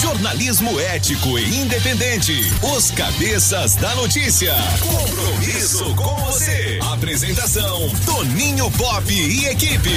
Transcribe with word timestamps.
Jornalismo 0.00 0.78
ético 0.78 1.38
e 1.38 1.56
independente. 1.56 2.32
Os 2.76 2.90
Cabeças 2.92 3.74
da 3.76 3.94
Notícia. 3.96 4.54
Compromisso 4.80 5.94
com 5.96 6.14
você. 6.26 6.78
Apresentação: 6.92 7.90
Toninho 8.06 8.70
Pop 8.72 9.12
e 9.12 9.46
equipe. 9.46 9.90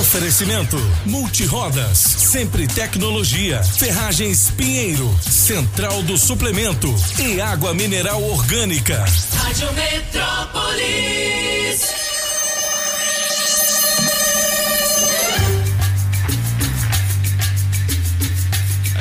Oferecimento 0.00 0.76
Multirodas, 1.04 1.98
Sempre 1.98 2.66
Tecnologia, 2.66 3.62
Ferragens 3.62 4.50
Pinheiro, 4.56 5.14
Central 5.20 6.02
do 6.04 6.16
Suplemento 6.16 6.94
e 7.18 7.40
Água 7.40 7.74
Mineral 7.74 8.22
Orgânica. 8.22 9.04
Rádio 9.34 9.72
Metrópolis. 9.74 11.30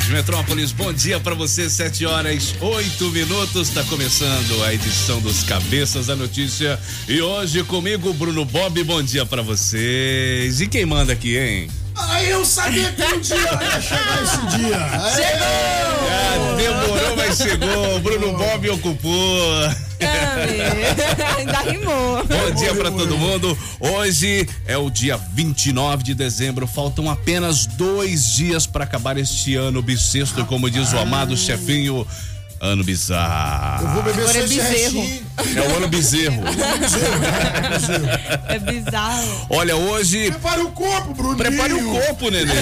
Rádio 0.09 0.15
Metrópolis, 0.15 0.71
bom 0.71 0.91
dia 0.91 1.19
para 1.19 1.35
você, 1.35 1.69
7 1.69 2.05
horas 2.05 2.55
8 2.59 3.09
minutos. 3.11 3.69
Está 3.69 3.83
começando 3.83 4.63
a 4.63 4.73
edição 4.73 5.21
dos 5.21 5.43
Cabeças 5.43 6.07
da 6.07 6.15
Notícia. 6.15 6.79
E 7.07 7.21
hoje 7.21 7.63
comigo, 7.63 8.11
Bruno 8.13 8.43
Bob, 8.43 8.83
bom 8.83 9.03
dia 9.03 9.23
para 9.25 9.43
vocês. 9.43 10.61
E 10.61 10.67
quem 10.67 10.85
manda 10.85 11.13
aqui, 11.13 11.37
hein? 11.37 11.69
Aí 11.95 12.29
eu 12.29 12.43
sabia 12.43 12.91
que 12.91 13.03
um 13.03 13.19
dia 13.19 13.37
ia 13.37 13.81
chegar 13.81 14.23
esse 14.23 14.57
dia. 14.57 14.77
Ah, 14.77 16.55
demorou, 16.57 17.15
mas 17.15 17.37
chegou. 17.37 17.99
Bruno 17.99 18.35
Bob 18.35 18.69
ocupou. 18.69 19.88
Ainda 21.37 21.59
rimou. 21.59 22.23
Bom 22.25 22.51
dia 22.55 22.73
para 22.73 22.91
todo 22.91 23.17
mundo. 23.17 23.57
Hoje 23.79 24.47
é 24.65 24.77
o 24.77 24.89
dia 24.89 25.17
29 25.33 26.03
de 26.03 26.13
dezembro. 26.13 26.65
Faltam 26.67 27.09
apenas 27.09 27.65
dois 27.65 28.31
dias 28.33 28.65
para 28.65 28.83
acabar 28.83 29.17
este 29.17 29.55
ano 29.55 29.81
bissexto, 29.81 30.45
como 30.45 30.69
diz 30.69 30.93
o 30.93 30.99
amado 30.99 31.35
chefinho. 31.35 32.05
Ano 32.61 32.83
bizarro. 32.83 33.85
Eu 33.85 33.93
vou 33.93 34.03
beber 34.03 34.21
Agora 34.23 34.37
é 34.37 34.43
esse 34.43 34.55
bezerro. 34.55 35.01
restinho. 35.01 35.25
É 35.55 35.61
o 35.61 35.77
ano 35.77 35.87
bezerro. 35.87 36.43
É 38.49 38.59
bizarro. 38.59 39.47
Olha, 39.49 39.77
hoje 39.77 40.29
Prepare 40.29 40.61
o 40.61 40.71
corpo, 40.71 41.13
Bruninho. 41.13 41.37
Prepare 41.37 41.73
o 41.73 41.89
corpo, 41.89 42.29
neném. 42.29 42.55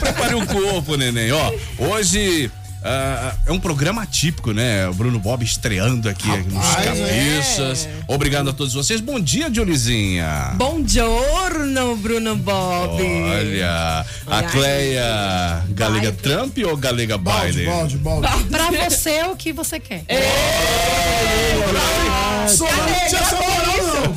Prepare 0.00 0.34
o 0.34 0.46
corpo, 0.46 0.96
neném. 0.96 1.32
Ó, 1.32 1.50
hoje 1.78 2.50
ah, 2.84 3.34
é 3.46 3.52
um 3.52 3.60
programa 3.60 4.02
atípico, 4.02 4.52
né? 4.52 4.88
O 4.88 4.94
Bruno 4.94 5.18
Bob 5.18 5.44
estreando 5.44 6.08
aqui 6.08 6.26
nos 6.28 6.64
Rapaz, 6.64 6.84
cabeças. 6.84 7.88
Obrigado 8.08 8.50
a 8.50 8.52
todos 8.52 8.74
vocês. 8.74 9.00
Bom 9.00 9.20
dia, 9.20 9.48
Dionizinha. 9.50 10.52
Bom 10.56 10.82
giorno, 10.86 11.96
Bruno 11.96 12.36
Bob. 12.36 13.02
Olha, 13.02 14.04
a 14.26 14.36
Olha 14.36 14.48
Cleia 14.48 15.64
Galega 15.70 16.10
Biden. 16.10 16.22
Trump 16.36 16.58
ou 16.66 16.76
Galega 16.76 17.18
Balde, 17.18 17.52
Biden? 17.52 17.66
balde, 17.66 17.96
balde. 17.98 18.28
Pra 18.50 18.70
você 18.90 19.10
é 19.10 19.26
o 19.28 19.36
que 19.36 19.52
você 19.52 19.78
quer. 19.80 20.04
Tinha 23.08 23.20
essa 23.20 23.36
moral, 23.36 23.66
não. 23.66 23.71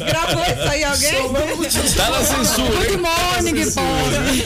Gravou 0.06 0.44
isso 0.44 0.70
aí 0.70 0.84
alguém? 0.84 1.14
Tá 1.96 2.10
na 2.10 2.24
censura, 2.24 2.76
Good 2.76 2.92
hein? 2.92 2.98
morning, 2.98 3.66
Bob. 3.72 4.46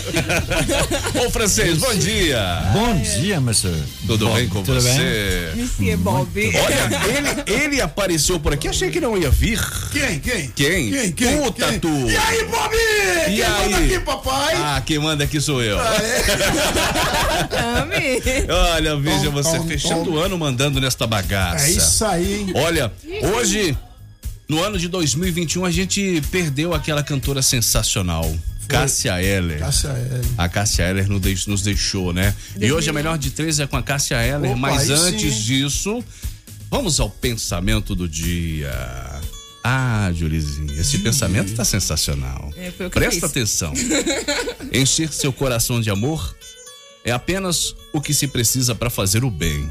Ô, 1.26 1.30
francês, 1.32 1.78
bom 1.78 1.94
dia. 1.96 2.62
Bom 2.74 2.96
dia, 2.96 3.40
monsieur. 3.42 3.76
Tudo 4.08 4.28
Bom, 4.28 4.34
bem 4.36 4.48
com 4.50 4.64
tudo 4.64 4.82
bem? 4.82 4.94
você? 4.94 5.52
Monsieur 5.56 5.98
Bob. 5.98 6.52
Olha, 6.56 7.48
ele, 7.48 7.66
ele 7.66 7.82
apareceu 7.82 8.40
por 8.40 8.54
aqui, 8.54 8.68
achei 8.68 8.90
que 8.90 9.00
não 9.00 9.18
ia 9.18 9.30
vir. 9.30 9.60
Quem, 9.92 10.20
quem? 10.20 10.50
Quem? 10.52 10.92
Quem, 10.92 11.12
quem? 11.12 11.38
Tu, 11.44 11.54
quem? 11.54 11.80
Tatu. 11.80 12.10
E 12.10 12.18
aí, 12.18 12.46
Bob? 12.46 12.76
E 12.76 13.36
Quem 13.36 13.44
aí? 13.44 13.70
manda 13.72 13.78
aqui, 13.86 14.00
papai? 14.00 14.56
Ah, 14.56 14.82
quem 14.86 15.00
manda 15.00 15.24
aqui 15.24 15.40
sou 15.42 15.62
eu. 15.64 15.78
Ame. 15.80 15.90
Olha, 18.74 18.96
veja 18.98 19.26
Tom, 19.26 19.32
você 19.32 19.58
tom, 19.58 19.68
fechando 19.68 20.06
tom. 20.06 20.12
o 20.12 20.18
ano 20.20 20.38
mandando 20.38 20.80
nesta 20.80 21.06
bagaça. 21.08 21.66
É 21.66 21.70
isso 21.70 22.06
aí, 22.06 22.34
hein? 22.42 22.52
Olha, 22.56 22.92
hoje, 23.36 23.78
no 24.50 24.62
ano 24.64 24.78
de 24.80 24.88
2021, 24.88 25.64
a 25.64 25.72
gente 25.72 26.22
perdeu 26.32 26.74
aquela 26.74 27.04
cantora 27.04 27.42
sensacional, 27.42 28.36
Cássia 28.68 29.22
Eller. 29.22 29.60
Cássia. 29.60 29.90
A 30.38 30.48
Cássia 30.50 30.84
Eller 30.84 31.08
nos 31.10 31.22
deix- 31.22 31.46
nos 31.48 31.62
deixou, 31.62 32.12
né? 32.14 32.36
E 32.60 32.72
hoje 32.72 32.90
a 32.90 32.94
melhor 32.94 33.18
de 33.18 33.32
três 33.32 33.60
é 33.60 33.66
com 33.68 33.78
a 33.78 33.82
Cássia 33.84 34.16
Eller, 34.24 34.52
Opa, 34.52 34.60
mas 34.60 34.90
antes 34.90 35.34
sim. 35.36 35.42
disso, 35.42 36.04
vamos 36.70 37.00
ao 37.00 37.10
pensamento 37.10 37.96
do 37.96 38.08
dia. 38.08 38.72
Ah, 39.64 40.12
Julizinha, 40.16 40.80
esse 40.80 41.00
pensamento 41.00 41.54
tá 41.54 41.66
sensacional. 41.66 42.52
É, 42.56 42.72
foi 42.72 42.88
o 42.88 42.90
que 42.90 43.00
Presta 43.00 43.26
atenção. 43.26 43.74
Encher 44.74 45.12
seu 45.12 45.34
coração 45.34 45.82
de 45.82 45.90
amor 45.90 46.36
é 47.04 47.12
apenas 47.12 47.76
o 47.94 48.00
que 48.00 48.14
se 48.14 48.28
precisa 48.28 48.74
para 48.76 48.90
fazer 48.90 49.24
o 49.24 49.30
bem. 49.32 49.70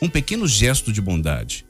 Um 0.00 0.08
pequeno 0.08 0.46
gesto 0.46 0.92
de 0.92 1.00
bondade. 1.00 1.64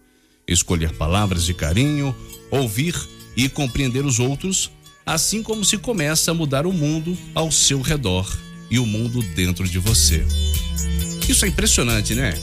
Escolher 0.47 0.93
palavras 0.95 1.45
de 1.45 1.55
carinho, 1.55 2.15
ouvir 2.51 2.95
e 3.37 3.49
compreender 3.49 4.05
os 4.05 4.19
outros, 4.19 4.71
assim 5.07 5.43
como 5.43 5.65
se 5.65 5.79
começa 5.79 6.31
a 6.31 6.35
mudar 6.35 6.67
o 6.67 6.73
mundo 6.73 7.17
ao 7.35 7.51
seu 7.53 7.81
redor 7.81 8.29
e 8.71 8.79
o 8.79 8.87
mundo 8.87 9.23
dentro 9.35 9.69
de 9.69 9.79
você. 9.79 10.25
Isso 11.29 11.45
é 11.45 11.49
impressionante, 11.49 12.15
né? 12.15 12.35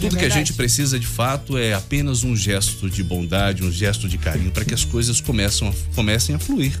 Tudo 0.00 0.16
que 0.16 0.24
a 0.24 0.28
gente 0.28 0.52
precisa 0.52 0.98
de 0.98 1.06
fato 1.06 1.56
é 1.56 1.72
apenas 1.72 2.22
um 2.22 2.36
gesto 2.36 2.88
de 2.90 3.02
bondade, 3.02 3.62
um 3.64 3.72
gesto 3.72 4.08
de 4.08 4.18
carinho 4.18 4.50
para 4.50 4.64
que 4.64 4.74
as 4.74 4.84
coisas 4.84 5.20
começam 5.20 5.68
a- 5.68 5.72
comecem 5.94 6.34
a 6.34 6.38
fluir. 6.38 6.78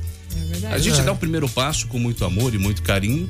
A 0.70 0.78
gente 0.78 1.00
dá 1.02 1.12
o 1.12 1.16
primeiro 1.16 1.48
passo 1.48 1.86
com 1.86 1.98
muito 1.98 2.24
amor 2.24 2.54
e 2.54 2.58
muito 2.58 2.82
carinho 2.82 3.26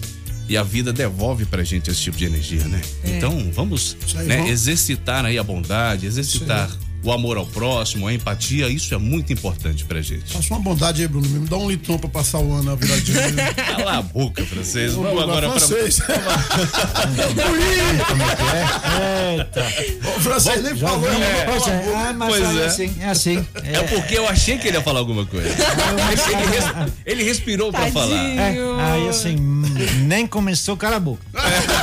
e 0.48 0.56
a 0.56 0.62
vida 0.64 0.92
devolve 0.92 1.44
pra 1.44 1.62
gente 1.62 1.88
esse 1.90 2.00
tipo 2.00 2.16
de 2.16 2.24
energia, 2.24 2.64
né? 2.64 2.80
Então 3.04 3.50
vamos 3.52 3.96
aí, 4.16 4.26
né, 4.26 4.36
vamos. 4.38 4.50
exercitar 4.50 5.24
aí 5.24 5.38
a 5.38 5.42
bondade, 5.44 6.04
exercitar 6.06 6.68
o 7.02 7.12
amor 7.12 7.36
ao 7.36 7.46
próximo, 7.46 8.06
a 8.08 8.12
empatia, 8.12 8.68
isso 8.68 8.92
é 8.94 8.98
muito 8.98 9.32
importante 9.32 9.84
pra 9.84 10.02
gente. 10.02 10.32
Faça 10.32 10.52
uma 10.54 10.60
bondade 10.60 11.02
aí, 11.02 11.08
Bruno. 11.08 11.28
Me 11.28 11.46
dá 11.48 11.56
um 11.56 11.68
litrão 11.70 11.98
pra 11.98 12.08
passar 12.08 12.38
o 12.40 12.52
ano, 12.52 12.72
a 12.72 12.74
viradinha. 12.74 13.52
Cala 13.54 13.98
a 13.98 14.02
boca, 14.02 14.44
francês. 14.44 14.94
Vamos 14.94 15.10
Vamos 15.10 15.22
agora 15.24 15.50
pra. 15.50 15.60
francês. 15.60 16.00
Eita. 19.38 19.66
O 20.16 20.20
francês 20.20 20.62
nem 20.62 20.76
falou. 20.76 21.00
Pois 21.00 21.18
né? 21.66 21.90
é, 21.92 21.94
ah, 21.94 22.12
mas 22.12 22.28
Pois 22.28 22.56
é 22.56 22.62
é. 22.62 22.66
assim, 22.66 22.96
é 23.00 23.08
assim. 23.08 23.46
É 23.64 23.82
porque 23.82 24.16
eu 24.18 24.28
achei 24.28 24.58
que 24.58 24.68
ele 24.68 24.76
ia 24.76 24.82
falar 24.82 24.98
alguma 25.00 25.24
coisa. 25.26 25.48
ele, 25.48 26.46
res- 26.46 26.92
ele 27.04 27.22
respirou 27.24 27.70
pra 27.72 27.90
falar. 27.92 28.16
É, 28.16 28.56
aí 28.92 29.08
assim, 29.08 29.36
hum, 29.36 29.62
nem 30.06 30.26
começou, 30.26 30.76
cala 30.76 30.96
a 30.96 31.00
boca. 31.00 31.22
É 31.34 31.75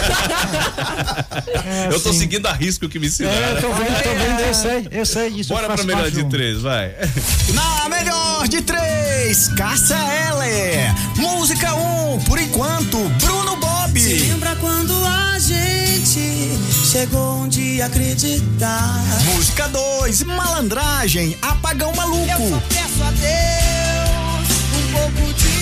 Eu 1.92 2.00
tô 2.02 2.10
assim. 2.10 2.20
seguindo 2.20 2.46
a 2.48 2.54
risco 2.54 2.88
que 2.90 3.00
me 3.00 3.06
É, 3.06 3.10
ensinaram. 3.10 3.62
tô 3.62 3.74
vendo, 3.74 4.04
tô 4.04 4.10
vendo, 4.10 4.40
eu 4.42 4.54
sei, 4.54 4.88
eu 4.92 5.06
sei. 5.06 5.28
Isso 5.30 5.54
Bora 5.54 5.68
pra 5.74 5.84
melhor 5.84 6.10
de 6.12 6.24
três, 6.26 6.62
vai. 6.62 6.92
Na 7.54 7.90
melhor 7.90 8.48
de 8.48 8.62
três, 8.62 9.48
Cássia 9.50 9.96
Eller. 10.30 10.94
Música 11.18 11.74
1, 11.74 12.14
um, 12.16 12.20
por 12.22 12.40
enquanto, 12.40 12.98
Bruno 13.22 13.56
Bob. 13.58 14.00
Lembra 14.00 14.56
quando 14.58 14.94
a 15.06 15.38
gente 15.40 16.58
chegou 16.92 17.42
um 17.44 17.48
dia 17.48 17.84
a 17.86 17.88
acreditar? 17.88 19.02
Música 19.36 19.68
2, 19.68 20.24
Malandragem, 20.24 21.38
Apagão 21.42 21.94
Maluco. 21.96 22.62
peço 22.70 23.04
a 23.04 23.12
Deus 23.12 24.50
um 24.76 24.92
pouco 24.94 25.34
de 25.34 25.53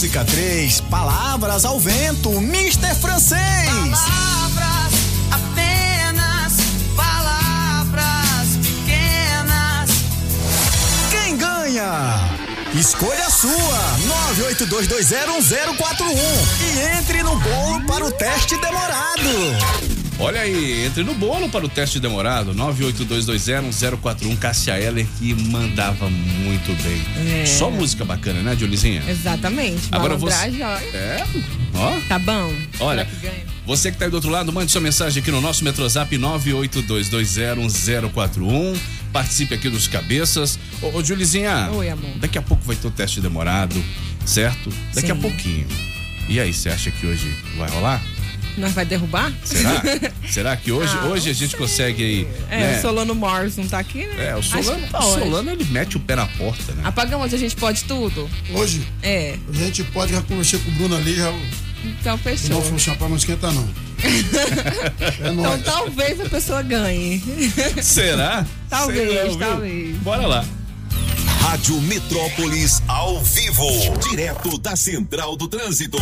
Música 0.00 0.24
3, 0.24 0.80
Palavras 0.88 1.66
ao 1.66 1.78
Vento, 1.78 2.30
Mr. 2.30 2.94
Francês. 3.02 3.38
Palavras, 3.68 4.94
apenas 5.30 6.54
palavras 6.96 8.56
pequenas. 8.62 9.90
Quem 11.10 11.36
ganha? 11.36 12.18
Escolha 12.72 13.26
a 13.26 13.30
sua, 13.30 13.98
982201041 14.48 16.16
e 16.62 16.96
entre 16.98 17.22
no 17.22 17.38
bolo 17.38 17.84
para 17.84 18.06
o 18.06 18.10
teste 18.10 18.56
demorado. 18.56 19.99
Olha 20.22 20.42
aí, 20.42 20.84
entre 20.84 21.02
no 21.02 21.14
bolo 21.14 21.48
para 21.48 21.64
o 21.64 21.68
teste 21.68 21.98
demorado, 21.98 22.52
982201041, 22.54 24.36
Cássia 24.38 24.78
Eller, 24.78 25.06
que 25.18 25.32
mandava 25.34 26.10
muito 26.10 26.74
bem. 26.82 27.40
É. 27.40 27.46
Só 27.46 27.70
música 27.70 28.04
bacana, 28.04 28.42
né, 28.42 28.54
Diolizinha? 28.54 29.02
Exatamente. 29.08 29.88
Agora 29.90 30.18
você- 30.18 30.36
olha. 30.36 30.64
É, 30.92 31.24
ó. 31.74 31.98
Tá 32.06 32.18
bom. 32.18 32.52
Olha, 32.80 33.06
que 33.06 33.12
você 33.66 33.90
que 33.90 33.96
tá 33.96 34.04
aí 34.04 34.10
do 34.10 34.16
outro 34.16 34.28
lado, 34.28 34.52
mande 34.52 34.70
sua 34.70 34.82
mensagem 34.82 35.22
aqui 35.22 35.30
no 35.30 35.40
nosso 35.40 35.64
Metrozap 35.64 36.14
982201041. 36.18 38.76
Participe 39.14 39.54
aqui 39.54 39.70
dos 39.70 39.88
cabeças. 39.88 40.58
Ô, 40.82 40.98
ô 40.98 41.02
Julizinha. 41.02 41.70
Oi, 41.72 41.88
amor. 41.88 42.10
Daqui 42.18 42.36
a 42.36 42.42
pouco 42.42 42.62
vai 42.64 42.76
ter 42.76 42.86
o 42.86 42.90
teste 42.90 43.22
demorado, 43.22 43.82
certo? 44.26 44.68
Daqui 44.94 45.10
a 45.10 45.14
Sim. 45.14 45.20
pouquinho. 45.22 45.66
E 46.28 46.38
aí, 46.38 46.52
você 46.52 46.68
acha 46.68 46.90
que 46.90 47.06
hoje 47.06 47.34
vai 47.56 47.70
rolar? 47.70 48.02
Nós 48.60 48.72
vai 48.72 48.84
derrubar? 48.84 49.32
Será? 49.44 49.82
Será 50.30 50.56
que 50.56 50.70
hoje, 50.70 50.96
hoje 50.98 51.30
a 51.30 51.32
gente 51.32 51.56
consegue 51.56 52.02
aí. 52.02 52.28
É, 52.50 52.58
né? 52.58 52.78
o 52.78 52.82
Solano 52.82 53.14
Morris 53.14 53.56
não 53.56 53.66
tá 53.66 53.78
aqui, 53.78 54.06
né? 54.06 54.28
É, 54.28 54.34
o 54.36 54.38
Acho 54.38 54.62
Solano, 54.62 54.86
o. 54.92 55.02
Solano 55.02 55.50
ele 55.50 55.64
mete 55.64 55.96
o 55.96 56.00
pé 56.00 56.14
na 56.16 56.26
porta, 56.26 56.72
né? 56.72 56.82
Apagão 56.84 57.20
onde 57.20 57.34
a 57.34 57.38
gente 57.38 57.56
pode 57.56 57.84
tudo? 57.84 58.28
Hoje, 58.52 58.86
É, 59.02 59.36
a 59.48 59.52
gente 59.52 59.82
pode, 59.84 60.12
já 60.12 60.22
conversei 60.22 60.58
com 60.58 60.70
o 60.70 60.74
Bruno 60.74 60.96
ali, 60.96 61.14
já 61.16 61.32
então 61.82 62.12
não 62.12 62.18
fechou. 62.18 62.62
funciona 62.62 62.98
pra 62.98 63.08
não 63.08 63.16
esquentar, 63.16 63.52
não. 63.54 63.66
É 64.02 65.28
Então 65.30 65.60
talvez 65.62 66.20
a 66.20 66.28
pessoa 66.28 66.62
ganhe. 66.62 67.22
Será? 67.82 68.44
Talvez, 68.68 69.08
Sei 69.10 69.22
não, 69.24 69.30
viu? 69.30 69.38
talvez. 69.38 69.96
Bora 69.98 70.26
lá. 70.26 70.44
Rádio 71.40 71.80
Metrópolis 71.80 72.82
ao 72.86 73.20
vivo, 73.20 73.66
direto 74.08 74.58
da 74.58 74.76
Central 74.76 75.36
do 75.36 75.48
Trânsito. 75.48 75.98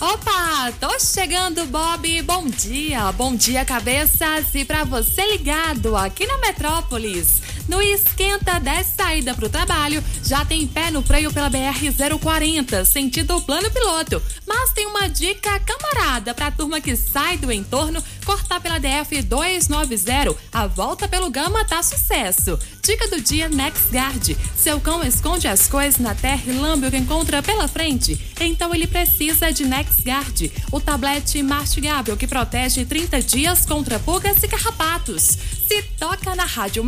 Opa, 0.00 0.72
tô 0.80 0.98
chegando, 0.98 1.64
Bob. 1.66 2.22
Bom 2.22 2.46
dia, 2.48 3.12
bom 3.12 3.36
dia, 3.36 3.64
cabeças. 3.64 4.46
E 4.54 4.64
pra 4.64 4.82
você 4.82 5.24
ligado 5.30 5.96
aqui 5.96 6.26
na 6.26 6.38
Metrópolis, 6.38 7.40
no 7.68 7.80
Esquenta 7.80 8.58
10 8.58 8.86
saída 8.86 9.34
pro 9.34 9.48
trabalho, 9.48 10.02
já 10.24 10.44
tem 10.44 10.66
pé 10.66 10.90
no 10.90 11.02
freio 11.02 11.32
pela 11.32 11.50
BR-040, 11.50 12.84
sentido 12.84 13.40
plano 13.42 13.70
piloto. 13.70 14.22
Mas 14.46 14.72
tem 14.72 14.86
uma 14.86 15.08
dica 15.08 15.60
camarada 15.60 16.34
pra 16.34 16.50
turma 16.50 16.80
que 16.80 16.96
sai 16.96 17.36
do 17.36 17.52
entorno, 17.52 18.02
cortar 18.24 18.60
pela 18.60 18.80
DF-290. 18.80 20.36
A 20.52 20.66
volta 20.66 21.08
pelo 21.08 21.30
Gama 21.30 21.64
tá 21.64 21.82
sucesso. 21.82 22.58
Dica 22.82 23.08
do 23.08 23.20
dia 23.20 23.48
NexGuard. 23.48 24.36
Seu 24.56 24.80
cão 24.80 25.02
esconde 25.04 25.46
as 25.46 25.66
coisas 25.66 26.00
na 26.00 26.14
terra 26.14 26.42
e 26.46 26.52
lambe 26.52 26.86
o 26.86 26.90
que 26.90 26.96
encontra 26.96 27.42
pela 27.42 27.68
frente. 27.68 28.20
Então 28.40 28.74
ele 28.74 28.86
precisa 28.86 29.52
de 29.52 29.64
NexGuard, 29.64 30.52
o 30.72 30.80
tablete 30.80 31.42
mastigável 31.42 32.16
que 32.16 32.26
protege 32.26 32.84
30 32.84 33.22
dias 33.22 33.64
contra 33.64 33.98
pulgas 33.98 34.42
e 34.42 34.48
carrapatos. 34.48 35.38
Se 35.68 35.82
toca 35.98 36.34
na 36.34 36.44
Rádio 36.44 36.84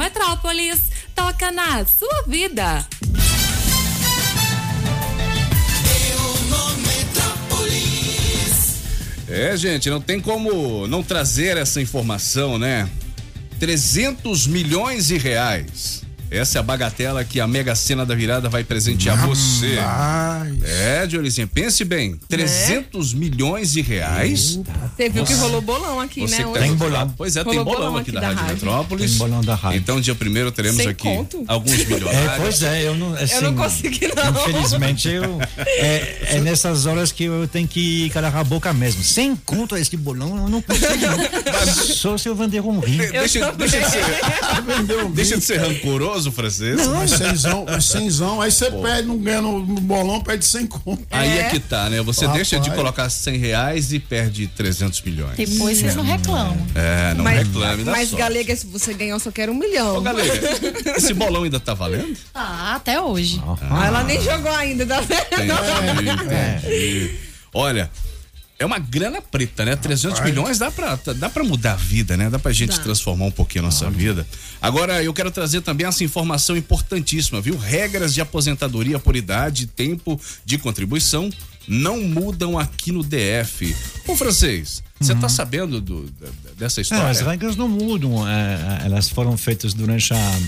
Toca 1.14 1.50
na 1.50 1.84
sua 1.84 2.24
vida. 2.26 2.86
É, 9.28 9.56
gente, 9.56 9.90
não 9.90 10.00
tem 10.00 10.20
como 10.20 10.86
não 10.86 11.02
trazer 11.02 11.56
essa 11.56 11.80
informação, 11.80 12.56
né? 12.58 12.88
300 13.58 14.46
milhões 14.46 15.08
de 15.08 15.18
reais. 15.18 16.03
Essa 16.34 16.58
é 16.58 16.60
a 16.60 16.62
bagatela 16.62 17.24
que 17.24 17.40
a 17.40 17.46
Mega 17.46 17.74
Sena 17.74 18.04
da 18.04 18.14
Virada 18.14 18.48
vai 18.48 18.64
presentear 18.64 19.16
você. 19.26 19.78
É, 20.64 21.06
Diorizinha, 21.06 21.46
pense 21.46 21.84
bem. 21.84 22.18
300 22.28 23.14
milhões 23.14 23.72
de 23.72 23.80
reais. 23.80 24.58
Você 24.96 25.08
viu 25.08 25.24
que 25.24 25.34
rolou 25.34 25.60
bolão 25.60 26.00
aqui, 26.00 26.20
Você 26.20 26.44
né? 26.44 26.52
tá 26.52 26.60
Tem 26.60 26.74
bolão. 26.74 27.14
Pois 27.16 27.36
é, 27.36 27.44
tem 27.44 27.52
Rolou 27.58 27.64
bolão, 27.64 27.80
bolão 27.88 27.96
aqui 27.98 28.10
aqui 28.10 28.12
da, 28.12 28.20
da 28.20 28.26
Rádio 28.28 28.42
rádio. 28.42 28.54
Metrópolis. 28.54 29.10
Tem 29.10 29.18
bolão 29.18 29.40
da 29.42 29.54
rádio. 29.54 29.78
Então, 29.78 30.00
dia 30.00 30.14
primeiro 30.14 30.50
teremos 30.52 30.76
Sem 30.78 30.88
aqui 30.88 31.02
conto? 31.02 31.44
alguns 31.46 31.72
É, 31.72 31.84
milionários. 31.84 32.32
pois 32.38 32.62
é, 32.62 32.86
eu 32.86 32.94
não. 32.96 33.14
Assim, 33.14 33.34
Eu 33.34 33.42
não 33.42 33.54
consegui, 33.54 34.08
não. 34.14 34.40
Infelizmente, 34.48 35.08
eu, 35.08 35.38
é, 35.56 36.18
é 36.36 36.40
nessas 36.44 36.86
horas 36.86 37.12
que 37.12 37.24
eu 37.24 37.46
tenho 37.48 37.68
que 37.68 38.10
calar 38.10 38.34
a 38.36 38.44
boca 38.44 38.72
mesmo. 38.72 39.02
Sem 39.02 39.36
conto 39.36 39.76
esse 39.76 39.96
bolão, 39.96 40.36
eu 40.36 40.48
não 40.48 40.60
consigo. 40.62 40.86
não. 40.88 41.74
Só 41.94 42.16
se 42.18 42.28
eu 42.28 42.34
vender 42.34 42.60
um 42.60 42.78
rim. 42.80 42.96
Deixa, 42.98 43.52
deixa 43.52 43.80
de 43.80 43.90
ser, 43.90 44.04
deixa 45.14 45.36
de 45.38 45.44
ser 45.44 45.58
rancoroso, 45.58 46.23
francês. 46.32 46.86
Mas 46.86 47.10
cenzão, 47.10 47.64
mas 47.68 47.84
cenzão. 47.84 48.40
Aí 48.40 48.50
você 48.50 48.70
perde, 48.70 49.08
não 49.08 49.18
ganha 49.18 49.42
no, 49.42 49.64
bolão, 49.64 50.20
perde 50.20 50.44
sem 50.44 50.66
conto. 50.66 51.02
Aí 51.10 51.38
é 51.38 51.50
que 51.50 51.60
tá, 51.60 51.88
né? 51.90 52.00
Você 52.02 52.26
Rapaz. 52.26 52.48
deixa 52.48 52.60
de 52.60 52.74
colocar 52.74 53.08
100 53.08 53.36
reais 53.38 53.92
e 53.92 53.98
perde 53.98 54.46
300 54.48 55.00
milhões. 55.02 55.36
Depois 55.36 55.78
vocês 55.78 55.94
não 55.94 56.04
reclamam. 56.04 56.56
É, 56.74 57.14
não 57.14 57.24
mas, 57.24 57.46
reclame 57.46 57.84
Mas, 57.84 58.08
sorte. 58.08 58.22
Galega, 58.22 58.56
se 58.56 58.66
você 58.66 58.94
ganhar, 58.94 59.14
eu 59.14 59.20
só 59.20 59.30
quero 59.30 59.52
um 59.52 59.56
milhão. 59.56 59.96
Ô, 59.96 60.00
galera, 60.00 60.32
esse 60.96 61.14
bolão 61.14 61.44
ainda 61.44 61.60
tá 61.60 61.74
valendo? 61.74 62.16
Ah, 62.34 62.74
até 62.76 63.00
hoje. 63.00 63.42
Ah, 63.70 63.86
ela 63.86 64.04
nem 64.04 64.20
jogou 64.20 64.52
ainda, 64.52 64.86
tá 64.86 65.00
vendo? 65.00 65.24
Entendi, 65.32 66.10
entendi. 66.10 67.18
Olha, 67.52 67.90
é 68.58 68.64
uma 68.64 68.78
grana 68.78 69.20
preta, 69.20 69.64
né? 69.64 69.74
300 69.76 70.20
milhões 70.20 70.58
dá 70.58 70.70
pra, 70.70 70.96
dá 71.16 71.28
pra 71.28 71.42
mudar 71.44 71.72
a 71.72 71.76
vida, 71.76 72.16
né? 72.16 72.30
Dá 72.30 72.38
pra 72.38 72.52
gente 72.52 72.76
Dá. 72.76 72.82
transformar 72.82 73.26
um 73.26 73.30
pouquinho 73.30 73.64
a 73.64 73.66
nossa 73.66 73.90
vida. 73.90 74.26
Agora, 74.62 75.02
eu 75.02 75.12
quero 75.12 75.30
trazer 75.30 75.60
também 75.60 75.86
essa 75.86 76.04
informação 76.04 76.56
importantíssima, 76.56 77.40
viu? 77.40 77.56
Regras 77.58 78.14
de 78.14 78.20
aposentadoria 78.20 78.98
por 78.98 79.16
idade 79.16 79.64
e 79.64 79.66
tempo 79.66 80.20
de 80.44 80.56
contribuição 80.58 81.28
não 81.66 82.00
mudam 82.02 82.58
aqui 82.58 82.92
no 82.92 83.02
DF. 83.02 83.74
Ô, 84.06 84.14
francês, 84.14 84.82
você 85.00 85.14
tá 85.14 85.28
sabendo 85.28 85.80
do- 85.80 86.04
da- 86.20 86.28
dessa 86.58 86.78
Não, 86.78 86.82
história? 86.82 87.08
as 87.08 87.20
regras 87.20 87.56
não 87.56 87.68
mudam. 87.68 88.26
é, 88.28 88.82
elas 88.84 89.08
foram 89.08 89.36
feitas 89.36 89.74
durante 89.74 90.12
a, 90.14 90.40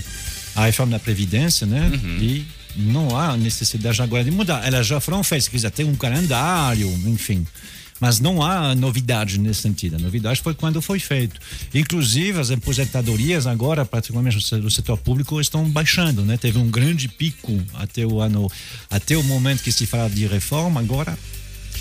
a 0.55 0.65
reforma 0.65 0.91
da 0.93 0.99
Previdência, 0.99 1.65
né? 1.67 1.91
E 2.21 2.45
não 2.75 3.17
há 3.17 3.35
necessidade 3.35 3.99
agora 4.01 4.23
de 4.23 4.29
mudar. 4.31 4.65
Elas 4.65 4.85
já 4.87 4.99
foram 4.99 5.23
feitas, 5.23 5.45
se 5.45 5.49
quiser 5.51 5.71
ter 5.71 5.83
um 5.83 5.95
calendário, 5.95 6.87
enfim. 7.07 7.45
Mas 7.99 8.19
não 8.19 8.41
há 8.41 8.75
novidade 8.75 9.39
nesse 9.39 9.61
sentido. 9.61 9.95
A 9.95 9.99
novidade 9.99 10.41
foi 10.41 10.53
quando 10.53 10.81
foi 10.81 10.99
feito. 10.99 11.39
Inclusive, 11.73 12.39
as 12.39 12.51
aposentadorias 12.51 13.47
agora, 13.47 13.85
particularmente 13.85 14.37
no 14.55 14.69
setor 14.69 14.97
público, 14.97 15.41
estão 15.41 15.67
baixando, 15.69 16.23
né? 16.23 16.37
Teve 16.37 16.59
um 16.59 16.69
grande 16.69 17.07
pico 17.07 17.59
até 17.73 18.05
o 18.05 18.19
ano, 18.19 18.51
até 18.89 19.17
o 19.17 19.23
momento 19.23 19.63
que 19.63 19.71
se 19.71 19.85
fala 19.85 20.09
de 20.09 20.27
reforma, 20.27 20.79
agora 20.79 21.17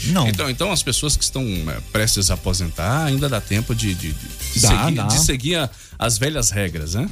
não. 0.05 0.29
Então, 0.29 0.51
então 0.51 0.73
as 0.73 0.83
pessoas 0.83 1.17
que 1.17 1.25
estão 1.25 1.43
é, 1.43 1.81
prestes 1.93 2.31
a 2.31 2.35
aposentar 2.35 3.05
ainda 3.05 3.29
dá 3.29 3.41
tempo 3.41 3.75
de, 3.75 3.95
de, 3.95 4.13
de 4.13 4.61
Dá, 4.61 4.69
seguir, 4.69 4.95
dá. 4.95 5.03
de 5.05 5.19
seguir 5.21 5.71
as 5.99 6.19
velhas 6.19 6.51
regras, 6.51 6.95
né? 6.95 7.09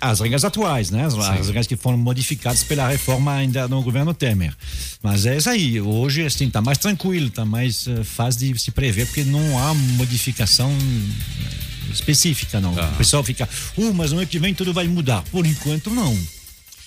As 0.00 0.20
regras 0.20 0.44
atuais, 0.44 0.90
né? 0.90 1.04
As, 1.04 1.14
as 1.14 1.46
regras 1.46 1.66
que 1.66 1.76
foram 1.76 1.98
modificadas 1.98 2.62
pela 2.62 2.88
reforma 2.88 3.32
ainda 3.32 3.66
no 3.68 3.82
governo 3.82 4.14
Temer. 4.14 4.54
Mas 5.02 5.26
é 5.26 5.36
isso 5.36 5.50
aí. 5.50 5.80
Hoje, 5.80 6.24
assim, 6.24 6.48
tá 6.50 6.60
mais 6.60 6.78
tranquilo, 6.78 7.30
tá 7.30 7.44
mais 7.44 7.86
eh, 7.86 8.04
fácil 8.04 8.54
de 8.54 8.58
se 8.58 8.70
prever, 8.70 9.06
porque 9.06 9.24
não 9.24 9.58
há 9.58 9.74
modificação 9.74 10.70
eh, 10.70 11.92
específica, 11.92 12.60
não. 12.60 12.74
Tá. 12.74 12.88
O 12.88 12.96
pessoal 12.96 13.24
fica, 13.24 13.48
uh, 13.76 13.94
mas 13.94 14.12
no 14.12 14.18
ano 14.18 14.26
que 14.26 14.38
vem 14.38 14.54
tudo 14.54 14.72
vai 14.72 14.86
mudar. 14.86 15.22
Por 15.30 15.46
enquanto, 15.46 15.90
não. 15.90 16.12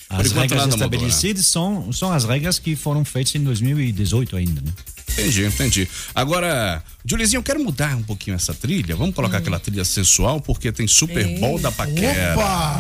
As 0.10 0.28
enquanto 0.28 0.36
regras 0.36 0.50
nada 0.50 0.62
mudou, 0.66 0.68
né? 0.68 0.86
estabelecidas 0.86 1.46
são, 1.46 1.92
são 1.94 2.12
as 2.12 2.26
regras 2.26 2.60
que 2.60 2.76
foram 2.76 3.06
feitas 3.06 3.34
em 3.36 3.44
2018 3.44 4.36
ainda, 4.36 4.62
né? 4.62 4.72
Entendi, 5.12 5.46
entendi. 5.46 5.88
Agora, 6.16 6.84
Julizinho, 7.06 7.40
eu 7.40 7.44
quero 7.44 7.64
mudar 7.64 7.96
um 7.96 8.04
pouquinho 8.04 8.36
essa 8.36 8.54
trilha. 8.54 8.96
Vamos 8.96 9.14
colocar 9.16 9.38
aquela 9.38 9.60
trilha 9.60 9.84
sensual, 9.84 10.40
porque 10.40 10.72
tem 10.72 10.88
Super 10.88 11.40
Bowl 11.40 11.60
da 11.60 11.72
Paquera. 11.72 12.34
Opa! 12.34 12.80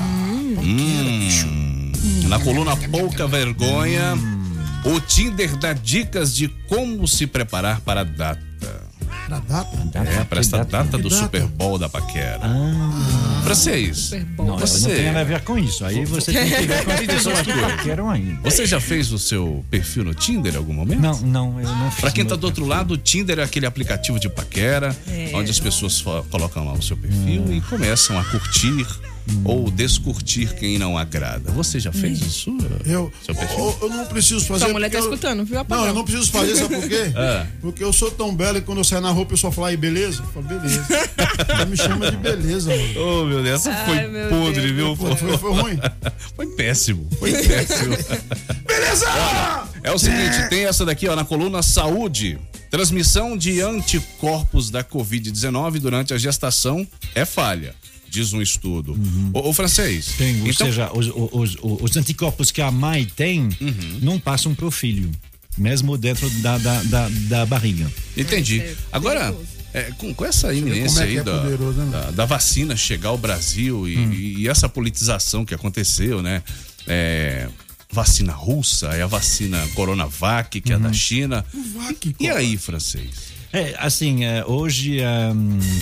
Hum. 0.62 1.92
Na 2.28 2.40
coluna 2.40 2.76
Pouca 2.78 3.28
Vergonha, 3.28 4.14
o 4.86 5.00
Tinder 5.02 5.56
dá 5.58 5.74
dicas 5.74 6.34
de 6.34 6.48
como 6.68 7.08
se 7.08 7.28
preparar 7.28 7.82
para 7.82 8.02
a 8.02 8.04
data. 8.06 8.42
Na 9.30 9.40
data? 9.40 9.78
É, 9.94 10.24
para 10.24 10.40
esta 10.40 10.60
data? 10.60 10.84
data 10.84 10.98
do? 10.98 11.10
Super 11.10 11.46
Bowl 11.48 11.78
da 11.78 11.90
Paquera. 11.90 12.40
Francês, 12.40 13.31
Não, 14.38 14.46
eu 14.46 14.46
não 14.46 14.58
Você- 14.60 14.96
tem 14.96 15.06
nada 15.06 15.22
a 15.22 15.24
ver 15.24 15.42
com 15.42 15.58
isso. 15.58 15.84
Aí 15.86 16.06
você 16.06 16.32
tem 16.34 16.50
que 16.50 16.66
ver 16.68 16.86
com 16.86 16.92
as 16.92 17.00
pessoas 17.06 17.42
que 17.42 17.52
coisa. 17.54 17.78
queiram 17.78 18.10
ainda. 18.10 18.40
você 18.42 18.66
já 18.66 18.80
fez 18.80 19.12
o 19.12 19.20
seu 19.20 19.64
perfil 19.70 20.04
no 20.04 20.14
Tinder 20.14 20.54
em 20.54 20.58
algum 20.58 20.74
momento? 20.74 21.00
Não, 21.02 21.20
não, 21.22 21.60
eu 21.60 21.68
não 21.68 21.92
fiz. 21.92 22.02
Pra 22.02 22.12
quem 22.12 22.26
tá 22.26 22.36
do 22.36 22.46
outro 22.46 22.66
lado, 22.66 22.94
o 22.94 22.98
Tinder 22.98 23.40
é 23.40 23.44
aquele 23.44 23.66
aplicativo 23.66 24.20
de 24.20 24.30
paquera, 24.30 24.96
É. 25.08 25.32
onde 25.34 25.52
as 25.52 25.60
pessoas 25.60 26.02
colocam 26.30 26.66
lá 26.66 26.74
o 26.74 26.82
seu 26.82 26.96
perfil 26.98 27.46
e 27.54 27.62
começam 27.62 28.18
a 28.20 28.24
curtir 28.26 28.86
ou 29.44 29.70
descurtir 29.72 30.54
quem 30.56 30.78
não 30.78 30.98
agrada. 30.98 31.52
Você 31.52 31.80
já 31.80 31.92
fez 31.92 32.20
isso? 32.22 32.56
Eu, 32.86 33.12
eu, 33.28 33.78
eu 33.82 33.90
não 33.90 34.06
preciso 34.06 34.46
fazer. 34.46 34.66
Sua 34.66 34.74
mulher 34.74 34.90
tá 34.90 34.98
porque 34.98 35.08
eu- 35.10 35.14
escutando, 35.14 35.46
viu, 35.46 35.56
Não, 35.56 35.62
Apagão? 35.62 35.88
eu 35.88 35.94
não 35.94 36.04
preciso 36.04 36.32
fazer, 36.32 36.56
sabe 36.56 36.76
por 36.76 36.88
quê? 36.90 37.12
É. 37.16 37.48
Porque 37.62 37.84
eu 37.84 37.94
sou 37.94 38.10
tão 38.12 38.36
belo 38.36 38.58
e 38.58 38.62
quando 38.62 38.80
eu 38.80 38.84
saio 38.84 39.02
na 39.02 39.12
rua 39.12 39.24
o 39.24 39.26
pessoal 39.26 39.52
fala 39.54 39.70
aí, 39.70 39.78
beleza? 39.78 40.22
Eu 40.22 40.28
falo, 40.32 40.46
beleza. 40.48 40.86
Ela 41.48 41.66
me 41.66 41.78
chama 41.78 42.10
de 42.12 42.18
beleza, 42.18 42.70
mano. 42.70 42.92
Oh, 43.22 43.26
meu 43.26 43.44
Deus, 43.44 43.66
essa 43.66 43.74
foi 43.86 43.98
Ai, 44.00 44.30
podre, 44.30 44.62
Deus. 44.62 44.76
viu? 44.76 44.96
Foi, 44.96 45.16
foi, 45.16 45.38
foi 45.38 45.52
ruim. 45.54 45.80
Foi 46.36 46.48
péssimo. 46.56 47.08
Foi 47.20 47.32
péssimo. 47.32 47.96
Beleza! 48.66 49.06
É 49.84 49.92
o 49.92 49.98
seguinte, 50.00 50.50
tem 50.50 50.66
essa 50.66 50.86
daqui, 50.86 51.08
ó, 51.08 51.16
na 51.16 51.24
coluna 51.26 51.62
Saúde. 51.62 52.40
Transmissão 52.70 53.38
de 53.38 53.60
anticorpos 53.62 54.70
da 54.70 54.82
Covid-19 54.84 55.80
durante 55.80 56.14
a 56.14 56.18
gestação 56.18 56.88
é 57.14 57.26
falha, 57.26 57.76
diz 58.12 58.34
um 58.34 58.42
estudo. 58.42 58.96
Ô, 59.34 59.50
ô, 59.50 59.54
francês. 59.54 60.10
Uhum. 60.10 60.14
Tem, 60.18 60.42
ou 60.42 60.48
então, 60.48 60.68
seja, 60.68 60.92
os, 60.94 61.08
os, 61.08 61.58
os, 61.62 61.82
os 61.82 61.98
anticorpos 61.98 62.52
que 62.52 62.62
a 62.62 62.70
mãe 62.70 63.06
tem 63.06 63.44
Uhum. 63.62 64.00
não 64.02 64.20
passam 64.20 64.54
para 64.54 64.66
o 64.66 64.72
filho, 64.72 65.10
mesmo 65.58 65.98
dentro 65.98 66.30
da, 66.42 66.58
da, 66.58 66.84
da, 66.84 67.10
da 67.10 67.46
barriga. 67.46 67.90
Entendi. 68.18 68.62
Agora, 68.92 69.34
é, 69.74 69.84
com, 69.98 70.14
com 70.14 70.26
essa 70.26 70.54
iminência 70.54 71.02
é 71.02 71.04
aí 71.06 71.18
é 71.18 71.24
da, 71.24 71.40
poderoso, 71.40 71.80
né, 71.80 71.92
da, 71.92 72.12
da 72.12 72.26
vacina 72.26 72.76
chegar 72.76 73.10
ao 73.10 73.18
Brasil 73.18 73.88
e, 73.88 73.98
Hum. 73.98 74.12
e 74.14 74.48
essa 74.50 74.68
politização 74.68 75.46
que 75.46 75.54
aconteceu, 75.56 76.22
né? 76.22 76.44
É, 76.86 77.48
vacina 77.94 78.34
russa, 78.34 78.88
é 78.88 79.02
a 79.02 79.08
vacina 79.08 79.66
Coronavac, 79.74 80.60
que 80.60 80.74
é 80.74 80.76
Uhum. 80.76 80.82
da 80.84 80.94
China. 80.94 81.46
Vac, 81.76 82.14
E 82.20 82.30
aí, 82.30 82.58
francês? 82.58 83.32
É, 83.54 83.76
assim, 83.80 84.24
é, 84.24 84.46
hoje 84.46 85.00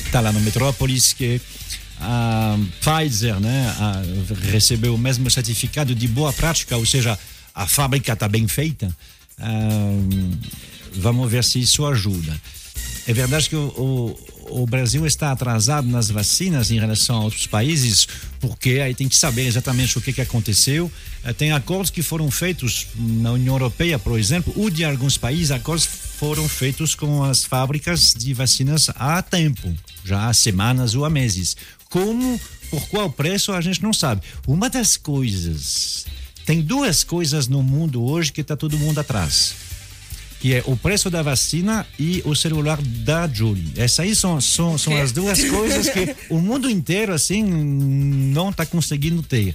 está 0.06 0.20
lá 0.22 0.32
no 0.32 0.40
Metrópolis 0.40 1.14
que 1.14 1.40
a 2.00 2.58
Pfizer 2.82 3.40
né, 3.40 3.68
a- 3.80 4.02
recebeu 4.52 4.96
o 4.96 4.98
mesmo 4.98 5.30
certificado 5.30 5.94
de 5.94 6.08
boa 6.08 6.32
prática, 6.34 6.78
ou 6.78 6.86
seja, 6.86 7.18
a 7.54 7.68
fábrica 7.68 8.14
está 8.14 8.28
bem 8.28 8.48
feita. 8.48 8.96
Ah, 9.38 9.92
vamos 10.96 11.30
ver 11.30 11.44
se 11.44 11.60
isso 11.60 11.86
ajuda. 11.86 12.40
É 13.08 13.14
verdade 13.14 13.50
que 13.50 13.56
o, 13.56 14.16
o, 14.50 14.62
o 14.62 14.68
Brasil 14.68 15.06
está 15.06 15.32
atrasado 15.32 15.88
nas 15.88 16.10
vacinas 16.12 16.70
em 16.70 16.80
relação 16.80 17.18
a 17.18 17.24
outros 17.24 17.48
países, 17.48 18.08
porque 18.40 18.80
aí 18.84 18.94
tem 18.94 19.08
que 19.08 19.16
saber 19.16 19.48
exatamente 19.48 19.98
o 19.98 20.02
que, 20.02 20.14
que 20.14 20.22
aconteceu. 20.22 20.92
Eh, 21.24 21.34
Tem 21.34 21.52
acordos 21.52 21.90
que 21.90 22.04
foram 22.04 22.30
feitos 22.30 22.88
na 22.96 23.32
União 23.32 23.56
Europeia, 23.56 23.98
por 23.98 24.20
exemplo, 24.20 24.54
ou 24.56 24.70
de 24.70 24.84
alguns 24.86 25.18
países, 25.18 25.50
acordos 25.52 25.86
foram 25.86 26.48
feitos 26.48 26.94
com 26.94 27.24
as 27.24 27.44
fábricas 27.46 28.14
de 28.14 28.34
vacinas 28.34 28.90
há 28.96 29.22
tempo, 29.24 29.74
já 30.06 30.28
há 30.28 30.34
semanas 30.34 30.94
ou 30.94 31.04
há 31.06 31.10
meses. 31.10 31.56
Como, 31.90 32.40
por 32.70 32.88
qual 32.88 33.10
preço, 33.10 33.52
a 33.52 33.62
gente 33.62 33.82
não 33.82 33.92
sabe. 33.92 34.22
Uma 34.48 34.70
das 34.70 34.96
coisas. 34.96 36.06
Tem 36.46 36.62
duas 36.62 37.04
coisas 37.04 37.48
no 37.48 37.62
mundo 37.62 38.04
hoje 38.04 38.32
que 38.32 38.42
está 38.42 38.56
todo 38.56 38.78
mundo 38.78 39.00
atrás 39.00 39.70
que 40.40 40.54
é 40.54 40.64
o 40.66 40.76
preço 40.76 41.10
da 41.10 41.22
vacina 41.22 41.86
e 42.00 42.22
o 42.26 42.34
celular 42.34 42.80
da 42.82 43.28
Julie. 43.28 43.74
Essas 43.76 44.00
aí 44.00 44.16
são, 44.16 44.40
são, 44.40 44.78
são 44.78 44.96
as 44.96 45.12
duas 45.12 45.44
coisas 45.44 45.90
que 45.90 46.16
o 46.30 46.40
mundo 46.40 46.70
inteiro, 46.70 47.14
assim, 47.14 47.44
não 47.44 48.50
está 48.50 48.66
conseguindo 48.66 49.22
ter. 49.22 49.54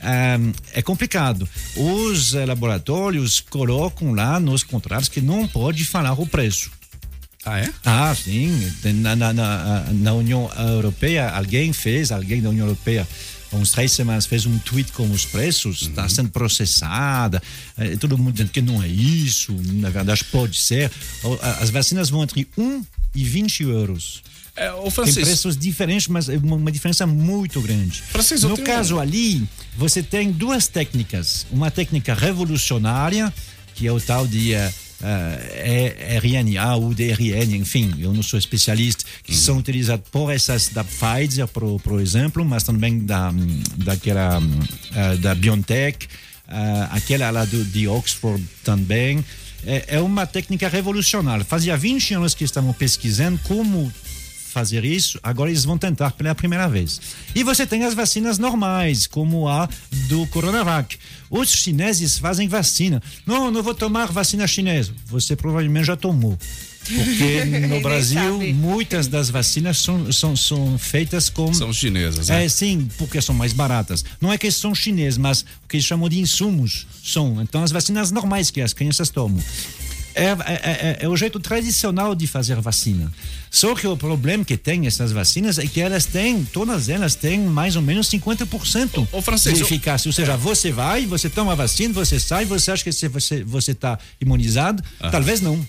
Ahn, 0.00 0.52
é 0.74 0.82
complicado. 0.82 1.48
Os 1.74 2.34
laboratórios 2.34 3.40
colocam 3.40 4.12
lá 4.12 4.38
nos 4.38 4.62
contratos 4.62 5.08
que 5.08 5.20
não 5.20 5.48
pode 5.48 5.84
falar 5.84 6.12
o 6.12 6.26
preço. 6.26 6.70
Ah, 7.50 7.58
é? 7.60 7.70
Ah, 7.84 8.14
sim. 8.14 8.72
Tem 8.82 8.92
Na, 8.92 9.16
na, 9.16 9.32
na, 9.32 9.84
na 9.92 10.12
União 10.14 10.50
Europeia, 10.56 11.28
alguém 11.30 11.72
fez, 11.72 12.10
alguém 12.12 12.42
da 12.42 12.50
União 12.50 12.66
Europeia, 12.66 13.06
há 13.52 13.56
uns 13.56 13.70
três 13.70 13.92
semanas, 13.92 14.26
fez 14.26 14.44
um 14.46 14.58
tweet 14.58 14.92
com 14.92 15.10
os 15.10 15.24
preços, 15.24 15.82
está 15.82 16.08
sendo 16.08 16.28
processada. 16.30 17.42
eh, 17.78 17.96
todo 17.96 18.18
mundo 18.18 18.32
dizendo 18.32 18.50
que 18.50 18.60
não 18.60 18.82
é 18.82 18.88
isso, 18.88 19.52
na 19.74 19.88
verdade 19.90 20.24
pode 20.24 20.58
ser. 20.58 20.90
O- 21.24 21.38
As 21.60 21.70
vacinas 21.70 22.10
vão 22.10 22.22
entre 22.22 22.46
1 22.56 22.84
e 23.14 23.24
20 23.24 23.62
euros. 23.62 24.22
É, 24.54 24.70
Tem 24.72 24.90
Francisco, 24.90 25.20
preços 25.22 25.56
diferentes, 25.56 26.08
mas 26.08 26.28
é 26.28 26.36
uma, 26.36 26.56
uma 26.56 26.72
diferença 26.72 27.06
muito 27.06 27.60
grande. 27.62 28.02
Francisco, 28.02 28.48
no 28.48 28.56
tenho- 28.56 28.66
caso 28.66 28.98
ali, 28.98 29.48
você 29.76 30.02
tem 30.02 30.32
duas 30.32 30.66
técnicas. 30.66 31.46
Uma 31.50 31.70
técnica 31.70 32.12
revolucionária, 32.12 33.32
que 33.76 33.86
é 33.86 33.92
o 33.92 34.00
tal 34.00 34.26
de 34.26 34.52
eh, 34.54 34.72
eh, 35.02 36.20
RNA 36.22 36.76
ou 36.76 36.92
DRN, 36.92 37.54
enfim, 37.56 37.94
eu 37.98 38.12
não 38.12 38.22
sou 38.22 38.38
especialista, 38.38 39.04
que 39.22 39.34
são 39.34 39.58
utilizados 39.58 40.06
por 40.10 40.32
essas 40.32 40.68
da 40.68 40.84
Pfizer, 40.84 41.46
por, 41.48 41.80
por 41.80 42.00
exemplo, 42.00 42.44
mas 42.44 42.64
também 42.64 42.98
da, 42.98 43.32
daquela 43.76 44.42
eh, 44.94 45.16
da 45.16 45.34
BioNTech, 45.34 46.08
eh, 46.48 46.88
aquela 46.90 47.30
lá 47.30 47.44
do, 47.44 47.64
de 47.64 47.86
Oxford 47.86 48.44
também. 48.64 49.24
É, 49.66 49.96
é 49.96 50.00
uma 50.00 50.24
técnica 50.24 50.68
revolucionária. 50.68 51.44
Fazia 51.44 51.76
20 51.76 52.14
anos 52.14 52.34
que 52.34 52.44
estavam 52.44 52.72
pesquisando 52.72 53.40
como 53.42 53.92
fazer 54.48 54.84
isso, 54.84 55.18
agora 55.22 55.50
eles 55.50 55.64
vão 55.64 55.78
tentar 55.78 56.12
pela 56.12 56.34
primeira 56.34 56.68
vez. 56.68 57.00
E 57.34 57.42
você 57.42 57.66
tem 57.66 57.84
as 57.84 57.94
vacinas 57.94 58.38
normais, 58.38 59.06
como 59.06 59.48
a 59.48 59.68
do 60.08 60.26
Coronavac. 60.28 60.96
Os 61.30 61.50
chineses 61.50 62.18
fazem 62.18 62.48
vacina. 62.48 63.02
Não, 63.26 63.50
não 63.50 63.62
vou 63.62 63.74
tomar 63.74 64.10
vacina 64.10 64.46
chinesa. 64.46 64.92
Você 65.06 65.36
provavelmente 65.36 65.86
já 65.86 65.96
tomou. 65.96 66.38
Porque 66.88 67.44
no 67.68 67.80
Brasil, 67.80 68.54
muitas 68.54 69.06
das 69.06 69.28
vacinas 69.28 69.78
são, 69.78 70.10
são, 70.10 70.34
são 70.34 70.78
feitas 70.78 71.28
com. 71.28 71.52
são 71.52 71.72
chinesas, 71.72 72.28
né? 72.28 72.44
É, 72.44 72.48
sim, 72.48 72.88
porque 72.96 73.20
são 73.20 73.34
mais 73.34 73.52
baratas. 73.52 74.04
Não 74.20 74.32
é 74.32 74.38
que 74.38 74.50
são 74.50 74.74
chineses, 74.74 75.18
mas 75.18 75.42
o 75.42 75.68
que 75.68 75.76
eles 75.76 75.84
chamam 75.84 76.08
de 76.08 76.18
insumos 76.18 76.86
são. 77.04 77.42
Então, 77.42 77.62
as 77.62 77.70
vacinas 77.70 78.10
normais 78.10 78.50
que 78.50 78.60
as 78.60 78.72
crianças 78.72 79.10
tomam. 79.10 79.42
É, 80.18 80.30
é- 80.30 80.60
é- 80.62 80.98
é 81.00 81.08
o 81.08 81.16
jeito 81.16 81.38
tradicional 81.40 82.14
de 82.14 82.26
fazer 82.26 82.60
vacina. 82.60 83.12
Só 83.50 83.74
que 83.74 83.86
o 83.86 83.96
problema 83.96 84.44
que 84.44 84.56
tem 84.56 84.86
essas 84.86 85.12
vacinas 85.12 85.58
é 85.58 85.66
que 85.66 85.80
elas 85.80 86.04
têm, 86.06 86.44
todas 86.44 86.88
elas 86.88 87.14
têm 87.14 87.40
mais 87.40 87.76
ou 87.76 87.82
menos 87.82 88.08
50% 88.08 89.06
Ô, 89.12 89.22
Francisco, 89.22 89.56
de 89.56 89.62
eu- 89.62 89.66
eficácia. 89.66 90.08
Ou 90.08 90.12
seja, 90.12 90.36
você 90.36 90.70
vai, 90.72 91.06
você 91.06 91.30
toma 91.30 91.52
a 91.52 91.54
vacina, 91.54 91.94
você 91.94 92.18
sai, 92.20 92.44
você 92.44 92.70
acha 92.70 92.84
que 92.84 92.92
você 92.92 93.06
está 93.06 93.44
você, 93.46 93.74
tá 93.74 93.98
imunizado? 94.20 94.82
Talvez 95.10 95.40
não. 95.40 95.64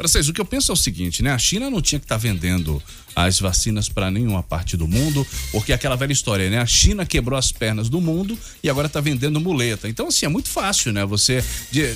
Francisco, 0.00 0.30
o 0.30 0.34
que 0.34 0.40
eu 0.40 0.46
penso 0.46 0.72
é 0.72 0.74
o 0.74 0.76
seguinte, 0.76 1.22
né? 1.22 1.30
A 1.30 1.36
China 1.36 1.68
não 1.68 1.82
tinha 1.82 1.98
que 1.98 2.06
estar 2.06 2.16
vendendo 2.16 2.82
as 3.14 3.38
vacinas 3.38 3.86
para 3.86 4.10
nenhuma 4.10 4.42
parte 4.42 4.74
do 4.74 4.88
mundo, 4.88 5.26
porque 5.52 5.72
é 5.72 5.74
aquela 5.74 5.94
velha 5.94 6.10
história, 6.10 6.48
né? 6.48 6.58
A 6.58 6.64
China 6.64 7.04
quebrou 7.04 7.38
as 7.38 7.52
pernas 7.52 7.90
do 7.90 8.00
mundo 8.00 8.38
e 8.62 8.70
agora 8.70 8.86
está 8.86 8.98
vendendo 8.98 9.38
muleta. 9.38 9.90
Então, 9.90 10.08
assim, 10.08 10.24
é 10.24 10.28
muito 10.30 10.48
fácil, 10.48 10.90
né? 10.90 11.04
Você, 11.04 11.44
de, 11.70 11.94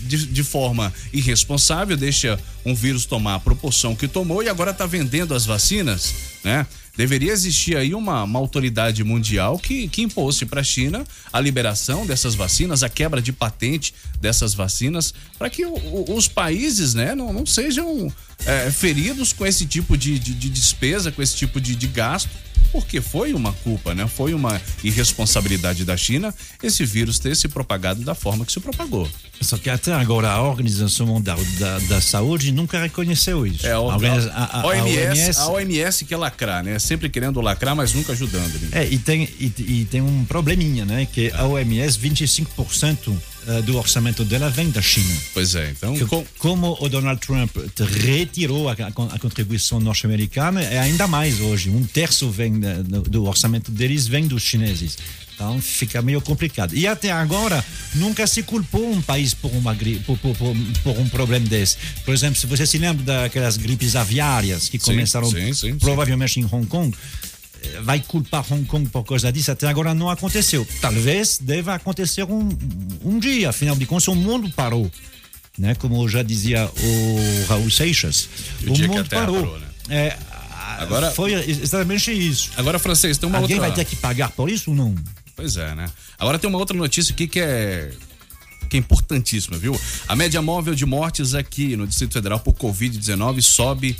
de, 0.00 0.26
de 0.26 0.42
forma 0.42 0.92
irresponsável, 1.12 1.96
deixa 1.96 2.40
um 2.66 2.74
vírus 2.74 3.06
tomar 3.06 3.36
a 3.36 3.40
proporção 3.40 3.94
que 3.94 4.08
tomou 4.08 4.42
e 4.42 4.48
agora 4.48 4.72
está 4.72 4.84
vendendo 4.84 5.32
as 5.32 5.46
vacinas, 5.46 6.12
né? 6.42 6.66
Deveria 6.96 7.32
existir 7.32 7.76
aí 7.76 7.92
uma, 7.94 8.22
uma 8.22 8.38
autoridade 8.38 9.02
mundial 9.02 9.58
que, 9.58 9.88
que 9.88 10.02
impôsse 10.02 10.46
para 10.46 10.60
a 10.60 10.64
China 10.64 11.04
a 11.32 11.40
liberação 11.40 12.06
dessas 12.06 12.34
vacinas, 12.34 12.82
a 12.84 12.88
quebra 12.88 13.20
de 13.20 13.32
patente 13.32 13.92
dessas 14.20 14.54
vacinas, 14.54 15.12
para 15.38 15.50
que 15.50 15.64
o- 15.66 15.74
o- 15.74 16.14
os 16.16 16.28
países 16.28 16.94
né, 16.94 17.14
não, 17.14 17.32
não 17.32 17.44
sejam 17.44 18.12
é, 18.46 18.70
feridos 18.70 19.32
com 19.32 19.44
esse 19.46 19.66
tipo 19.66 19.96
de, 19.96 20.18
de, 20.18 20.34
de 20.34 20.48
despesa, 20.50 21.10
com 21.12 21.22
esse 21.22 21.34
tipo 21.36 21.60
de, 21.60 21.74
de 21.74 21.86
gasto, 21.86 22.30
porque 22.72 23.00
foi 23.00 23.32
uma 23.34 23.52
culpa, 23.52 23.94
né? 23.94 24.06
Foi 24.08 24.34
uma 24.34 24.60
irresponsabilidade 24.82 25.84
da 25.84 25.96
China 25.96 26.34
esse 26.62 26.84
vírus 26.84 27.18
ter 27.18 27.36
se 27.36 27.46
propagado 27.48 28.02
da 28.02 28.14
forma 28.14 28.44
que 28.44 28.52
se 28.52 28.58
propagou. 28.60 29.08
Só 29.40 29.58
que 29.58 29.68
até 29.68 29.92
agora 29.92 30.30
a 30.30 30.42
Organização 30.42 31.06
Mundial 31.06 31.38
da, 31.58 31.78
da 31.80 32.00
Saúde 32.00 32.50
nunca 32.50 32.80
reconheceu 32.80 33.46
isso. 33.46 33.66
É, 33.66 33.72
a, 33.72 33.76
a, 33.76 33.78
a- 34.32 34.44
a- 34.44 34.60
a 34.60 34.66
OMS, 34.66 35.38
a 35.38 35.48
OMS 35.50 36.04
quer 36.04 36.16
lacrar, 36.16 36.64
né? 36.64 36.78
Sempre 36.78 37.08
querendo 37.08 37.40
lacrar, 37.40 37.76
mas 37.76 37.92
nunca 37.92 38.12
ajudando. 38.12 38.52
Né? 38.60 38.68
É, 38.72 38.88
e 38.88 38.98
tem, 38.98 39.28
e, 39.38 39.52
e 39.58 39.84
tem 39.90 40.00
um 40.00 40.24
probleminha, 40.24 40.84
né? 40.84 41.06
Que 41.06 41.30
a 41.32 41.44
OMS, 41.46 41.98
25% 41.98 43.14
eh, 43.46 43.62
do 43.62 43.76
orçamento 43.76 44.24
dela 44.24 44.48
vem 44.50 44.70
da 44.70 44.80
China. 44.82 45.14
Pois 45.32 45.54
é, 45.54 45.70
então. 45.70 45.96
Que- 45.96 46.04
com- 46.06 46.24
Como 46.38 46.76
o 46.80 46.88
Donald 46.88 47.20
Trump 47.20 47.50
retirou 48.02 48.68
a, 48.68 48.72
a- 48.72 49.18
contribuição 49.18 49.80
norte-americana, 49.80 50.62
é 50.62 50.78
ainda 50.78 51.06
mais 51.06 51.40
hoje. 51.40 51.70
Um 51.70 51.84
terço 51.84 52.30
vem 52.30 52.58
do, 52.58 53.02
do 53.02 53.24
orçamento 53.24 53.70
deles 53.70 54.06
vem 54.06 54.26
dos 54.26 54.42
chineses. 54.42 54.96
Então 55.34 55.60
fica 55.60 56.00
meio 56.00 56.20
complicado. 56.20 56.76
E 56.76 56.86
até 56.86 57.10
agora, 57.10 57.64
nunca 57.94 58.24
se 58.26 58.42
culpou 58.44 58.88
um 58.92 59.02
país 59.02 59.34
por, 59.34 59.50
uma, 59.52 59.74
por, 60.06 60.16
por- 60.18 60.36
por- 60.36 60.56
por 60.84 60.98
um 60.98 61.08
problema 61.08 61.46
desse. 61.48 61.76
Por 62.04 62.14
exemplo, 62.14 62.38
se 62.38 62.46
você 62.46 62.64
se 62.66 62.78
lembra 62.78 63.04
daquelas 63.04 63.56
gripes 63.56 63.96
aviárias 63.96 64.68
que 64.68 64.78
Sim, 64.78 64.84
começaram 64.92 65.28
sim, 65.28 65.52
sim, 65.52 65.74
provavelmente 65.76 66.38
em 66.38 66.44
Hong 66.44 66.66
Kong, 66.66 66.96
vai 67.82 68.00
culpar 68.00 68.44
Hong 68.52 68.64
Kong 68.64 68.88
por 68.88 69.04
causa 69.04 69.32
disso, 69.32 69.50
até 69.50 69.66
agora 69.68 69.94
não 69.94 70.08
aconteceu. 70.10 70.66
Talvez 70.80 71.38
deva 71.38 71.74
acontecer 71.74 72.24
um, 72.24 72.48
um 73.04 73.18
dia, 73.18 73.50
afinal 73.50 73.76
de 73.76 73.86
contas, 73.86 74.08
o 74.08 74.14
mundo 74.14 74.50
parou. 74.50 74.90
Né? 75.58 75.74
Como 75.76 76.08
já 76.08 76.22
dizia 76.22 76.68
o 76.68 77.46
Raul 77.48 77.70
Seixas, 77.70 78.28
O 78.66 78.72
o, 78.72 78.78
mundo 78.88 79.08
parou. 79.08 79.40
parou, 79.40 79.58
né? 79.60 79.66
É, 79.88 80.16
Agora- 80.78 81.10
foi 81.12 81.32
exatamente 81.34 82.10
isso. 82.10 82.50
Agora, 82.56 82.78
francês, 82.78 83.16
tem 83.18 83.28
uma 83.28 83.38
Alguém 83.38 83.56
outra. 83.56 83.68
vai 83.70 83.76
ter 83.76 83.88
que 83.88 83.94
pagar 83.96 84.30
por 84.30 84.50
isso 84.50 84.70
ou 84.70 84.76
não? 84.76 84.94
Pois 85.36 85.56
é, 85.56 85.74
né? 85.74 85.86
Agora 86.18 86.38
tem 86.38 86.48
uma 86.50 86.58
outra 86.58 86.76
notícia 86.76 87.12
aqui 87.12 87.26
que 87.28 87.38
é 87.40 87.92
que 88.68 88.76
é 88.78 88.80
importantíssima, 88.80 89.56
viu? 89.58 89.78
A 90.08 90.16
média 90.16 90.40
móvel 90.42 90.74
de 90.74 90.84
mortes 90.86 91.34
aqui 91.34 91.76
no 91.76 91.86
Distrito 91.86 92.14
Federal 92.14 92.40
por 92.40 92.54
Covid-19 92.54 93.40
sobe 93.42 93.96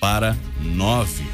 para 0.00 0.36
9. 0.60 1.24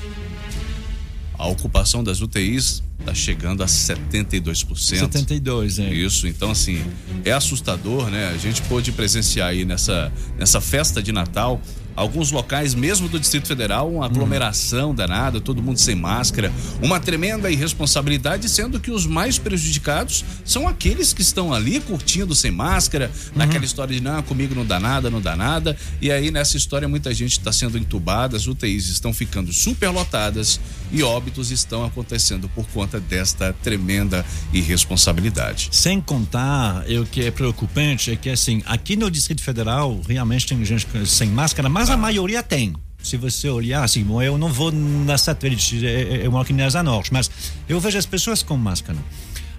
A 1.45 1.47
ocupação 1.47 2.03
das 2.03 2.23
UTIs 2.23 2.83
está 2.99 3.13
chegando 3.13 3.63
a 3.63 3.67
72%. 3.67 4.65
72, 4.79 5.79
é. 5.79 5.93
Isso, 5.93 6.27
então 6.27 6.51
assim, 6.51 6.83
é 7.23 7.33
assustador, 7.33 8.09
né? 8.09 8.29
A 8.29 8.39
gente 8.39 8.63
pôde 8.63 8.91
presenciar 8.93 9.49
aí 9.49 9.63
nessa, 9.63 10.11
nessa 10.39 10.59
festa 10.59 11.03
de 11.03 11.13
Natal 11.13 11.61
alguns 11.97 12.31
locais, 12.31 12.75
mesmo 12.75 13.09
do 13.09 13.19
Distrito 13.19 13.47
Federal, 13.47 13.91
uma 13.91 14.07
aglomeração 14.07 14.95
danada, 14.95 15.41
todo 15.41 15.63
mundo 15.63 15.79
sem 15.79 15.95
máscara, 15.95 16.53
uma 16.83 16.99
tremenda 16.99 17.51
irresponsabilidade, 17.51 18.49
sendo 18.49 18.81
que 18.81 18.91
os 18.91 19.07
mais 19.07 19.39
prejudicados 19.39 20.25
são 20.45 20.67
aqueles 20.67 21.13
que 21.13 21.23
estão 21.23 21.53
ali 21.53 21.81
curtindo 21.81 22.35
sem 22.35 22.51
máscara, 22.51 23.11
naquela 23.35 23.65
história 23.65 23.95
de 23.95 24.03
não, 24.03 24.23
comigo 24.23 24.55
não 24.55 24.65
dá 24.65 24.81
nada, 24.81 25.11
não 25.11 25.21
dá 25.21 25.37
nada. 25.37 25.77
E 26.01 26.11
aí 26.11 26.31
nessa 26.31 26.57
história 26.57 26.89
muita 26.89 27.13
gente 27.15 27.39
está 27.39 27.53
sendo 27.53 27.79
entubada, 27.79 28.37
as 28.37 28.47
UTIs 28.47 28.89
estão 28.89 29.13
ficando 29.13 29.53
superlotadas 29.53 30.61
e 30.93 31.03
óbitos 31.03 31.51
estão 31.51 31.85
acontecendo 31.85 32.49
por 32.49 32.67
conta 32.69 33.01
desta 33.01 33.53
tremenda 33.63 34.25
irresponsabilidade. 34.53 35.69
Sem 35.73 36.01
contar, 36.01 36.85
o 37.01 37.07
que 37.07 37.23
é 37.23 37.31
preocupante 37.31 38.13
é 38.13 38.17
que, 38.17 38.31
assim, 38.31 38.63
aqui 38.67 38.97
no 38.97 39.11
Distrito 39.11 39.43
Federal, 39.43 40.01
realmente 40.07 40.47
tem 40.47 40.65
gente 40.65 40.87
sem 41.07 41.29
máscara, 41.29 41.69
mas 41.69 41.84
a 41.91 41.97
maioria 41.97 42.43
tem. 42.43 42.75
se 43.03 43.17
você 43.19 43.49
olhar, 43.51 43.85
assim, 43.85 44.07
eu 44.25 44.39
não 44.39 44.49
vou 44.51 44.73
na 44.73 45.19
satélite, 45.19 45.77
eu 45.85 45.91
eu 46.25 46.31
moro 46.33 46.43
aqui 46.45 46.53
na 46.55 46.65
Asa 46.65 46.83
Norte, 46.83 47.13
mas 47.13 47.31
eu 47.69 47.79
vejo 47.79 47.99
as 47.99 48.07
pessoas 48.07 48.43
com 48.43 48.57
máscara. 48.57 48.99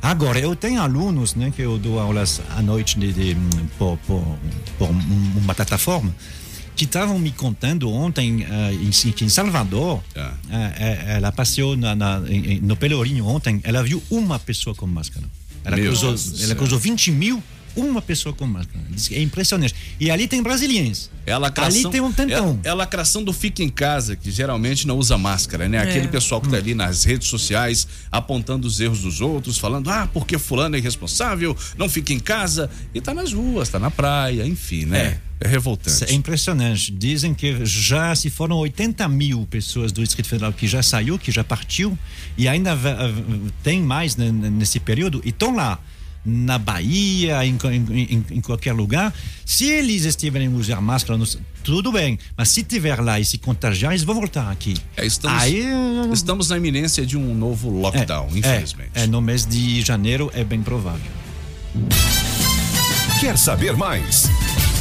Agora, 0.01 0.39
eu 0.39 0.55
tenho 0.55 0.82
alunos, 0.82 1.36
né, 1.36 1.51
que 1.55 1.62
eu 1.62 1.77
dou 1.77 2.00
aulas 2.00 2.41
à 2.58 2.62
noite 2.62 3.00
de, 3.00 3.12
de, 3.13 3.38
por, 3.77 3.98
por, 4.05 4.24
por 4.77 4.89
um- 4.89 5.32
uma 5.38 5.53
plataforma, 5.55 6.13
que 6.75 6.84
estavam 6.86 7.17
me 7.17 7.32
contando 7.32 7.89
ontem 7.91 8.44
eh, 8.50 8.74
em, 8.74 8.89
que 9.12 9.24
em 9.24 9.29
Salvador, 9.29 10.01
Ah. 10.15 10.34
eh, 10.51 11.03
ela 11.17 11.32
passeou 11.32 11.75
na, 11.77 11.96
na- 11.96 12.20
no 12.62 12.75
Pelourinho 12.75 13.25
ontem, 13.25 13.62
ela 13.63 13.82
viu 13.84 14.01
uma 14.12 14.38
pessoa 14.39 14.75
com 14.75 14.86
máscara. 14.88 15.25
Ela 15.63 15.77
Meu 15.77 15.86
cruzou, 15.88 16.10
Deus 16.10 16.44
ela 16.44 16.53
cruzou 16.55 16.77
20 16.77 17.12
mil, 17.12 17.41
uma 17.75 18.01
pessoa 18.01 18.34
com 18.34 18.46
máscara. 18.46 18.79
É 19.12 19.22
impressionante. 19.22 19.75
E 20.00 20.10
ali 20.10 20.27
tem 20.27 20.41
brasileiros. 20.41 21.10
É 21.25 21.36
lacração, 21.36 21.82
Ali 21.82 21.91
tem 21.91 22.01
um 22.01 22.12
tantão. 22.12 22.60
É, 22.63 22.67
é 22.67 22.72
a 22.72 22.74
lacração 22.74 23.24
do 23.24 23.34
fica 23.34 23.63
em 23.63 23.70
casa, 23.70 24.15
que 24.15 24.29
geralmente 24.29 24.86
não 24.86 24.98
usa 24.98 25.17
máscara, 25.17 25.67
né? 25.67 25.79
Aquele 25.79 26.08
pessoal 26.08 26.39
que 26.39 26.48
tá 26.48 26.58
ali 26.58 26.75
nas 26.75 27.03
redes 27.03 27.27
sociais 27.27 27.88
apontando 28.12 28.67
os 28.67 28.79
erros 28.79 29.01
dos 29.01 29.22
outros, 29.22 29.58
falando, 29.58 29.89
ah, 29.89 30.08
porque 30.13 30.38
fulano 30.38 30.75
é 30.75 30.79
irresponsável, 30.79 31.58
não 31.77 31.89
fica 31.89 32.13
em 32.13 32.20
casa. 32.20 32.70
E 32.94 33.01
tá 33.01 33.13
nas 33.13 33.34
ruas, 33.34 33.70
tá 33.70 33.79
na 33.79 33.89
praia, 33.89 34.46
enfim, 34.46 34.86
né? 34.86 35.20
É, 35.39 35.48
revoltante. 35.48 36.05
É 36.05 36.13
impressionante. 36.13 36.91
Dizem 36.91 37.34
que 37.34 37.65
já 37.65 38.15
se 38.15 38.29
foram 38.29 38.58
80 38.58 39.08
mil 39.08 39.48
pessoas 39.50 39.91
do 39.91 40.03
Distrito 40.03 40.27
Federal 40.27 40.53
que 40.53 40.67
já 40.67 40.84
saiu, 40.84 41.17
que 41.17 41.32
já 41.32 41.44
partiu, 41.44 41.98
e 42.38 42.48
ainda 42.48 42.77
tem 43.63 43.82
mais 43.82 44.15
né, 44.15 44.32
nesse 44.32 44.79
período, 44.79 45.22
e 45.25 45.29
estão 45.29 45.55
lá. 45.55 45.79
Na 46.25 46.58
Bahia, 46.58 47.46
em, 47.46 47.55
em- 47.72 48.03
em- 48.15 48.25
em 48.38 48.41
qualquer 48.41 48.74
lugar. 48.74 49.13
Se 49.46 49.65
eles 49.65 50.05
estiverem 50.05 50.48
usar 50.48 50.82
máscara, 50.82 51.20
tudo 51.63 51.91
bem. 51.91 52.17
Mas 52.36 52.50
se 52.50 52.63
tiver 52.63 53.00
lá 53.00 53.20
e 53.20 53.25
se 53.25 53.38
contagiar, 53.38 53.91
eles 53.91 54.03
vão 54.03 54.15
voltar 54.15 54.50
aqui. 54.51 54.75
É, 54.98 55.05
estamos, 55.05 55.41
Aí, 55.44 55.63
estamos 56.12 56.50
na 56.50 56.58
iminência 56.58 57.05
de 57.05 57.15
um 57.17 57.36
novo 57.36 57.70
lockdown, 57.70 58.27
é, 58.34 58.38
infelizmente. 58.39 58.89
É, 58.96 59.03
é, 59.03 59.08
no 59.08 59.22
mês 59.22 59.46
de 59.46 59.82
janeiro 59.82 60.32
é 60.34 60.44
bem 60.44 60.62
provável. 60.63 61.12
Quer 63.20 63.38
saber 63.38 63.75
mais? 63.77 64.25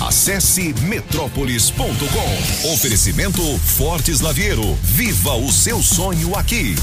Acesse 0.01 0.75
metrópolis.com. 0.83 2.73
Oferecimento 2.73 3.41
Fortes 3.59 4.21
Lavieiro. 4.21 4.75
Viva 4.83 5.35
o 5.35 5.53
seu 5.53 5.83
sonho 5.83 6.35
aqui. 6.37 6.75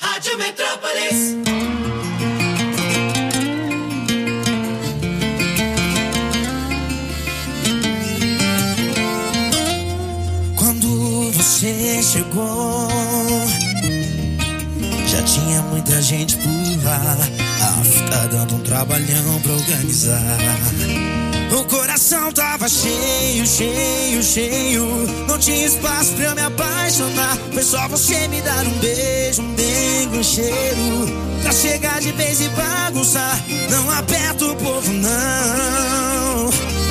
Rádio 0.00 0.38
Metrópolis. 0.38 1.83
Você 11.64 12.02
chegou, 12.02 12.88
já 15.06 15.22
tinha 15.22 15.62
muita 15.62 16.02
gente 16.02 16.36
por 16.36 16.84
lá. 16.84 17.16
Ah, 17.62 18.10
tá 18.10 18.26
dando 18.26 18.56
um 18.56 18.58
trabalhão 18.58 19.40
pra 19.40 19.52
organizar. 19.52 20.20
O 21.58 21.64
coração 21.64 22.30
tava 22.32 22.68
cheio, 22.68 23.46
cheio, 23.46 24.22
cheio. 24.22 24.86
Não 25.26 25.38
tinha 25.38 25.64
espaço 25.64 26.12
pra 26.12 26.26
eu 26.26 26.34
me 26.34 26.42
apaixonar. 26.42 27.38
Foi 27.54 27.62
só 27.62 27.88
você 27.88 28.28
me 28.28 28.42
dar 28.42 28.66
um 28.66 28.78
beijo, 28.80 29.40
um 29.40 29.54
dengue, 29.54 30.18
um 30.18 30.22
cheiro. 30.22 31.06
Pra 31.42 31.52
chegar 31.52 31.98
de 31.98 32.12
vez 32.12 32.42
e 32.42 32.48
bagunçar. 32.50 33.42
Não 33.70 33.90
aperta 33.90 34.44
o 34.44 34.56
povo, 34.56 34.92
não. 34.92 36.83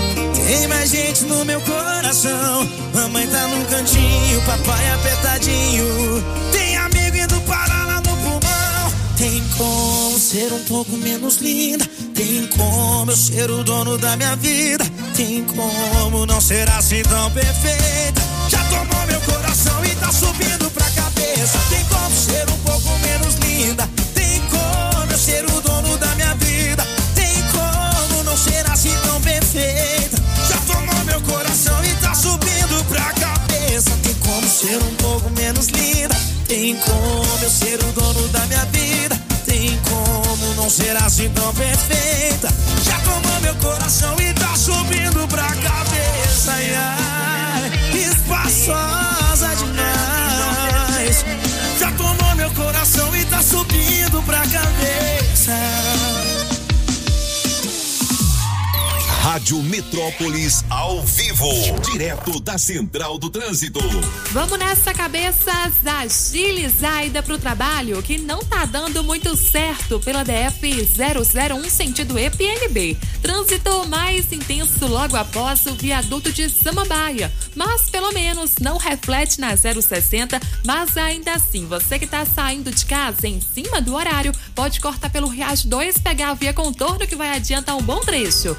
Tem 0.53 0.67
mais 0.67 0.91
gente 0.91 1.23
no 1.23 1.43
meu 1.43 1.59
coração. 1.61 2.69
Mamãe 2.93 3.25
tá 3.25 3.47
num 3.47 3.65
cantinho, 3.65 4.39
papai 4.45 4.91
apertadinho. 4.91 6.23
Tem 6.51 6.77
amigo 6.77 7.17
indo 7.17 7.41
parar 7.41 7.87
lá 7.87 7.95
no 7.95 8.15
pulmão. 8.17 8.93
Tem 9.17 9.43
como 9.57 10.19
ser 10.19 10.53
um 10.53 10.63
pouco 10.65 10.95
menos 10.95 11.37
linda. 11.37 11.89
Tem 12.13 12.45
como 12.55 13.09
eu 13.09 13.17
ser 13.17 13.49
o 13.49 13.63
dono 13.63 13.97
da 13.97 14.15
minha 14.15 14.35
vida. 14.35 14.85
Tem 15.15 15.43
como 15.43 16.23
não 16.27 16.39
ser 16.39 16.69
assim 16.69 17.01
tão 17.01 17.31
perfeita. 17.31 18.21
Já 18.47 18.63
tomou 18.65 19.07
meu 19.07 19.21
coração 19.21 19.83
e 19.83 19.95
tá 19.95 20.11
subindo 20.11 20.69
pra 20.69 20.87
cabeça. 20.91 21.57
Tem 21.71 21.83
como 21.85 22.15
ser 22.15 22.47
um 22.47 22.59
pouco 22.59 22.99
menos 22.99 23.33
linda. 23.37 23.89
Tem 24.13 24.39
como 24.51 25.11
eu 25.11 25.17
ser 25.17 25.43
o 25.45 25.61
dono 25.61 25.97
da 25.97 26.13
minha 26.13 26.35
vida. 26.35 26.87
Tem 27.15 27.43
como 27.51 28.23
não 28.23 28.37
ser 28.37 28.69
assim 28.69 28.95
tão 29.03 29.19
perfeita. 29.19 30.02
Coração 31.43 31.83
e 31.83 31.93
tá 31.95 32.13
subindo 32.13 32.85
pra 32.85 33.03
cabeça. 33.13 33.91
Tem 34.01 34.13
como 34.15 34.47
ser 34.47 34.77
um 34.77 34.95
pouco 34.95 35.29
menos 35.31 35.67
linda. 35.67 36.15
Tem 36.47 36.73
como 36.77 37.43
eu 37.43 37.49
ser 37.49 37.83
o 37.83 37.91
dono 37.91 38.29
da 38.29 38.39
minha 38.45 38.63
vida. 38.67 39.21
Tem 39.45 39.77
como 39.79 40.53
não 40.55 40.69
ser 40.69 40.95
assim 40.95 41.29
tão 41.31 41.53
perfeita. 41.53 42.47
Já 42.85 42.97
tomou 42.99 43.41
meu 43.41 43.55
coração 43.55 44.15
e 44.21 44.33
tá 44.33 44.55
subindo 44.55 45.27
pra 45.27 45.43
cabeça. 45.43 46.51
Ai, 46.53 46.75
ai, 46.75 47.71
espaçosa 47.93 49.53
demais. 49.57 51.25
Já 51.77 51.91
tomou 51.91 52.35
meu 52.35 52.51
coração 52.51 53.13
e 53.17 53.25
tá 53.25 53.43
subindo 53.43 54.23
pra 54.23 54.39
cabeça. 54.47 55.92
Rádio 59.33 59.63
Metrópolis 59.63 60.63
ao 60.69 61.01
vivo. 61.01 61.49
Direto 61.91 62.39
da 62.39 62.55
Central 62.55 63.17
do 63.17 63.31
Trânsito. 63.31 63.79
Vamos 64.31 64.59
nessa 64.59 64.93
cabeça 64.93 65.51
agilizar 66.03 67.05
ida 67.05 67.23
pro 67.23 67.39
trabalho 67.39 68.03
que 68.03 68.19
não 68.19 68.43
tá 68.43 68.65
dando 68.65 69.03
muito 69.03 69.35
certo 69.35 69.99
pela 69.99 70.23
DF 70.23 70.85
001 70.85 71.69
sentido 71.69 72.19
EPNB. 72.19 72.95
Trânsito 73.23 73.87
mais 73.87 74.31
intenso 74.31 74.85
logo 74.85 75.15
após 75.15 75.65
o 75.65 75.73
viaduto 75.73 76.31
de 76.31 76.47
Samambaia, 76.49 77.31
mas 77.55 77.89
pelo 77.89 78.11
menos 78.11 78.57
não 78.59 78.77
reflete 78.77 79.39
na 79.39 79.55
060, 79.55 80.39
mas 80.63 80.95
ainda 80.95 81.33
assim, 81.33 81.65
você 81.65 81.97
que 81.97 82.05
tá 82.05 82.23
saindo 82.25 82.69
de 82.69 82.85
casa 82.85 83.27
em 83.27 83.41
cima 83.41 83.81
do 83.81 83.95
horário, 83.95 84.31
pode 84.53 84.79
cortar 84.79 85.09
pelo 85.09 85.27
Riacho 85.27 85.67
2 85.69 85.97
pegar 85.97 86.29
a 86.29 86.33
via 86.35 86.53
contorno 86.53 87.07
que 87.07 87.15
vai 87.15 87.35
adiantar 87.35 87.75
um 87.75 87.81
bom 87.81 87.99
trecho. 88.01 88.55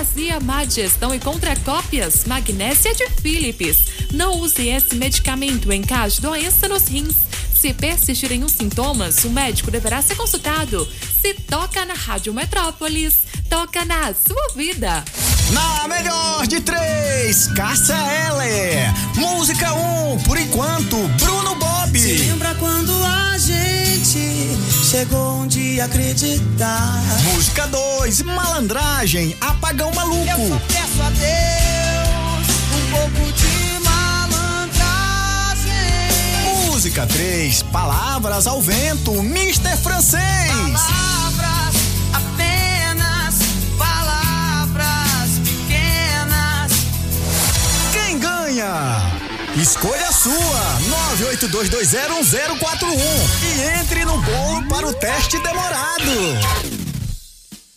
Contrazia, 0.00 0.40
má 0.40 0.64
digestão 0.64 1.14
e 1.14 1.20
contra 1.20 1.54
cópias, 1.56 2.24
magnésia 2.24 2.94
de 2.94 3.06
Philips. 3.20 4.08
Não 4.10 4.40
use 4.40 4.66
esse 4.66 4.94
medicamento 4.94 5.70
em 5.70 5.82
caso 5.82 6.14
de 6.16 6.22
doença 6.22 6.66
nos 6.66 6.88
rins. 6.88 7.29
Se 7.60 7.74
persistirem 7.74 8.42
os 8.42 8.52
sintomas, 8.52 9.22
o 9.22 9.28
médico 9.28 9.70
deverá 9.70 10.00
ser 10.00 10.14
consultado. 10.14 10.88
Se 11.20 11.34
toca 11.34 11.84
na 11.84 11.92
Rádio 11.92 12.32
Metrópolis, 12.32 13.18
toca 13.50 13.84
na 13.84 14.14
sua 14.14 14.56
vida. 14.56 15.04
Na 15.52 15.86
melhor 15.86 16.46
de 16.46 16.58
três, 16.62 17.48
Cássia 17.48 17.98
Eller. 18.28 18.90
Música 19.14 19.74
1, 19.74 20.12
um, 20.12 20.18
por 20.20 20.38
enquanto, 20.38 20.96
Bruno 21.18 21.54
Bob. 21.56 21.98
Se 21.98 22.14
lembra 22.14 22.54
quando 22.54 22.92
a 23.04 23.36
gente 23.36 24.56
chegou 24.88 25.42
um 25.42 25.46
dia 25.46 25.82
a 25.82 25.86
acreditar? 25.86 26.98
Música 27.34 27.66
2, 27.66 28.22
Malandragem, 28.22 29.36
Apagão 29.38 29.92
Maluco. 29.92 30.58
Peço 30.66 31.02
a 31.02 31.10
Deus 31.10 31.90
um 32.72 32.90
pouco 32.90 33.32
de 33.34 33.49
Música 36.80 37.06
3, 37.06 37.62
Palavras 37.64 38.46
ao 38.46 38.62
Vento, 38.62 39.12
Mr. 39.16 39.76
Francês. 39.82 40.22
Palavras, 40.48 41.76
apenas 42.14 43.34
palavras 43.76 45.30
pequenas. 45.44 46.72
Quem 47.92 48.18
ganha? 48.18 48.96
Escolha 49.60 50.08
a 50.08 50.12
sua, 50.12 50.78
982201041 51.18 52.96
e 53.44 53.78
entre 53.78 54.06
no 54.06 54.18
bolo 54.22 54.66
para 54.66 54.88
o 54.88 54.94
teste 54.94 55.38
demorado. 55.42 56.10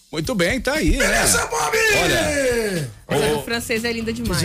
Muito 0.09 0.33
bem, 0.33 0.61
tá 0.61 0.75
aí, 0.75 0.91
né? 0.91 1.05
Beleza, 1.05 1.45
Bob! 1.47 1.77
Olha, 2.03 2.89
Mas 3.09 3.33
o 3.35 3.41
francês 3.43 3.83
é 3.83 3.91
linda 3.91 4.13
demais. 4.13 4.41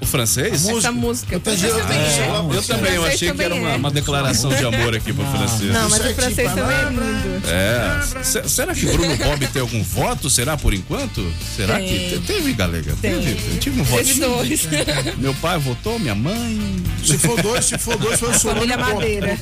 O 0.00 0.06
francês? 0.06 0.66
Essa 0.68 0.92
música. 0.92 1.34
Eu 1.34 1.40
de- 1.40 1.68
também 1.68 1.98
é, 1.98 2.02
é. 2.20 2.56
Eu 2.56 2.62
também, 2.62 2.94
eu 2.94 3.04
achei 3.04 3.18
que 3.32 3.40
era 3.42 3.50
também 3.54 3.60
uma, 3.60 3.72
é. 3.72 3.76
uma 3.76 3.90
declaração 3.90 4.50
de 4.54 4.64
amor 4.64 4.94
aqui 4.94 5.12
pro 5.12 5.24
francês. 5.26 5.72
Não, 5.72 5.88
mas 5.90 6.04
é 6.04 6.08
o 6.10 6.14
francês 6.14 6.52
também 6.54 6.76
é 6.76 6.84
lindo. 6.90 7.42
É. 7.48 8.22
Se- 8.24 8.48
será 8.48 8.74
que 8.74 8.86
Bruno 8.86 9.16
Bob 9.16 9.46
tem 9.48 9.62
algum 9.62 9.82
voto? 9.82 10.28
Será 10.30 10.56
por 10.56 10.72
enquanto? 10.74 11.32
Será 11.56 11.76
Tem. 11.76 11.86
que 11.88 12.18
te- 12.18 12.26
teve, 12.26 12.52
galega? 12.52 12.94
Tem. 13.00 13.12
Teve. 13.20 13.54
Eu 13.54 13.58
tive 13.60 13.80
um 13.80 13.84
Teve 13.84 14.12
votinho. 14.14 14.28
dois. 14.36 14.68
Meu 15.18 15.34
pai 15.34 15.58
votou, 15.58 15.98
minha 15.98 16.14
mãe. 16.14 16.82
Se 17.04 17.18
for 17.18 17.40
dois, 17.42 17.64
se 17.64 17.78
for 17.78 17.96
dois, 17.96 18.18
foi 18.18 18.30
o 18.30 18.38
Solano. 18.38 18.60
Família. 18.60 18.78
Madeira. 18.78 19.38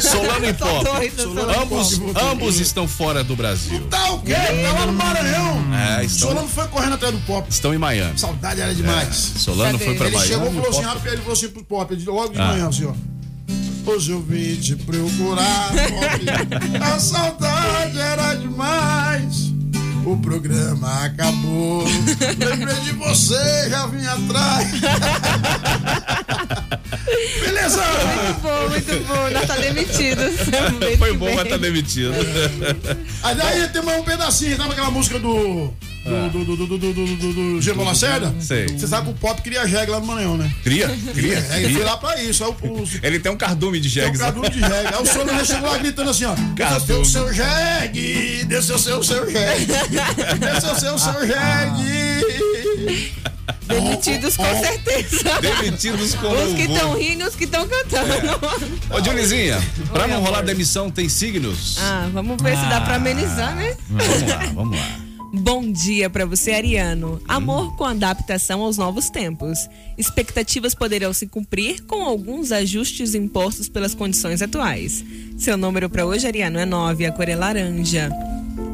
Solano 0.00 0.46
e 0.46 0.52
Pop. 0.52 0.86
Ambos, 1.60 2.00
ambos 2.14 2.60
estão 2.60 2.86
fora 2.88 3.22
do 3.24 3.34
Brasil. 3.36 3.80
Tá 3.90 4.12
o 4.12 4.20
quê? 4.22 4.34
Tá 4.34 4.72
lá 4.72 4.86
no 4.86 4.92
Maranhão. 4.92 5.64
É, 5.98 6.04
estão, 6.04 6.30
Solano 6.30 6.48
foi 6.48 6.66
correndo 6.68 6.94
atrás 6.94 7.14
do 7.14 7.20
Pop. 7.20 7.46
estão 7.50 7.74
em 7.74 7.78
Miami. 7.78 8.18
Saudade 8.18 8.60
era 8.60 8.74
demais. 8.74 9.32
Solano 9.38 9.65
Foi 9.78 9.94
pra 9.94 10.06
Ele 10.08 10.18
chegou 10.20 10.48
e 10.50 10.54
falou 10.54 10.70
assim, 10.70 10.82
rapaz, 10.82 11.06
ele 11.06 11.16
falou 11.18 11.32
assim 11.32 11.48
pro 11.48 11.64
Pop, 11.64 11.92
ele- 11.94 12.04
logo 12.04 12.32
de 12.32 12.40
Ah. 12.40 12.46
manhã, 12.48 12.68
assim, 12.68 12.84
ó. 12.86 12.92
Hoje 13.90 14.10
eu 14.10 14.20
vim 14.20 14.56
te 14.56 14.74
procurar, 14.76 15.68
Pop. 15.70 16.80
A 16.82 16.98
saudade 16.98 17.98
era 18.00 18.34
demais. 18.34 19.52
O 20.04 20.16
programa 20.18 21.04
acabou. 21.04 21.84
Lembrei 21.84 22.74
de 22.84 22.92
você, 22.92 23.68
já 23.70 23.86
vim 23.86 24.04
atrás. 24.06 24.68
Beleza? 27.40 27.82
Muito 27.82 28.40
bom, 28.42 28.68
muito 28.68 29.06
bom. 29.08 29.30
Nós 29.32 29.46
tá 29.46 29.56
demitidos. 29.56 30.34
Foi 30.98 31.12
bom, 31.16 31.34
mas 31.34 31.48
tá 31.48 31.56
demitido. 31.56 32.12
Aí 33.22 33.34
daí 33.34 33.68
tem 33.68 33.82
mais 33.82 34.00
um 34.00 34.04
pedacinho, 34.04 34.56
sabe 34.56 34.72
aquela 34.72 34.90
música 34.90 35.18
do. 35.18 35.72
É. 36.06 36.28
do, 36.28 36.44
do, 36.44 36.56
do, 36.56 36.66
do, 36.66 36.78
do, 36.78 36.92
do, 36.92 37.60
do, 37.60 37.74
do 37.74 37.84
Lacerda? 37.84 38.34
Sei. 38.40 38.66
Você 38.68 38.86
sabe 38.86 39.06
que 39.06 39.12
o 39.12 39.14
Pop 39.14 39.42
cria 39.42 39.66
jegue 39.66 39.90
lá 39.90 39.98
no 39.98 40.06
Maranhão, 40.06 40.36
né? 40.36 40.50
Cria? 40.62 40.88
Cria. 41.12 41.44
É, 41.50 41.62
ele 41.62 41.74
foi 41.74 41.84
lá 41.84 41.96
pra 41.96 42.22
isso. 42.22 42.44
É 42.44 42.46
o, 42.46 42.80
os... 42.80 42.98
Ele 43.02 43.18
tem 43.18 43.32
um 43.32 43.36
cardume 43.36 43.80
de 43.80 43.88
jegue. 43.88 44.06
Tem 44.06 44.16
um 44.16 44.18
né? 44.18 44.24
cardume 44.24 44.50
de 44.50 44.60
jegue. 44.60 44.94
Aí 44.94 45.02
o 45.02 45.06
senhor 45.06 45.28
já 45.28 45.44
chegou 45.44 45.70
lá 45.70 45.78
gritando 45.78 46.10
assim, 46.10 46.24
ó. 46.24 46.34
Desceu 46.34 47.04
seu 47.04 47.32
jegue, 47.32 48.44
desceu 48.44 48.78
seu 48.78 49.02
seu 49.02 49.30
jegue, 49.30 49.66
desceu 50.38 50.74
seu 50.76 50.98
seu 50.98 51.26
jegue. 51.26 53.12
Demitidos 53.66 54.36
com 54.36 54.44
certeza. 54.44 55.40
Demitidos 55.40 56.14
com 56.14 56.28
Os 56.28 56.54
que 56.54 56.62
estão 56.62 56.96
rindo 56.96 57.24
e 57.24 57.26
os 57.26 57.34
que 57.34 57.44
estão 57.44 57.66
cantando. 57.66 58.12
É. 58.12 58.96
Ô, 58.96 59.00
Dionizinha, 59.00 59.60
pra 59.92 60.02
Oi, 60.02 60.08
não 60.08 60.18
amor. 60.18 60.28
rolar 60.28 60.42
demissão, 60.42 60.90
tem 60.90 61.08
signos? 61.08 61.78
Ah, 61.80 62.08
vamos 62.12 62.40
ver 62.40 62.52
ah. 62.52 62.62
se 62.62 62.68
dá 62.68 62.80
pra 62.80 62.96
amenizar, 62.96 63.56
né? 63.56 63.76
Vamos 63.90 64.28
lá, 64.28 64.38
vamos 64.54 64.78
lá. 64.78 65.05
Bom 65.38 65.70
dia 65.70 66.08
pra 66.08 66.24
você, 66.24 66.52
Ariano. 66.52 67.20
Amor 67.28 67.76
com 67.76 67.84
adaptação 67.84 68.62
aos 68.62 68.78
novos 68.78 69.10
tempos. 69.10 69.68
Expectativas 69.98 70.74
poderão 70.74 71.12
se 71.12 71.26
cumprir 71.26 71.82
com 71.82 72.02
alguns 72.02 72.50
ajustes 72.52 73.14
impostos 73.14 73.68
pelas 73.68 73.94
condições 73.94 74.40
atuais. 74.40 75.04
Seu 75.36 75.58
número 75.58 75.90
pra 75.90 76.06
hoje, 76.06 76.26
Ariano, 76.26 76.58
é 76.58 76.64
9, 76.64 77.04
a 77.04 77.12
cor 77.12 77.28
é 77.28 77.36
laranja. 77.36 78.10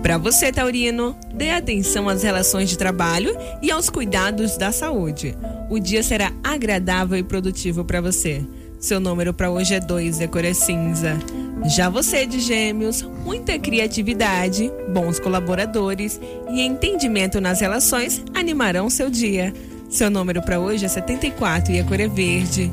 Pra 0.03 0.17
você, 0.19 0.53
Taurino, 0.53 1.17
dê 1.35 1.51
atenção 1.51 2.09
às 2.09 2.23
relações 2.23 2.71
de 2.71 2.79
trabalho 2.79 3.37
e 3.61 3.73
aos 3.73 3.91
cuidados 3.91 4.57
da 4.57 4.71
saúde. 4.71 5.37
O 5.69 5.81
dia 5.81 6.03
será 6.03 6.33
agradável 6.45 7.19
e 7.19 7.25
produtivo 7.25 7.85
pra 7.85 8.01
você. 8.01 8.41
Seu 8.79 9.01
número 9.01 9.35
pra 9.35 9.51
hoje 9.51 9.75
é 9.75 9.81
2, 9.81 10.21
a 10.21 10.29
cor 10.29 10.45
é 10.45 10.55
cinza. 10.55 11.19
Já 11.65 11.89
você 11.89 12.27
de 12.27 12.41
Gêmeos, 12.41 13.03
muita 13.03 13.59
criatividade, 13.59 14.71
bons 14.89 15.21
colaboradores 15.21 16.21
e 16.51 16.61
entendimento 16.61 17.41
nas 17.41 17.61
relações 17.61 18.23
animarão 18.35 18.91
seu 18.91 19.09
dia. 19.09 19.55
Seu 19.89 20.11
número 20.11 20.43
para 20.43 20.59
hoje 20.59 20.85
é 20.85 20.89
74 20.89 21.73
e 21.73 21.81
a 21.81 21.85
cor 21.85 22.01
é 22.01 22.09
verde. 22.09 22.73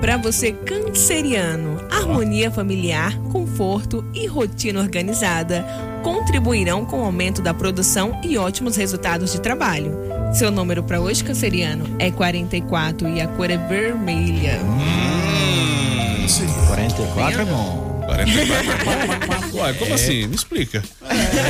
Para 0.00 0.16
você 0.16 0.52
canceriano, 0.52 1.80
harmonia 1.90 2.50
familiar, 2.50 3.18
conforto 3.32 4.04
e 4.14 4.26
rotina 4.26 4.80
organizada 4.80 5.64
contribuirão 6.02 6.84
com 6.84 7.00
o 7.00 7.04
aumento 7.04 7.42
da 7.42 7.52
produção 7.52 8.20
e 8.22 8.38
ótimos 8.38 8.76
resultados 8.76 9.32
de 9.32 9.40
trabalho. 9.40 9.92
Seu 10.32 10.50
número 10.50 10.82
para 10.82 11.00
hoje 11.00 11.24
canceriano 11.24 11.84
é 11.98 12.10
44 12.10 13.08
e 13.08 13.20
a 13.20 13.26
cor 13.26 13.50
é 13.50 13.56
vermelha. 13.56 14.60
44 16.68 17.40
é 17.40 17.44
bom. 17.44 17.87
44 18.08 19.58
é? 19.58 19.62
Ué, 19.62 19.72
como 19.74 19.94
assim? 19.94 20.26
Me 20.26 20.34
explica. 20.34 20.82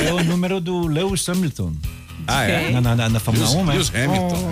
É 0.06 0.12
o 0.12 0.22
número 0.24 0.60
do 0.60 0.86
Lewis 0.86 1.28
Hamilton. 1.28 1.72
Ah, 2.26 2.44
é? 2.44 2.70
Na, 2.80 2.94
na, 2.94 3.08
na 3.08 3.20
Fórmula 3.20 3.46
Lewis- 3.46 3.56
1, 3.60 3.64
né? 3.64 3.72
Lewis 3.74 3.92
Hamilton. 3.94 4.50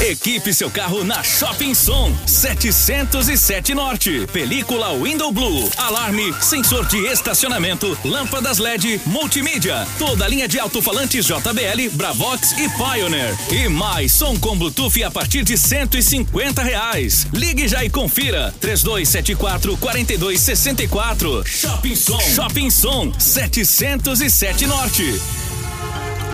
Equipe 0.00 0.52
seu 0.52 0.70
carro 0.70 1.04
na 1.04 1.22
Shopping 1.22 1.74
Som 1.74 2.12
707 2.26 3.74
Norte. 3.74 4.26
Película 4.32 4.92
Window 4.94 5.30
Blue, 5.30 5.68
alarme, 5.76 6.34
sensor 6.40 6.86
de 6.86 6.98
estacionamento, 7.06 7.96
lâmpadas 8.04 8.58
LED, 8.58 9.00
multimídia, 9.06 9.86
toda 9.98 10.24
a 10.24 10.28
linha 10.28 10.48
de 10.48 10.58
alto-falantes 10.58 11.24
JBL, 11.24 11.90
Bravox 11.92 12.52
e 12.52 12.68
Pioneer. 12.70 13.36
E 13.52 13.68
mais 13.68 14.12
som 14.12 14.36
com 14.38 14.56
Bluetooth 14.56 15.02
a 15.04 15.10
partir 15.10 15.44
de 15.44 15.56
150 15.56 16.62
reais. 16.62 17.26
Ligue 17.32 17.68
já 17.68 17.84
e 17.84 17.90
confira 17.90 18.52
3274 18.60 19.76
4264. 19.76 21.44
Shopping 21.46 21.94
Som. 21.94 22.20
Shopping 22.20 22.70
Som 22.70 23.12
707 23.18 24.66
Norte. 24.66 25.20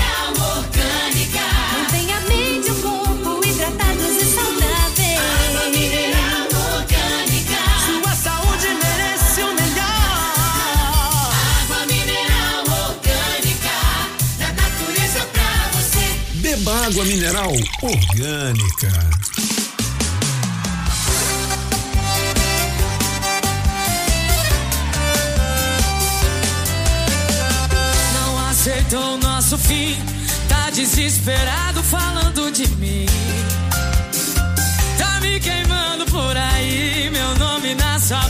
água 16.83 17.05
mineral 17.05 17.51
orgânica. 17.81 18.91
Não 28.13 28.49
aceitou 28.49 29.17
nosso 29.19 29.57
fim, 29.59 29.95
tá 30.49 30.71
desesperado 30.71 31.83
falando 31.83 32.51
de 32.51 32.67
mim. 32.77 33.05
Tá 34.97 35.19
me 35.21 35.39
queimando 35.39 36.05
por 36.07 36.35
aí, 36.35 37.09
meu 37.11 37.35
nome 37.37 37.75
na 37.75 37.99
sua 37.99 38.27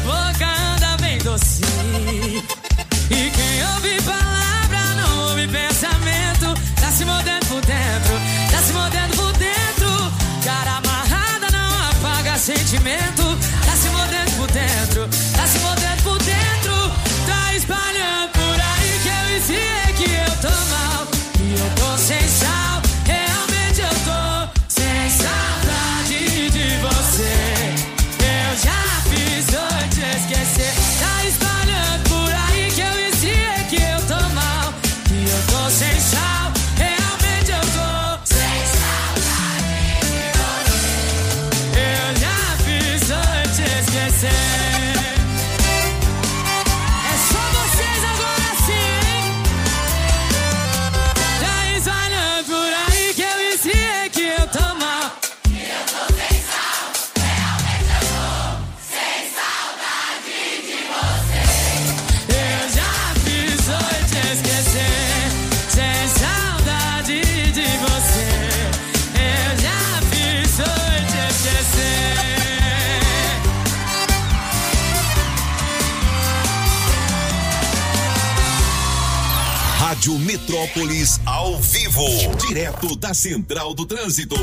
Metrópolis. 80.51 81.17
Ao 81.25 81.57
vivo, 81.59 82.05
direto 82.45 82.93
da 82.97 83.13
Central 83.13 83.73
do 83.73 83.85
Trânsito. 83.85 84.35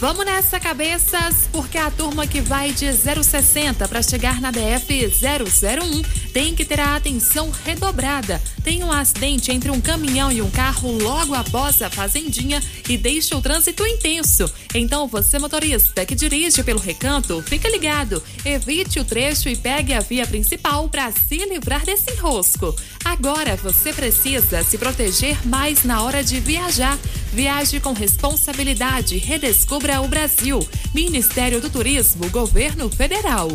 Vamos 0.00 0.24
nessa, 0.24 0.58
cabeças, 0.58 1.48
porque 1.52 1.78
a 1.78 1.88
turma 1.88 2.26
que 2.26 2.40
vai 2.40 2.72
de 2.72 2.92
060 2.92 3.86
para 3.86 4.02
chegar 4.02 4.40
na 4.40 4.50
DF 4.50 5.06
001 5.06 6.21
tem 6.32 6.54
que 6.54 6.64
ter 6.64 6.80
a 6.80 6.96
atenção 6.96 7.50
redobrada. 7.64 8.40
Tem 8.64 8.82
um 8.82 8.92
acidente 8.92 9.50
entre 9.50 9.70
um 9.70 9.80
caminhão 9.80 10.32
e 10.32 10.40
um 10.40 10.50
carro 10.50 10.90
logo 10.92 11.34
após 11.34 11.82
a 11.82 11.90
fazendinha 11.90 12.62
e 12.88 12.96
deixa 12.96 13.36
o 13.36 13.42
trânsito 13.42 13.86
intenso. 13.86 14.50
Então, 14.74 15.06
você 15.06 15.38
motorista 15.38 16.06
que 16.06 16.14
dirige 16.14 16.62
pelo 16.62 16.80
recanto, 16.80 17.42
fica 17.42 17.68
ligado, 17.68 18.22
evite 18.44 18.98
o 19.00 19.04
trecho 19.04 19.48
e 19.48 19.56
pegue 19.56 19.92
a 19.92 20.00
via 20.00 20.26
principal 20.26 20.88
para 20.88 21.10
se 21.12 21.36
livrar 21.36 21.84
desse 21.84 22.10
enrosco. 22.12 22.74
Agora 23.04 23.56
você 23.56 23.92
precisa 23.92 24.62
se 24.62 24.78
proteger 24.78 25.36
mais 25.46 25.84
na 25.84 26.02
hora 26.02 26.22
de 26.22 26.40
viajar. 26.40 26.98
Viaje 27.32 27.80
com 27.80 27.92
responsabilidade. 27.92 29.16
Redescubra 29.16 30.00
o 30.00 30.08
Brasil. 30.08 30.66
Ministério 30.94 31.60
do 31.60 31.70
Turismo, 31.70 32.28
Governo 32.30 32.90
Federal. 32.90 33.48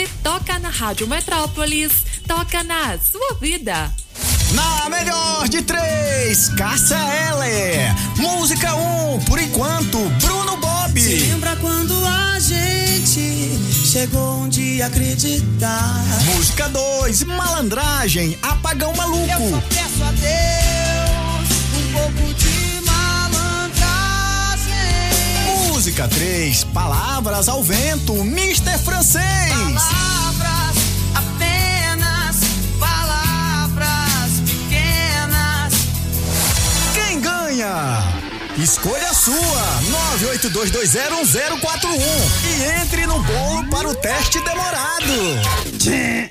Se 0.00 0.08
toca 0.22 0.58
na 0.58 0.70
Rádio 0.70 1.06
Metrópolis, 1.06 1.92
toca 2.26 2.64
na 2.64 2.96
sua 2.98 3.34
vida. 3.34 3.92
Na 4.54 4.88
melhor 4.88 5.46
de 5.46 5.60
três, 5.60 6.48
Cássia 6.56 6.96
Eller. 6.96 7.94
Música 8.16 8.74
1, 8.74 9.14
um, 9.14 9.20
por 9.20 9.38
enquanto, 9.38 9.98
Bruno 10.22 10.56
Bob. 10.56 10.98
Se 10.98 11.16
lembra 11.16 11.54
quando 11.56 11.92
a 12.06 12.38
gente 12.38 13.58
chegou 13.84 14.38
um 14.38 14.48
dia 14.48 14.84
a 14.84 14.88
acreditar? 14.88 16.02
Música 16.34 16.70
2, 16.70 17.24
Malandragem, 17.24 18.38
Apagão 18.40 18.94
Maluco. 18.94 19.30
Eu 19.30 19.50
só 19.50 19.60
peço 19.68 20.02
a 20.02 20.12
Deus 20.12 21.50
um 21.76 21.92
pouco 21.92 22.34
de 22.38 22.49
Música 25.80 26.06
3, 26.06 26.64
Palavras 26.74 27.48
ao 27.48 27.62
Vento, 27.62 28.12
Mister 28.22 28.78
Francês. 28.80 29.24
Palavras, 29.48 30.76
apenas 31.14 32.36
palavras 32.78 34.30
pequenas. 34.44 35.72
Quem 36.92 37.18
ganha? 37.22 38.19
Escolha 38.58 39.08
a 39.08 39.14
sua, 39.14 39.80
982201041 40.18 41.98
e 42.44 42.82
entre 42.82 43.06
no 43.06 43.18
bolo 43.22 43.70
para 43.70 43.88
o 43.88 43.94
teste 43.94 44.38
demorado. 44.44 44.90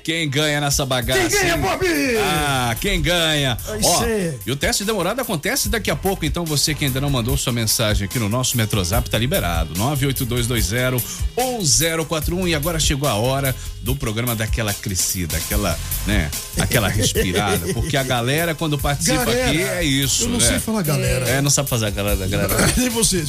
Quem 0.04 0.28
ganha 0.30 0.60
nessa 0.60 0.86
bagaça? 0.86 1.20
Quem 1.28 1.28
ganha? 1.40 1.56
Bob? 1.56 1.84
Ah, 2.22 2.76
quem 2.80 3.02
ganha? 3.02 3.58
Vai 3.66 3.80
Ó, 3.82 3.98
ser. 3.98 4.38
e 4.46 4.50
o 4.52 4.56
teste 4.56 4.84
demorado 4.84 5.20
acontece 5.20 5.68
daqui 5.68 5.90
a 5.90 5.96
pouco, 5.96 6.24
então 6.24 6.44
você 6.44 6.72
que 6.74 6.84
ainda 6.84 7.00
não 7.00 7.10
mandou 7.10 7.36
sua 7.36 7.52
mensagem 7.52 8.04
aqui 8.06 8.18
no 8.18 8.28
nosso 8.28 8.56
Metrozap 8.56 9.10
tá 9.10 9.18
liberado. 9.18 9.74
98220 9.76 11.02
ou 11.36 11.60
041 12.06 12.46
e 12.48 12.54
agora 12.54 12.78
chegou 12.78 13.08
a 13.08 13.14
hora 13.14 13.54
do 13.82 13.96
programa 13.96 14.36
daquela 14.36 14.72
crescida, 14.74 15.36
aquela, 15.36 15.76
né, 16.06 16.30
aquela 16.60 16.88
respirada, 16.88 17.66
porque 17.74 17.96
a 17.96 18.02
galera 18.02 18.54
quando 18.54 18.78
participa 18.78 19.24
Galera. 19.24 19.48
aqui 19.50 19.62
é 19.62 19.82
isso, 19.82 20.24
Eu 20.24 20.28
não 20.28 20.38
né? 20.38 20.46
sei 20.46 20.58
falar 20.60 20.82
galera. 20.82 21.26
É, 21.28 21.40
não 21.40 21.50
sabe 21.50 21.68
fazer 21.68 21.86
a 21.86 21.90
galera 21.90 22.09
da 22.14 22.26
galera. 22.26 22.54
Nem 22.76 22.88
vocês. 22.88 23.28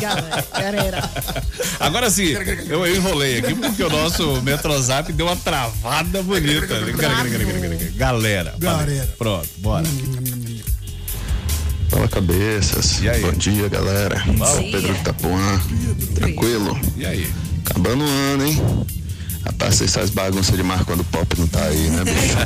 Galera. 0.00 1.10
Agora 1.80 2.10
sim, 2.10 2.34
eu, 2.68 2.86
enrolei 2.86 3.38
aqui 3.38 3.54
porque 3.54 3.82
o 3.82 3.90
nosso 3.90 4.40
Metrozap 4.42 5.12
deu 5.12 5.26
uma 5.26 5.36
travada 5.36 6.22
bonita. 6.22 6.74
Galera. 7.96 8.54
Galera. 8.58 9.08
Pronto, 9.18 9.48
bora. 9.58 9.84
Fala 11.88 12.08
cabeças. 12.08 13.00
Bom 13.20 13.32
dia, 13.32 13.68
galera. 13.68 14.22
Sou 14.24 14.62
Pedro 14.70 14.94
Itapuã. 14.94 15.60
Tranquilo? 16.14 16.80
E 16.96 17.06
aí? 17.06 17.30
Acabando 17.64 18.04
o 18.04 18.08
ano, 18.08 18.46
hein? 18.46 18.62
Rapaz, 19.44 19.74
vocês 19.76 19.92
fazem 19.94 20.14
bagunça 20.14 20.56
demais 20.56 20.82
quando 20.82 21.00
o 21.00 21.04
pop 21.04 21.38
não 21.38 21.46
tá 21.46 21.62
aí, 21.64 21.90
né, 21.90 22.02
bicho? 22.04 22.36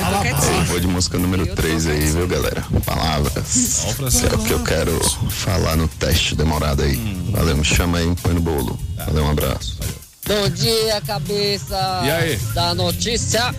Eu 0.60 0.64
vou 0.64 0.80
de 0.80 0.86
música 0.86 1.18
número 1.18 1.46
3 1.54 1.86
aí, 1.86 2.06
viu, 2.06 2.26
galera? 2.26 2.64
Palavras. 2.84 3.84
É 4.22 4.34
o 4.34 4.38
que 4.38 4.50
eu 4.52 4.62
quero 4.64 4.98
falar 5.30 5.76
no 5.76 5.86
teste 5.86 6.34
demorado 6.34 6.82
aí. 6.82 6.96
Valeu, 7.30 7.56
me 7.56 7.64
chama 7.64 7.98
aí, 7.98 8.14
põe 8.22 8.34
no 8.34 8.40
bolo. 8.40 8.78
Valeu, 9.06 9.24
um 9.24 9.30
abraço. 9.30 9.78
Bom 10.26 10.48
dia, 10.48 11.00
cabeça 11.06 11.76
E 12.04 12.10
aí? 12.10 12.36
da 12.54 12.74
notícia. 12.74 13.54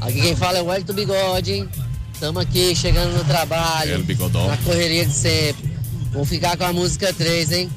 Aqui 0.00 0.20
quem 0.20 0.36
fala 0.36 0.58
é 0.58 0.62
o 0.62 0.66
Wellington 0.66 0.92
Bigode, 0.94 1.52
hein? 1.52 1.68
Estamos 2.12 2.42
aqui 2.42 2.74
chegando 2.74 3.16
no 3.16 3.24
trabalho. 3.24 4.02
Bigodão. 4.04 4.48
Na 4.48 4.56
correria 4.58 5.04
de 5.06 5.12
sempre. 5.14 5.74
Vou 6.12 6.24
ficar 6.24 6.56
com 6.56 6.64
a 6.64 6.72
música 6.72 7.12
3, 7.12 7.52
hein? 7.52 7.70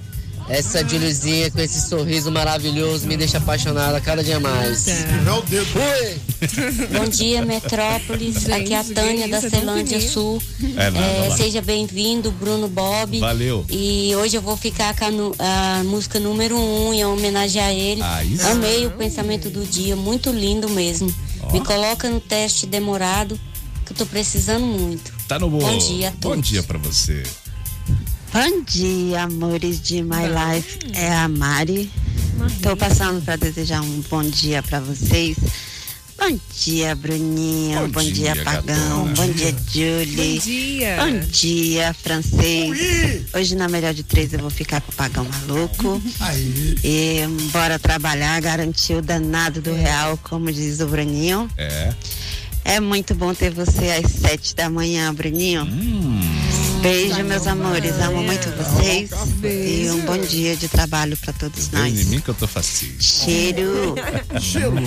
Essa 0.50 0.88
Julizinha 0.88 1.52
com 1.52 1.60
esse 1.60 1.90
sorriso 1.90 2.32
maravilhoso 2.32 3.06
me 3.06 3.18
deixa 3.18 3.38
apaixonada 3.38 4.00
cada 4.00 4.24
dia 4.24 4.40
mais. 4.40 4.86
Meu 5.26 5.42
Deus. 5.42 5.68
Fui! 5.68 6.88
Bom 6.98 7.06
dia, 7.10 7.44
Metrópolis. 7.44 8.50
Aqui 8.50 8.74
é 8.74 8.80
a 8.80 8.84
Tânia 8.84 9.28
da 9.28 9.38
é 9.38 9.50
Celândia. 9.50 10.00
Sul. 10.00 10.42
É 10.78 10.90
nada, 10.90 11.06
É, 11.06 11.32
seja 11.36 11.62
bem-vindo, 11.62 12.32
Bruno 12.32 12.70
Bob. 12.70 13.20
Valeu. 13.20 13.66
E 13.70 14.16
hoje 14.16 14.38
eu 14.38 14.42
vou 14.42 14.56
ficar 14.56 14.96
com 14.96 15.34
a, 15.38 15.80
a 15.80 15.84
música 15.84 16.18
número 16.18 16.58
um 16.58 16.94
em 16.94 17.04
homenagem 17.04 17.62
a 17.62 17.74
ele. 17.74 18.02
Sim. 18.38 18.48
Amei 18.52 18.86
o 18.86 18.92
pensamento 18.92 19.50
do 19.50 19.66
dia, 19.66 19.98
muito 19.98 20.30
lindo 20.32 20.70
mesmo. 20.70 21.14
Me 21.52 21.60
coloca 21.60 22.10
no 22.10 22.22
teste 22.22 22.66
demorado, 22.66 23.38
que 23.86 23.92
eu 23.92 23.98
tô 23.98 24.06
precisando 24.06 24.66
muito. 24.66 25.12
Tá 25.28 25.38
no 25.38 25.50
bolo. 25.50 25.66
Bom 25.66 25.78
dia 25.78 26.08
a 26.08 26.12
Bom 26.12 26.18
todos. 26.20 26.48
dia 26.48 26.64
pra 26.64 26.78
você. 26.78 27.24
Bom 28.34 28.62
dia, 28.64 29.24
amores 29.24 29.82
de 29.82 30.02
My 30.04 30.28
Life. 30.28 30.80
É 30.94 31.12
a 31.14 31.28
Mari. 31.28 31.90
Tô 32.62 32.76
passando 32.76 33.24
para 33.24 33.36
desejar 33.36 33.82
um 33.82 34.02
bom 34.10 34.24
dia 34.24 34.62
para 34.62 34.80
vocês. 34.80 35.38
Bom 36.20 36.38
dia, 36.60 36.96
Bruninho. 36.96 37.80
Bom 37.82 37.88
Bom, 37.90 38.02
dia, 38.02 38.34
dia, 38.34 38.44
Pagão. 38.44 39.06
gatona. 39.06 39.14
Bom 39.16 39.32
dia, 39.32 39.56
Julie. 39.72 40.40
Bom 40.40 40.46
dia. 40.46 40.98
Bom 41.00 41.20
dia, 41.32 41.94
francês. 41.94 43.22
Hoje 43.34 43.56
na 43.56 43.68
melhor 43.70 43.94
de 43.94 44.04
três 44.04 44.34
eu 44.34 44.40
vou 44.40 44.50
ficar 44.50 44.82
com 44.82 44.92
o 44.92 44.96
Pagão 44.96 45.26
maluco. 45.26 46.02
E 46.84 47.22
bora 47.52 47.80
trabalhar, 47.80 48.40
garantir 48.42 48.94
o 48.96 49.02
danado 49.02 49.62
do 49.62 49.74
real, 49.74 50.18
como 50.24 50.52
diz 50.52 50.80
o 50.80 50.88
Bruninho. 50.88 51.50
É. 51.58 51.94
É 52.66 52.80
muito 52.82 53.16
bom 53.16 53.34
ter 53.34 53.50
você 53.52 53.92
às 53.92 54.12
sete 54.12 54.54
da 54.54 54.70
manhã, 54.70 55.14
Bruninho. 55.14 55.66
Beijo, 56.82 57.24
meus 57.24 57.48
amores. 57.48 58.00
Amo 58.02 58.22
muito 58.24 58.50
vocês. 58.52 59.10
E 59.44 59.90
um 59.92 60.02
bom 60.02 60.18
dia 60.18 60.56
de 60.56 60.68
trabalho 60.68 61.18
para 61.18 61.34
todos 61.34 61.68
Vem 61.68 61.90
em 61.90 61.96
nós. 61.96 62.06
mim 62.08 62.20
que 62.20 62.30
eu 62.30 62.34
tô 62.34 62.48
facinho. 62.48 62.96
Cheiro. 63.00 63.96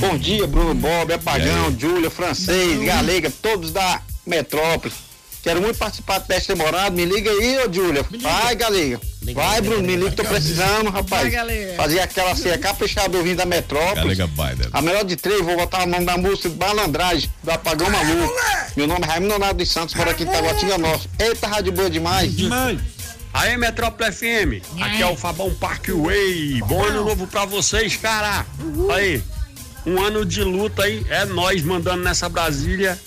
Bom 0.01 0.17
dia, 0.19 0.47
Bruno 0.47 0.75
Bob, 0.75 1.13
Apagão, 1.13 1.75
Júlia, 1.79 2.11
Francês, 2.11 2.81
Galega, 2.83 3.31
todos 3.43 3.73
da 3.73 4.01
Metrópole. 4.27 4.93
Quero 5.43 5.61
muito 5.61 5.79
participar 5.79 6.19
do 6.19 6.27
teste 6.27 6.55
demorado. 6.55 6.95
Me 6.95 7.05
liga 7.05 7.31
aí, 7.31 7.59
ô 7.61 7.73
Júlia. 7.73 8.05
Vai, 8.21 8.55
Galega. 8.55 9.01
Vai, 9.35 9.61
Bruno, 9.61 9.83
me 9.83 9.97
liga, 9.97 10.13
tô 10.13 10.25
precisando, 10.25 10.91
rapaz. 10.91 11.33
Vai. 11.33 11.77
Fazer 11.77 12.01
aquela 12.01 12.35
ceia 12.35 12.59
caprichada 12.59 13.17
ouvindo 13.17 13.39
da 13.39 13.47
Metrópole. 13.47 14.15
Galega 14.15 14.27
Biden. 14.27 14.69
A 14.73 14.83
melhor 14.83 15.05
de 15.05 15.17
três, 15.17 15.41
vou 15.43 15.57
botar 15.57 15.85
o 15.85 15.87
nome 15.87 16.05
da 16.05 16.17
música 16.19 16.49
Balandragem, 16.51 17.31
do 17.43 17.51
Apagão 17.51 17.89
Maluco. 17.89 18.33
Meu 18.77 18.87
nome 18.87 19.05
é 19.05 19.07
Raimundo 19.07 19.31
Leonardo 19.31 19.59
dos 19.59 19.73
Santos, 19.73 19.95
moro 19.95 20.11
aqui 20.11 20.25
em 20.25 20.27
Taguatinga 20.27 20.77
Norte. 20.77 21.09
Eita, 21.19 21.47
rádio 21.47 21.73
boa 21.73 21.89
demais. 21.89 22.33
Aí, 23.33 23.57
Metrópole 23.57 24.13
FM, 24.13 24.63
aqui 24.81 25.03
é 25.03 25.07
o 25.07 25.17
Fabão 25.17 25.55
Parkway. 25.55 26.61
Bom 26.67 26.85
ano 26.85 27.05
novo 27.05 27.27
pra 27.27 27.45
vocês, 27.45 27.97
cara. 27.97 28.45
Aí, 28.95 29.23
um 29.87 30.03
ano 30.03 30.25
de 30.25 30.43
luta 30.43 30.83
aí, 30.83 31.05
é 31.09 31.25
nós 31.25 31.63
mandando 31.63 32.03
nessa 32.03 32.29
Brasília 32.29 32.99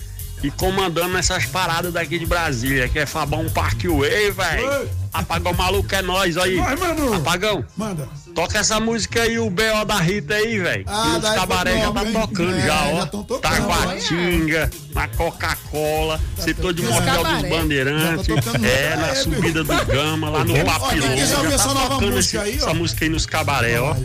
e 0.44 0.52
comandando 0.52 1.18
essas 1.18 1.46
paradas 1.46 1.94
daqui 1.94 2.20
de 2.20 2.26
Brasília, 2.26 2.88
que 2.90 3.00
é 3.00 3.06
Fabão 3.06 3.48
Parkway, 3.50 4.30
velho. 4.32 4.90
Apagão 5.14 5.54
maluco 5.54 5.94
é 5.94 6.02
nós 6.02 6.38
aí. 6.38 6.56
Vai, 6.58 6.76
mano. 6.76 7.14
Apagão. 7.14 7.64
Manda. 7.78 8.10
Toca 8.34 8.58
essa 8.58 8.80
música 8.80 9.22
aí, 9.22 9.38
o 9.38 9.48
B.O. 9.50 9.86
da 9.86 10.00
Rita 10.00 10.34
aí, 10.34 10.58
velho. 10.58 10.84
Ah, 10.88 11.14
e 11.14 11.18
os 11.20 11.30
cabaré 11.36 11.80
já 11.80 11.92
tá 11.92 12.06
tocando 12.06 12.56
É, 12.58 12.66
já, 12.66 12.84
ó. 12.86 13.00
já 13.00 13.40
Taguatinga, 13.40 14.72
na 14.94 15.08
Coca-Cola, 15.10 16.20
setor 16.40 16.74
de 16.74 16.82
motel 16.82 17.24
dos. 17.24 17.50
Bandeirantes, 17.50 18.26
tá 18.44 18.68
é, 18.68 18.96
na 18.96 19.08
É, 19.10 19.16
subida 19.16 19.64
do 19.64 19.86
Gama, 19.86 20.30
lá 20.32 20.44
no 20.44 20.66
Papilão. 20.66 21.16
Já 21.16 21.24
essa 21.54 21.68
tá 21.68 21.74
nova 21.76 21.90
tocando 21.90 22.12
música 22.16 22.38
esse- 22.40 22.50
aí, 22.50 22.60
ó. 22.60 22.66
essa 22.66 22.74
música 22.74 23.06
aí 23.06 23.10
nos 23.10 23.26
cabaré, 23.28 23.80
ó. 23.80 23.96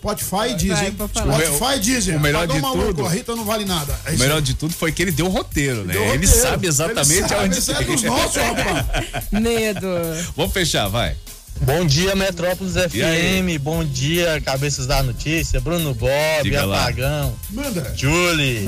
Spotify 0.00 0.54
dizem. 0.56 0.92
Spotify 0.92 1.78
dizem. 1.78 2.16
O 2.16 2.20
melhor 2.20 2.46
de 2.46 2.58
tudo- 2.60 3.06
Rita 3.06 3.36
não 3.36 3.44
vale 3.44 3.66
nada. 3.66 3.98
É 4.06 4.12
O 4.12 4.18
melhor 4.18 4.40
de 4.40 4.54
tudo 4.54 4.72
foi 4.72 4.90
que 4.92 5.02
ele 5.02 5.12
deu 5.12 5.26
o 5.26 5.28
roteiro, 5.28 5.84
né? 5.84 5.92
Deu 5.92 6.14
ele 6.14 6.26
sabe 6.26 6.66
exatamente 6.66 7.18
Ele 7.18 7.28
sabe, 7.60 7.82
é 7.82 7.84
dos 7.84 8.02
nossos, 8.04 8.36
rapaz. 8.36 8.86
Medo. 9.30 9.86
Vamos 10.34 10.52
fechar, 10.54 10.88
vai. 10.88 11.14
Bom 11.62 11.84
dia, 11.84 12.16
Metrópolis? 12.16 12.72
FM. 12.72 13.60
Bom 13.60 13.84
dia, 13.84 14.40
Cabeças 14.40 14.86
da 14.86 15.02
Notícia. 15.02 15.60
Bruno 15.60 15.94
Bob, 15.94 16.10
Diga 16.42 16.64
lá. 16.64 16.82
Apagão. 16.84 17.34
Manda. 17.50 17.92
Julie. 17.94 18.64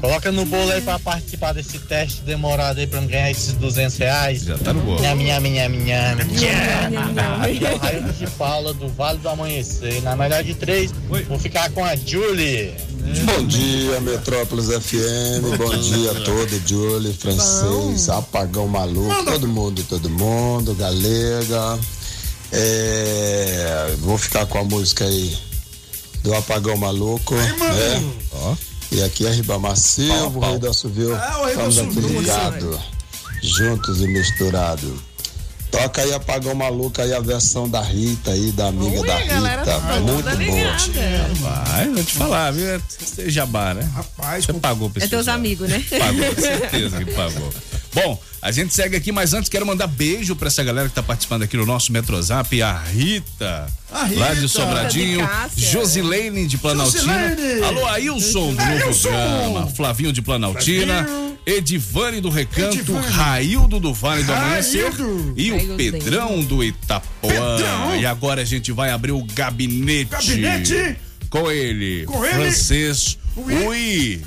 Coloca 0.00 0.32
no 0.32 0.46
bolo 0.46 0.70
aí 0.72 0.80
pra 0.80 0.98
participar 0.98 1.52
desse 1.52 1.78
teste 1.78 2.22
demorado 2.22 2.80
aí 2.80 2.86
pra 2.86 3.00
eu 3.00 3.06
ganhar 3.06 3.30
esses 3.30 3.52
200 3.54 3.96
reais. 3.98 4.44
Já 4.44 4.56
tá 4.56 4.72
no 4.72 4.80
bolo. 4.80 5.00
Nham, 5.02 5.14
nham, 5.16 5.40
nham, 5.40 5.68
nham. 5.68 6.16
nham. 6.16 7.42
Aqui 7.42 7.64
é 7.66 7.74
o 7.74 7.76
Raio 7.76 8.12
de 8.12 8.26
Paula 8.30 8.72
do 8.72 8.88
Vale 8.88 9.18
do 9.18 9.28
Amanhecer. 9.28 10.02
Na 10.02 10.16
melhor 10.16 10.42
de 10.42 10.54
três, 10.54 10.92
vou 11.28 11.38
ficar 11.38 11.70
com 11.70 11.84
a 11.84 11.94
Julie. 11.94 12.72
Bom 13.24 13.46
dia, 13.46 14.00
Metrópolis 14.00 14.66
FM. 14.66 15.56
Bom 15.58 15.76
dia 15.78 16.10
a 16.10 16.14
todo, 16.24 16.62
Julie, 16.66 17.12
francês, 17.12 18.08
apagão 18.08 18.66
maluco, 18.66 19.24
todo 19.24 19.46
mundo, 19.46 19.84
todo 19.88 20.10
mundo, 20.10 20.74
galega. 20.74 21.78
É, 22.52 23.94
vou 24.00 24.16
ficar 24.16 24.46
com 24.46 24.58
a 24.58 24.64
música 24.64 25.04
aí 25.04 25.36
do 26.22 26.34
Apagão 26.34 26.76
Maluco, 26.76 27.34
né? 27.34 28.56
E 28.92 29.02
aqui 29.02 29.26
é 29.26 29.30
Ribamar 29.30 29.76
Silva, 29.76 30.38
o 30.38 30.40
Rei 30.40 30.58
do 30.58 30.68
Assovio. 30.70 31.14
Ah, 31.16 31.40
o 31.40 31.44
Rei 31.46 31.56
do 31.56 31.68
Estamos 31.68 31.78
aqui 31.78 31.98
Assovio, 31.98 32.20
ligados, 32.20 32.80
juntos 33.42 34.00
e 34.00 34.06
misturados. 34.06 34.92
Toca 35.70 36.00
aí 36.00 36.14
Apagão 36.14 36.54
Maluco 36.54 37.02
aí 37.02 37.12
a 37.12 37.20
versão 37.20 37.68
da 37.68 37.82
Rita 37.82 38.30
aí, 38.30 38.52
da 38.52 38.68
amiga 38.68 39.02
da 39.02 39.20
galera 39.24 39.62
Rita. 39.62 39.80
tá 39.80 39.96
Muito 40.00 40.22
toda 40.22 40.36
boa. 40.36 40.42
ligada. 40.46 41.34
Vai, 41.40 41.88
vou 41.90 42.04
te 42.04 42.12
falar, 42.14 42.50
viu? 42.52 42.66
É 42.68 42.80
jabá, 43.26 43.74
né? 43.74 43.82
Rapaz, 43.94 44.44
Você 44.46 44.52
pagou 44.54 44.88
pra 44.88 45.04
É 45.04 45.08
teus 45.08 45.26
amigos, 45.28 45.68
né? 45.68 45.84
Pagou, 45.98 46.34
certeza 46.40 47.04
que 47.04 47.12
pagou. 47.12 47.52
Bom, 47.96 48.20
a 48.42 48.52
gente 48.52 48.74
segue 48.74 48.94
aqui, 48.94 49.10
mas 49.10 49.32
antes 49.32 49.48
quero 49.48 49.64
mandar 49.64 49.86
beijo 49.86 50.36
pra 50.36 50.48
essa 50.48 50.62
galera 50.62 50.86
que 50.88 50.94
tá 50.94 51.02
participando 51.02 51.44
aqui 51.44 51.56
no 51.56 51.64
nosso 51.64 51.90
Metrozap, 51.92 52.60
a 52.62 52.78
Rita, 52.78 53.66
A 53.90 54.04
Rita. 54.04 54.20
lá 54.20 54.34
de 54.34 54.46
Sobradinho, 54.48 55.22
De 55.22 55.26
Cássia. 55.26 55.70
Josilene 55.70 56.46
de 56.46 56.58
Planaltina, 56.58 57.28
Josilene. 57.30 57.62
alô 57.64 57.86
Ailson 57.86 58.54
do 58.54 58.64
Novo. 58.64 59.08
Gama, 59.08 59.66
Flavinho 59.68 60.12
de 60.12 60.20
Planaltina, 60.20 61.04
Flavinho. 61.04 61.38
Edivane 61.46 62.20
do 62.20 62.28
Recanto, 62.28 62.74
Edivane. 62.76 63.06
Raildo 63.06 63.80
do 63.80 63.94
Vale 63.94 64.24
do 64.24 64.32
Amanhecer 64.32 64.90
Raildo. 64.92 65.34
e 65.36 65.52
o 65.52 65.56
Raildo. 65.56 65.76
Pedrão 65.76 66.40
do 66.42 66.62
Itapuã. 66.62 67.30
Pedrão. 67.30 67.96
E 67.98 68.04
agora 68.04 68.42
a 68.42 68.44
gente 68.44 68.72
vai 68.72 68.90
abrir 68.90 69.12
o 69.12 69.22
gabinete. 69.32 70.10
Gabinete. 70.10 70.96
Com 71.30 71.50
ele, 71.50 72.04
Com 72.04 72.24
ele. 72.24 72.34
francês 72.34 73.18
Ui. 73.36 73.54
Ui. 73.66 74.22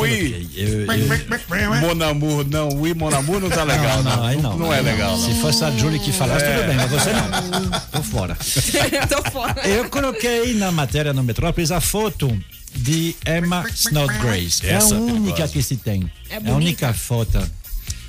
Ui. 0.00 0.48
Mon 1.80 2.00
amour, 2.02 2.44
não, 2.44 2.68
oui, 2.74 2.94
mon 2.94 3.12
amour 3.14 3.40
não 3.40 3.48
tá 3.50 3.64
legal, 3.64 4.02
Não, 4.02 4.10
não. 4.10 4.16
não, 4.16 4.24
aí 4.24 4.36
não. 4.42 4.58
Não 4.58 4.72
é 4.72 4.80
legal, 4.80 5.16
Se 5.18 5.34
fosse 5.40 5.64
a 5.64 5.70
Julie 5.72 5.98
que 5.98 6.12
falasse, 6.12 6.44
tudo 6.46 6.66
bem, 6.66 6.76
mas 6.76 6.90
você 6.90 7.10
não. 7.12 7.80
Tô 7.92 8.02
fora. 8.02 8.36
Tô 9.08 9.30
fora. 9.30 9.66
Eu 9.66 9.88
coloquei 9.90 10.54
na 10.54 10.70
matéria 10.70 11.12
no 11.12 11.22
Metrópolis 11.22 11.70
a 11.70 11.80
foto 11.80 12.36
de 12.74 13.14
Emma 13.26 13.64
Snodgrass. 13.74 14.60
É 14.64 14.74
a 14.74 14.76
Essa 14.78 14.94
única 14.94 15.48
que 15.48 15.62
se 15.62 15.76
tem. 15.76 16.10
É 16.30 16.36
É 16.36 16.50
a 16.50 16.54
única 16.54 16.92
foto. 16.94 17.38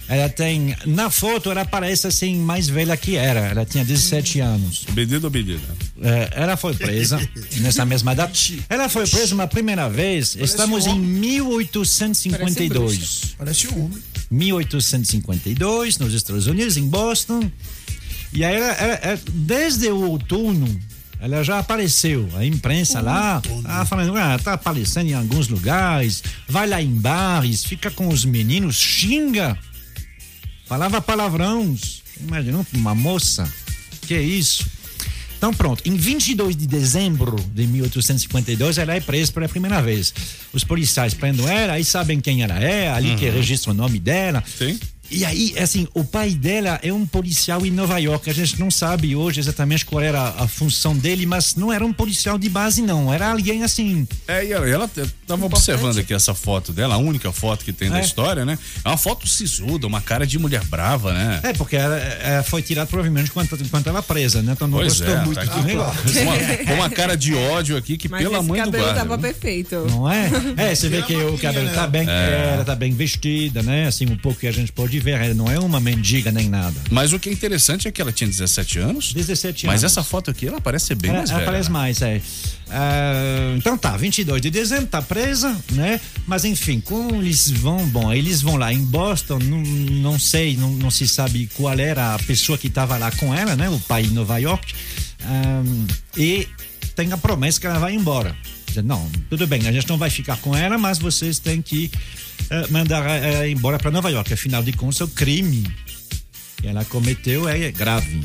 Ela 0.08 0.28
tem. 0.30 0.76
Na 0.86 1.10
foto, 1.10 1.50
ela 1.50 1.64
parece 1.66 2.06
assim 2.08 2.36
mais 2.38 2.68
velha 2.68 2.96
que 2.98 3.16
era. 3.16 3.40
Ela 3.40 3.66
tinha 3.66 3.84
17 3.86 4.40
anos. 4.42 4.84
Obedido, 4.90 5.26
obedido. 5.28 5.62
É, 6.02 6.30
ela 6.36 6.58
foi 6.58 6.74
presa 6.76 7.20
nessa 7.62 7.86
mesma 7.86 8.14
data. 8.14 8.34
Ela 8.70 8.90
foi 8.90 9.08
presa 9.08 9.34
uma 9.34 9.48
primeira 9.48 9.90
vez. 9.90 10.36
Estamos 10.36 10.86
em 10.88 11.00
1852. 11.00 13.36
Parece 13.38 13.68
um 13.70 13.86
homem. 13.86 13.98
1852, 14.30 15.98
nos 16.00 16.14
Estados 16.14 16.48
Unidos, 16.48 16.78
em 16.78 16.88
Boston. 16.88 17.50
E 18.32 18.44
aí, 18.44 18.56
ela, 18.56 18.72
ela- 18.74 19.00
ela- 19.02 19.20
desde 19.32 19.88
o 19.90 20.02
outono, 20.10 20.80
ela 21.20 21.44
já 21.44 21.60
apareceu. 21.60 22.28
A 22.36 22.46
imprensa 22.46 23.00
lá, 23.00 23.42
ah, 23.66 23.86
falando, 23.86 24.16
ah, 24.18 24.38
tá 24.40 24.54
aparecendo 24.54 25.10
em 25.10 25.14
alguns 25.14 25.48
lugares, 25.48 26.24
vai 26.48 26.68
lá 26.68 26.82
em 26.82 26.90
bares, 26.94 27.64
fica 27.64 27.90
com 27.92 28.08
os 28.10 28.26
meninos, 28.26 28.76
xinga. 28.76 29.58
Falava 30.74 31.00
palavrões. 31.00 32.02
Imagina, 32.20 32.66
uma 32.74 32.96
moça. 32.96 33.48
Que 34.08 34.20
isso? 34.20 34.66
Então 35.38 35.54
pronto, 35.54 35.84
em 35.86 35.96
22 35.96 36.56
de 36.56 36.66
dezembro 36.66 37.36
de 37.54 37.68
1852 37.68 38.80
ela 38.80 38.96
é 38.96 39.00
presa 39.00 39.32
pela 39.32 39.48
primeira 39.48 39.84
vez. 39.84 40.12
Os 40.52 40.64
policiais 40.64 41.14
prendem 41.14 41.48
ela, 41.48 41.74
aí 41.74 41.86
sabem 41.86 42.20
quem 42.20 42.42
ela 42.42 42.58
é, 42.60 42.90
ali 42.90 43.16
que 43.16 43.30
registra 43.30 43.70
o 43.70 43.74
nome 43.76 44.00
dela. 44.00 44.44
Sim. 44.48 44.80
E 45.14 45.24
aí, 45.24 45.54
assim, 45.60 45.88
o 45.94 46.04
pai 46.04 46.32
dela 46.32 46.80
é 46.82 46.92
um 46.92 47.06
policial 47.06 47.64
em 47.66 47.70
Nova 47.72 48.00
York. 48.00 48.30
A 48.30 48.34
gente 48.34 48.60
não 48.60 48.72
sabe 48.72 49.16
hoje 49.16 49.40
exatamente 49.40 49.86
qual 49.86 50.02
era 50.02 50.30
a 50.40 50.48
função 50.48 50.96
dele, 50.98 51.26
mas 51.26 51.56
não 51.56 51.72
era 51.72 51.86
um 51.86 51.94
policial 51.94 52.38
de 52.40 52.50
base, 52.50 52.82
não. 52.82 53.14
Era 53.14 53.32
alguém 53.32 53.64
assim. 53.64 54.08
É, 54.28 54.44
e 54.46 54.52
ela, 54.52 54.68
ela 54.68 54.90
tava 55.28 55.46
observando 55.46 56.00
aqui 56.00 56.14
essa 56.14 56.34
foto 56.34 56.74
dela, 56.74 56.96
a 56.96 56.98
única 56.98 57.32
foto 57.32 57.64
que 57.64 57.72
tem 57.72 57.90
da 57.92 58.00
É. 58.00 58.02
história, 58.02 58.44
né? 58.44 58.58
É 58.84 58.88
uma 58.90 58.98
foto 58.98 59.28
sisuda, 59.28 59.86
uma 59.86 60.02
cara 60.02 60.26
de 60.26 60.40
mulher 60.40 60.64
brava, 60.66 61.14
né? 61.14 61.40
É, 61.44 61.54
porque 61.54 61.76
ela, 61.76 61.96
ela 61.98 62.44
foi 62.44 62.62
tirada 62.64 62.88
provavelmente 62.88 63.30
enquanto, 63.30 63.56
enquanto 63.62 63.88
ela 63.88 64.02
presa, 64.02 64.42
né? 64.42 64.54
Então 64.54 64.68
não 64.68 64.80
Pois 64.80 65.00
gostou 65.00 65.16
é, 65.16 65.26
muito 65.26 65.36
tá 65.46 65.46
do 65.46 65.64
negócio. 65.64 66.02
com 66.04 66.72
uma, 66.72 66.74
uma 66.76 66.90
cara 66.90 67.16
de 67.16 67.36
ódio 67.36 67.78
aqui 67.78 67.98
que, 67.98 68.10
Mas 68.10 68.22
pela 68.24 68.40
esse 68.40 68.48
mãe 68.48 68.62
do 68.62 68.66
cabelo 68.66 68.84
guarda. 68.84 69.00
tava 69.02 69.18
viu? 69.18 69.32
perfeito. 69.32 69.76
Não 69.92 70.12
é? 70.12 70.30
É, 70.58 70.74
você 70.76 70.90
vê 70.90 71.02
que 71.04 71.16
o 71.16 71.38
cabelo 71.38 71.70
tá 71.74 71.86
bem, 71.86 72.10
É. 72.10 72.54
ela 72.56 72.66
tá 72.66 72.76
bem 72.76 72.94
vestida, 72.94 73.62
né? 73.62 73.86
Assim, 73.88 74.06
um 74.10 74.18
pouco 74.18 74.40
que 74.40 74.48
a 74.48 74.52
gente 74.52 74.72
pode 74.72 75.03
ver. 75.04 75.22
Ela 75.22 75.34
não 75.34 75.50
é 75.52 75.60
uma 75.60 75.80
mendiga 75.80 76.32
nem 76.32 76.50
nada. 76.50 76.76
Mas 76.90 77.14
o 77.14 77.20
que 77.20 77.30
é 77.30 77.34
interessante 77.34 77.88
é 77.88 77.92
que 77.92 78.02
ela 78.02 78.12
tinha 78.12 78.30
17 78.30 78.80
anos. 78.80 79.14
17 79.14 79.66
Mas 79.66 79.84
anos. 79.84 79.92
essa 79.92 80.04
foto 80.04 80.32
aqui, 80.32 80.48
ela 80.48 80.62
parece 80.62 80.88
ser 80.88 80.96
bem 80.96 81.12
ela, 81.12 81.20
mais 81.20 81.30
ela 81.30 81.40
velha. 81.40 81.52
parece 81.52 81.70
né? 81.70 81.74
mais, 81.74 82.02
é. 82.02 82.22
Ah, 82.70 83.54
então 83.58 83.78
tá, 83.78 83.96
22 83.96 84.42
de 84.42 84.50
dezembro, 84.50 84.88
tá 84.88 85.02
presa, 85.02 85.56
né? 85.74 86.00
Mas 86.26 86.46
enfim, 86.46 86.80
como 86.80 87.22
eles 87.22 87.50
vão, 87.52 87.86
bom, 87.88 88.12
eles 88.12 88.42
vão 88.42 88.56
lá 88.56 88.74
em 88.74 88.84
Boston, 88.84 89.38
não, 89.40 89.62
não 89.62 90.20
sei, 90.20 90.58
não, 90.58 90.72
não 90.72 90.90
se 90.90 91.08
sabe 91.08 91.50
qual 91.54 91.78
era 91.78 92.16
a 92.16 92.20
pessoa 92.20 92.58
que 92.58 92.68
estava 92.68 92.98
lá 92.98 93.12
com 93.12 93.34
ela, 93.34 93.56
né? 93.56 93.70
O 93.70 93.80
pai 93.80 94.04
em 94.04 94.10
Nova 94.10 94.38
York. 94.40 94.74
Ah, 95.22 95.64
e 96.18 96.48
tem 96.96 97.12
a 97.12 97.18
promessa 97.18 97.60
que 97.60 97.68
ela 97.68 97.80
vai 97.80 97.94
embora. 97.94 98.36
Dizer, 98.74 98.84
Não, 98.84 99.10
tudo 99.30 99.46
bem, 99.46 99.68
a 99.68 99.72
gente 99.72 99.88
não 99.88 99.98
vai 99.98 100.10
ficar 100.10 100.38
com 100.38 100.56
ela, 100.56 100.78
mas 100.78 100.98
vocês 100.98 101.38
têm 101.40 101.62
que 101.62 101.92
eh, 102.50 102.68
mandar 102.70 103.06
ela 103.08 103.48
embora 103.48 103.78
para 103.78 103.92
Nova 103.92 104.10
York. 104.10 104.34
Afinal 104.34 104.64
de 104.64 104.74
contas, 104.74 105.02
o 105.02 105.08
crime 105.08 105.64
que 106.58 106.68
ela 106.68 106.84
cometeu 106.86 107.48
é 107.48 107.72
grave. 107.72 108.22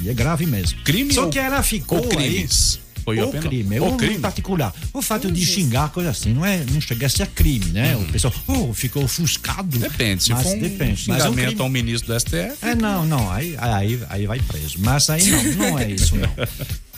E 0.00 0.08
é 0.08 0.14
grave 0.14 0.46
mesmo. 0.46 0.80
Crime 0.82 1.12
Só 1.12 1.24
ou- 1.24 1.30
que 1.30 1.38
ela 1.38 1.62
ficou 1.62 1.98
ou 1.98 2.08
crimes? 2.08 2.78
aí. 2.82 2.90
Foi 3.02 3.18
o 3.22 3.30
crime, 3.32 3.80
o 3.80 3.96
crime? 3.96 4.18
particular. 4.18 4.74
O 4.92 5.00
fato 5.02 5.32
de 5.32 5.44
xingar, 5.44 5.88
coisa 5.90 6.10
assim, 6.10 6.34
não 6.34 6.44
é, 6.44 6.62
não 6.70 6.80
chega 6.80 7.06
a 7.06 7.08
ser 7.08 7.26
crime, 7.28 7.64
né? 7.66 7.96
O 7.96 8.04
pessoal, 8.12 8.32
oh, 8.46 8.72
ficou 8.74 9.02
ofuscado. 9.04 9.76
Uhum. 9.76 9.82
Depende, 9.82 10.22
se 10.22 10.30
Mas 10.32 10.42
for 10.42 10.54
um 10.54 10.58
depende. 10.60 11.04
Mas 11.08 11.16
um 11.24 11.28
xingamento 11.30 11.46
crime- 11.46 11.62
ao 11.62 11.68
ministro 11.70 12.12
do 12.12 12.20
STF. 12.20 12.56
é, 12.62 12.74
não, 12.74 13.04
não, 13.06 13.30
aí, 13.32 13.56
aí, 13.58 13.98
aí 14.08 14.26
vai 14.26 14.38
preso. 14.40 14.76
Mas 14.80 15.08
aí 15.10 15.24
não, 15.30 15.42
não 15.70 15.78
é 15.78 15.90
isso, 15.90 16.14
não. 16.14 16.28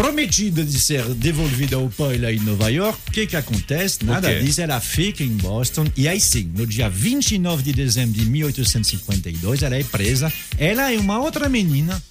Prometida 0.00 0.64
de 0.64 0.80
ser 0.80 1.04
devolvida 1.12 1.76
ao 1.76 1.90
pai 1.90 2.16
lá 2.16 2.32
em 2.32 2.40
Nova 2.40 2.70
York, 2.70 2.98
o 3.06 3.12
que 3.12 3.26
que 3.26 3.36
acontece? 3.36 4.02
Nada 4.02 4.34
disso, 4.40 4.62
ela 4.62 4.80
fica 4.80 5.22
em 5.22 5.36
Boston 5.36 5.86
e 5.94 6.08
aí 6.08 6.18
sim, 6.18 6.50
no 6.56 6.66
dia 6.66 6.88
29 6.88 7.62
de 7.62 7.74
dezembro 7.74 8.18
de 8.18 8.24
1852, 8.24 9.62
ela 9.62 9.76
é 9.76 9.84
presa. 9.84 10.32
Ela 10.56 10.90
é 10.90 10.98
uma 10.98 11.18
outra 11.18 11.50
menina 11.50 12.02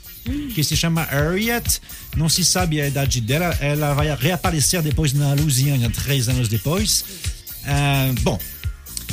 que 0.53 0.63
se 0.63 0.77
chama 0.77 1.03
Harriet, 1.03 1.81
não 2.15 2.29
se 2.29 2.45
sabe 2.45 2.79
a 2.79 2.87
idade 2.87 3.21
dela, 3.21 3.57
ela 3.59 3.95
vai 3.95 4.15
reaparecer 4.15 4.83
depois 4.83 5.11
na 5.11 5.33
Louisiana, 5.33 5.89
três 5.89 6.29
anos 6.29 6.47
depois. 6.47 7.03
Ah, 7.65 8.13
bom, 8.21 8.39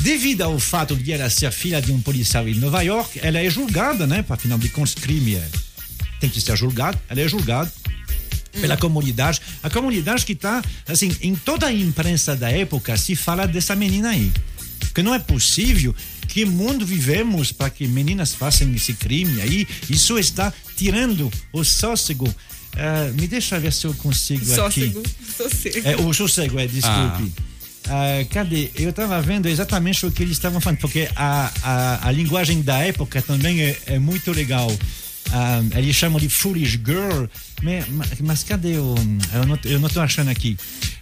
Devido 0.01 0.43
ao 0.43 0.59
fato 0.59 0.95
de 0.95 1.11
ela 1.11 1.27
ser 1.31 1.51
filha 1.51 1.81
de 1.81 1.91
um 1.91 1.99
policial 1.99 2.47
em 2.47 2.53
Nova 2.53 2.83
York, 2.83 3.19
ela 3.23 3.39
é 3.39 3.49
julgada, 3.49 4.05
né? 4.05 4.21
Para 4.21 4.35
afinal 4.35 4.59
de 4.59 4.69
contas, 4.69 4.93
crime 4.93 5.33
é, 5.33 5.47
tem 6.19 6.29
que 6.29 6.39
ser 6.39 6.55
julgado. 6.55 6.99
Ela 7.09 7.21
é 7.21 7.27
julgada 7.27 7.71
pela 8.59 8.77
comunidade. 8.77 9.41
A 9.63 9.69
comunidade 9.69 10.25
que 10.25 10.33
está, 10.33 10.63
assim, 10.87 11.15
em 11.21 11.35
toda 11.35 11.67
a 11.67 11.73
imprensa 11.73 12.35
da 12.35 12.49
época 12.49 12.97
se 12.97 13.15
fala 13.15 13.47
dessa 13.47 13.75
menina 13.75 14.09
aí. 14.09 14.31
Porque 14.79 15.01
não 15.01 15.13
é 15.13 15.19
possível 15.19 15.93
que 16.27 16.45
mundo 16.45 16.85
vivemos 16.85 17.51
para 17.51 17.69
que 17.69 17.87
meninas 17.87 18.33
façam 18.33 18.73
esse 18.73 18.93
crime 18.93 19.41
aí. 19.41 19.67
Isso 19.89 20.17
está 20.17 20.53
tirando 20.75 21.31
o 21.53 21.63
sossego. 21.63 22.33
Ah, 22.75 23.11
me 23.13 23.27
deixa 23.27 23.59
ver 23.59 23.73
se 23.73 23.85
eu 23.85 23.93
consigo 23.95 24.43
aqui. 24.61 24.93
Sossego. 25.35 25.87
É, 25.87 25.95
o 25.97 26.13
sossego, 26.13 26.59
é, 26.59 26.67
desculpe. 26.67 27.33
Ah, 27.89 28.23
cadê? 28.29 28.69
Eu 28.75 28.89
estava 28.89 29.21
vendo 29.21 29.47
exatamente 29.47 30.05
o 30.05 30.11
que 30.11 30.21
eles 30.21 30.33
estavam 30.33 30.59
falando, 30.59 30.79
porque 30.79 31.09
a, 31.15 31.51
a, 31.63 32.07
a 32.07 32.11
linguagem 32.11 32.61
da 32.61 32.79
época 32.79 33.21
também 33.21 33.61
é, 33.61 33.77
é 33.85 33.99
muito 33.99 34.31
legal. 34.31 34.69
Ah, 35.31 35.61
eles 35.75 35.95
chamam 35.95 36.19
de 36.19 36.29
Foolish 36.29 36.79
Girl, 36.85 37.25
mas, 37.61 37.85
mas 38.21 38.43
cadê 38.43 38.77
o. 38.77 38.95
Eu 39.33 39.45
não, 39.45 39.59
eu 39.65 39.79
não 39.79 39.89
tô 39.89 39.99
achando 39.99 40.29
aqui. 40.29 40.57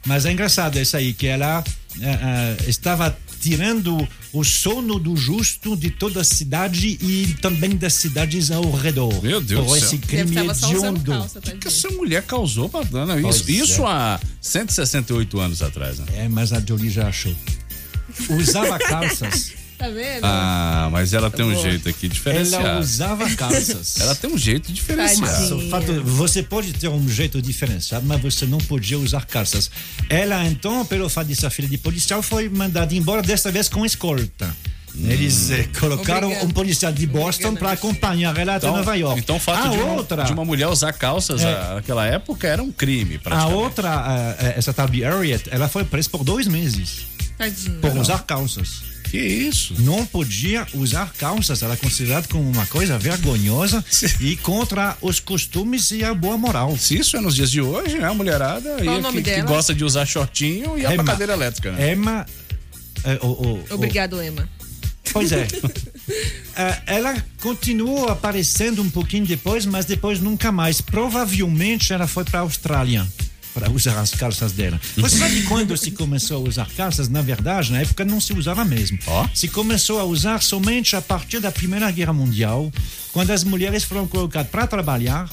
Mas 0.06 0.26
é 0.26 0.32
engraçado 0.32 0.80
isso 0.80 0.96
aí, 0.98 1.14
que 1.14 1.28
ela 1.28 1.64
eh, 2.02 2.58
estava 2.68 3.16
tirando 3.42 4.08
o 4.34 4.44
sono 4.44 5.00
do 5.00 5.16
justo 5.16 5.76
de 5.76 5.90
toda 5.90 6.22
a 6.22 6.24
cidade 6.24 6.98
e 7.02 7.36
também 7.42 7.76
das 7.76 7.94
cidades 7.94 8.52
ao 8.52 8.70
redor. 8.72 9.22
Meu 9.22 9.40
Deus 9.40 9.66
por 9.66 9.70
do 9.70 9.78
esse 9.78 9.98
crime 9.98 10.38
hediondo. 10.38 11.14
O 11.14 11.42
que, 11.42 11.52
que 11.58 11.68
essa 11.68 11.90
mulher 11.90 12.24
causou 12.24 12.68
pra 12.68 12.84
Dana? 12.84 13.16
Isso, 13.16 13.44
Pois 13.46 13.50
isso 13.50 13.82
é. 13.84 13.88
há 13.88 14.20
168 14.42 15.40
anos 15.40 15.62
atrás, 15.62 16.00
né? 16.00 16.06
É, 16.16 16.28
mas 16.28 16.52
a 16.54 16.60
Jolie 16.60 16.90
já 16.90 17.08
achou. 17.08 17.36
Usava 18.30 18.78
calças. 18.80 19.54
Tá 19.78 19.90
vendo? 19.90 20.24
Ah, 20.24 20.88
mas 20.92 21.14
ela 21.14 21.30
tem 21.30 21.46
um 21.46 21.52
Boa. 21.52 21.62
jeito 21.62 21.90
aqui 21.90 22.08
diferenciado. 22.08 22.66
Ela 22.66 22.80
usava 22.80 23.30
calças. 23.36 24.00
Ela 24.02 24.16
tem 24.16 24.30
um 24.32 24.38
jeito 24.38 24.72
diferenciado. 24.72 25.58
Mas 25.58 25.70
fato, 25.70 26.02
você 26.04 26.42
pode 26.42 26.72
ter 26.74 26.88
um 26.88 27.08
jeito 27.10 27.42
diferenciado, 27.42 28.06
mas 28.06 28.22
você 28.22 28.46
não 28.46 28.58
podia 28.60 28.98
usar 28.98 29.26
calças. 29.26 29.70
Ela, 30.10 30.46
então, 30.46 30.86
pelo 30.86 31.10
fato 31.10 31.28
de 31.28 31.36
ser 31.36 31.50
filha 31.50 31.68
de 31.68 31.78
policial, 31.78 32.22
foi 32.22 32.48
mandada 32.48 32.96
embora, 32.96 33.22
desta 33.22 33.52
vez 33.52 33.68
com 33.68 33.86
escolta. 33.86 34.56
Eles 34.98 35.52
eh, 35.52 35.68
colocaram 35.78 36.28
Obrigado. 36.28 36.48
um 36.48 36.52
policial 36.52 36.92
de 36.94 37.06
Boston 37.06 37.54
para 37.54 37.74
acompanhar 37.74 38.38
ela 38.38 38.56
até 38.56 38.66
Nova 38.68 38.96
York. 38.96 39.20
então 39.20 39.36
o 39.36 39.40
fato 39.42 39.68
a 39.68 39.72
de, 39.72 39.78
uma, 39.78 39.92
outra, 39.92 40.24
de 40.24 40.32
uma 40.32 40.46
mulher 40.46 40.68
usar 40.70 40.94
calças 40.94 41.42
É. 41.44 41.74
naquela 41.76 42.06
época 42.06 42.48
era 42.48 42.64
um 42.64 42.72
crime, 42.72 43.20
a 43.26 43.48
outra, 43.48 44.36
eh, 44.40 44.54
essa 44.58 44.74
tal 44.74 44.88
de 44.88 45.02
Harriet, 45.02 45.50
ela 45.52 45.68
foi 45.68 45.84
presa 45.84 46.10
por 46.10 46.24
dois 46.24 46.48
meses 46.48 47.08
Tadinha. 47.38 47.78
por 47.82 47.92
usar 47.98 48.24
calças. 48.24 48.95
Que 49.16 49.22
isso? 49.22 49.74
Não 49.80 50.06
podia 50.06 50.68
usar 50.74 51.14
calças, 51.18 51.64
era 51.64 51.78
considerado 51.78 52.28
como 52.28 52.44
uma 52.50 52.66
coisa 52.66 52.98
vergonhosa 53.00 53.84
e 54.20 54.36
contra 54.36 54.98
os 55.02 55.22
costumes 55.22 55.90
e 55.92 56.04
a 56.04 56.14
boa 56.14 56.38
moral. 56.38 56.78
Se 56.78 56.98
isso 56.98 57.16
é 57.16 57.22
nos 57.22 57.34
dias 57.34 57.50
de 57.50 57.62
hoje, 57.62 57.98
né? 57.98 58.08
A 58.10 58.14
mulherada 58.14 58.76
Qual 58.84 59.00
nome 59.00 59.22
que, 59.22 59.34
que 59.36 59.42
gosta 59.44 59.74
de 59.74 59.86
usar 59.86 60.06
shortinho 60.06 60.78
e 60.78 60.86
a 60.86 60.94
Emma. 60.94 61.04
cadeira 61.06 61.32
elétrica, 61.32 61.72
né? 61.72 61.94
Emma. 61.94 62.26
o- 63.22 63.26
o- 63.28 63.54
o- 63.54 63.74
Obrigado, 63.76 64.22
Emma. 64.22 64.50
Pois 65.14 65.32
é. 65.32 65.48
Eh, 66.58 66.82
ela 66.86 67.22
continuou 67.42 68.08
aparecendo 68.08 68.82
um 68.82 68.90
pouquinho 68.90 69.26
depois, 69.26 69.66
mas 69.66 69.86
depois 69.86 70.20
nunca 70.22 70.52
mais. 70.54 70.80
Provavelmente 70.80 71.92
ela 71.92 72.08
foi 72.08 72.24
para 72.24 72.40
a 72.40 72.44
Austrália 72.44 73.06
para 73.56 73.72
usar 73.72 73.98
as 73.98 74.12
calças 74.12 74.52
dela. 74.52 74.80
Você 74.98 75.18
sabe 75.18 75.44
quando 75.44 75.76
se 75.78 75.90
começou 75.92 76.46
a 76.46 76.50
usar 76.50 76.68
calças? 76.76 77.08
Na 77.08 77.22
verdade, 77.22 77.72
na 77.72 77.80
época 77.80 78.04
não 78.04 78.20
se 78.20 78.34
usava 78.34 78.66
mesmo. 78.66 79.00
Se 79.34 79.48
começou 79.48 79.98
a 79.98 80.04
usar 80.04 80.44
somente 80.44 80.94
a 80.98 81.02
partir 81.02 81.40
da 81.40 81.50
Primeira 81.50 81.90
Guerra 81.90 82.12
Mundial, 82.12 82.70
quando 83.14 83.32
as 83.32 83.46
mulheres 83.46 83.86
foram 83.86 84.06
colocadas 84.06 84.52
para 84.52 84.68
trabalhar, 84.68 85.30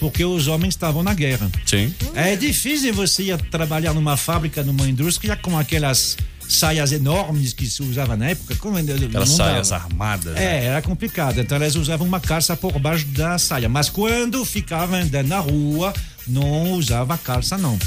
porque 0.00 0.24
os 0.24 0.48
homens 0.48 0.74
estavam 0.74 1.04
na 1.04 1.14
guerra. 1.14 1.48
Sim. 1.64 1.94
É 2.14 2.34
difícil 2.34 2.92
você 2.92 3.22
ir 3.24 3.40
trabalhar 3.50 3.94
numa 3.94 4.16
fábrica, 4.16 4.64
numa 4.64 4.88
indústria 4.88 5.36
com 5.36 5.56
aquelas 5.56 6.16
saias 6.48 6.90
enormes 6.90 7.52
que 7.52 7.64
se 7.66 7.82
usava 7.82 8.16
na 8.16 8.30
época. 8.30 8.56
Como, 8.56 8.76
Aquelas 8.76 9.12
não 9.12 9.26
saias 9.26 9.68
dava. 9.68 9.84
armadas. 9.84 10.34
né? 10.34 10.44
É, 10.44 10.64
era 10.64 10.82
complicado. 10.82 11.38
Então 11.40 11.56
elas 11.56 11.76
usavam 11.76 12.06
uma 12.06 12.18
calça 12.18 12.56
por 12.56 12.76
baixo 12.78 13.06
da 13.06 13.38
saia. 13.38 13.68
Mas 13.68 13.88
quando 13.88 14.44
ficavam 14.44 14.98
andando 14.98 15.28
na 15.28 15.38
rua, 15.38 15.94
não 16.26 16.72
usava 16.72 17.16
calça, 17.18 17.56
não. 17.58 17.78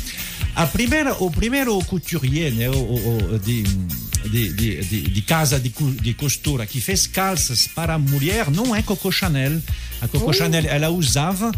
A 0.56 0.66
primeira, 0.68 1.14
o 1.24 1.32
primeiro 1.32 1.78
couturier 1.86 2.54
né, 2.54 2.70
o, 2.70 2.74
o- 2.74 3.40
de, 3.40 3.64
de, 3.64 4.54
de, 4.54 5.02
de- 5.10 5.22
casa 5.24 5.60
de, 5.60 5.70
de 5.70 6.14
costura 6.14 6.66
que 6.68 6.80
fez 6.80 7.08
calças 7.08 7.68
para 7.68 7.96
a 7.96 8.00
mulher 8.00 8.52
não 8.52 8.76
é 8.76 8.82
Coco 8.84 9.12
Chanel. 9.12 9.60
A 10.02 10.08
Coco 10.08 10.30
Oh. 10.30 10.34
Chanel 10.34 10.66
ela 10.68 10.90
usava, 10.90 11.52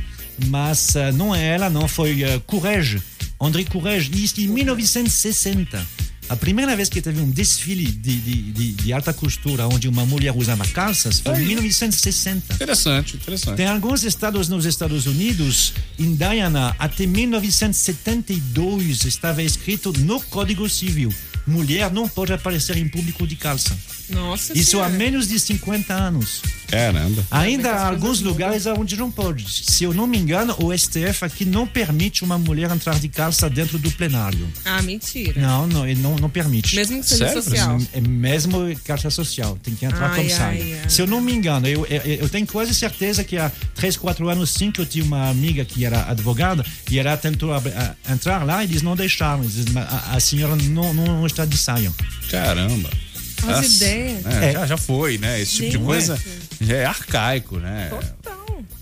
mas 0.47 0.95
eh, 0.95 1.11
não 1.11 1.33
é 1.35 1.45
ela, 1.55 1.69
não. 1.69 1.87
Foi 1.87 2.23
uh, 2.23 2.39
Courrèges, 2.41 3.01
André 3.41 3.63
Courrèges, 3.65 4.09
isso 4.15 4.39
em 4.41 4.47
1960. 4.47 5.85
A 6.27 6.35
primeira 6.35 6.75
vez 6.75 6.89
que 6.89 6.99
teve 7.01 7.21
um 7.21 7.29
desfile 7.29 7.85
de, 7.85 8.19
de, 8.19 8.41
de, 8.51 8.71
de 8.71 8.93
alta 8.93 9.13
costura 9.13 9.67
onde 9.67 9.87
uma 9.87 10.03
mulher 10.05 10.35
usava 10.35 10.65
calças 10.67 11.19
foi 11.19 11.43
em 11.43 11.45
1960. 11.45 12.55
Interessante, 12.55 13.15
interessante. 13.15 13.57
Tem 13.57 13.67
alguns 13.67 14.03
estados 14.03 14.49
nos 14.49 14.65
Estados 14.65 15.05
Unidos, 15.05 15.73
em 15.99 16.15
Diana, 16.15 16.75
até 16.79 17.05
1972 17.05 19.05
estava 19.05 19.43
escrito 19.43 19.93
no 19.99 20.19
Código 20.19 20.67
Civil: 20.67 21.13
mulher 21.45 21.91
não 21.91 22.09
pode 22.09 22.33
aparecer 22.33 22.75
em 22.77 22.87
público 22.87 23.27
de 23.27 23.35
calça. 23.35 23.77
Nossa 24.09 24.53
Isso 24.53 24.79
há 24.79 24.85
Senhora. 24.85 24.89
menos 24.89 25.27
de 25.27 25.39
50 25.39 25.93
anos. 25.93 26.41
Caramba. 26.67 27.25
Ainda 27.31 27.71
há 27.71 27.87
alguns 27.87 28.21
lugares 28.21 28.65
onde 28.65 28.97
não 28.97 29.09
pode. 29.11 29.45
Se 29.49 29.83
eu 29.83 29.93
não 29.93 30.05
me 30.07 30.17
engano, 30.17 30.55
o 30.59 30.75
STF 30.75 31.23
aqui 31.23 31.45
não 31.45 31.65
permite 31.67 32.23
uma 32.23 32.37
mulher 32.37 32.69
entrar 32.71 32.99
de 32.99 33.07
calça 33.07 33.49
dentro 33.49 33.77
do 33.77 33.89
plenário. 33.91 34.47
Ah, 34.65 34.81
mentira. 34.81 35.39
Não, 35.39 35.67
não, 35.67 35.87
ele 35.87 36.01
não, 36.01 36.15
não 36.17 36.29
permite. 36.29 36.75
Mesmo 36.75 36.99
que 37.01 37.05
seja 37.07 37.27
Sério? 37.27 37.41
social? 37.43 37.77
É 37.93 38.01
mesmo 38.01 38.57
calça 38.83 39.09
social, 39.09 39.57
tem 39.61 39.75
que 39.75 39.85
entrar 39.85 40.09
Ai, 40.09 40.15
como 40.17 40.29
ai, 40.29 40.35
saia. 40.35 40.79
ai. 40.83 40.89
Se 40.89 41.01
eu 41.01 41.07
não 41.07 41.21
me 41.21 41.33
engano, 41.33 41.67
eu, 41.67 41.85
eu, 41.85 42.01
eu 42.01 42.29
tenho 42.29 42.47
quase 42.47 42.73
certeza 42.73 43.23
que 43.23 43.37
há 43.37 43.51
3, 43.75 43.95
4 43.97 44.27
anos, 44.29 44.49
sim, 44.49 44.71
que 44.71 44.81
eu 44.81 44.85
tinha 44.85 45.03
uma 45.03 45.29
amiga 45.29 45.63
que 45.63 45.85
era 45.85 46.09
advogada 46.09 46.65
e 46.89 46.97
ela 46.99 47.15
tentou 47.15 47.53
abri- 47.53 47.73
a- 47.73 47.95
entrar 48.11 48.43
lá 48.45 48.63
e 48.63 48.67
eles 48.67 48.81
não 48.81 48.95
deixaram. 48.95 49.41
Eles 49.43 49.53
dizem, 49.55 49.73
"Mas 49.73 49.87
a, 49.87 50.15
a 50.15 50.19
senhora 50.19 50.55
não, 50.55 50.93
não, 50.93 51.05
não 51.05 51.25
está 51.25 51.45
de 51.45 51.57
saia. 51.57 51.91
Caramba. 52.29 52.89
Faz 53.37 53.57
Nossa, 53.57 53.75
ideia. 53.85 54.21
é, 54.25 54.45
É. 54.49 54.51
Já, 54.53 54.65
já 54.67 54.77
foi, 54.77 55.17
né? 55.17 55.41
Esse 55.41 55.51
tipo 55.53 55.65
de 55.65 55.71
Gente. 55.73 55.85
coisa 55.85 56.19
já 56.61 56.75
é 56.75 56.85
arcaico, 56.85 57.57
né? 57.57 57.91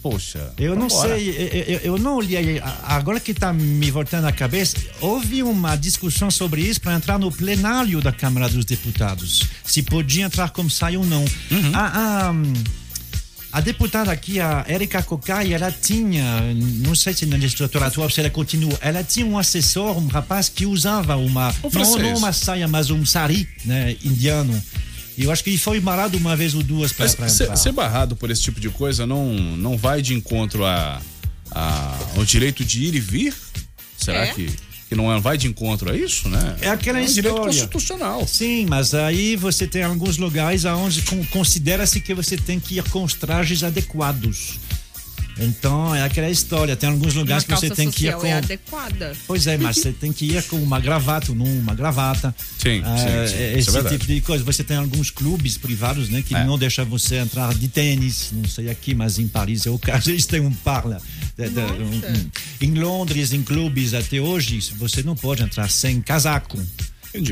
Poxa. 0.01 0.51
Eu 0.57 0.75
não 0.75 0.89
vambora. 0.89 1.15
sei, 1.15 1.29
eu, 1.29 1.73
eu- 1.75 1.79
eu 1.93 1.97
não 1.97 2.17
olhei. 2.17 2.61
Agora 2.83 3.19
que 3.21 3.31
está 3.31 3.53
me 3.53 3.89
voltando 3.89 4.25
a 4.27 4.33
cabeça, 4.33 4.75
houve 4.99 5.41
uma 5.41 5.77
discussão 5.77 6.29
sobre 6.29 6.61
isso 6.61 6.81
para 6.81 6.93
entrar 6.93 7.17
no 7.17 7.31
plenário 7.31 8.01
da 8.01 8.11
Câmara 8.11 8.49
dos 8.49 8.65
Deputados. 8.65 9.43
Se 9.63 9.81
podia 9.81 10.25
entrar 10.25 10.49
como 10.49 10.69
sai 10.69 10.97
ou 10.97 11.05
não. 11.05 11.23
A, 11.73 12.27
a, 12.29 12.33
a 13.53 13.61
deputada 13.61 14.11
aqui, 14.11 14.39
a 14.39 14.65
Erika 14.67 15.01
Cocai, 15.03 15.53
ela 15.53 15.71
tinha, 15.71 16.41
não 16.83 16.95
sei 16.95 17.13
se 17.13 17.25
na 17.27 17.37
legislatura 17.37 17.85
atual 17.85 18.09
se 18.09 18.19
ela 18.19 18.29
continua, 18.29 18.75
ela 18.81 19.03
tinha 19.03 19.25
um 19.25 19.37
assessor, 19.37 19.95
um 19.97 20.07
rapaz 20.07 20.49
que 20.49 20.65
usava 20.65 21.15
uma, 21.15 21.53
Um 21.63 21.69
não, 21.71 21.97
não 21.99 22.17
uma 22.17 22.33
saia, 22.33 22.67
mas 22.67 22.89
um 22.89 23.05
sari 23.05 23.47
né, 23.63 23.95
indiano. 24.03 24.61
E 25.15 25.23
eu 25.25 25.31
acho 25.31 25.43
que 25.43 25.51
ele 25.51 25.59
foi 25.59 25.79
barrado 25.79 26.17
uma 26.17 26.35
vez 26.35 26.55
ou 26.55 26.63
duas 26.63 26.91
para 26.91 27.07
ser, 27.07 27.55
ser 27.55 27.71
barrado 27.71 28.15
por 28.15 28.31
esse 28.31 28.41
tipo 28.41 28.59
de 28.59 28.69
coisa 28.69 29.05
não, 29.05 29.31
não 29.35 29.77
vai 29.77 30.01
de 30.01 30.15
encontro 30.15 30.65
a, 30.65 30.99
a- 31.51 31.99
ao 32.17 32.25
direito 32.25 32.65
de 32.65 32.83
ir 32.85 32.95
e 32.95 32.99
vir? 32.99 33.33
Será 33.95 34.25
É? 34.25 34.33
que, 34.33 34.49
que 34.93 34.97
não 34.97 35.11
é- 35.11 35.19
vai 35.19 35.37
de 35.37 35.47
encontro 35.47 35.91
a 35.91 35.97
isso, 35.97 36.29
né? 36.29 36.55
É 36.61 36.69
aquela 36.69 36.99
um 36.99 37.01
história. 37.03 37.31
direito 37.31 37.41
constitucional. 37.45 38.27
Sim, 38.27 38.65
mas 38.69 38.93
aí 38.93 39.35
você 39.35 39.65
tem 39.67 39.83
alguns 39.83 40.17
lugares 40.17 40.63
onde 40.65 41.01
con- 41.01 41.25
considera-se 41.31 41.99
que 41.99 42.13
você 42.13 42.37
tem 42.37 42.59
que 42.59 42.77
ir 42.77 42.83
com 42.89 43.03
os 43.03 43.13
trajes 43.13 43.63
adequados. 43.63 44.59
Então, 45.39 45.95
é 45.95 46.03
aquela 46.03 46.29
história. 46.29 46.75
Tem 46.75 46.87
alguns 46.87 47.13
Uma 47.15 47.21
lugares 47.21 47.43
que 47.43 47.51
você 47.55 47.67
tem 47.71 47.89
que 47.89 48.03
ir 48.05 48.11
social 48.11 48.21
com. 48.21 48.27
é 48.27 48.33
adequada. 48.33 49.13
Pois 49.25 49.47
é, 49.47 49.57
mas 49.57 49.77
você 49.77 49.91
tem 49.91 50.13
que 50.13 50.25
ir 50.25 50.43
com 50.43 50.57
uma 50.57 50.79
gravata 50.79 51.31
uma 51.31 51.73
gravata. 51.73 52.35
Sim, 52.59 52.83
Ah, 52.85 52.95
sim, 52.97 53.03
sim. 53.35 53.41
é- 53.41 53.53
é 53.55 53.57
Esse 53.57 53.71
verdade. 53.71 53.97
tipo 53.97 54.05
de 54.13 54.21
coisa. 54.21 54.43
Você 54.43 54.63
tem 54.63 54.77
alguns 54.77 55.09
clubes 55.09 55.57
privados, 55.57 56.07
né, 56.09 56.21
que 56.21 56.35
É. 56.35 56.43
não 56.45 56.55
deixam 56.55 56.85
você 56.85 57.15
entrar 57.15 57.51
de 57.55 57.67
tênis. 57.67 58.29
Não 58.31 58.47
sei 58.47 58.69
aqui, 58.69 58.93
mas 58.93 59.17
em 59.17 59.27
Paris 59.27 59.65
é 59.65 59.71
o 59.71 59.79
caso. 59.79 60.07
Eles 60.11 60.27
têm 60.27 60.39
um 60.39 60.53
par 60.53 60.85
lá. 60.85 61.01
Um- 61.41 62.29
em 62.61 62.73
Londres, 62.75 63.33
em 63.33 63.41
clubes 63.43 63.93
até 63.93 64.19
hoje, 64.19 64.59
você 64.77 65.01
não 65.03 65.15
pode 65.15 65.41
entrar 65.43 65.69
sem 65.69 66.01
casaco. 66.01 66.57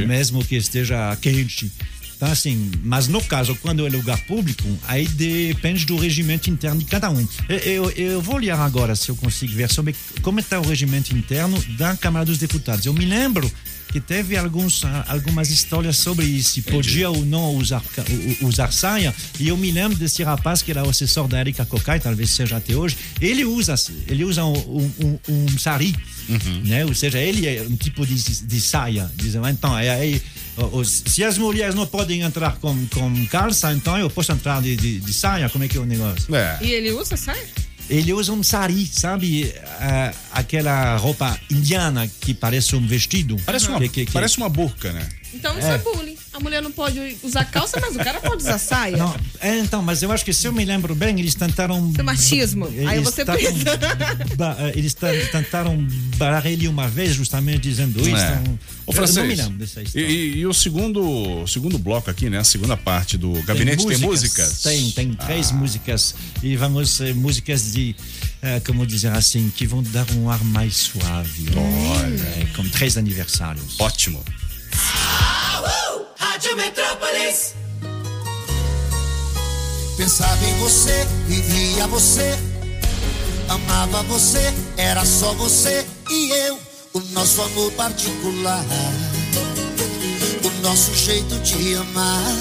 Mesmo 0.07 0.43
que 0.45 0.55
esteja 0.55 1.15
quente. 1.21 1.71
Então, 2.15 2.31
assim, 2.31 2.69
mas 2.83 3.07
no 3.07 3.19
caso, 3.23 3.55
quando 3.63 3.83
é 3.85 3.89
lugar 3.89 4.19
público, 4.27 4.63
aí 4.83 5.07
depende 5.07 5.87
do 5.87 5.97
regimento 5.97 6.51
interno 6.51 6.79
de 6.79 6.85
cada 6.85 7.09
um. 7.09 7.27
Eu, 7.49 7.57
eu, 7.57 7.89
eu 7.91 8.21
vou 8.21 8.35
olhar 8.35 8.59
agora, 8.59 8.95
se 8.95 9.09
eu 9.09 9.15
consigo 9.15 9.53
ver, 9.53 9.71
sobre 9.71 9.95
como 10.21 10.39
está 10.39 10.59
o 10.59 10.67
regimento 10.67 11.17
interno 11.17 11.59
da 11.79 11.95
Câmara 11.97 12.23
dos 12.23 12.37
Deputados. 12.37 12.85
Eu 12.85 12.93
me 12.93 13.05
lembro 13.05 13.51
que 13.91 13.99
teve 13.99 14.37
alguns, 14.37 14.83
algumas 15.07 15.49
histórias 15.49 15.97
sobre 15.97 16.25
isso, 16.25 16.51
se 16.51 16.61
podia 16.61 17.09
ou 17.09 17.25
não 17.25 17.55
usar, 17.55 17.83
usar 18.41 18.71
saia. 18.71 19.13
E 19.39 19.49
eu 19.49 19.57
me 19.57 19.71
lembro 19.71 19.97
desse 19.97 20.23
rapaz 20.23 20.61
que 20.61 20.71
era 20.71 20.83
o 20.83 20.89
assessor 20.89 21.27
da 21.27 21.39
Erika 21.39 21.65
Cocai, 21.65 21.99
talvez 21.99 22.31
seja 22.31 22.57
até 22.57 22.75
hoje. 22.75 22.97
Ele 23.19 23.43
usa, 23.43 23.75
ele 24.07 24.23
usa 24.23 24.45
um, 24.45 24.91
um, 24.99 25.19
um, 25.29 25.57
sari, 25.57 25.95
né? 26.63 26.85
Ou 26.85 26.93
seja, 26.93 27.19
ele 27.19 27.45
é 27.47 27.61
um 27.63 27.75
tipo 27.75 28.05
de, 28.05 28.15
de 28.15 28.61
saia. 28.61 29.09
Dizem, 29.15 29.41
então, 29.49 29.77
é 29.77 30.19
ó, 30.57 30.83
se 30.83 31.23
as 31.23 31.37
mulheres 31.37 31.75
não 31.75 31.85
podem 31.85 32.21
entrar 32.21 32.57
com, 32.57 32.85
com 32.87 33.25
calça, 33.27 33.73
então 33.73 33.97
eu 33.97 34.09
posso 34.09 34.31
entrar 34.31 34.61
de, 34.61 34.75
de, 34.75 34.99
de 34.99 35.13
saia? 35.13 35.49
Como 35.49 35.63
é 35.63 35.67
que 35.67 35.77
é 35.77 35.81
o 35.81 35.85
negócio? 35.85 36.31
E 36.61 36.71
ele 36.71 36.91
usa 36.91 37.17
saia? 37.17 37.47
Ele 37.91 38.13
usa 38.13 38.31
um 38.31 38.41
sari, 38.41 38.87
sabe? 38.87 39.53
Ah, 39.79 40.13
aquela 40.31 40.95
roupa 40.95 41.37
indiana 41.49 42.09
que 42.21 42.33
parece 42.33 42.73
um 42.75 42.87
vestido. 42.87 43.35
Parece 43.45 43.67
uma, 43.67 43.79
Que- 43.79 43.89
que- 43.89 44.05
que- 44.05 44.11
parece 44.13 44.37
uma 44.37 44.47
burca, 44.47 44.93
né? 44.93 45.07
Então 45.33 45.57
isso 45.57 45.67
É. 45.67 45.75
é 45.75 45.77
bullying. 45.77 46.15
A 46.33 46.39
mulher 46.39 46.61
não 46.61 46.71
pode 46.71 47.17
usar 47.23 47.45
calça, 47.45 47.79
mas 47.79 47.95
o 47.95 47.99
cara 47.99 48.19
pode 48.19 48.37
usar 48.43 48.57
saia. 48.57 48.97
Não, 48.97 49.15
é, 49.39 49.59
então, 49.59 49.81
mas 49.81 50.01
eu 50.03 50.11
acho 50.11 50.23
que 50.25 50.33
se 50.33 50.47
eu 50.47 50.51
me 50.53 50.63
lembro 50.65 50.93
bem, 50.95 51.19
eles 51.19 51.35
tentaram. 51.35 51.89
Isso 51.89 51.99
é 51.99 52.03
machismo. 52.03 52.65
Aí 52.67 52.97
eles 52.97 53.03
você 53.03 53.23
tentaram- 53.25 53.39
pensa. 53.41 54.35
ba- 54.35 54.55
eh, 54.59 54.73
eles 54.75 54.93
ta- 54.93 55.07
tentaram 55.31 55.77
barrar 56.17 56.45
ele 56.47 56.67
uma 56.67 56.87
vez, 56.87 57.15
justamente 57.15 57.59
dizendo 57.61 57.99
isso. 58.01 58.15
É. 58.15 58.39
Então, 58.41 58.59
Ô, 58.85 58.91
eu 58.91 58.95
não 58.95 59.01
me 59.01 59.13
francês, 59.13 59.37
lembro 59.39 59.57
dessa 59.57 59.79
e, 59.81 59.83
história. 59.83 60.07
e- 60.07 60.37
e 60.39 60.45
o 60.47 60.53
segundo, 60.53 61.41
o 61.43 61.47
segundo 61.47 61.77
bloco 61.79 62.09
aqui, 62.09 62.29
né? 62.29 62.37
A 62.39 62.43
segunda 62.43 62.75
parte 62.75 63.17
do 63.17 63.31
gabinete 63.43 63.85
tem 63.85 63.97
músicas? 63.97 64.61
Tem, 64.61 64.91
tem 64.91 65.13
três 65.13 65.51
músicas. 65.51 66.13
E 66.43 66.55
vamos, 66.55 66.99
eh, 67.01 67.13
músicas 67.13 67.71
de, 67.71 67.95
eh, 68.41 68.59
como 68.65 68.85
dizer 68.85 69.11
assim, 69.13 69.51
que 69.55 69.65
vão 69.65 69.81
dar 69.83 70.05
um 70.11 70.29
ar 70.29 70.43
mais 70.43 70.75
suave. 70.77 71.45
Olha. 71.55 72.47
com 72.55 72.67
três 72.69 72.97
aniversários. 72.97 73.79
Ótimo. 73.79 74.21
Rádio 76.41 76.57
Metrópolis. 76.57 77.53
Pensava 79.95 80.43
em 80.43 80.57
você, 80.57 81.07
vivia 81.27 81.85
você, 81.85 82.35
amava 83.47 84.01
você, 84.03 84.51
era 84.75 85.05
só 85.05 85.33
você 85.33 85.85
e 86.09 86.31
eu, 86.31 86.57
o 86.93 86.99
nosso 87.11 87.43
amor 87.43 87.71
particular, 87.73 88.65
o 90.43 90.63
nosso 90.63 90.95
jeito 90.95 91.37
de 91.41 91.75
amar. 91.75 92.33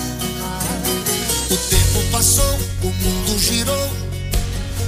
O 1.51 1.57
tempo 1.68 2.11
passou, 2.11 2.59
o 2.82 2.86
mundo 2.86 3.38
girou, 3.38 3.90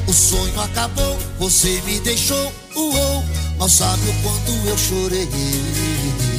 o 0.08 0.12
sonho 0.14 0.58
acabou, 0.58 1.18
você 1.38 1.82
me 1.82 2.00
deixou, 2.00 2.50
uou, 2.74 3.24
mal 3.58 3.68
sabe 3.68 4.08
o 4.08 4.22
quanto 4.22 4.68
eu 4.68 4.78
chorei. 4.78 6.31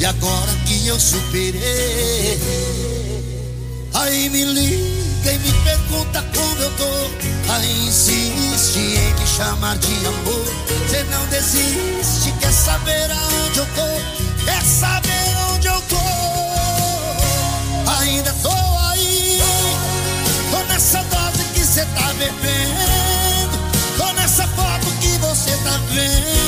E 0.00 0.06
agora 0.06 0.50
que 0.64 0.86
eu 0.86 0.98
superei, 0.98 2.40
aí 3.92 4.30
me 4.30 4.46
liga 4.46 5.30
e 5.30 5.38
me 5.38 5.52
pergunta 5.62 6.24
como 6.34 6.62
eu 6.62 6.70
tô. 6.70 7.52
Aí 7.52 7.86
insiste 7.86 8.78
em 8.78 9.12
me 9.12 9.26
chamar 9.26 9.76
de 9.76 9.94
amor. 10.06 10.46
Você 10.88 11.04
não 11.04 11.26
desiste, 11.26 12.32
quer 12.40 12.50
saber 12.50 13.10
aonde 13.10 13.58
eu 13.58 13.66
tô? 13.66 14.42
Quer 14.46 14.62
saber 14.62 15.36
onde 15.52 15.66
eu 15.66 15.82
tô? 15.82 15.96
Ainda 18.00 18.34
tô 18.42 18.56
aí, 18.90 19.38
tô 20.50 20.72
nessa 20.72 21.02
dose 21.02 21.44
que 21.52 21.60
você 21.60 21.84
tá 21.84 22.10
bebendo. 22.14 23.58
Tô 23.98 24.10
nessa 24.14 24.48
foto 24.48 24.86
que 24.98 25.18
você 25.18 25.50
tá 25.58 25.78
vendo. 25.92 26.39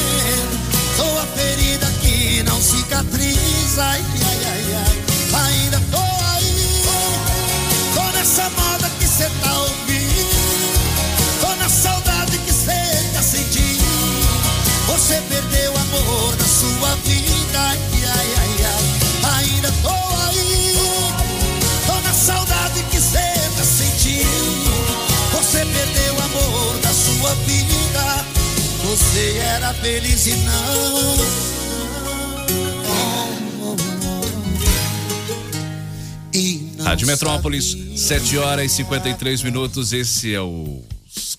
Cicatriza. 2.62 3.82
Ai, 3.82 4.04
ai, 4.24 4.40
ai, 4.46 4.74
ai. 4.76 5.46
Ainda 5.46 5.82
tô 5.90 5.98
aí. 5.98 6.82
Tô 7.92 8.02
nessa 8.16 8.48
moda 8.50 8.88
que 9.00 9.08
cê 9.08 9.28
tá 9.42 9.52
ouvindo. 9.58 11.40
Tô 11.40 11.56
na 11.56 11.68
saudade 11.68 12.38
que 12.38 12.52
cê 12.52 13.10
tá 13.12 13.20
sentindo. 13.20 13.82
Você 14.86 15.20
perdeu 15.28 15.72
o 15.72 15.76
amor 15.76 16.36
da 16.36 16.44
sua 16.44 16.94
vida. 17.04 17.58
Ai, 17.58 17.78
ai, 17.94 18.34
ai, 18.38 18.64
ai. 18.64 19.40
Ainda 19.40 19.72
tô 19.82 19.90
aí. 20.28 20.76
Tô 21.84 22.00
na 22.00 22.14
saudade 22.14 22.84
que 22.92 23.00
cê 23.00 23.32
tá 23.56 23.64
sentindo. 23.64 24.70
Você 25.32 25.64
perdeu 25.64 26.14
o 26.14 26.22
amor 26.22 26.78
da 26.78 26.92
sua 26.92 27.34
vida. 27.44 28.24
Você 28.84 29.38
era 29.38 29.74
feliz 29.74 30.26
e 30.28 30.34
não. 30.36 31.51
Rádio 36.93 37.07
Metrópolis, 37.07 37.74
7 37.97 38.36
horas 38.36 38.70
e 38.70 38.74
53 38.76 39.43
minutos. 39.45 39.95
Esse 39.95 40.34
é 40.34 40.43
o 40.43 40.84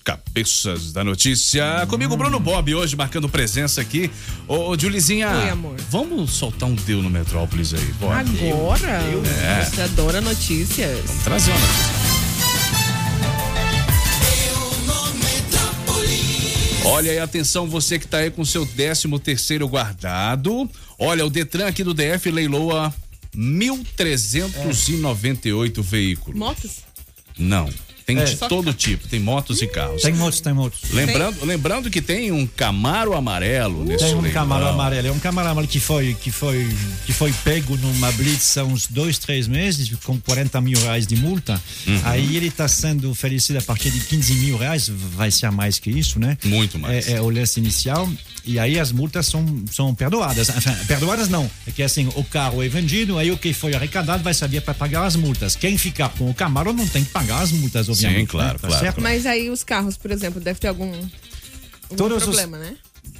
Cabeças 0.03 0.91
da 0.91 1.03
Notícia. 1.03 1.85
Comigo, 1.87 2.17
Bruno 2.17 2.39
Bob, 2.39 2.73
hoje 2.73 2.95
marcando 2.95 3.29
presença 3.29 3.79
aqui. 3.79 4.09
Ô, 4.47 4.75
Julizinha, 4.75 5.29
Oi, 5.29 5.49
amor. 5.49 5.75
vamos 5.91 6.31
soltar 6.31 6.67
um 6.67 6.73
Deu 6.73 7.03
no 7.03 7.09
Metrópolis 7.09 7.71
aí, 7.71 7.85
Bob. 7.99 8.11
Agora? 8.11 8.99
É. 9.43 9.63
Você 9.63 9.81
adora 9.83 10.21
notícias. 10.21 10.99
Vamos 11.05 11.23
trazer 11.23 11.51
uma 11.51 11.59
notícia. 11.59 12.03
Olha 16.85 17.11
aí, 17.11 17.19
atenção, 17.19 17.67
você 17.67 17.99
que 17.99 18.07
tá 18.07 18.17
aí 18.17 18.31
com 18.31 18.43
seu 18.43 18.65
13 18.65 19.07
terceiro 19.19 19.67
guardado. 19.67 20.67
Olha, 20.97 21.23
o 21.23 21.29
Detran 21.29 21.67
aqui 21.67 21.83
do 21.83 21.93
DF 21.93 22.31
leiloa 22.31 22.91
1.398 23.37 25.81
veículos. 25.81 26.39
Motos? 26.39 26.71
Não, 27.37 27.69
tem 28.05 28.17
É. 28.19 28.25
de 28.25 28.35
todo 28.35 28.73
tipo, 28.73 29.07
tem 29.07 29.19
motos 29.19 29.61
e 29.61 29.67
carros. 29.67 30.01
Tem 30.01 30.13
motos, 30.13 30.41
tem 30.41 30.53
motos. 30.53 30.81
Lembrando, 30.91 31.45
lembrando 31.45 31.89
que 31.89 32.01
tem 32.01 32.31
um 32.31 32.45
Camaro 32.45 33.13
amarelo 33.13 33.83
nesse 33.85 34.03
Tem 34.05 34.13
um 34.13 34.21
leilão. 34.21 34.33
Camaro 34.41 34.67
amarelo. 34.67 35.07
É 35.07 35.11
um 35.11 35.19
Camaro 35.19 35.47
amarelo 35.47 35.71
que 35.71 35.79
foi, 35.79 36.15
que 36.21 36.29
foi, 36.29 36.67
que 37.05 37.13
foi 37.13 37.33
pego 37.43 37.77
numa 37.77 38.11
blitz 38.11 38.57
há 38.57 38.63
uns 38.65 38.87
dois, 38.87 39.17
três 39.17 39.47
meses, 39.47 39.89
com 40.03 40.19
40 40.19 40.59
mil 40.61 40.77
reais 40.79 41.07
de 41.07 41.15
multa. 41.15 41.59
Uhum. 41.87 42.01
Aí 42.03 42.35
ele 42.35 42.47
está 42.47 42.67
sendo 42.67 43.09
oferecido 43.09 43.57
a 43.57 43.61
partir 43.61 43.89
de 43.89 44.01
15 44.01 44.33
mil 44.35 44.57
reais, 44.57 44.89
vai 44.89 45.31
ser 45.31 45.49
mais 45.51 45.79
que 45.79 45.89
isso, 45.89 46.19
né? 46.19 46.37
Muito 46.43 46.77
mais. 46.77 47.07
É, 47.07 47.13
é 47.13 47.21
o 47.21 47.29
lance 47.29 47.59
inicial. 47.59 48.07
E 48.45 48.59
aí 48.59 48.77
as 48.79 48.91
multas 48.91 49.25
são, 49.27 49.45
são 49.71 49.95
perdoadas. 49.95 50.49
Enfin, 50.49 50.73
perdoadas 50.85 51.29
não. 51.29 51.49
É 51.65 51.71
que 51.71 51.81
assim, 51.81 52.09
o 52.15 52.23
carro 52.25 52.61
é 52.61 52.67
vendido, 52.67 53.17
aí 53.17 53.31
o 53.31 53.37
que 53.37 53.53
foi 53.53 53.73
arrecadado 53.73 54.21
vai 54.21 54.33
servir 54.33 54.61
para 54.61 54.73
pagar 54.73 55.05
as 55.05 55.15
multas. 55.15 55.55
Quem 55.55 55.77
ficar 55.77 56.09
com 56.09 56.29
o 56.29 56.33
Camaro 56.33 56.73
não 56.73 56.85
tem 56.87 57.03
que 57.05 57.09
pagar 57.09 57.41
as 57.41 57.51
multas, 57.53 57.87
obviamente. 57.87 58.19
Sim, 58.19 58.25
claro, 58.25 58.53
né? 58.53 58.59
Tá 58.59 58.67
claro. 58.67 58.83
certo? 58.83 59.01
Mas 59.01 59.25
aí 59.25 59.49
os 59.49 59.63
carros, 59.63 59.95
por 59.95 60.11
exemplo, 60.11 60.41
deve 60.41 60.59
ter 60.59 60.67
algum, 60.67 60.91
algum 60.91 61.95
Todos 61.95 62.17
os- 62.17 62.23
problema, 62.35 62.57
né? 62.57 62.75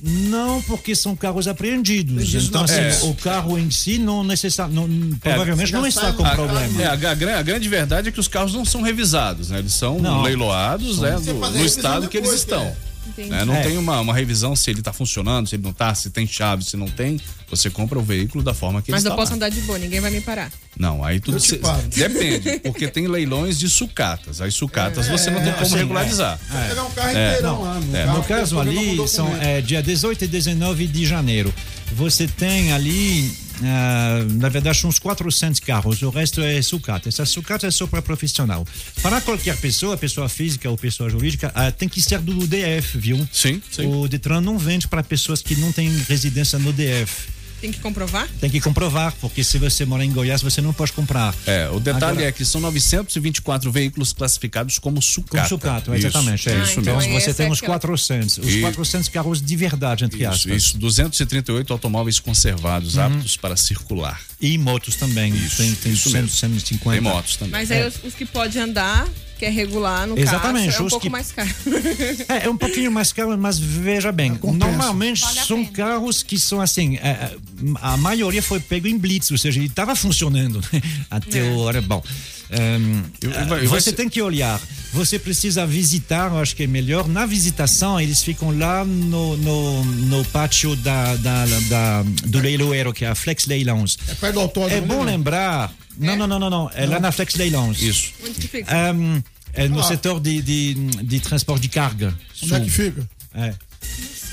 Não, 0.06 0.62
porque 0.64 0.96
são 0.96 1.16
carros 1.16 1.48
apreendidos. 1.48 2.34
Então, 2.36 2.64
assim, 2.64 2.84
pista. 2.84 3.06
o 3.06 3.16
carro 3.16 3.58
em 3.58 3.72
si 3.72 3.98
não 3.98 4.22
necessariamente, 4.24 5.16
provavelmente 5.22 5.72
não 5.72 5.88
está 5.88 6.12
com 6.12 6.26
a, 6.26 6.32
problema. 6.36 6.82
é, 6.82 6.86
a, 6.88 6.92
a 6.92 7.40
a 7.40 7.42
grande 7.42 7.70
verdade 7.70 8.10
é 8.10 8.12
que 8.12 8.20
os 8.20 8.28
carros 8.28 8.54
não 8.54 8.66
são 8.66 8.82
revisados, 8.82 9.50
né? 9.50 9.60
Eles 9.60 9.74
são 9.74 10.00
Não. 10.00 10.22
leiloados 10.22 11.00
né, 11.00 11.12
do- 11.20 11.34
no 11.34 11.66
estado 11.66 12.10
que 12.10 12.18
eles 12.18 12.34
estão. 12.34 12.76
É. 13.22 13.26
Né? 13.28 13.46
Não 13.46 13.56
É. 13.56 13.62
tem 13.62 13.78
uma, 13.78 14.00
uma 14.02 14.14
revisão 14.14 14.56
se 14.56 14.70
ele 14.70 14.80
está 14.80 14.92
funcionando, 14.94 15.48
se 15.48 15.56
ele 15.56 15.64
não 15.64 15.72
está, 15.72 15.94
se 15.96 16.10
tem 16.10 16.26
chave, 16.28 16.64
se 16.64 16.76
não 16.78 16.88
tem. 16.88 17.20
Você 17.50 17.70
compra 17.70 18.00
o 18.00 18.02
veículo 18.02 18.44
da 18.44 18.54
forma 18.54 18.82
que 18.82 18.90
Mas 18.92 19.02
ele 19.04 19.10
eu 19.10 19.12
está 19.14 19.22
posso 19.22 19.32
lá. 19.32 19.36
andar 19.36 19.50
de 19.50 19.62
boa, 19.62 19.78
ninguém 19.78 20.00
vai 20.00 20.10
me 20.10 20.22
parar. 20.22 20.52
Não, 20.78 21.04
aí 21.04 21.20
tudo 21.20 21.38
paro. 21.60 21.84
depende, 21.96 22.60
porque 22.60 22.88
tem 22.88 23.06
leilões 23.08 23.60
de 23.60 23.70
sucatas. 23.70 24.42
As 24.42 24.54
sucatas 24.56 25.08
você 25.08 25.30
não 25.30 25.42
tem 25.42 25.52
como 25.54 25.66
assim, 25.66 25.76
regularizar. 25.78 26.40
é. 26.54 26.68
Pegar 26.70 26.84
um 26.84 26.92
carro 26.92 27.10
É. 27.10 27.28
inteirão 27.30 27.54
Não, 27.56 27.62
lá. 27.64 27.80
no 27.80 27.96
é, 27.96 28.06
carro, 28.06 28.18
no 28.18 28.24
caso 28.24 28.56
que 28.56 28.62
ali, 28.70 29.08
são 29.08 29.36
é, 29.38 29.62
dia 29.62 29.84
18 29.84 30.24
e 30.26 30.28
19 30.28 30.88
de 30.88 31.06
janeiro. 31.06 31.54
Você 31.94 32.28
tem 32.28 32.72
ali, 32.74 33.32
ah, 33.62 34.26
na 34.30 34.50
verdade, 34.50 34.86
uns 34.86 35.00
400 35.00 35.60
carros. 35.60 36.02
O 36.02 36.10
resto 36.10 36.42
é 36.42 36.62
sucata. 36.62 37.10
Essa 37.10 37.26
sucata 37.26 37.68
é 37.68 37.72
só 37.72 37.86
para 37.86 38.02
profissional. 38.02 38.66
Para 39.02 39.22
qualquer 39.22 39.58
pessoa, 39.58 39.98
pessoa 39.98 40.28
física 40.30 40.70
ou 40.70 40.78
pessoa 40.78 41.10
jurídica, 41.10 41.52
ah, 41.54 41.72
tem 41.72 41.88
que 41.88 42.02
ser 42.02 42.20
do 42.20 42.48
DF, 42.48 42.98
viu? 42.98 43.28
Sim, 43.32 43.62
sim. 43.72 43.86
O 43.86 44.08
Detran 44.08 44.42
não 44.42 44.58
vende 44.58 44.88
para 44.88 45.04
pessoas 45.04 45.42
que 45.42 45.56
não 45.56 45.72
têm 45.72 45.90
residência 46.08 46.58
no 46.58 46.72
DF. 46.74 47.43
Tem 47.64 47.72
que 47.72 47.80
comprovar? 47.80 48.28
Tem 48.42 48.50
que 48.50 48.60
comprovar, 48.60 49.14
porque 49.22 49.42
se 49.42 49.58
você 49.58 49.86
mora 49.86 50.04
em 50.04 50.12
Goiás, 50.12 50.42
você 50.42 50.60
não 50.60 50.74
pode 50.74 50.92
comprar. 50.92 51.34
É, 51.48 51.70
o 51.70 51.80
detalhe 51.80 52.04
Agora- 52.18 52.26
é 52.28 52.32
que 52.34 52.44
são 52.44 52.60
924 52.60 53.72
veículos 53.72 54.12
classificados 54.12 54.78
como 54.80 55.02
sucata. 55.02 55.44
Com 55.44 55.48
sucata, 55.48 55.96
exatamente. 55.98 56.50
é. 56.50 56.62
Isso, 56.62 56.82
então 56.82 56.98
mesmo. 56.98 57.14
você 57.14 57.34
tem 57.34 57.50
os 57.50 57.62
400. 57.62 58.40
Os 58.40 58.48
E- 58.54 58.60
400 58.60 59.08
carros 59.08 59.42
de 59.42 59.56
verdade, 59.56 60.04
entre 60.04 60.18
Isso, 60.24 60.28
aspas. 60.30 60.58
isso, 60.58 60.78
238 60.78 61.72
automóveis 61.72 62.20
conservados, 62.20 62.96
Uhum. 62.98 63.04
aptos 63.04 63.38
para 63.38 63.56
circular. 63.56 64.20
E 64.42 64.58
motos 64.58 64.98
também. 64.98 65.32
tem 65.56 65.74
tem 65.76 65.94
isso 65.94 66.10
100, 66.10 66.22
mesmo. 66.22 66.36
150. 66.36 67.02
Tem 67.02 67.14
motos 67.14 67.38
também. 67.38 67.52
Mas 67.54 67.72
aí 67.72 67.80
É. 67.84 67.88
os, 67.88 67.94
os 68.04 68.14
que 68.14 68.26
podem 68.26 68.62
andar, 68.62 69.08
que 69.38 69.46
é 69.46 69.50
regular 69.50 70.08
no 70.08 70.18
Exatamente, 70.18 70.68
caso, 70.72 70.84
é 70.84 70.86
um 70.86 70.90
pouco 70.90 71.04
que- 71.04 71.10
mais 71.10 71.32
caro. 71.32 71.50
É, 72.30 72.46
é 72.46 72.50
um 72.50 72.58
pouquinho 72.58 72.92
mais 72.92 73.12
caro, 73.12 73.38
mas 73.38 73.58
veja 73.60 74.12
bem, 74.12 74.38
normalmente 74.44 75.22
são 75.46 75.66
carros 75.66 76.24
que 76.24 76.40
são 76.40 76.62
assim, 76.62 76.98
é, 76.98 77.08
é, 77.10 77.36
a 77.82 77.98
maioria 77.98 78.42
foi 78.42 78.60
pego 78.60 78.88
em 78.88 78.98
blitz, 78.98 79.32
ou 79.32 79.38
seja, 79.38 79.60
ele 79.60 79.68
estava 79.68 79.96
funcionando 79.96 80.62
até 81.10 81.44
o 81.44 81.58
hora. 81.60 81.82
Bom, 81.82 82.04
ehm, 82.50 83.02
E 83.22 83.28
vai- 83.28 83.64
e 83.64 83.68
vai 83.68 83.82
você 83.82 83.92
tem 83.92 84.08
que 84.10 84.22
olhar, 84.22 84.60
você 84.94 85.18
precisa 85.20 85.66
visitar, 85.66 86.32
eu 86.32 86.40
acho 86.40 86.56
que 86.56 86.64
é 86.64 86.68
melhor. 86.68 87.08
Na 87.08 87.26
visitação, 87.26 88.00
eles 88.00 88.22
ficam 88.24 88.58
lá 88.58 88.86
no, 88.86 89.36
no, 89.38 89.84
no 89.86 90.26
pátio 90.26 90.76
da, 90.78 91.16
da, 91.18 91.46
da- 91.70 92.04
do 92.26 92.40
leiloeiro, 92.40 92.94
que 92.94 93.04
é 93.06 93.10
a 93.10 93.16
Flex 93.16 93.46
Leilões. 93.46 93.98
É 94.08 94.14
perto 94.16 94.34
do 94.36 94.40
autódromo. 94.42 94.76
É 94.78 94.82
bom 94.82 95.04
né? 95.04 95.12
lembrar. 95.14 95.72
Não, 95.98 96.16
não, 96.16 96.28
não, 96.28 96.40
não, 96.40 96.50
não. 96.50 96.72
É 96.74 96.86
lá 96.86 97.00
na 97.00 97.12
Flex 97.12 97.36
Leilões. 97.36 97.82
Isso. 97.82 98.12
Onde 98.24 98.34
que 98.40 98.48
fica? 98.48 98.72
Um, 98.94 99.22
é 99.54 99.68
no 99.68 99.80
Ah. 99.80 99.84
setor 99.84 100.20
de, 100.20 100.42
de, 100.42 100.74
de 101.04 101.20
transporte 101.20 101.62
de 101.64 101.70
carga. 101.70 102.14
Onde 102.42 102.56
é 102.56 102.60
que 102.60 102.70
fica? 102.70 103.08
É. 103.36 103.54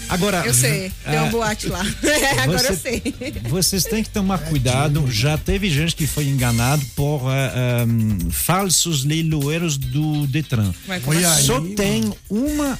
Agora, 0.09 0.45
Eu 0.45 0.53
sei, 0.55 0.91
tem 1.05 1.17
ah, 1.19 1.25
um 1.25 1.31
boate 1.31 1.69
lá. 1.69 1.85
Agora 2.43 2.69
eu 2.69 2.77
sei. 2.77 3.01
Vocês 3.49 3.85
têm 3.85 4.03
que 4.03 4.11
tomar 4.11 4.39
cuidado. 4.39 5.09
Já 5.11 5.39
teve 5.39 5.71
gente 5.71 5.95
que 5.95 6.05
foi 6.07 6.27
enganado 6.27 6.85
por 6.97 7.23
ah, 7.29 7.85
um, 7.87 8.31
falsos 8.31 9.05
leiloeiros 9.05 9.77
do 9.77 10.27
Detran. 10.27 10.73
Mas 10.89 11.05
como 11.05 11.17
assim? 11.19 11.43
Só 11.45 11.61
tem 11.61 12.13
uma. 12.29 12.77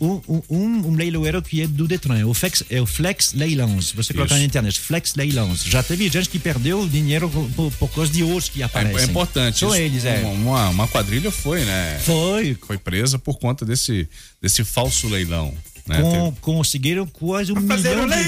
Um, 0.00 0.20
um, 0.48 0.88
um 0.88 0.94
leiloeiro 0.94 1.42
que 1.42 1.62
é 1.62 1.66
do 1.66 1.86
Detran, 1.86 2.18
é 2.18 2.24
o 2.24 2.32
Flex, 2.32 2.64
é 2.70 2.80
o 2.80 2.86
Flex 2.86 3.32
Leilões. 3.34 3.92
Você 3.92 4.12
coloca 4.14 4.32
Isso. 4.32 4.40
na 4.40 4.46
internet, 4.46 4.80
Flex 4.80 5.14
Leilões. 5.14 5.62
Já 5.64 5.82
teve 5.82 6.08
gente 6.08 6.28
que 6.28 6.38
perdeu 6.38 6.86
dinheiro 6.88 7.28
por, 7.54 7.70
por 7.72 7.88
causa 7.90 8.10
de 8.12 8.22
outros 8.22 8.48
que 8.48 8.62
É, 8.62 8.64
aparecem. 8.64 9.00
é 9.00 9.04
importante. 9.04 9.58
Só 9.58 9.66
isso. 9.68 9.76
eles, 9.76 10.04
é. 10.04 10.22
Uma, 10.22 10.68
uma 10.70 10.88
quadrilha 10.88 11.30
foi, 11.30 11.64
né? 11.64 11.98
Foi. 12.04 12.56
Foi 12.66 12.78
presa 12.78 13.18
por 13.18 13.38
conta 13.38 13.64
desse, 13.64 14.08
desse 14.40 14.64
falso 14.64 15.08
leilão. 15.08 15.52
Né? 15.86 16.00
Com, 16.00 16.34
conseguiram 16.40 17.06
quase 17.06 17.52
um 17.52 17.60
milhão 17.60 18.04
um 18.04 18.08
de, 18.08 18.24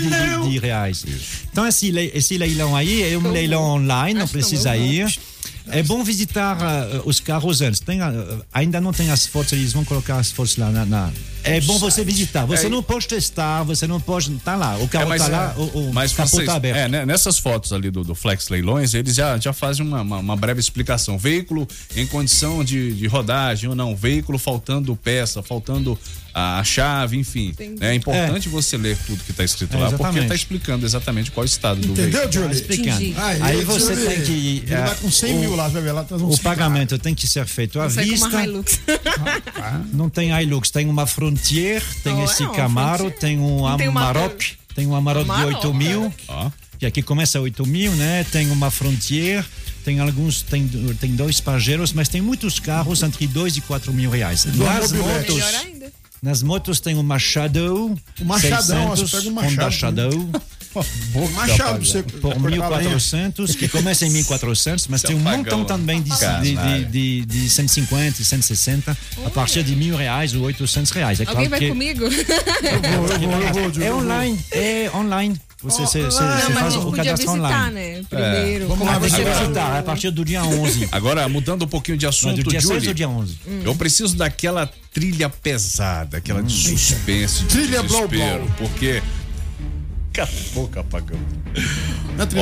de- 0.47 0.51
de- 0.53 0.59
reais. 0.61 1.05
Então, 1.51 1.67
esse, 1.67 1.91
le- 1.91 2.13
esse 2.15 2.39
leilão 2.39 2.77
aí 2.77 3.03
é 3.03 3.19
um 3.19 3.33
leilão 3.33 3.63
online, 3.63 4.17
não 4.21 4.29
precisa 4.29 4.77
ir. 4.77 5.07
É 5.71 5.83
bom 5.83 6.03
visitar 6.03 6.57
ah, 6.63 7.03
os 7.05 7.21
carros 7.21 7.61
antes. 7.61 7.79
Tem, 7.81 8.01
ah, 8.01 8.11
ainda 8.55 8.81
não 8.81 8.91
tem 8.93 9.11
as 9.11 9.27
fotos, 9.27 9.53
eles 9.53 9.73
vão 9.73 9.85
colocar 9.85 10.17
as 10.17 10.31
fotos 10.33 10.57
lá 10.57 10.71
na. 10.71 10.87
na- 10.87 11.11
É 11.45 11.61
bom 11.61 11.79
você 11.79 12.03
visitar. 12.05 12.47
Você 12.47 12.67
É, 12.67 12.69
não 12.71 12.83
pode 12.83 13.07
testar, 13.07 13.63
você 13.65 13.87
não 13.87 14.01
pode. 14.01 14.31
Tá 14.39 14.57
lá, 14.57 14.79
o 14.79 14.89
carro 14.89 15.05
É, 15.05 15.09
mas, 15.09 15.23
tá 15.23 15.29
lá, 15.29 15.55
o, 15.59 15.63
o 15.91 15.93
mas 15.95 16.13
capô 16.15 16.29
vocês, 16.37 16.47
tá 16.47 16.55
aberto. 16.55 16.77
é, 16.79 16.89
né, 16.89 17.05
nessas 17.07 17.39
fotos 17.39 17.73
ali 17.73 17.91
do, 17.91 18.03
do 18.03 18.15
Flex 18.15 18.49
Leilões, 18.49 18.95
eles 18.95 19.15
já, 19.15 19.37
já 19.39 19.53
fazem 19.53 19.85
uma, 19.87 20.01
uma, 20.01 20.19
uma 20.19 20.37
breve 20.37 20.59
explicação. 20.61 21.19
Veículo 21.19 21.69
em 21.95 22.07
condição 22.07 22.65
de, 22.65 22.95
de 22.95 23.07
rodagem 23.07 23.69
ou 23.69 23.77
não, 23.77 23.95
veículo 23.95 24.39
faltando 24.39 24.97
peça, 24.97 25.43
faltando 25.43 25.99
a, 26.35 26.59
a 26.61 26.65
chave, 26.65 27.17
enfim. 27.17 27.55
É 27.81 27.95
importante 27.95 28.49
você 28.49 28.77
ler 28.77 28.97
tudo 29.07 29.23
que 29.25 29.31
está 29.33 29.45
escrito 29.45 29.75
É, 29.77 29.81
lá, 29.81 29.93
porque 29.93 30.19
está 30.21 30.35
explicando 30.35 30.85
exatamente 30.87 31.31
qual 31.31 31.45
é 31.45 31.47
o 31.47 31.49
estado 31.49 31.81
do 31.81 31.93
Entendeu, 31.93 32.21
veículo. 32.23 32.33
Julie? 32.33 32.53
Explicando. 32.57 33.03
Entendi. 33.03 33.15
Aí, 33.19 33.43
Aí, 33.43 33.65
você 33.65 33.95
Julie, 33.95 34.07
tem 34.09 34.23
que. 34.25 34.63
ele 34.67 34.75
ah, 34.75 34.85
vai 34.87 34.95
com 34.97 35.11
100 35.11 35.28
mil 35.35 35.57
lá, 35.57 35.69
vai 35.69 35.83
ver 35.83 35.93
lá, 35.93 36.03
O 36.03 36.07
cigarro. 36.19 36.39
pagamento 36.43 36.99
tem 36.99 37.15
que 37.15 37.27
ser 37.27 37.47
feito 37.47 37.79
à 37.81 37.85
Não 37.85 37.91
sei 37.91 38.05
como 38.19 38.31
vista. 38.31 38.39
Não 39.93 40.09
tem 40.11 40.31
Hilux, 40.31 40.71
tem 40.71 40.89
uma 40.89 41.07
Frontier, 41.07 41.83
tem 42.03 42.15
Oh, 42.15 42.25
esse 42.25 42.43
é 42.43 42.47
uma 42.47 42.55
Camaro, 42.55 42.99
Frontier. 42.99 43.21
tem 43.21 43.39
um 43.39 43.59
uma- 43.59 43.75
Amarok, 43.75 44.53
tem 44.75 44.87
um 44.87 44.95
Amarok 44.95 45.25
de 45.25 45.31
Amarok, 45.31 45.55
8 45.57 45.75
mil, 45.75 46.15
que 46.79 46.87
aqui 46.87 47.03
começa 47.03 47.39
a 47.39 47.43
8 47.43 47.67
mil, 47.67 47.93
né? 47.93 48.25
Tem 48.31 48.51
uma 48.51 48.71
Frontier, 48.71 49.45
tem 49.85 50.01
alguns, 50.01 50.43
tem, 50.43 50.69
tem 51.01 51.15
dois 51.17 51.41
Pajeros, 51.41 51.93
mas 51.93 52.09
tem 52.09 52.21
muitos 52.21 52.59
carros 52.59 53.03
entre 53.03 53.27
2 53.27 53.57
e 53.57 53.61
4 53.63 53.93
mil 53.93 54.11
reais. 54.11 54.45
Nas 54.45 54.93
motos, 54.93 55.43
nas 56.23 56.43
motos 56.43 56.81
tem 56.81 56.95
uma 56.97 57.19
Shadow, 57.19 57.97
O 58.21 58.25
Machadão, 58.25 58.89
ó, 58.89 58.97
600, 58.97 59.11
você 59.11 59.31
pega 59.31 59.71
Honda 61.15 61.31
machado, 61.33 61.85
você 61.85 62.03
Por 62.03 62.21
cortar 62.21 62.77
lenha. 62.79 62.97
1.400, 62.97 63.57
que 63.57 63.69
começa 63.69 64.07
em 64.07 64.13
1.400, 64.13 64.87
mas 64.89 65.03
tem 65.03 65.17
um 65.17 65.23
pagão. 65.23 65.39
montão 65.39 65.65
também 65.65 66.03
de, 66.03 66.11
de, 66.11 66.57
de, 66.57 66.85
de, 66.85 67.27
de 67.27 67.49
150 67.51 68.21
e 68.21 68.25
160, 68.25 68.97
a 69.25 69.31
partir 69.31 69.63
de 69.63 69.75
mil 69.75 69.97
reais 69.97 70.35
ou 70.35 70.43
800 70.43 70.91
reais. 70.93 71.21
É 71.21 71.25
Alguém 71.25 71.35
claro 71.49 71.51
vai 71.51 71.59
que 71.61 71.69
comigo? 71.69 72.05
Eu 72.05 72.11
vou, 72.11 73.09
eu 73.09 73.19
vou, 73.19 73.43
eu 73.43 73.53
vou, 73.55 73.73
Julie, 73.73 73.85
é 73.89 73.93
online, 73.95 74.39
é 74.51 74.91
online. 74.95 75.41
Você, 75.61 75.83
você, 75.83 76.03
você, 76.03 76.21
Não, 76.23 76.37
você 76.39 76.53
mas 76.53 76.59
faz 76.61 76.77
o 76.77 76.93
cadastro 76.93 77.33
visitar, 77.33 77.35
online. 77.35 77.75
né? 77.75 78.03
Primeiro. 78.09 78.69
Vamos 78.69 78.79
como 78.79 78.91
lá, 78.93 78.99
você 79.01 79.17
que 79.17 79.23
falou. 79.25 79.39
visitar, 79.41 79.75
é 79.75 79.79
a 79.81 79.83
partir 79.83 80.11
do 80.13 80.25
dia 80.25 80.45
11. 80.45 80.89
Agora, 80.93 81.29
mudando 81.29 81.63
um 81.65 81.67
pouquinho 81.67 81.99
de 81.99 82.07
assunto, 82.07 82.45
do 82.45 82.51
dia 82.51 82.61
Julie, 82.61 82.77
6 82.79 82.89
ao 82.89 82.95
dia 82.95 83.09
11. 83.09 83.37
Eu 83.65 83.75
preciso 83.75 84.17
daquela 84.17 84.71
trilha 84.95 85.29
pesada, 85.29 86.19
aquela 86.19 86.41
Hum. 86.41 86.45
de 86.45 86.53
suspense, 86.55 87.41
de 87.41 87.47
Trilha 87.47 87.83
blow, 87.83 88.07
desespero, 88.07 88.45
blow. 88.45 88.51
porque... 88.69 89.03
Cala 90.19 90.31
a 90.31 90.55
boca, 90.55 90.81
apagão. 90.81 91.19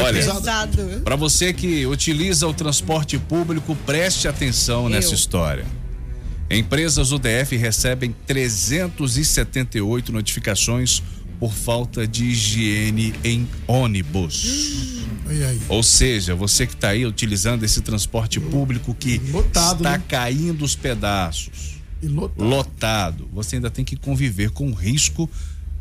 Olha. 0.02 1.00
Para 1.04 1.16
você 1.16 1.52
que 1.52 1.84
utiliza 1.84 2.46
o 2.48 2.54
transporte 2.54 3.18
público, 3.18 3.76
preste 3.84 4.26
atenção 4.26 4.88
nessa 4.88 5.10
Eu. 5.10 5.14
história. 5.14 5.66
Empresas 6.50 7.12
UDF 7.12 7.56
recebem 7.56 8.14
378 8.26 10.12
notificações 10.12 11.02
por 11.38 11.52
falta 11.52 12.06
de 12.06 12.24
higiene 12.26 13.12
em 13.22 13.46
ônibus. 13.66 15.04
Aí. 15.28 15.60
Ou 15.68 15.82
seja, 15.82 16.34
você 16.34 16.66
que 16.66 16.72
está 16.74 16.90
aí 16.90 17.04
utilizando 17.04 17.62
esse 17.64 17.82
transporte 17.82 18.40
público 18.40 18.94
que 18.94 19.18
Lotado, 19.30 19.78
está 19.78 19.98
né? 19.98 20.02
caindo 20.08 20.64
os 20.64 20.74
pedaços, 20.74 21.80
E 22.02 22.06
lotado. 22.06 22.42
lotado, 22.48 23.28
você 23.32 23.56
ainda 23.56 23.70
tem 23.70 23.84
que 23.84 23.96
conviver 23.96 24.50
com 24.50 24.70
o 24.70 24.72
risco 24.72 25.28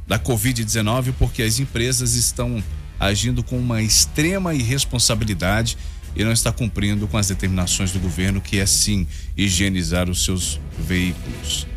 da 0.07 0.19
Covid-19 0.19 1.13
porque 1.17 1.41
as 1.41 1.59
empresas 1.59 2.15
estão 2.15 2.63
agindo 2.99 3.43
com 3.43 3.57
uma 3.57 3.81
extrema 3.81 4.53
irresponsabilidade 4.53 5.77
e 6.15 6.23
não 6.23 6.31
está 6.31 6.51
cumprindo 6.51 7.07
com 7.07 7.17
as 7.17 7.27
determinações 7.27 7.91
do 7.91 7.99
governo 7.99 8.39
que 8.39 8.59
é 8.59 8.65
sim 8.65 9.05
higienizar 9.35 10.09
os 10.09 10.23
seus 10.23 10.59
veículos, 10.79 11.67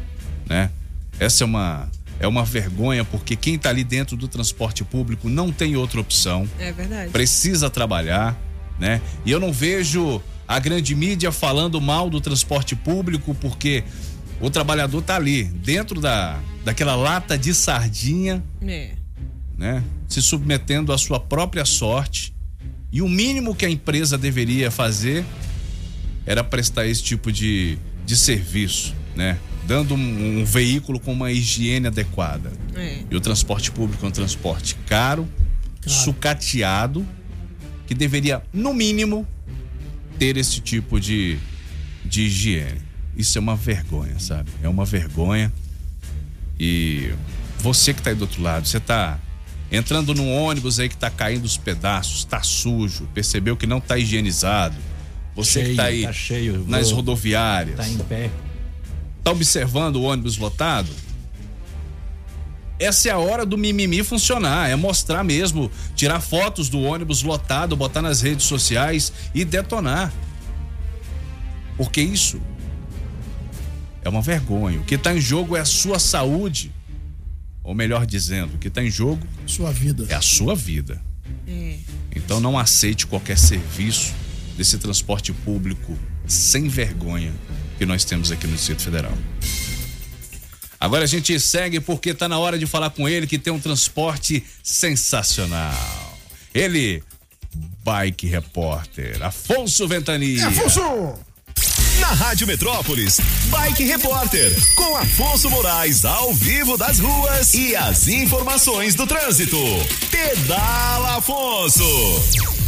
né? 0.47 0.71
Essa 1.19 1.43
é 1.43 1.47
uma 1.47 1.89
é 2.21 2.27
uma 2.27 2.45
vergonha 2.45 3.05
porque 3.05 3.37
quem 3.37 3.55
está 3.55 3.69
ali 3.71 3.85
dentro 3.85 4.17
do 4.17 4.27
transporte 4.27 4.83
público 4.85 5.29
não 5.29 5.53
tem 5.53 5.77
outra 5.77 6.01
opção 6.01 6.49
É 6.59 6.73
verdade. 6.73 7.11
precisa 7.11 7.71
trabalhar, 7.71 8.37
né? 8.79 9.01
E 9.25 9.31
eu 9.31 9.39
não 9.41 9.53
vejo 9.53 10.21
a 10.47 10.59
grande 10.59 10.95
mídia 10.95 11.31
falando 11.31 11.81
mal 11.81 12.09
do 12.11 12.21
transporte 12.21 12.75
público 12.77 13.35
porque 13.41 13.85
o 14.41 14.51
trabalhador 14.51 15.03
tá 15.03 15.17
ali 15.17 15.45
dentro 15.45 16.01
da 16.01 16.39
daquela 16.65 16.95
lata 16.95 17.39
de 17.39 17.55
sardinha, 17.55 18.43
É. 18.61 18.91
né? 19.57 19.83
Se 20.07 20.21
submetendo 20.21 20.93
à 20.93 20.99
sua 20.99 21.19
própria 21.19 21.65
sorte. 21.65 22.35
E 22.93 23.01
o 23.01 23.09
mínimo 23.09 23.55
que 23.55 23.65
a 23.65 23.71
empresa 23.71 24.19
deveria 24.19 24.71
fazer 24.71 25.25
era 26.27 26.45
prestar 26.45 26.87
esse 26.87 27.03
tipo 27.03 27.33
de, 27.33 27.79
de 28.05 28.17
serviço, 28.17 28.95
né? 29.17 29.39
Dando 29.67 29.95
um, 29.95 30.41
um 30.41 30.45
veículo 30.45 30.99
com 31.01 31.13
uma 31.13 31.31
higiene 31.33 31.87
adequada. 31.87 32.53
É. 32.75 32.99
E 33.11 33.17
o 33.17 33.21
transporte 33.21 33.71
público 33.71 34.05
é 34.05 34.09
um 34.09 34.13
transporte 34.13 34.75
caro, 34.87 35.27
sucateado, 35.87 37.07
que 37.87 37.95
deveria, 37.95 38.43
no 38.53 38.75
mínimo, 38.75 39.27
ter 40.19 40.37
esse 40.37 40.61
tipo 40.61 41.01
de, 41.01 41.39
de 42.05 42.23
higiene. 42.23 42.81
Isso 43.19 43.37
é 43.37 43.41
uma 43.41 43.57
vergonha, 43.57 44.17
sabe? 44.21 44.49
É 44.63 44.69
uma 44.69 44.85
vergonha. 44.85 45.53
E 46.59 47.13
você 47.59 47.93
que 47.93 48.01
tá 48.01 48.11
aí 48.11 48.17
do 48.17 48.23
outro 48.23 48.41
lado, 48.41 48.67
você 48.69 48.79
tá 48.79 49.19
entrando 49.73 50.15
num 50.15 50.33
ônibus 50.33 50.79
aí 50.79 50.89
que 50.89 50.97
tá 50.97 51.11
caindo 51.11 51.45
os 51.45 51.57
pedaços, 51.57 52.25
tá 52.25 52.41
sujo, 52.43 53.09
percebeu 53.13 53.57
que 53.57 53.67
não 53.67 53.81
tá 53.81 53.99
higienizado. 53.99 54.77
Você 55.35 55.61
que 55.61 55.67
Cheio, 55.67 55.77
tá 55.77 55.85
aí 55.85 56.03
tá 56.03 56.13
cheio, 56.13 56.65
nas 56.69 56.91
rodoviárias, 56.93 57.77
Tá 57.77 57.89
em 57.89 57.99
pé. 57.99 58.31
tá 59.23 59.31
observando 59.33 59.97
o 59.97 60.03
ônibus 60.03 60.37
lotado? 60.37 60.89
Essa 62.79 63.09
é 63.09 63.13
a 63.13 63.19
hora 63.19 63.45
do 63.45 63.59
mimimi 63.59 64.05
funcionar, 64.05 64.71
é 64.71 64.77
mostrar 64.77 65.25
mesmo, 65.25 65.69
tirar 65.97 66.21
fotos 66.21 66.69
do 66.69 66.81
ônibus 66.81 67.23
lotado, 67.25 67.77
botar 67.77 68.01
nas 68.01 68.21
redes 68.21 68.47
sociais 68.47 69.13
e 69.35 69.45
detonar. 69.45 70.13
Porque 71.77 72.01
isso 72.01 72.41
é 74.09 74.11
uma 74.11 74.23
vergonha. 74.23 74.81
O 74.81 74.85
que 74.85 74.95
está 74.97 75.15
em 75.15 75.21
jogo 75.21 75.57
é 75.57 75.61
a 75.61 75.65
sua 75.65 75.99
saúde. 75.99 76.73
Ou 77.63 77.75
melhor 77.75 78.07
dizendo, 78.07 78.55
o 78.55 78.59
que 78.59 78.69
está 78.69 78.83
em 78.83 78.91
jogo 78.91 79.27
Sua 79.47 79.71
vida. 79.71 80.07
é 80.09 80.15
a 80.15 80.23
sua 80.23 80.57
vida. 80.57 81.01
É. 81.47 81.77
Então 82.17 82.41
não 82.41 82.59
aceite 82.59 83.07
qualquer 83.07 83.37
serviço 83.39 84.15
desse 84.57 84.79
transporte 84.79 85.33
público 85.33 85.97
sem 86.27 86.67
vergonha 86.69 87.33
que 87.77 87.85
nós 87.85 88.05
temos 88.05 88.33
aqui 88.33 88.47
no 88.47 88.57
Distrito 88.57 88.83
Federal. 88.83 89.13
Agora 90.81 91.05
a 91.05 91.07
gente 91.07 91.39
segue 91.39 91.81
porque 91.81 92.15
tá 92.15 92.29
na 92.29 92.39
hora 92.39 92.59
de 92.59 92.67
falar 92.67 92.91
com 92.91 93.09
ele 93.09 93.27
que 93.27 93.39
tem 93.39 93.53
um 93.53 93.61
transporte 93.61 94.43
sensacional. 94.63 96.19
Ele, 96.55 97.03
Bike 97.85 98.27
Repórter, 98.27 99.23
Afonso 99.23 99.87
Ventania. 99.87 100.47
Afonso! 100.49 101.28
Na 102.01 102.09
Rádio 102.09 102.47
Metrópolis, 102.47 103.19
Bike 103.47 103.85
Repórter, 103.85 104.57
com 104.75 104.97
Afonso 104.97 105.51
Moraes 105.51 106.05
ao 106.05 106.33
vivo 106.33 106.77
das 106.77 106.99
ruas 106.99 107.53
e 107.55 107.75
as 107.75 108.07
informações 108.07 108.95
do 108.95 109.07
trânsito. 109.07 109.59
Pedala 110.11 111.17
Afonso. 111.17 111.85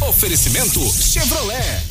Oferecimento 0.01 0.79
Chevrolet. 0.91 1.81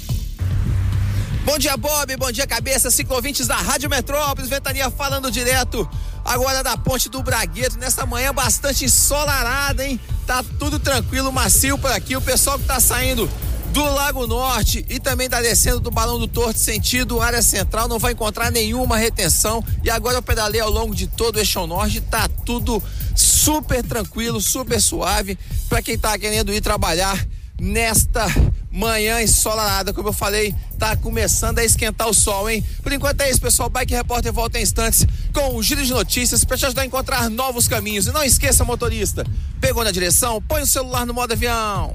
Bom 1.44 1.58
dia, 1.58 1.76
Bob. 1.76 2.16
Bom 2.16 2.30
dia, 2.30 2.46
cabeça. 2.46 2.90
Ciclovintes 2.90 3.46
da 3.46 3.56
Rádio 3.56 3.88
Metrópolis. 3.88 4.50
Ventania 4.50 4.90
falando 4.90 5.30
direto 5.30 5.88
agora 6.24 6.62
da 6.62 6.76
Ponte 6.76 7.08
do 7.08 7.22
Bragueto. 7.22 7.78
Nessa 7.78 8.04
manhã 8.04 8.32
bastante 8.32 8.84
ensolarada, 8.84 9.84
hein? 9.86 9.98
Tá 10.26 10.44
tudo 10.58 10.78
tranquilo, 10.78 11.32
macio 11.32 11.78
por 11.78 11.90
aqui. 11.90 12.14
O 12.14 12.20
pessoal 12.20 12.58
que 12.58 12.66
tá 12.66 12.78
saindo 12.78 13.28
do 13.72 13.84
Lago 13.84 14.26
Norte 14.26 14.84
e 14.88 14.98
também 14.98 15.28
da 15.28 15.40
descendo 15.40 15.80
do 15.80 15.90
Balão 15.90 16.18
do 16.18 16.26
Torto 16.26 16.58
sentido 16.58 17.20
área 17.20 17.42
central, 17.42 17.88
não 17.88 17.98
vai 17.98 18.12
encontrar 18.12 18.50
nenhuma 18.50 18.96
retenção. 18.96 19.64
E 19.84 19.90
agora 19.90 20.16
eu 20.16 20.22
pedalei 20.22 20.60
ao 20.60 20.70
longo 20.70 20.94
de 20.94 21.06
todo 21.06 21.36
o 21.36 21.38
eixão 21.38 21.66
norte, 21.66 22.00
tá 22.00 22.28
tudo 22.44 22.82
super 23.14 23.82
tranquilo, 23.82 24.40
super 24.40 24.80
suave 24.80 25.38
para 25.68 25.82
quem 25.82 25.96
tá 25.96 26.18
querendo 26.18 26.52
ir 26.52 26.60
trabalhar 26.60 27.24
nesta 27.60 28.26
manhã 28.72 29.20
ensolarada, 29.20 29.92
como 29.92 30.08
eu 30.08 30.12
falei, 30.12 30.54
tá 30.78 30.96
começando 30.96 31.58
a 31.58 31.64
esquentar 31.64 32.08
o 32.08 32.14
sol, 32.14 32.48
hein? 32.48 32.64
Por 32.82 32.92
enquanto 32.92 33.20
é 33.20 33.30
isso, 33.30 33.40
pessoal. 33.40 33.68
Bike 33.68 33.94
Repórter 33.94 34.32
volta 34.32 34.58
em 34.58 34.62
instantes 34.62 35.06
com 35.32 35.56
o 35.56 35.62
giro 35.62 35.84
de 35.84 35.92
notícias 35.92 36.44
para 36.44 36.56
te 36.56 36.66
ajudar 36.66 36.82
a 36.82 36.86
encontrar 36.86 37.28
novos 37.28 37.68
caminhos. 37.68 38.06
E 38.06 38.12
não 38.12 38.22
esqueça, 38.24 38.64
motorista, 38.64 39.24
pegou 39.60 39.84
na 39.84 39.90
direção, 39.90 40.42
põe 40.42 40.62
o 40.62 40.66
celular 40.66 41.04
no 41.04 41.12
modo 41.12 41.32
avião. 41.32 41.94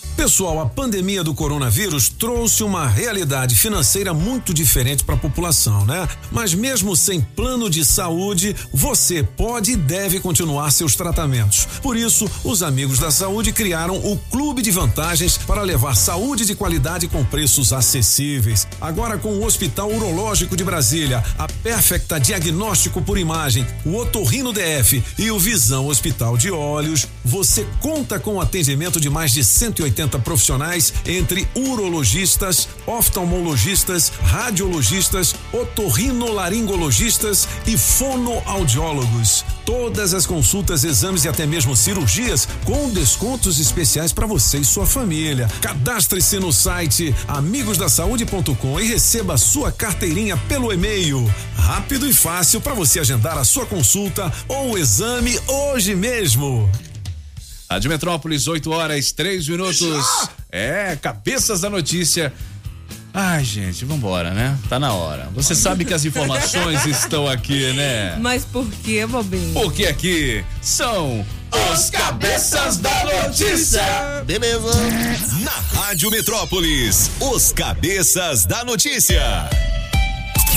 Pessoal, 0.15 0.59
a 0.59 0.65
pandemia 0.67 1.23
do 1.23 1.33
coronavírus 1.33 2.09
trouxe 2.09 2.63
uma 2.63 2.87
realidade 2.87 3.55
financeira 3.55 4.13
muito 4.13 4.53
diferente 4.53 5.03
para 5.03 5.15
a 5.15 5.17
população, 5.17 5.85
né? 5.85 6.07
Mas 6.31 6.53
mesmo 6.53 6.95
sem 6.95 7.21
plano 7.21 7.69
de 7.69 7.83
saúde, 7.83 8.55
você 8.71 9.23
pode 9.23 9.71
e 9.71 9.75
deve 9.75 10.19
continuar 10.19 10.69
seus 10.71 10.95
tratamentos. 10.95 11.65
Por 11.81 11.95
isso, 11.95 12.29
os 12.43 12.61
amigos 12.61 12.99
da 12.99 13.09
saúde 13.09 13.51
criaram 13.51 13.95
o 13.95 14.17
Clube 14.29 14.61
de 14.61 14.69
Vantagens 14.69 15.37
para 15.37 15.63
levar 15.63 15.95
saúde 15.95 16.45
de 16.45 16.55
qualidade 16.55 17.07
com 17.07 17.23
preços 17.23 17.73
acessíveis. 17.73 18.67
Agora 18.79 19.17
com 19.17 19.29
o 19.29 19.45
Hospital 19.45 19.91
Urológico 19.91 20.55
de 20.55 20.63
Brasília, 20.63 21.23
a 21.37 21.47
Perfecta 21.47 22.19
Diagnóstico 22.19 23.01
por 23.01 23.17
Imagem, 23.17 23.65
o 23.85 23.95
Otorrino 23.95 24.53
DF 24.53 25.03
e 25.17 25.31
o 25.31 25.39
Visão 25.39 25.87
Hospital 25.87 26.37
de 26.37 26.51
Olhos, 26.51 27.07
você 27.23 27.65
conta 27.79 28.19
com 28.19 28.35
o 28.35 28.41
atendimento 28.41 28.99
de 28.99 29.09
mais 29.09 29.31
de 29.31 29.43
180 29.43 30.00
profissionais 30.07 30.93
entre 31.05 31.47
urologistas, 31.55 32.67
oftalmologistas, 32.85 34.11
radiologistas, 34.23 35.35
otorrinolaringologistas 35.51 37.47
e 37.67 37.77
fonoaudiólogos. 37.77 39.43
Todas 39.65 40.13
as 40.13 40.25
consultas, 40.25 40.83
exames 40.83 41.23
e 41.23 41.29
até 41.29 41.45
mesmo 41.45 41.75
cirurgias 41.75 42.47
com 42.65 42.89
descontos 42.89 43.59
especiais 43.59 44.11
para 44.11 44.25
você 44.25 44.57
e 44.59 44.65
sua 44.65 44.85
família. 44.85 45.47
Cadastre-se 45.61 46.39
no 46.39 46.51
site 46.51 47.15
amigosdasaude.com 47.27 48.79
e 48.79 48.87
receba 48.87 49.37
sua 49.37 49.71
carteirinha 49.71 50.35
pelo 50.47 50.73
e-mail. 50.73 51.31
Rápido 51.55 52.07
e 52.07 52.13
fácil 52.13 52.59
para 52.59 52.73
você 52.73 52.99
agendar 52.99 53.37
a 53.37 53.43
sua 53.43 53.65
consulta 53.65 54.31
ou 54.47 54.77
exame 54.77 55.39
hoje 55.47 55.95
mesmo. 55.95 56.69
Rádio 57.71 57.89
Metrópolis, 57.89 58.49
8 58.49 58.69
horas, 58.69 59.13
3 59.13 59.47
minutos. 59.47 60.05
É, 60.51 60.97
cabeças 61.01 61.61
da 61.61 61.69
notícia. 61.69 62.33
Ai, 63.13 63.45
gente, 63.45 63.85
vambora, 63.85 64.31
né? 64.31 64.57
Tá 64.67 64.77
na 64.77 64.91
hora. 64.91 65.29
Você 65.33 65.55
sabe 65.55 65.85
que 65.85 65.93
as 65.93 66.03
informações 66.03 66.83
estão 66.85 67.29
aqui, 67.29 67.71
né? 67.71 68.17
Mas 68.19 68.43
por 68.43 68.69
que, 68.83 69.05
bobinho? 69.05 69.53
Porque 69.53 69.85
aqui 69.85 70.43
são 70.61 71.25
os 71.71 71.89
cabeças 71.89 72.75
da 72.75 73.05
notícia. 73.05 73.81
Beleza. 74.25 74.73
Na 75.39 75.79
Rádio 75.79 76.11
Metrópolis, 76.11 77.09
os 77.21 77.53
cabeças 77.53 78.45
da 78.45 78.65
notícia. 78.65 79.49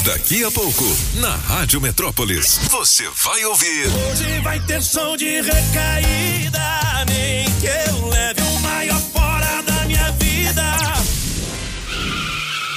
Daqui 0.05 0.45
a 0.45 0.51
pouco, 0.51 0.85
na 1.15 1.35
Rádio 1.35 1.81
Metrópolis, 1.81 2.61
você 2.71 3.09
vai 3.25 3.43
ouvir. 3.47 3.87
Hoje 3.87 4.41
vai 4.41 4.61
ter 4.61 4.83
som 4.83 5.17
de 5.17 5.41
recaída, 5.41 7.05
nem 7.09 7.47
que 7.59 7.67
eu 7.67 8.09
leve 8.09 8.44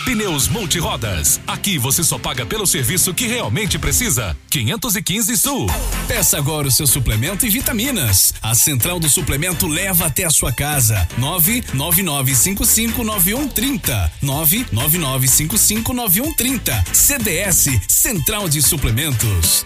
Pneus 0.08 0.48
Multirodas. 0.48 1.40
Aqui 1.46 1.78
você 1.78 2.02
só 2.02 2.18
paga 2.18 2.46
pelo 2.46 2.66
serviço 2.66 3.14
que 3.14 3.28
realmente 3.28 3.78
precisa. 3.78 4.38
515 4.50 5.38
Sul. 5.38 5.68
Peça 6.08 6.38
agora 6.38 6.70
o 6.70 6.72
seu 6.72 6.88
suplemento 6.88 7.46
e 7.46 7.50
vitaminas. 7.50 8.34
A 8.42 8.56
Central 8.56 9.02
do 9.02 9.10
Suplemento 9.10 9.68
leva 9.68 10.06
até 10.06 10.24
a 10.24 10.30
sua 10.30 10.54
casa. 10.54 11.06
999559130. 11.20 14.10
999559130. 14.24 16.86
CDS 16.94 17.68
Central 17.90 18.48
de 18.48 18.62
Suplementos. 18.62 19.66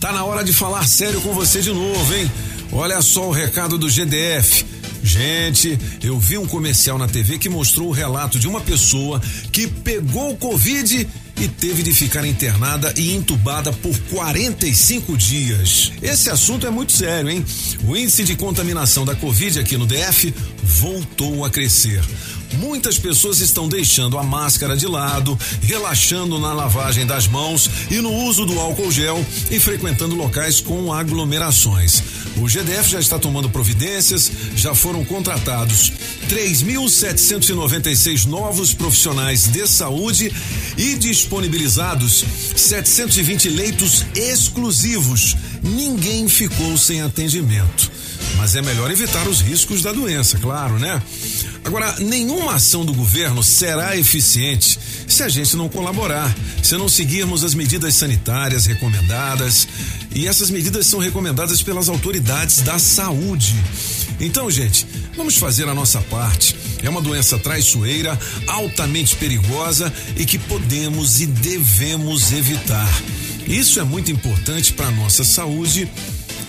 Tá 0.00 0.12
na 0.12 0.24
hora 0.24 0.42
de 0.42 0.54
falar 0.54 0.86
sério 0.86 1.20
com 1.20 1.34
você 1.34 1.60
de 1.60 1.74
novo, 1.74 2.14
hein? 2.14 2.32
Olha 2.72 3.02
só 3.02 3.28
o 3.28 3.32
recado 3.32 3.76
do 3.76 3.90
GDF. 3.90 4.64
Gente, 5.06 5.78
eu 6.02 6.18
vi 6.18 6.36
um 6.36 6.48
comercial 6.48 6.98
na 6.98 7.06
TV 7.06 7.38
que 7.38 7.48
mostrou 7.48 7.88
o 7.88 7.92
relato 7.92 8.40
de 8.40 8.48
uma 8.48 8.60
pessoa 8.60 9.22
que 9.52 9.68
pegou 9.68 10.32
o 10.32 10.36
Covid 10.36 11.06
e 11.40 11.48
teve 11.48 11.84
de 11.84 11.92
ficar 11.92 12.26
internada 12.26 12.92
e 12.96 13.14
entubada 13.14 13.72
por 13.72 13.96
45 14.10 15.16
dias. 15.16 15.92
Esse 16.02 16.28
assunto 16.28 16.66
é 16.66 16.70
muito 16.70 16.90
sério, 16.90 17.30
hein? 17.30 17.44
O 17.86 17.96
índice 17.96 18.24
de 18.24 18.34
contaminação 18.34 19.04
da 19.04 19.14
Covid 19.14 19.60
aqui 19.60 19.76
no 19.76 19.86
DF 19.86 20.34
voltou 20.64 21.44
a 21.44 21.50
crescer. 21.50 22.02
Muitas 22.58 22.98
pessoas 22.98 23.40
estão 23.40 23.68
deixando 23.68 24.18
a 24.18 24.22
máscara 24.22 24.76
de 24.76 24.86
lado, 24.86 25.38
relaxando 25.62 26.38
na 26.38 26.52
lavagem 26.52 27.06
das 27.06 27.26
mãos 27.26 27.70
e 27.90 27.96
no 27.96 28.12
uso 28.12 28.46
do 28.46 28.58
álcool 28.58 28.90
gel 28.90 29.24
e 29.50 29.60
frequentando 29.60 30.14
locais 30.14 30.60
com 30.60 30.92
aglomerações. 30.92 32.02
O 32.36 32.48
GDF 32.48 32.90
já 32.90 33.00
está 33.00 33.18
tomando 33.18 33.48
providências, 33.48 34.30
já 34.54 34.74
foram 34.74 35.04
contratados 35.04 35.92
3.796 36.28 38.26
novos 38.26 38.74
profissionais 38.74 39.46
de 39.46 39.66
saúde 39.66 40.32
e 40.76 40.96
disponibilizados 40.96 42.24
720 42.54 43.48
leitos 43.48 44.04
exclusivos. 44.14 45.36
Ninguém 45.62 46.28
ficou 46.28 46.76
sem 46.76 47.00
atendimento. 47.02 47.90
Mas 48.36 48.54
é 48.54 48.62
melhor 48.62 48.90
evitar 48.90 49.26
os 49.28 49.40
riscos 49.40 49.82
da 49.82 49.92
doença, 49.92 50.38
claro, 50.38 50.78
né? 50.78 51.02
Agora, 51.64 51.96
nenhuma 51.98 52.54
ação 52.54 52.84
do 52.84 52.94
governo 52.94 53.42
será 53.42 53.96
eficiente 53.96 54.78
se 55.08 55.22
a 55.22 55.28
gente 55.28 55.56
não 55.56 55.68
colaborar, 55.68 56.34
se 56.62 56.76
não 56.76 56.88
seguirmos 56.88 57.42
as 57.42 57.54
medidas 57.54 57.94
sanitárias 57.94 58.66
recomendadas. 58.66 59.66
E 60.14 60.28
essas 60.28 60.50
medidas 60.50 60.86
são 60.86 61.00
recomendadas 61.00 61.62
pelas 61.62 61.88
autoridades 61.88 62.60
da 62.62 62.78
saúde. 62.78 63.54
Então, 64.20 64.50
gente, 64.50 64.86
vamos 65.16 65.36
fazer 65.36 65.68
a 65.68 65.74
nossa 65.74 66.00
parte. 66.02 66.56
É 66.82 66.88
uma 66.88 67.02
doença 67.02 67.38
traiçoeira, 67.38 68.18
altamente 68.46 69.16
perigosa 69.16 69.92
e 70.16 70.24
que 70.24 70.38
podemos 70.38 71.20
e 71.20 71.26
devemos 71.26 72.32
evitar. 72.32 72.88
Isso 73.46 73.78
é 73.78 73.84
muito 73.84 74.10
importante 74.10 74.72
para 74.72 74.86
a 74.86 74.90
nossa 74.90 75.24
saúde 75.24 75.88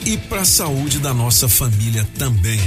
e 0.08 0.16
para 0.16 0.41
a 0.41 0.45
saúde 0.45 0.99
da 0.99 1.14
nossa 1.14 1.49
família 1.49 2.08
também. 2.18 2.58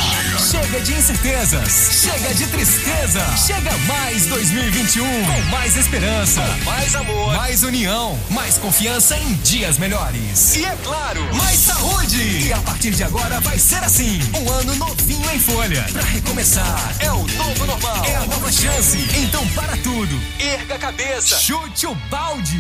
Chega 0.51 0.81
de 0.81 0.93
incertezas, 0.93 2.03
chega 2.03 2.35
de 2.35 2.47
tristeza. 2.49 3.21
Chega 3.47 3.77
mais 3.87 4.27
2021 4.27 5.05
com 5.05 5.41
mais 5.51 5.77
esperança, 5.77 6.43
com 6.43 6.71
mais 6.71 6.95
amor, 6.95 7.35
mais 7.35 7.63
união, 7.63 8.19
mais 8.29 8.59
confiança 8.59 9.17
em 9.17 9.33
dias 9.37 9.79
melhores. 9.79 10.55
E 10.55 10.67
é 10.67 10.77
claro, 10.85 11.35
mais 11.35 11.59
saúde. 11.59 12.47
E 12.47 12.53
a 12.53 12.59
partir 12.59 12.91
de 12.91 13.03
agora 13.03 13.41
vai 13.41 13.59
ser 13.59 13.83
assim, 13.83 14.21
um 14.39 14.53
ano 14.53 14.75
novinho 14.77 15.31
em 15.31 15.41
folha. 15.41 15.87
Pra 15.93 16.03
recomeçar, 16.03 16.95
é 17.01 17.11
o 17.11 17.27
novo 17.27 17.67
normal, 17.67 18.05
é 18.05 18.17
a 18.17 18.27
nova 18.27 18.53
chance. 18.53 18.99
Então 19.17 19.47
para 19.49 19.77
tudo, 19.79 20.21
erga 20.39 20.75
a 20.75 20.79
cabeça, 20.79 21.38
chute 21.39 21.87
o 21.87 21.95
balde. 22.11 22.59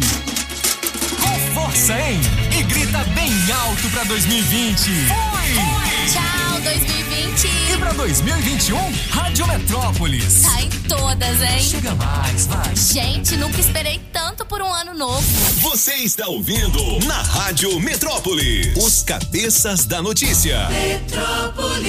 Com 1.20 1.39
força, 1.53 2.01
hein? 2.01 2.20
E 2.57 2.62
grita 2.62 2.99
bem 3.12 3.33
alto 3.53 3.89
pra 3.91 4.05
2020. 4.05 4.79
Fui! 4.79 5.55
Tchau, 6.12 6.61
2020. 6.61 7.49
E 7.72 7.76
pra 7.76 7.93
2021, 7.93 8.79
Rádio 9.11 9.47
Metrópolis. 9.49 10.43
Tá 10.43 10.62
em 10.62 10.70
todas, 10.89 11.43
hein? 11.43 11.61
Chega 11.61 11.93
mais, 11.97 12.47
vai. 12.47 12.76
Gente, 12.76 13.37
nunca 13.37 13.61
esperei 13.61 14.01
tanto 14.12 14.47
por 14.47 14.62
um 14.62 14.72
ano 14.72 14.95
novo. 14.95 15.26
Você 15.61 15.95
está 15.95 16.29
ouvindo 16.29 17.05
na 17.05 17.20
Rádio 17.20 17.81
Metrópolis. 17.81 18.76
Os 18.76 19.03
cabeças 19.03 19.87
da 19.87 20.01
notícia. 20.01 20.68
Metrópolis. 20.68 21.89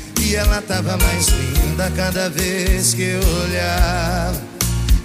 E 0.23 0.35
ela 0.35 0.61
tava 0.61 0.97
mais 0.97 1.27
linda 1.27 1.91
cada 1.95 2.29
vez 2.29 2.93
que 2.93 3.01
eu 3.01 3.19
olhava. 3.43 4.39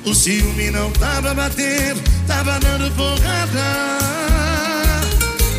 O 0.04 0.14
ciúme 0.14 0.70
não 0.70 0.92
tava 0.92 1.34
batendo, 1.34 2.00
tava 2.26 2.60
dando 2.60 2.94
porrada. 2.94 3.98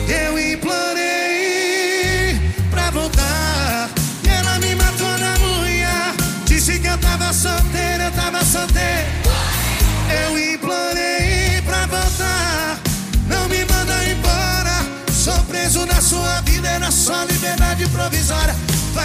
Eu 0.07 0.39
implorei 0.53 2.39
pra 2.71 2.91
voltar. 2.91 3.89
E 4.23 4.29
ela 4.29 4.59
me 4.59 4.75
matou 4.75 5.17
na 5.17 5.33
unha. 5.63 6.13
Disse 6.45 6.79
que 6.79 6.87
eu 6.87 6.97
tava 6.99 7.33
solteiro, 7.33 8.03
eu 8.03 8.11
tava 8.11 8.45
solteiro. 8.45 9.07
Eu 10.23 10.53
implorei 10.53 11.61
pra 11.65 11.87
voltar. 11.87 12.79
Não 13.27 13.49
me 13.49 13.65
manda 13.65 14.05
embora. 14.05 14.85
Sou 15.11 15.43
preso 15.45 15.85
na 15.85 15.99
sua 15.99 16.41
vida, 16.41 16.69
é 16.69 16.79
na 16.79 16.91
sua 16.91 17.25
liberdade 17.25 17.85
provisória. 17.89 18.55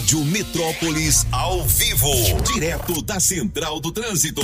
Rádio 0.00 0.24
Metrópolis 0.24 1.26
ao 1.30 1.62
vivo, 1.66 2.10
direto 2.54 3.02
da 3.02 3.20
Central 3.20 3.78
do 3.80 3.92
Trânsito. 3.92 4.40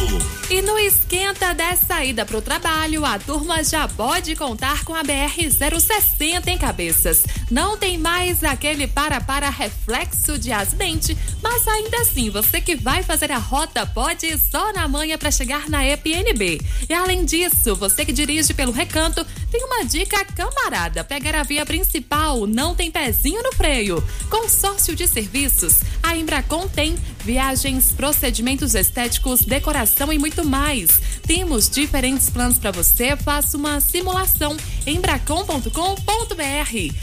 E 0.50 0.60
no 0.60 0.78
esquenta 0.78 1.54
da 1.54 1.74
saída 1.74 2.26
pro 2.26 2.42
trabalho, 2.42 3.06
a 3.06 3.18
turma 3.18 3.64
já 3.64 3.88
pode 3.88 4.36
contar 4.36 4.84
com 4.84 4.94
a 4.94 5.02
BR 5.02 5.48
060 5.50 6.50
em 6.50 6.58
cabeças. 6.58 7.24
Não 7.50 7.74
tem 7.74 7.96
mais 7.96 8.44
aquele 8.44 8.86
para-para 8.86 9.48
reflexo 9.48 10.38
de 10.38 10.52
acidente, 10.52 11.16
mas 11.42 11.66
ainda 11.66 12.02
assim, 12.02 12.28
você 12.28 12.60
que 12.60 12.76
vai 12.76 13.02
fazer 13.02 13.32
a 13.32 13.38
rota 13.38 13.86
pode 13.86 14.26
ir 14.26 14.38
só 14.38 14.74
na 14.74 14.86
manhã 14.86 15.16
para 15.16 15.30
chegar 15.30 15.70
na 15.70 15.82
EPNB. 15.86 16.60
E 16.86 16.92
além 16.92 17.24
disso, 17.24 17.74
você 17.74 18.04
que 18.04 18.12
dirige 18.12 18.52
pelo 18.52 18.72
recanto, 18.72 19.26
tem 19.50 19.64
uma 19.64 19.86
dica 19.86 20.22
camarada: 20.26 21.02
pegar 21.02 21.34
a 21.34 21.42
via 21.42 21.64
principal, 21.64 22.46
não 22.46 22.74
tem 22.74 22.90
pezinho 22.90 23.42
no 23.42 23.52
freio. 23.52 24.06
Consórcio 24.28 24.94
de 24.94 25.08
serviços, 25.46 25.80
a 26.02 26.16
Embracon 26.16 26.68
tem 26.68 26.96
viagens, 27.24 27.92
procedimentos 27.92 28.74
estéticos, 28.74 29.40
decoração 29.40 30.12
e 30.12 30.18
muito 30.18 30.44
mais. 30.44 31.00
Temos 31.26 31.68
diferentes 31.68 32.28
planos 32.30 32.58
para 32.58 32.70
você. 32.70 33.16
Faça 33.16 33.56
uma 33.56 33.80
simulação 33.80 34.56
em 34.86 34.96
embracon.com.br. 34.96 35.70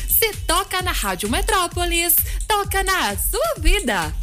Se 0.10 0.34
toca 0.48 0.82
na 0.82 0.92
Rádio 0.92 1.30
Metrópolis, 1.30 2.16
toca 2.48 2.84
na 2.84 3.16
sua 3.18 3.56
vida. 3.60 4.14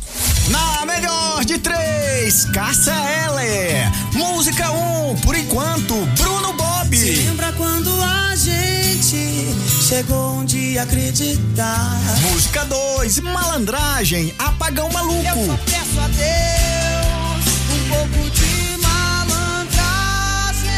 Na 0.48 0.84
melhor 0.84 1.44
de 1.44 1.58
três, 1.58 2.44
Cássia 2.46 2.92
Eller. 3.26 3.90
Música 4.14 4.70
1, 4.70 5.10
um, 5.10 5.16
por 5.16 5.34
enquanto, 5.36 5.94
Bruno 6.16 6.52
Bob. 6.54 6.96
Se 6.96 7.12
lembra 7.12 7.52
quando 7.52 7.90
a 8.02 8.34
gente 8.34 9.69
chegou 9.91 10.34
um 10.34 10.45
dia 10.45 10.84
acreditar? 10.84 11.99
Música 12.30 12.64
2, 12.64 13.18
Malandragem, 13.18 14.32
Apagão 14.38 14.88
Maluco. 14.93 15.26
Eu 15.26 15.47
só 15.47 15.57
peço 15.66 15.99
a 15.99 16.07
Deus 16.07 17.45
um 17.74 17.88
pouco 17.88 18.30
de 18.30 18.78
malandragem. 18.80 20.68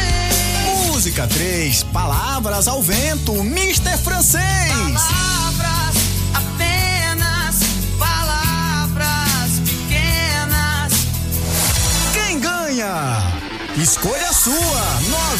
Música 0.87 1.27
3, 1.27 1.83
Palavras 1.83 2.67
ao 2.67 2.81
Vento, 2.81 3.33
Mr. 3.35 3.99
Francês. 4.03 4.41
Palavras, 4.69 5.42
Escolha 13.83 14.31
sua, 14.31 14.53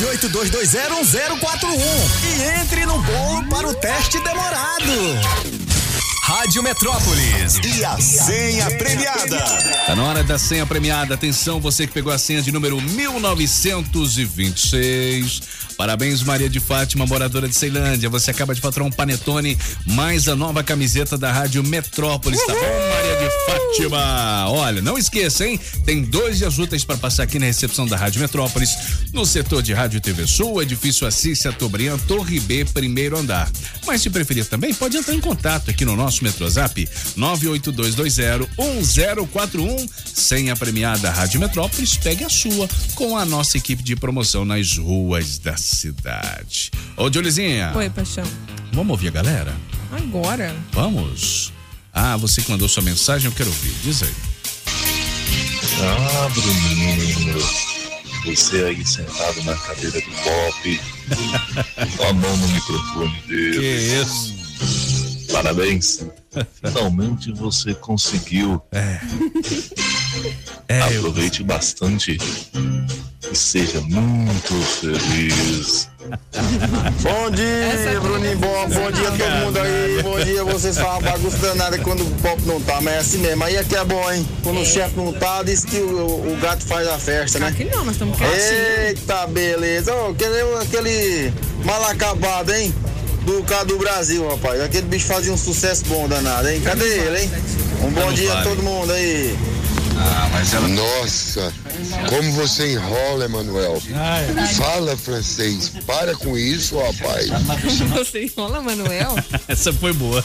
982201041 0.02 1.80
e 2.26 2.60
entre 2.60 2.86
no 2.86 3.02
bolo 3.02 3.48
para 3.48 3.70
o 3.70 3.74
teste 3.74 4.20
demorado. 4.20 5.63
Rádio 6.36 6.64
Metrópolis. 6.64 7.60
E 7.64 7.86
a 7.86 7.96
senha 8.00 8.66
premiada. 8.72 9.38
Tá 9.86 9.96
na 9.96 10.04
hora 10.04 10.24
da 10.24 10.40
senha 10.40 10.66
premiada. 10.66 11.14
Atenção, 11.14 11.62
você 11.62 11.86
que 11.86 11.94
pegou 11.94 12.12
a 12.12 12.18
senha 12.18 12.42
de 12.42 12.52
número 12.52 12.82
1926. 12.82 15.42
Parabéns, 15.78 16.24
Maria 16.24 16.50
de 16.50 16.60
Fátima, 16.60 17.06
moradora 17.06 17.48
de 17.48 17.56
Ceilândia. 17.56 18.10
Você 18.10 18.32
acaba 18.32 18.56
de 18.56 18.62
faturar 18.62 18.88
um 18.88 18.92
panetone 18.92 19.56
mais 19.86 20.28
a 20.28 20.36
nova 20.36 20.64
camiseta 20.64 21.20
da 21.20 21.32
Rádio 21.32 21.64
Metrópolis. 21.64 22.44
Tá 22.46 22.54
bom, 22.54 22.60
Maria 22.60 23.16
de 23.18 23.30
Fátima? 23.46 24.50
Olha, 24.50 24.82
não 24.82 24.98
esqueça, 24.98 25.46
hein? 25.46 25.60
Tem 25.86 26.02
dois 26.02 26.40
dias 26.40 26.58
úteis 26.58 26.84
para 26.84 26.98
passar 26.98 27.22
aqui 27.24 27.38
na 27.38 27.46
recepção 27.46 27.86
da 27.86 27.96
Rádio 27.96 28.22
Metrópolis, 28.22 28.76
no 29.12 29.24
setor 29.26 29.62
de 29.62 29.74
Rádio 29.74 29.98
e 29.98 30.02
TV 30.02 30.26
Sul, 30.26 30.62
edifício 30.62 31.06
Assis 31.06 31.40
Chateaubriand, 31.40 32.00
Torre 32.08 32.40
B, 32.40 32.64
primeiro 32.66 33.18
andar. 33.18 33.52
Mas 33.86 34.02
se 34.02 34.10
preferir 34.10 34.46
também, 34.46 34.74
pode 34.74 34.96
entrar 34.98 35.14
em 35.14 35.22
contato 35.22 35.70
aqui 35.70 35.86
no 35.86 35.96
nosso 35.96 36.24
Metrozap 36.34 36.88
982201041. 37.18 39.90
Senha 40.14 40.56
premiada 40.56 41.10
Rádio 41.12 41.40
Metrópolis, 41.40 41.96
pegue 41.98 42.24
a 42.24 42.30
sua 42.30 42.68
com 42.96 43.16
a 43.18 43.26
nossa 43.26 43.58
equipe 43.58 43.84
de 43.84 43.96
promoção 43.96 44.44
nas 44.44 44.78
ruas 44.78 45.38
da 45.38 45.56
cidade. 45.56 46.72
Ô, 46.98 47.12
Julizinha. 47.12 47.72
Oi, 47.76 47.90
paixão. 47.90 48.26
Vamos 48.72 48.92
ouvir 48.92 49.10
a 49.10 49.12
galera? 49.12 49.54
Agora. 49.92 50.56
Vamos. 50.72 51.54
Ah, 51.94 52.18
você 52.18 52.42
que 52.42 52.50
mandou 52.50 52.68
sua 52.68 52.82
mensagem, 52.82 53.30
eu 53.30 53.36
quero 53.36 53.50
ouvir. 53.50 53.74
Diz 53.84 54.02
aí. 54.02 54.14
Ah, 55.82 56.30
Bruninho, 56.34 57.38
você 58.26 58.64
aí 58.64 58.84
sentado 58.86 59.44
na 59.44 59.54
cadeira 59.56 60.00
do 60.00 60.12
pop, 60.24 60.80
com 61.98 62.04
a 62.04 62.14
mão 62.14 62.38
no 62.38 62.48
microfone 62.48 63.22
dele. 63.28 63.60
Que 63.60 64.02
isso? 64.02 64.34
Parabéns. 65.34 66.06
Finalmente 66.64 67.32
você 67.32 67.74
conseguiu. 67.74 68.62
É. 68.72 69.00
Aproveite 70.84 71.44
bastante 71.44 72.18
e 73.32 73.36
seja 73.36 73.82
muito 73.82 74.54
feliz. 74.80 75.90
Bom 77.02 77.32
dia, 77.32 78.00
Bruninho. 78.00 78.38
Bom, 78.38 78.70
bom 78.70 78.92
dia 78.92 79.08
a 79.08 79.12
todo 79.12 79.46
mundo 79.46 79.58
aí. 79.58 80.04
Bom 80.04 80.20
dia, 80.20 80.44
vocês 80.44 80.78
falam 80.78 81.02
bagunça 81.02 81.38
danada 81.38 81.80
quando 81.80 82.04
o 82.04 82.12
pop 82.22 82.40
não 82.46 82.62
tá, 82.62 82.80
mas 82.80 82.94
é 82.94 82.98
assim 83.00 83.18
mesmo. 83.18 83.44
Aí 83.44 83.56
é 83.56 83.64
que 83.64 83.76
é 83.76 83.84
bom, 83.84 84.12
hein? 84.12 84.28
Quando 84.44 84.62
o 84.62 84.66
chefe 84.66 84.96
não 84.96 85.12
tá, 85.14 85.42
diz 85.42 85.66
que 85.66 85.78
o, 85.78 86.32
o 86.32 86.38
gato 86.40 86.64
faz 86.66 86.88
a 86.88 87.00
festa, 87.00 87.40
né? 87.40 87.48
Aqui 87.48 87.66
não, 87.66 87.84
nós 87.84 87.96
estamos 87.96 88.18
quietinhos. 88.18 88.42
Eita, 88.88 89.26
beleza. 89.28 89.96
Ô, 89.96 90.12
aquele, 90.12 90.42
aquele 90.62 91.34
mal 91.66 91.84
acabado, 91.86 92.54
hein? 92.54 92.72
Do 93.26 93.44
cara 93.44 93.64
do 93.66 93.78
Brasil, 93.78 94.28
rapaz. 94.28 94.62
Aquele 94.62 94.88
bicho 94.88 95.06
fazia 95.08 95.32
um 95.32 95.38
sucesso 95.38 95.86
bom 95.86 96.08
danado, 96.08 96.50
hein? 96.50 96.62
Cadê 96.62 96.86
ele, 97.00 97.22
hein? 97.22 97.32
Um 97.82 97.92
bom 97.92 98.12
dia 98.14 98.34
a 98.34 98.44
todo 98.44 98.62
mundo 98.62 98.92
aí. 98.92 99.36
Ah, 99.96 100.30
mas 100.34 100.54
ela... 100.54 100.68
Nossa, 100.68 101.54
como 102.10 102.32
você 102.34 102.74
enrola, 102.74 103.26
Emanuel. 103.26 103.82
Fala 104.58 104.98
francês. 104.98 105.72
Para 105.86 106.16
com 106.16 106.38
isso, 106.38 106.78
rapaz. 106.78 107.28
Você 107.96 108.26
enrola, 108.26 108.62
Manuel? 108.62 109.16
Essa 109.48 109.72
foi 109.72 109.94
boa. 109.94 110.24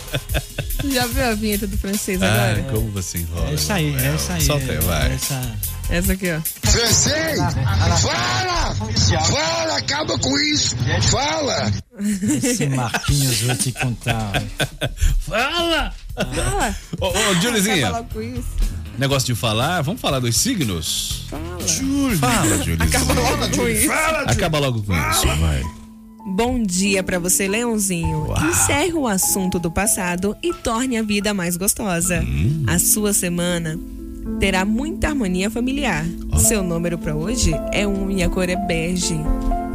Já 0.90 1.06
viu 1.06 1.24
a 1.24 1.34
vinheta 1.34 1.66
do 1.66 1.76
francês 1.76 2.20
Ah, 2.22 2.26
agora? 2.26 2.62
como 2.72 2.90
você 2.90 3.18
enrola. 3.18 3.50
É 3.50 3.54
isso 3.54 3.72
aí, 3.72 3.94
é 3.94 4.14
isso 4.14 4.32
aí. 4.32 4.40
Solta 4.44 4.72
aí, 4.72 4.78
vai. 4.78 5.12
Essa... 5.12 5.52
Essa 5.90 6.12
aqui, 6.12 6.26
ó. 6.30 6.40
Francês, 6.70 7.38
fala! 8.02 8.74
Fala, 8.74 9.76
acaba 9.78 10.18
com 10.18 10.38
isso! 10.38 10.76
Fala! 11.10 11.72
Esse 11.98 12.66
Marquinhos, 12.68 13.40
vou 13.40 13.56
te 13.56 13.72
contar. 13.72 14.42
Fala! 15.20 15.94
Fala! 16.14 16.76
Ô, 17.00 17.06
ô, 17.06 17.34
Julizinha. 17.40 17.88
Acaba 17.88 17.98
logo 17.98 18.14
com 18.14 18.22
isso. 18.22 18.48
Negócio 18.98 19.34
de 19.34 19.40
falar, 19.40 19.80
vamos 19.80 20.00
falar 20.00 20.20
dos 20.20 20.36
signos? 20.36 21.26
Fala. 21.30 21.58
Fala, 22.20 22.58
Julizinha. 22.64 22.84
Acaba 22.84 23.12
logo 23.14 23.56
com 23.56 23.68
isso. 23.68 23.92
Acaba 24.26 24.58
logo 24.58 24.82
com 24.82 25.10
isso, 25.10 25.26
vai. 25.26 25.62
Bom 26.26 26.62
dia 26.62 27.02
pra 27.02 27.18
você, 27.18 27.48
Leãozinho. 27.48 28.26
Encerre 28.50 28.92
o 28.92 29.08
assunto 29.08 29.58
do 29.58 29.70
passado 29.70 30.36
e 30.42 30.52
torne 30.52 30.98
a 30.98 31.02
vida 31.02 31.32
mais 31.32 31.56
gostosa. 31.56 32.22
A 32.66 32.78
sua 32.78 33.14
semana 33.14 33.78
terá 34.38 34.64
muita 34.64 35.08
harmonia 35.08 35.50
familiar. 35.50 36.04
Seu 36.38 36.62
número 36.62 36.96
pra 36.98 37.14
hoje 37.14 37.52
é 37.72 37.86
um 37.86 38.10
e 38.10 38.22
a 38.22 38.28
cor 38.28 38.48
é 38.48 38.56
bege. 38.56 39.18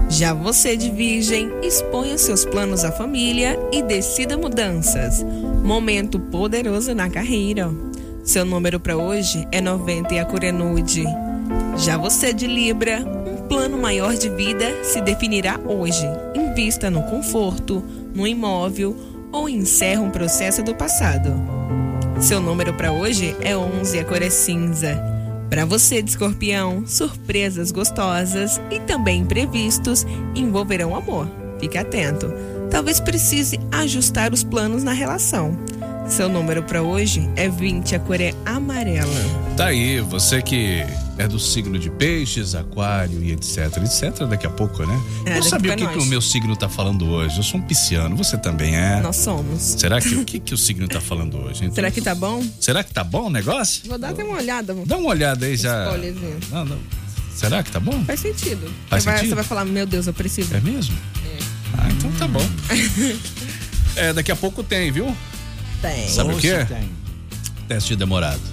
Já 0.10 0.34
você 0.34 0.78
de 0.78 0.92
Virgem, 0.92 1.50
exponha 1.64 2.18
seus 2.18 2.46
planos 2.46 2.84
à 2.84 2.92
família 2.92 3.58
e 3.72 3.82
decida 3.82 4.38
mudanças. 4.38 5.26
Momento 5.64 6.20
poderoso 6.20 6.94
na 6.94 7.10
carreira. 7.10 7.72
Seu 8.24 8.46
número 8.46 8.80
pra 8.80 8.96
hoje 8.96 9.48
é 9.52 9.60
90 9.60 10.14
e 10.14 10.20
a 10.20 10.26
cor 10.26 10.44
é 10.44 10.52
nude. 10.52 11.04
Já 11.78 11.98
você 11.98 12.34
de 12.34 12.48
Libra, 12.48 13.00
um 13.00 13.48
plano 13.48 13.78
maior 13.78 14.14
de 14.14 14.30
vida 14.30 14.84
se 14.84 15.02
definirá 15.02 15.60
hoje. 15.66 16.06
Invista 16.36 16.90
no 16.90 17.04
conforto, 17.04 17.84
no 18.14 18.28
imóvel 18.28 18.96
ou 19.32 19.50
encerra 19.50 20.02
um 20.02 20.12
processo 20.12 20.62
do 20.62 20.76
passado. 20.76 21.34
Seu 22.20 22.40
número 22.40 22.74
para 22.74 22.92
hoje 22.92 23.36
é 23.42 23.56
11 23.56 23.98
e 23.98 24.00
a 24.00 24.06
cor 24.06 24.22
é 24.22 24.30
cinza. 24.30 25.02
Para 25.50 25.66
você 25.66 26.02
de 26.02 26.12
escorpião, 26.12 26.84
surpresas 26.88 27.72
gostosas 27.72 28.62
e 28.72 28.80
também 28.80 29.22
imprevistos 29.22 30.06
envolverão 30.34 30.96
amor. 30.96 31.28
Fique 31.60 31.78
atento. 31.78 32.34
Talvez 32.70 33.00
precise 33.00 33.60
ajustar 33.72 34.34
os 34.34 34.44
planos 34.44 34.84
na 34.84 34.94
relação. 34.94 35.58
Seu 36.08 36.28
número 36.28 36.64
para 36.64 36.82
hoje 36.82 37.30
é 37.36 37.48
20, 37.48 37.96
a 37.96 38.00
cor 38.00 38.20
é 38.20 38.34
amarela. 38.46 39.10
Tá 39.56 39.68
aí, 39.68 40.00
você 40.02 40.42
que 40.42 40.84
é 41.18 41.28
do 41.28 41.40
signo 41.40 41.78
de 41.78 41.90
peixes, 41.90 42.56
aquário 42.56 43.24
e 43.24 43.32
etc, 43.32 43.78
etc, 43.78 44.26
daqui 44.28 44.48
a 44.48 44.50
pouco, 44.50 44.86
né? 44.86 45.02
É, 45.26 45.38
eu 45.38 45.44
sabia 45.44 45.74
o 45.74 45.76
que, 45.76 45.88
que 45.88 46.00
o 46.00 46.06
meu 46.06 46.22
signo 46.22 46.56
tá 46.56 46.68
falando 46.68 47.08
hoje. 47.10 47.38
Eu 47.38 47.44
sou 47.44 47.60
um 47.60 47.64
pisciano, 47.64 48.16
você 48.16 48.38
também 48.38 48.76
é. 48.76 49.02
Nós 49.02 49.18
somos. 49.18 49.62
Será 49.62 50.02
que 50.02 50.16
o 50.16 50.26
que, 50.26 50.40
que 50.40 50.54
o 50.54 50.58
signo 50.58 50.88
tá 50.88 51.00
falando 51.00 51.38
hoje? 51.38 51.66
Então, 51.66 51.76
Será 51.76 51.92
que 51.92 52.02
tá 52.02 52.16
bom? 52.16 52.44
Será 52.60 52.84
que 52.84 52.92
tá 52.92 53.04
bom 53.04 53.28
o 53.28 53.30
negócio? 53.30 53.88
Vou 53.88 53.98
dar 53.98 54.10
até 54.10 54.24
uma 54.24 54.38
olhada. 54.38 54.76
Dá 54.86 54.98
uma 54.98 55.10
olhada 55.10 55.46
aí 55.46 55.56
já. 55.56 55.86
Não, 56.52 56.66
não. 56.66 56.80
Será 57.36 57.64
que 57.64 57.72
tá 57.72 57.80
bom? 57.80 58.04
Faz 58.06 58.20
sentido. 58.20 58.72
Faz 58.88 59.04
você, 59.04 59.10
vai, 59.10 59.18
sentido? 59.18 59.30
você 59.30 59.36
vai 59.36 59.44
falar, 59.44 59.66
meu 59.66 59.86
Deus, 59.86 60.08
eu 60.08 60.14
preciso. 60.14 60.56
É 60.56 60.62
mesmo? 60.62 60.96
Ah, 61.78 61.90
então 61.90 62.12
tá 62.14 62.28
bom. 62.28 62.48
é, 63.96 64.14
daqui 64.14 64.32
a 64.32 64.36
pouco 64.36 64.64
tem, 64.64 64.92
viu? 64.92 65.16
Tem. 65.82 66.08
Sabe 66.08 66.34
o 66.34 66.38
quê? 66.38 66.66
Tem. 66.66 66.90
Teste 67.68 67.96
demorado. 67.96 68.53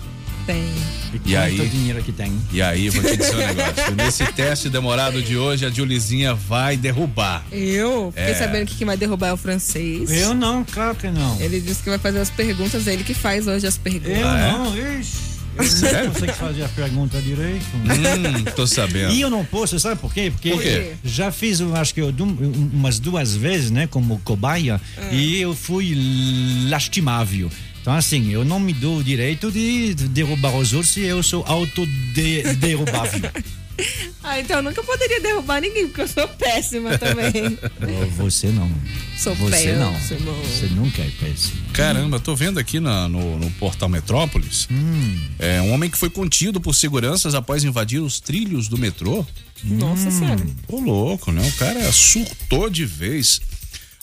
Tem. 0.51 0.65
E 1.27 1.31
E 1.33 1.37
aí? 1.37 1.57
quanto 1.57 1.71
dinheiro 1.71 2.03
que 2.03 2.11
tem? 2.13 2.33
E 2.53 2.61
aí, 2.61 2.89
vou 2.89 3.03
te 3.05 3.17
dizer 3.17 3.35
um 3.35 3.39
negócio. 3.39 3.95
Nesse 3.97 4.25
teste 4.33 4.69
demorado 4.69 5.23
de 5.23 5.37
hoje, 5.37 5.65
a 5.65 5.71
Julizinha 5.71 6.35
vai 6.35 6.77
derrubar. 6.77 7.45
Eu 7.53 8.13
fiquei 8.17 8.33
É. 8.33 8.35
sabendo 8.35 8.67
que 8.67 8.75
quem 8.75 8.87
vai 8.87 8.97
derrubar 8.97 9.29
é 9.29 9.33
o 9.33 9.37
francês. 9.37 10.11
Eu 10.11 10.35
não, 10.35 10.65
claro 10.65 10.97
que 10.97 11.09
não. 11.09 11.41
Ele 11.41 11.61
disse 11.61 11.83
que 11.83 11.89
vai 11.91 11.99
fazer 11.99 12.19
as 12.19 12.31
perguntas, 12.31 12.87
é 12.89 12.93
ele 12.95 13.05
que 13.05 13.15
faz 13.15 13.47
hoje 13.47 13.67
as 13.67 13.79
perguntas. 13.79 14.19
Eu 14.19 14.27
Ah, 14.29 14.39
é? 14.41 14.53
não, 14.53 14.99
ixi. 15.01 15.31
Eu 15.59 16.05
não 16.05 16.13
consigo 16.13 16.33
fazer 16.35 16.65
a 16.65 16.69
pergunta 16.69 17.21
direito. 17.21 17.65
Hum, 17.75 18.45
tô 18.57 18.67
sabendo. 18.67 19.13
E 19.13 19.21
eu 19.21 19.29
não 19.29 19.45
posso, 19.45 19.79
sabe 19.81 20.01
por 20.01 20.13
quê? 20.15 20.31
Porque 20.31 20.51
Por 20.51 20.63
quê? 20.63 20.93
já 21.05 21.31
fiz, 21.33 21.59
eu 21.61 21.75
acho 21.77 21.93
que 21.93 22.01
eu, 22.01 22.09
um- 22.21 22.71
umas 22.73 22.99
duas 23.01 23.35
vezes, 23.35 23.71
né, 23.71 23.87
como 23.87 24.19
cobaia, 24.25 24.81
e 25.13 25.41
eu 25.41 25.55
fui 25.55 25.95
lastimável. 26.71 27.51
Então, 27.81 27.95
assim, 27.95 28.31
eu 28.31 28.45
não 28.45 28.61
me 28.61 28.73
dou 28.75 28.99
o 28.99 29.05
direito 29.05 29.51
de 29.51 29.95
derrubar 29.95 30.55
os 30.57 30.73
outros 30.73 30.93
se 30.93 31.01
eu 31.01 31.23
sou 31.23 31.45
autoderrubável. 31.47 33.31
Ah, 34.23 34.39
então 34.39 34.59
eu 34.59 34.63
nunca 34.63 34.83
poderia 34.83 35.23
derrubar 35.23 35.59
ninguém, 35.59 35.87
porque 35.87 36.03
eu 36.03 36.09
sou 36.09 36.29
péssima 36.29 36.99
também. 36.99 37.59
Você 38.19 38.49
não. 38.49 38.71
Sou 39.17 39.35
Você 39.35 39.73
não. 39.73 39.95
péssima. 39.95 40.33
Você 40.35 40.67
nunca 40.67 41.01
é 41.01 41.11
péssimo. 41.19 41.55
Caramba, 41.73 42.21
tô 42.21 42.37
vendo 42.37 42.59
aqui 42.61 42.79
na- 42.79 43.09
no, 43.09 43.39
no 43.39 43.51
portal 43.53 43.89
Metrópolis. 43.89 44.69
Hum. 44.71 45.19
É, 45.39 45.63
um 45.63 45.73
homem 45.73 45.89
que 45.89 45.97
foi 45.97 46.11
contido 46.11 46.61
por 46.61 46.75
seguranças 46.75 47.35
após 47.35 47.65
invadir 47.65 48.01
os 48.03 48.21
trilhos 48.21 48.69
do 48.69 48.77
metrô. 48.77 49.25
Nossa 49.65 50.11
Senhora. 50.11 50.47
Ô, 50.69 50.79
louco, 50.79 51.33
né? 51.33 51.41
O 51.49 51.53
cara 51.53 51.91
surtou 51.91 52.69
de 52.69 52.85
vez. 52.85 53.41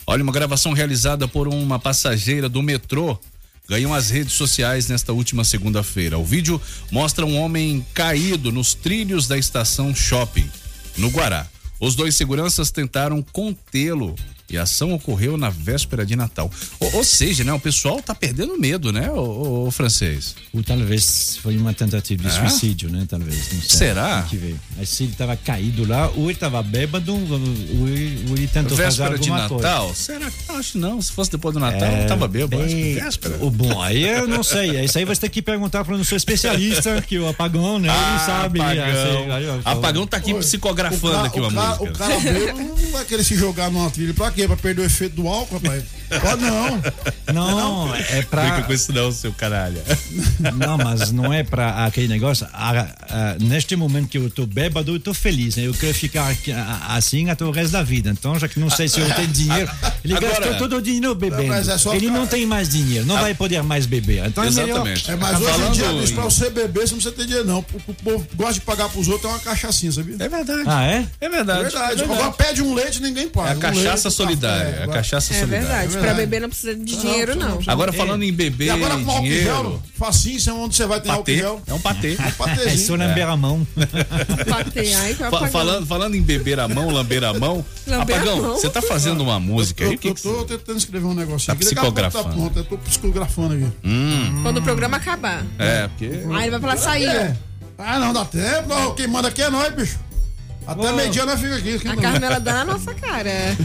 Olha, 0.07 0.23
uma 0.23 0.31
gravação 0.33 0.73
realizada 0.73 1.27
por 1.27 1.47
uma 1.47 1.77
passageira 1.77 2.49
do 2.49 2.63
metrô 2.63 3.19
ganhou 3.67 3.93
as 3.93 4.09
redes 4.09 4.33
sociais 4.33 4.87
nesta 4.87 5.13
última 5.13 5.43
segunda-feira. 5.43 6.17
O 6.17 6.23
vídeo 6.25 6.61
mostra 6.91 7.25
um 7.25 7.37
homem 7.37 7.85
caído 7.93 8.51
nos 8.51 8.73
trilhos 8.73 9.27
da 9.27 9.37
estação 9.37 9.93
shopping, 9.93 10.49
no 10.97 11.09
Guará. 11.09 11.47
Os 11.79 11.95
dois 11.95 12.15
seguranças 12.15 12.71
tentaram 12.71 13.21
contê-lo 13.21 14.15
E 14.49 14.57
a 14.57 14.63
ação 14.63 14.93
ocorreu 14.93 15.35
na 15.37 15.49
véspera 15.49 16.05
de 16.05 16.15
Natal. 16.15 16.49
Ou, 16.79 16.95
ou 16.97 17.03
seja, 17.03 17.43
né? 17.43 17.51
O 17.51 17.59
pessoal 17.59 18.01
tá 18.01 18.15
perdendo 18.15 18.57
medo, 18.57 18.91
né, 18.93 19.09
o, 19.11 19.15
o, 19.19 19.67
o 19.67 19.71
francês? 19.71 20.35
Ou 20.53 20.63
talvez 20.63 21.37
foi 21.43 21.57
uma 21.57 21.73
tentativa 21.73 22.23
de 22.23 22.29
É? 22.29 22.31
suicídio, 22.31 22.89
né? 22.89 23.05
Talvez. 23.09 23.35
Não 23.53 23.61
sei. 23.61 23.77
Será? 23.77 24.21
Tem 24.21 24.29
que 24.29 24.37
ver. 24.37 24.55
Aí 24.79 24.85
se 24.85 25.03
ele 25.03 25.11
estava 25.11 25.35
caído 25.35 25.85
lá, 25.87 26.09
ou 26.15 26.23
ele 26.25 26.33
estava 26.33 26.63
bêbado, 26.63 27.13
ou 27.13 27.87
ele, 27.89 28.25
ou 28.29 28.37
ele 28.37 28.47
tentou 28.47 28.77
fazer 28.77 28.83
Véspera 29.03 29.19
de 29.19 29.29
alguma 29.29 29.49
Natal? 29.49 29.85
coisa. 29.87 29.95
Será 29.99 30.31
que 30.31 30.51
acho 30.51 30.77
não? 30.77 31.01
Se 31.01 31.11
fosse 31.11 31.31
depois 31.31 31.53
do 31.53 31.59
Natal, 31.59 31.81
É, 31.89 32.03
eu 32.03 32.07
tava 32.07 32.27
bêbado. 32.27 32.61
Acho 32.63 32.75
que 32.75 32.93
véspera. 32.95 33.37
O 33.41 33.49
bom, 33.51 33.81
aí 33.81 34.03
eu 34.07 34.27
não 34.27 34.43
sei. 34.43 34.79
Isso 34.83 34.97
aí 34.97 35.03
você 35.05 35.21
tem 35.21 35.29
que 35.29 35.41
perguntar 35.41 35.83
para 35.83 35.93
o 35.95 36.05
seu 36.05 36.15
especialista, 36.17 37.01
que 37.01 37.19
o 37.19 37.27
apagão, 37.27 37.79
né? 37.79 37.89
ele 37.89 38.19
sabe. 38.25 38.61
Apagão. 38.61 39.53
assim, 39.55 39.61
Apagão 39.65 40.07
tá 40.07 40.17
aqui 40.17 40.33
psicografando 40.35 41.13
cara- 41.13 41.27
aqui 41.27 41.39
uma 41.39 41.47
o 41.49 41.53
cara, 41.53 41.67
música. 41.77 41.83
O 41.91 41.97
cara 41.97 42.19
bêbado 42.19 42.59
não 42.81 42.91
vai 42.91 43.05
querer 43.05 43.23
se 43.23 43.35
jogar 43.35 43.69
numa 43.69 43.89
trilha. 43.89 44.13
Pra 44.13 44.31
quê? 44.37 44.47
Pra 44.47 44.55
perder 44.55 44.81
o 44.81 44.85
efeito 44.85 45.15
do 45.15 45.27
álcool, 45.27 45.55
rapaz? 45.57 45.83
Pode 46.21 46.41
não. 46.43 46.81
Não, 47.33 47.95
é 47.95 48.21
pra. 48.21 48.45
Fica 48.45 48.61
com 48.63 48.73
isso 48.73 48.91
não, 48.93 49.11
seu 49.11 49.33
caralho. 49.33 49.81
Não, 50.55 50.77
mas 50.77 51.11
não 51.11 51.33
é 51.33 51.43
para 51.43 51.85
aquele 51.85 52.07
negócio. 52.07 52.47
Ah, 52.53 52.87
ah, 53.09 53.35
neste 53.39 53.75
momento 53.75 54.07
que 54.07 54.17
eu 54.17 54.29
tô 54.29 54.45
bêbado, 54.45 54.95
eu 54.95 54.99
tô 54.99 55.13
feliz. 55.13 55.55
Né? 55.55 55.63
Eu 55.67 55.73
quero 55.73 55.93
ficar 55.93 56.29
aqui, 56.29 56.51
ah, 56.51 56.79
assim 56.89 57.29
até 57.29 57.43
o 57.43 57.51
resto 57.51 57.71
da 57.73 57.83
vida. 57.83 58.09
Então, 58.09 58.37
já 58.39 58.47
que 58.47 58.59
não 58.59 58.69
sei 58.69 58.87
se 58.87 58.99
eu 58.99 59.13
tenho 59.15 59.27
dinheiro, 59.27 59.69
ele 60.03 60.15
Agora- 60.15 60.33
gastou 60.39 60.57
todo 60.57 60.77
o 60.77 60.81
dinheiro 60.81 61.13
bebendo. 61.15 61.53
É 61.53 61.77
só 61.77 61.93
ele 61.93 62.09
não 62.09 62.25
tem 62.25 62.45
mais 62.45 62.69
dinheiro, 62.69 63.05
não 63.05 63.17
vai 63.19 63.33
poder 63.33 63.61
mais 63.63 63.85
beber. 63.85 64.25
Então 64.25 64.43
é 64.43 64.51
melhor. 64.51 64.87
É, 64.87 65.15
mas 65.15 65.39
hoje 65.41 65.61
em 65.61 65.71
dia, 65.71 66.13
pra 66.15 66.23
você 66.23 66.49
beber, 66.49 66.87
você 66.87 66.93
não 66.95 67.01
precisa 67.01 67.11
ter 67.11 67.25
dinheiro, 67.25 67.45
não. 67.47 67.59
O, 67.59 67.91
o 67.91 67.93
povo 67.93 68.27
gosta 68.35 68.53
de 68.55 68.61
pagar 68.61 68.89
pros 68.89 69.07
outros, 69.07 69.29
é 69.29 69.33
uma 69.35 69.39
cachaçinha, 69.39 69.91
sabia? 69.91 70.15
É 70.19 70.29
verdade. 70.29 70.63
Ah, 70.65 70.83
é? 70.85 71.05
É 71.19 71.29
verdade. 71.29 71.59
É 71.59 71.63
verdade. 71.63 71.93
É 71.93 71.95
verdade. 71.95 72.03
Agora 72.03 72.31
pede 72.31 72.61
um 72.61 72.73
leite, 72.73 73.01
ninguém 73.01 73.27
paga. 73.27 73.49
É 73.49 73.53
a 73.53 73.55
Um 73.55 73.59
cachaça 73.59 74.07
leite, 74.07 74.17
solidária. 74.17 74.65
café, 74.71 74.79
É 74.79 74.83
a 74.83 74.87
cachaça 74.87 75.33
É 75.33 75.39
solidária. 75.39 75.67
verdade. 75.67 75.96
Pra 76.01 76.13
beber 76.13 76.41
não 76.41 76.49
precisa 76.49 76.75
de 76.75 76.97
dinheiro, 76.97 77.35
não. 77.35 77.59
Agora 77.67 77.91
falando 77.93 78.23
em 78.23 78.33
beber 78.33 78.65
E 78.65 78.69
agora 78.69 78.97
com 78.97 79.09
álcool 79.09 79.23
dinheiro. 79.23 79.45
gel, 79.45 79.83
facinho, 79.95 80.37
isso 80.37 80.49
é 80.49 80.53
onde 80.53 80.75
você 80.75 80.85
vai 80.85 81.01
ter 81.01 81.09
álcool 81.09 81.23
Patê. 81.23 81.37
gel. 81.37 81.61
É 81.67 81.73
um 81.73 81.79
patê. 81.79 82.17
É 82.19 82.27
um 82.27 82.31
patezinho. 82.31 82.69
É 82.69 82.77
só 82.77 82.95
lamber 82.95 83.27
a 83.27 83.37
mão. 83.37 83.67
Patê, 84.49 84.83
vai 84.83 85.11
apagar. 85.27 85.51
falando, 85.51 85.85
falando 85.85 86.15
em 86.15 86.21
beber 86.21 86.59
a 86.59 86.67
mão, 86.67 86.89
lamber 86.89 87.23
a 87.23 87.33
mão. 87.33 87.65
Apagão, 87.99 88.53
você 88.53 88.69
tá 88.69 88.81
fazendo 88.81 89.21
uma 89.21 89.39
música 89.39 89.85
aí? 89.85 89.99
Eu, 90.03 90.13
tô 90.15 90.43
tentando 90.45 90.77
escrever 90.77 91.05
um 91.05 91.13
negocinho 91.13 91.55
Tá 91.55 91.55
psicografando. 91.55 92.23
Tá 92.25 92.33
pronto, 92.33 92.59
eu 92.59 92.63
tô 92.63 92.77
psicografando 92.77 93.55
aqui. 93.55 93.67
Hum. 93.83 94.39
Quando 94.43 94.57
o 94.57 94.61
programa 94.61 94.97
acabar. 94.97 95.45
É, 95.57 95.87
porque. 95.87 96.05
Aí 96.33 96.43
ele 96.43 96.51
vai 96.51 96.59
falar, 96.59 96.77
saiu. 96.77 97.09
É. 97.09 97.35
Ah, 97.77 97.99
não 97.99 98.11
dá 98.11 98.25
tempo. 98.25 98.67
Não, 98.67 98.95
quem 98.95 99.07
manda 99.07 99.27
aqui 99.27 99.41
é 99.41 99.49
nós, 99.49 99.73
bicho. 99.73 99.99
Até 100.67 101.25
nós 101.25 101.39
fica 101.39 101.55
aqui. 101.55 101.87
A 101.87 101.95
Carmela 101.95 102.39
dá 102.39 102.53
na 102.53 102.65
nossa 102.65 102.93
cara. 102.93 103.29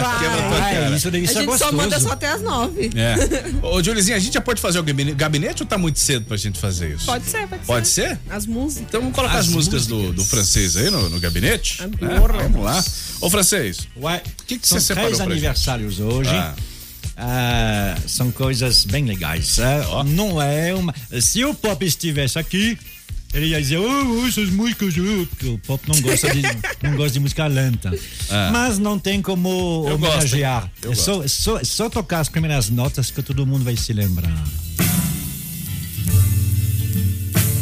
Vai. 0.00 0.76
Ah, 0.86 0.90
isso 0.96 1.10
deve 1.10 1.26
A 1.26 1.28
ser 1.28 1.40
gente 1.44 1.58
só 1.58 1.72
manda 1.72 2.00
só 2.00 2.12
até 2.12 2.28
as 2.28 2.42
nove. 2.42 2.90
É. 2.94 3.16
Ô, 3.66 3.82
Julizinho, 3.82 4.16
a 4.16 4.20
gente 4.20 4.32
já 4.34 4.40
pode 4.40 4.60
fazer 4.60 4.78
o 4.78 4.82
gabine- 4.82 5.14
gabinete 5.14 5.62
ou 5.62 5.68
tá 5.68 5.76
muito 5.76 5.98
cedo 5.98 6.24
pra 6.24 6.36
gente 6.36 6.58
fazer 6.58 6.94
isso? 6.94 7.06
Pode 7.06 7.26
ser, 7.26 7.46
pode, 7.46 7.64
Pode 7.66 7.88
ser? 7.88 8.18
As 8.30 8.46
músicas. 8.46 8.86
Então 8.88 9.00
vamos 9.00 9.14
colocar 9.14 9.34
as, 9.34 9.46
As 9.46 9.48
músicas 9.48 9.86
do, 9.86 10.12
do 10.12 10.24
francês 10.24 10.76
aí 10.76 10.90
no, 10.90 11.08
no 11.08 11.20
gabinete? 11.20 11.82
né? 11.82 11.90
Vamos 12.00 12.64
lá. 12.64 12.82
Ô, 13.20 13.28
francês, 13.30 13.86
Ué, 14.00 14.22
o 14.40 14.44
que, 14.44 14.58
que 14.58 14.66
são 14.66 14.78
você 14.80 14.86
separou 14.86 15.08
três 15.10 15.18
pra 15.18 15.26
gente? 15.26 15.38
aniversários 15.44 16.00
hoje. 16.00 16.30
Ah. 16.30 16.54
Ah, 17.16 17.94
são 18.06 18.30
coisas 18.32 18.84
bem 18.84 19.04
legais. 19.04 19.58
ah. 19.60 20.02
Não 20.04 20.40
é 20.40 20.74
uma. 20.74 20.94
Se 21.20 21.44
o 21.44 21.52
pop 21.54 21.84
estivesse 21.84 22.38
aqui, 22.38 22.78
ele 23.34 23.46
ia 23.46 23.60
dizer, 23.60 23.78
oh, 23.78 24.26
essas 24.26 24.50
músicas, 24.50 24.94
oh", 24.98 25.26
porque 25.26 25.46
o 25.48 25.58
pop 25.58 25.82
não 25.88 26.00
gosta 26.00 26.30
de, 26.30 26.42
não 26.82 26.96
gosta 26.96 27.12
de 27.12 27.20
música 27.20 27.46
lenta. 27.46 27.92
Ah. 28.30 28.50
Mas 28.52 28.78
não 28.78 28.98
tem 28.98 29.22
como 29.22 29.86
Eu 29.88 29.98
gosto, 29.98 30.14
homenagear. 30.14 30.70
Eu 30.82 30.92
é 30.92 30.94
só, 30.94 31.26
só, 31.26 31.58
é 31.58 31.64
só 31.64 31.88
tocar 31.88 32.20
as 32.20 32.28
primeiras 32.28 32.68
notas 32.68 33.10
que 33.10 33.22
todo 33.22 33.46
mundo 33.46 33.64
vai 33.64 33.76
se 33.76 33.92
lembrar. 33.92 34.32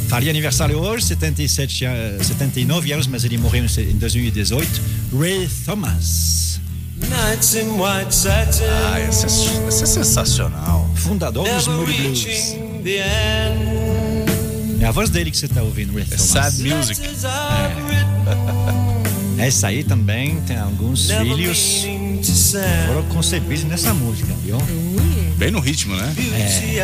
Faria 0.09 0.31
aniversário 0.31 0.77
hoje, 0.77 1.07
77, 1.07 1.87
a- 1.87 2.19
79 2.25 2.93
anos, 2.93 3.07
mas 3.07 3.25
ele 3.25 3.39
morreu 3.39 3.65
em 3.65 3.97
2018. 3.97 4.83
Ray 5.17 5.49
Thomas. 5.65 6.61
Nights 6.97 7.55
in 7.55 7.71
white 7.81 8.13
satin. 8.13 8.65
Ah, 8.93 9.01
esse 9.01 9.25
é, 9.25 9.69
esse 9.69 9.83
é 9.85 9.87
sensacional. 9.87 10.91
Fundador 10.97 11.49
dos 11.49 11.69
Moody 11.69 11.93
Blues. 11.93 12.27
A 14.91 14.93
voz 14.93 15.09
dele 15.09 15.31
que 15.31 15.37
você 15.37 15.47
está 15.47 15.63
ouvindo, 15.63 15.95
Ray 15.95 16.05
Thomas. 16.05 16.21
sad 16.23 16.61
music. 16.65 17.01
Written, 17.01 17.15
Essa 19.39 19.69
aí 19.69 19.85
também 19.85 20.41
tem 20.41 20.59
alguns 20.59 21.09
filhos 21.09 21.87
que 22.25 22.33
foram 22.89 23.05
concebidos 23.05 23.63
nessa 23.65 23.95
música, 23.95 24.35
viu? 24.45 24.59
Bem 25.37 25.53
no 25.53 25.61
ritmo, 25.61 25.95
né? 25.95 26.13
Beauty 26.17 26.81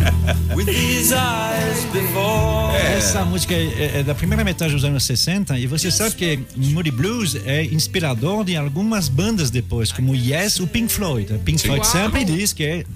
Before. 1.92 2.76
Essa 2.76 3.24
música 3.24 3.54
é, 3.54 3.98
é 3.98 4.02
da 4.02 4.14
primeira 4.14 4.44
metade 4.44 4.72
dos 4.72 4.84
anos 4.84 5.02
60 5.04 5.58
e 5.58 5.66
você 5.66 5.90
sabe 5.90 6.14
que 6.14 6.38
Moody 6.56 6.90
Blues 6.90 7.36
é 7.44 7.64
inspirador 7.64 8.44
de 8.44 8.56
algumas 8.56 9.08
bandas 9.08 9.50
depois, 9.50 9.90
como 9.90 10.14
Yes 10.14 10.60
o 10.60 10.66
Pink 10.66 10.92
Floyd. 10.92 11.40
Pink 11.44 11.60
Floyd 11.60 11.82
Uau. 11.84 11.92
sempre 11.92 12.24
diz 12.24 12.52
que 12.52 12.86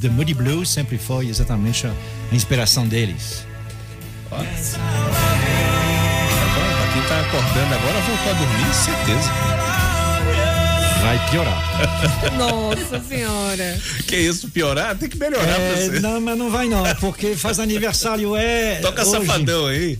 The 0.00 0.08
Moody 0.08 0.34
Blues 0.34 0.68
sempre 0.68 0.98
foi 0.98 1.28
exatamente 1.28 1.86
a 1.86 1.94
a 2.30 2.34
inspiração 2.34 2.86
deles. 2.86 3.46
Ó. 4.30 4.36
Tá 4.36 4.44
bom, 6.54 6.74
pra 6.76 6.92
quem 6.92 7.02
tá 7.02 7.20
acordando 7.20 7.74
agora, 7.74 8.00
voltou 8.00 8.30
a 8.30 8.34
dormir, 8.34 8.74
certeza. 8.74 9.73
Vai 11.04 11.30
piorar. 11.30 11.62
Nossa 12.38 13.00
senhora. 13.06 13.78
Que 14.06 14.16
isso, 14.16 14.48
piorar? 14.48 14.96
Tem 14.96 15.08
que 15.08 15.18
melhorar 15.18 15.44
pra 15.54 15.54
É, 15.62 15.88
você. 15.90 16.00
não, 16.00 16.20
mas 16.20 16.38
não 16.38 16.50
vai 16.50 16.66
não, 16.68 16.82
porque 16.96 17.36
faz 17.36 17.58
aniversário 17.60 18.34
é 18.36 18.76
Toca 18.76 19.02
hoje. 19.06 19.26
safadão 19.26 19.66
aí. 19.66 19.98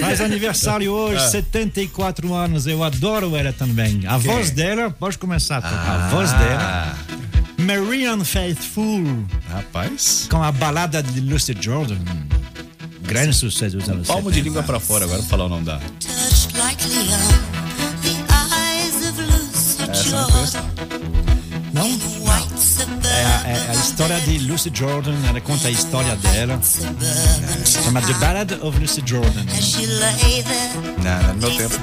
Faz 0.00 0.20
aniversário 0.20 0.90
hoje, 0.92 1.22
Ah. 1.24 1.28
74 1.28 2.34
anos. 2.34 2.66
Eu 2.66 2.82
adoro 2.82 3.36
ela 3.36 3.52
também. 3.52 4.02
A 4.08 4.18
voz 4.18 4.50
dela, 4.50 4.90
pode 4.90 5.16
começar 5.18 5.58
a 5.58 5.62
tocar. 5.62 6.06
A 6.06 6.08
voz 6.08 6.32
dela. 6.32 6.98
Marianne 7.58 8.24
Faithful, 8.24 9.04
Ah, 9.50 9.56
Rapaz. 9.56 10.26
com 10.28 10.42
a 10.42 10.50
balada 10.50 11.00
de 11.00 11.20
Lucy 11.20 11.54
Jordan. 11.60 11.98
Grande 13.02 13.34
sucesso 13.36 13.76
dos 13.76 13.88
anos 13.88 14.06
Palmo 14.08 14.30
de 14.30 14.36
70. 14.38 14.44
língua 14.48 14.62
pra 14.64 14.80
fora, 14.80 15.04
agora 15.04 15.22
falar 15.22 15.44
o 15.44 15.48
nome 15.48 15.64
da. 15.64 15.78
Touched 15.78 16.56
like 16.58 16.88
Leon, 16.88 17.40
Essa 20.00 20.16
não 20.16 20.22
conheço. 20.32 20.56
É 23.04 23.24
a, 23.24 23.48
é 23.48 23.70
a 23.70 23.74
história 23.74 24.20
de 24.20 24.38
Lucy 24.38 24.70
Jordan, 24.72 25.14
ela 25.28 25.40
conta 25.40 25.68
a 25.68 25.70
história 25.70 26.16
dela. 26.16 26.58
suburban 26.62 27.64
Chama 27.64 28.00
The 28.02 28.12
Ballad 28.14 28.54
of 28.62 28.78
Lucy 28.78 29.02
Jordan. 29.04 29.44
Não, 31.02 31.04
não 31.04 31.30
é 31.30 31.32
no 31.32 31.40
meu 31.40 31.50
tempo. 31.56 31.76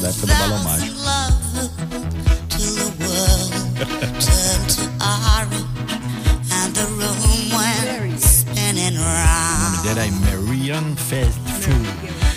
Da 0.00 0.08
época 0.08 0.26
do 0.26 0.32
balão 0.38 0.64
mágico. 0.64 1.00
O 9.00 9.62
nome 9.62 9.78
dela 9.82 10.04
é 10.06 10.10
Marianne 10.10 10.96
Faithful. 10.96 12.29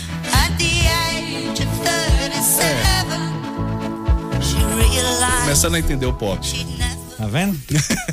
37, 2.54 4.44
she 4.44 4.58
realized 4.76 5.42
Começando 5.44 5.76
a 5.76 5.80
entender 5.80 6.06
o 6.06 6.14
pop. 6.14 6.40
Tá 7.18 7.26
vendo? 7.28 7.60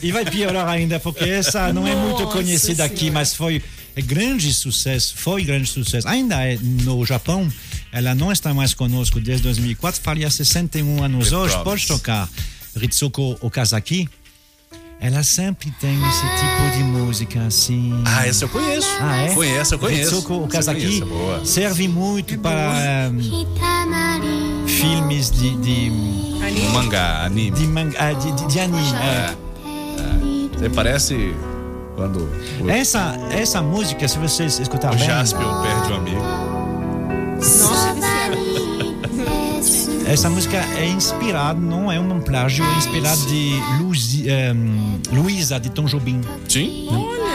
E 0.03 0.13
vai 0.13 0.25
piorar 0.25 0.69
ainda, 0.69 0.99
porque 1.01 1.25
essa 1.25 1.73
não 1.73 1.87
é 1.87 1.95
muito 1.95 2.23
Nossa 2.23 2.37
conhecida 2.37 2.85
aqui, 2.85 2.99
Senhora. 2.99 3.15
mas 3.15 3.35
foi 3.35 3.63
é 3.97 4.01
grande 4.01 4.55
sucesso, 4.55 5.15
foi 5.17 5.45
grande 5.45 5.69
sucesso. 5.69 6.07
Ainda 6.09 6.43
é 6.43 6.57
no 6.59 7.05
Japão, 7.05 7.53
ela 7.93 8.15
não 8.15 8.31
está 8.33 8.55
mais 8.55 8.73
conosco 8.73 9.21
desde 9.21 9.43
2004, 9.43 10.01
faria 10.01 10.31
61 10.31 11.03
anos 11.03 11.29
The 11.31 11.37
hoje, 11.37 11.55
Promise. 11.55 11.65
pode 11.65 11.87
tocar 11.87 12.29
Ritsuko 12.77 13.37
Okazaki. 13.41 14.09
Ela 15.01 15.23
sempre 15.23 15.71
tem 15.81 15.99
esse 16.09 16.21
tipo 16.21 16.77
de 16.77 16.85
música 16.85 17.47
assim. 17.47 18.03
Ah, 18.05 18.27
essa 18.27 18.45
eu 18.45 18.51
conheço. 18.51 18.89
Ah, 19.01 19.17
é? 19.17 19.35
Conheço, 19.35 19.75
eu 19.75 19.79
conheço. 19.79 20.15
É 21.03 21.05
boa. 21.07 21.45
serve 21.47 21.89
muito 21.89 22.39
para 22.39 23.11
hum, 23.11 24.67
filmes 24.67 25.31
de, 25.31 25.57
de, 25.57 25.91
Mangá, 26.75 27.25
anime. 27.25 27.51
de, 27.51 27.67
manga, 27.67 27.97
ah, 27.99 28.13
de, 28.13 28.31
de, 28.33 28.47
de 28.47 28.61
anime. 28.61 28.95
É. 28.97 29.35
É. 29.35 30.59
Você 30.59 30.69
parece 30.69 31.35
quando 31.97 32.29
o, 32.61 32.71
Essa, 32.71 33.17
essa 33.31 33.63
música, 33.63 34.07
se 34.07 34.19
vocês 34.19 34.59
escutarem 34.59 34.97
o 34.97 34.99
bem, 34.99 35.09
Jaspion 35.09 35.63
perde 35.63 35.93
um 35.93 35.97
amigo. 35.97 36.23
Nossa. 37.37 37.90
Essa 40.13 40.29
música 40.29 40.57
é 40.77 40.87
inspirada, 40.89 41.59
não 41.59 41.91
é 41.91 41.99
um 42.01 42.21
plágio, 42.21 42.65
é 42.65 42.79
inspirada 42.79 43.17
de 43.27 43.53
Luzi- 43.81 44.29
ehm, 44.29 45.01
Luísa 45.13 45.59
de 45.61 45.71
Tom 45.71 45.85
Jobim. 45.85 46.21
Sim? 46.49 46.89
Olha. 46.91 47.31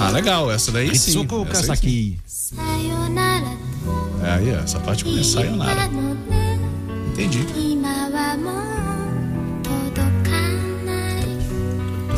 Ah, 0.00 0.10
legal, 0.10 0.50
essa 0.50 0.72
daí 0.72 0.96
sim. 0.96 1.12
Ritsuko 1.12 1.42
essa 1.50 1.60
aí 1.60 1.68
Kasaki. 1.68 2.18
sim. 2.26 2.56
É 4.24 4.30
aí, 4.34 4.50
essa 4.50 4.78
parte 4.80 5.04
começa 5.04 5.30
sayonara. 5.40 5.88
Entendi. 7.12 7.46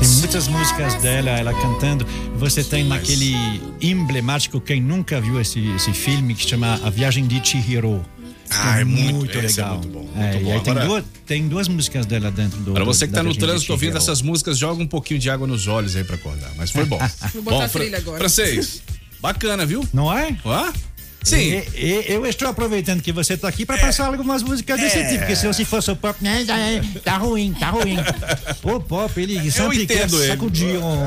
Tem 0.04 0.12
muitas 0.18 0.48
músicas 0.48 0.94
dela, 1.00 1.30
ela 1.30 1.54
cantando. 1.54 2.06
Você 2.36 2.62
tem 2.62 2.84
naquele 2.84 3.34
emblemático, 3.80 4.60
quem 4.60 4.78
nunca 4.78 5.18
viu 5.18 5.40
esse, 5.40 5.66
esse 5.76 5.94
filme, 5.94 6.34
que 6.34 6.46
chama 6.46 6.78
A 6.84 6.90
Viagem 6.90 7.26
de 7.26 7.42
Chihiro. 7.42 8.04
Ah, 8.50 8.80
é 8.80 8.84
muito- 8.84 9.30
esse 9.38 9.60
é 9.60 9.64
legal. 9.64 9.78
muito 9.78 9.88
bom, 9.88 10.08
É, 10.14 10.18
muito 10.32 10.36
e 10.36 10.44
bom. 10.44 10.52
aí 10.52 10.60
tem, 10.60 10.72
Agora- 10.72 10.86
duas, 10.86 11.04
tem 11.24 11.48
duas 11.48 11.68
músicas 11.68 12.04
dela 12.04 12.30
dentro 12.30 12.60
do. 12.60 12.72
Para 12.74 12.84
você 12.84 13.06
que 13.06 13.14
da 13.14 13.20
tá 13.20 13.22
no 13.24 13.34
trânsito 13.34 13.72
ouvindo 13.72 13.96
essas 13.96 14.20
músicas, 14.20 14.58
joga 14.58 14.82
um 14.82 14.86
pouquinho 14.86 15.18
de 15.18 15.30
água 15.30 15.46
nos 15.46 15.66
olhos 15.66 15.96
aí 15.96 16.04
pra 16.04 16.16
acordar. 16.16 16.50
Mas 16.54 16.70
foi 16.70 16.84
bom. 16.84 16.98
Vou 17.32 17.42
botar 17.42 17.56
bom, 17.56 17.62
a 17.62 17.68
trilha 17.68 17.96
agora. 17.96 18.18
Francês, 18.18 18.82
bacana, 19.22 19.64
viu? 19.64 19.88
Não 19.90 20.12
é? 20.12 20.36
Hã? 20.44 20.70
Sim. 21.24 21.36
E- 21.36 21.64
e- 21.74 22.04
eu 22.12 22.24
estou 22.26 22.46
aproveitando 22.48 23.00
que 23.02 23.10
você 23.12 23.34
está 23.34 23.48
aqui 23.48 23.64
para 23.66 23.78
passar 23.78 24.06
algumas 24.06 24.42
músicas 24.42 24.78
desse 24.80 24.98
É. 24.98 25.04
tipo, 25.08 25.18
porque 25.20 25.34
se 25.36 25.46
você 25.46 25.64
fosse 25.64 25.90
o 25.90 25.96
pop, 25.96 26.22
né, 26.22 26.42
é- 26.48 26.98
tá 27.00 27.16
ruim, 27.16 27.52
tá 27.58 27.70
ruim. 27.70 27.96
O 28.62 28.78
pop, 28.80 29.20
ele 29.20 29.50
sempre 29.50 29.86
quer 29.86 29.94
entendo 30.04 30.22
ele. 30.22 30.28
sacudir 30.32 30.78
um... 30.78 30.98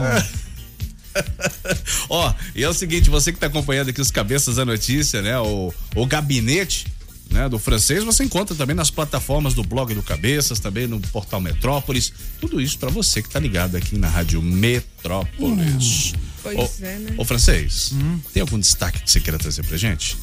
Ó, 2.10 2.34
e 2.56 2.64
é 2.64 2.69
o 2.69 2.73
seguinte, 2.73 3.10
você 3.10 3.31
que 3.31 3.39
tá 3.39 3.48
acompanhando 3.48 3.89
aqui 3.89 3.99
os 4.02 4.11
Cabeças 4.11 4.56
da 4.56 4.65
Notícia, 4.65 5.22
né? 5.22 5.38
O, 5.39 5.73
o 5.95 6.06
gabinete 6.06 6.85
né, 7.30 7.49
do 7.49 7.60
francês, 7.60 8.03
você 8.03 8.23
encontra 8.23 8.56
também 8.56 8.76
nas 8.76 8.89
plataformas 8.89 9.53
do 9.53 9.61
blog 9.64 9.94
do 9.94 10.02
Cabeças, 10.03 10.60
também 10.60 10.88
no 10.88 10.99
portal 10.99 11.41
Metrópolis. 11.41 12.14
Tudo 12.39 12.61
isso 12.61 12.77
pra 12.80 12.89
você 12.89 13.22
que 13.22 13.30
tá 13.30 13.39
ligado 13.39 13.76
aqui 13.76 13.98
na 13.98 14.07
Rádio 14.07 14.41
Metrópolis. 14.41 16.14
Pois 16.56 16.82
Ô, 16.82 16.86
é, 16.86 16.98
né? 16.99 17.14
Ô, 17.18 17.26
francês, 17.26 17.91
tem 18.34 18.41
algum 18.41 18.60
destaque 18.60 19.02
que 19.02 19.10
você 19.11 19.19
queira 19.19 19.38
trazer 19.38 19.64
pra 19.64 19.78
gente? 19.78 20.18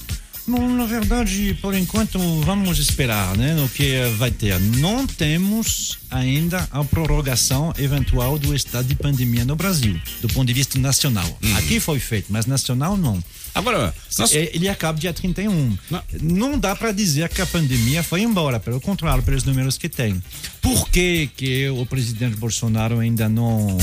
Bom, 0.47 0.69
na 0.77 0.85
verdade, 0.85 1.57
por 1.63 1.75
enquanto, 1.75 2.19
vamos 2.43 2.79
esperar, 2.79 3.35
né, 3.35 3.55
no 3.55 3.67
que 3.67 3.99
vai 4.19 4.31
ter. 4.31 4.61
Não 4.61 5.07
temos 5.07 5.99
ainda 6.11 6.69
a 6.71 6.85
prorrogação 6.85 7.73
eventual 7.79 8.39
do 8.39 8.55
estado 8.55 8.87
de 8.87 8.95
pandemia 8.95 9.43
no 9.47 9.57
Brasil, 9.57 9.99
do 10.21 10.29
ponto 10.29 10.47
de 10.47 10.53
vista 10.53 10.79
nacional. 10.79 11.39
Aqui 11.57 11.81
foi 11.81 11.99
feito, 11.99 12.27
mas 12.29 12.45
nacional 12.45 12.95
não. 12.95 13.25
Agora, 13.55 13.95
nós- 14.19 14.35
É, 14.35 14.51
ele 14.53 14.69
acaba 14.69 14.99
dia 14.99 15.15
31. 15.15 15.79
Não, 16.21 16.59
dá 16.59 16.77
para 16.77 16.93
dizer 16.93 17.31
que 17.31 17.41
a 17.41 17.47
pandemia 17.47 18.03
foi 18.03 18.21
embora, 18.21 18.61
pelo 18.61 18.81
contrário, 18.83 19.23
pelos 19.23 19.45
números 19.45 19.79
que 19.79 19.89
tem. 19.89 20.23
Por 20.61 20.91
que, 20.91 21.31
que 21.35 21.71
o 21.71 21.87
presidente 21.87 22.37
Bolsonaro 22.37 22.99
ainda 22.99 23.31
não 23.31 23.79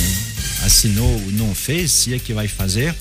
assinou, 0.63 1.19
não 1.31 1.53
fez, 1.55 1.91
se 1.91 2.13
é 2.13 2.19
que 2.19 2.33
vai 2.33 2.47
fazer? 2.47 2.95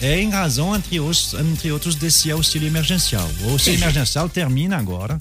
É 0.00 0.20
em 0.20 0.30
razão, 0.30 0.74
entre, 0.74 0.98
os, 1.00 1.34
entre 1.34 1.70
outros, 1.72 1.94
desse 1.94 2.30
auxílio 2.30 2.66
emergencial. 2.68 3.30
O 3.42 3.50
auxílio 3.50 3.78
emergencial 3.78 4.28
termina 4.28 4.76
agora. 4.76 5.18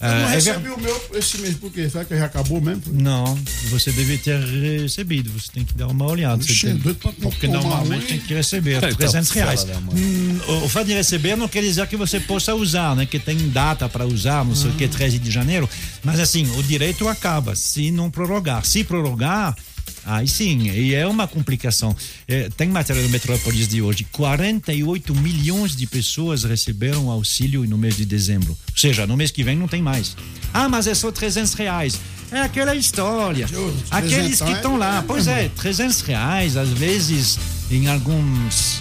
Eu 0.00 0.08
não 0.08 0.16
Ah, 0.26 0.34
é 0.34 0.40
ver- 0.40 0.50
recebi 0.52 0.68
o 0.68 0.78
meu 0.78 1.10
esse 1.14 1.38
mês, 1.38 1.54
por 1.56 1.70
quê? 1.72 1.88
Será 1.88 2.04
que 2.04 2.18
já 2.18 2.26
acabou 2.26 2.60
mesmo? 2.60 2.82
Não, 2.92 3.38
você 3.70 3.90
deve 3.92 4.18
ter 4.18 4.38
recebido, 4.82 5.30
você 5.30 5.48
tem 5.50 5.64
que 5.64 5.72
dar 5.72 5.86
uma 5.86 6.04
olhada. 6.04 6.44
Tem- 6.44 6.76
pra 6.78 7.12
porque 7.22 7.46
normalmente 7.46 8.06
tem 8.06 8.18
que 8.18 8.34
receber 8.34 8.76
Então, 8.78 8.92
300 8.92 9.30
reais. 9.30 9.60
fala 9.62 9.72
da 9.74 9.80
mãe. 9.80 9.94
Hum, 9.96 10.40
o 10.64 10.68
fato 10.68 10.86
de 10.88 10.92
receber 10.92 11.36
não 11.36 11.48
quer 11.48 11.62
dizer 11.62 11.86
que 11.86 11.96
você 11.96 12.20
possa 12.20 12.54
usar, 12.54 12.94
né? 12.96 13.06
Que 13.06 13.18
tem 13.20 13.48
data 13.48 13.88
para 13.88 14.04
usar, 14.04 14.44
não 14.44 14.54
sei 14.56 14.70
o 14.70 14.74
que, 14.74 14.88
13 14.88 15.18
de 15.18 15.30
janeiro. 15.30 15.70
Mas 16.02 16.18
assim, 16.20 16.44
o 16.58 16.62
direito 16.62 17.08
acaba 17.08 17.54
se 17.54 17.90
não 17.90 18.10
prorrogar. 18.10 18.62
Se 18.66 18.84
prorrogar, 18.84 19.56
aí 20.04 20.28
sim, 20.28 20.68
e 20.70 20.94
é 20.94 21.06
uma 21.06 21.26
complicação. 21.26 21.96
É, 22.26 22.48
tem 22.56 22.68
matéria 22.68 23.02
do 23.02 23.08
Metrópolis 23.08 23.68
de 23.68 23.80
hoje: 23.82 24.06
48 24.12 25.14
milhões 25.14 25.76
de 25.76 25.86
pessoas 25.86 26.44
receberam 26.44 27.10
auxílio 27.10 27.64
no 27.64 27.78
mês 27.78 27.96
de 27.96 28.04
dezembro. 28.04 28.50
Ou 28.50 28.78
seja, 28.78 29.06
no 29.06 29.16
mês 29.16 29.30
que 29.30 29.42
vem 29.42 29.56
não 29.56 29.68
tem 29.68 29.82
mais. 29.82 30.16
Ah, 30.52 30.68
mas 30.68 30.86
é 30.86 30.94
só 30.94 31.10
300 31.10 31.54
reais. 31.54 32.00
É 32.30 32.40
aquela 32.40 32.74
história. 32.74 33.46
Aqueles 33.90 34.40
que 34.40 34.50
estão 34.50 34.76
lá. 34.76 35.04
Pois 35.06 35.26
é, 35.26 35.48
300 35.56 36.00
reais, 36.00 36.56
às 36.56 36.68
vezes, 36.70 37.38
em 37.70 37.88
alguns. 37.88 38.80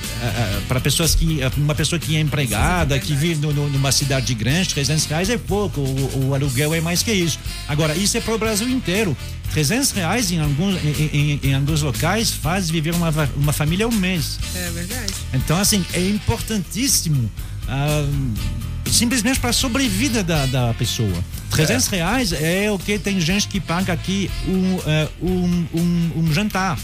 para 0.67 0.79
pessoas 0.79 1.15
que. 1.15 1.39
Uma 1.57 1.75
pessoa 1.75 1.99
que 1.99 2.15
é 2.15 2.19
empregada, 2.19 2.97
que 2.99 3.13
vive 3.15 3.41
no- 3.41 3.53
no- 3.53 3.69
numa 3.69 3.91
cidade 3.91 4.33
grande, 4.33 4.69
300 4.69 5.05
reais 5.05 5.29
é 5.29 5.37
pouco. 5.37 5.81
O, 5.81 6.27
o 6.29 6.33
aluguel 6.35 6.73
é 6.73 6.81
mais 6.81 7.01
que 7.03 7.11
isso. 7.11 7.39
Agora, 7.67 7.95
isso 7.95 8.17
é 8.17 8.21
para 8.21 8.33
o 8.35 8.37
Brasil 8.37 8.67
inteiro. 8.69 9.15
300 9.53 9.91
reais 9.91 10.31
em 10.31 10.39
alguns, 10.39 10.75
em, 10.83 11.09
em- 11.13 11.39
em 11.49 11.53
alguns 11.53 11.81
locais 11.81 12.31
faz 12.31 12.69
viver 12.69 12.93
uma, 12.95 13.11
uma 13.35 13.53
família 13.53 13.87
um 13.87 13.91
mês. 13.91 14.39
É 14.55 14.69
verdade. 14.71 15.13
Então, 15.33 15.57
assim, 15.57 15.85
é 15.93 15.99
importantíssimo. 16.09 17.29
ah, 17.67 18.05
simplesmente 18.91 19.39
para 19.39 19.49
a 19.51 19.53
sobrevida 19.53 20.23
da, 20.23 20.45
da 20.45 20.73
pessoa. 20.73 21.23
300 21.51 21.87
reais 21.87 22.33
é 22.33 22.69
o 22.71 22.77
que 22.77 22.99
tem 22.99 23.19
gente 23.19 23.47
que 23.47 23.59
paga 23.59 23.93
aqui 23.93 24.29
um, 24.47 24.77
eh, 24.85 25.07
um, 25.21 25.65
um, 25.73 26.11
um 26.17 26.33
jantar 26.33 26.77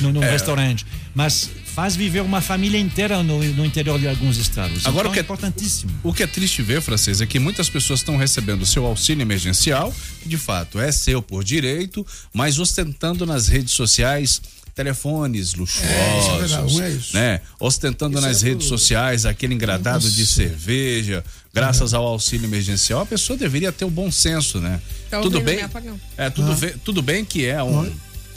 no, 0.00 0.12
no 0.12 0.22
É. 0.22 0.30
restaurante. 0.30 0.86
Mas 1.14 1.50
faz 1.64 1.94
viver 1.96 2.20
uma 2.22 2.40
família 2.40 2.78
inteira 2.78 3.22
no, 3.22 3.42
no 3.42 3.64
interior 3.64 3.98
de 3.98 4.06
alguns 4.08 4.36
estados. 4.36 4.84
Agora 4.86 5.08
então, 5.08 5.10
o 5.10 5.12
que 5.12 5.18
é 5.18 5.22
é 5.22 5.24
importantíssimo. 5.24 5.92
O 6.02 6.12
que 6.12 6.22
é 6.22 6.26
triste 6.26 6.62
ver, 6.62 6.80
francês, 6.80 7.20
é 7.20 7.26
que 7.26 7.38
muitas 7.38 7.68
pessoas 7.68 8.00
estão 8.00 8.16
recebendo 8.16 8.62
o 8.62 8.66
seu 8.66 8.84
auxílio 8.86 9.22
emergencial, 9.22 9.94
que 10.22 10.28
de 10.28 10.36
fato 10.36 10.78
é 10.80 10.90
seu 10.92 11.20
por 11.22 11.42
direito, 11.44 12.06
mas 12.32 12.58
ostentando 12.58 13.24
nas 13.26 13.48
redes 13.48 13.72
sociais 13.74 14.40
telefones 14.74 15.54
luxuosos, 15.54 15.90
É, 15.90 16.18
isso 16.18 16.30
é 16.30 16.38
verdade, 16.38 16.82
é 16.82 16.90
isso. 16.90 17.14
né? 17.16 17.40
Ostentando 17.58 18.18
Isso 18.18 18.26
nas 18.26 18.42
é 18.42 18.46
redes 18.46 18.66
sociais 18.68 19.26
aquele 19.26 19.52
engradado 19.52 20.08
de 20.10 20.24
cerveja, 20.26 21.24
graças 21.52 21.92
ao 21.92 22.06
auxílio 22.06 22.46
emergencial, 22.46 23.00
a 23.00 23.06
pessoa 23.06 23.36
deveria 23.36 23.72
ter 23.72 23.84
o 23.84 23.90
bom 23.90 24.10
senso, 24.10 24.58
né? 24.58 24.80
Tá 25.10 25.20
tudo 25.20 25.40
bem? 25.40 25.56
minha. 25.56 26.00
É, 26.16 26.30
tudo, 26.30 26.52
Ah. 26.52 26.54
ve- 26.54 26.74
tudo 26.84 27.02
bem 27.02 27.24
que 27.24 27.44
é 27.44 27.62
um, 27.62 27.90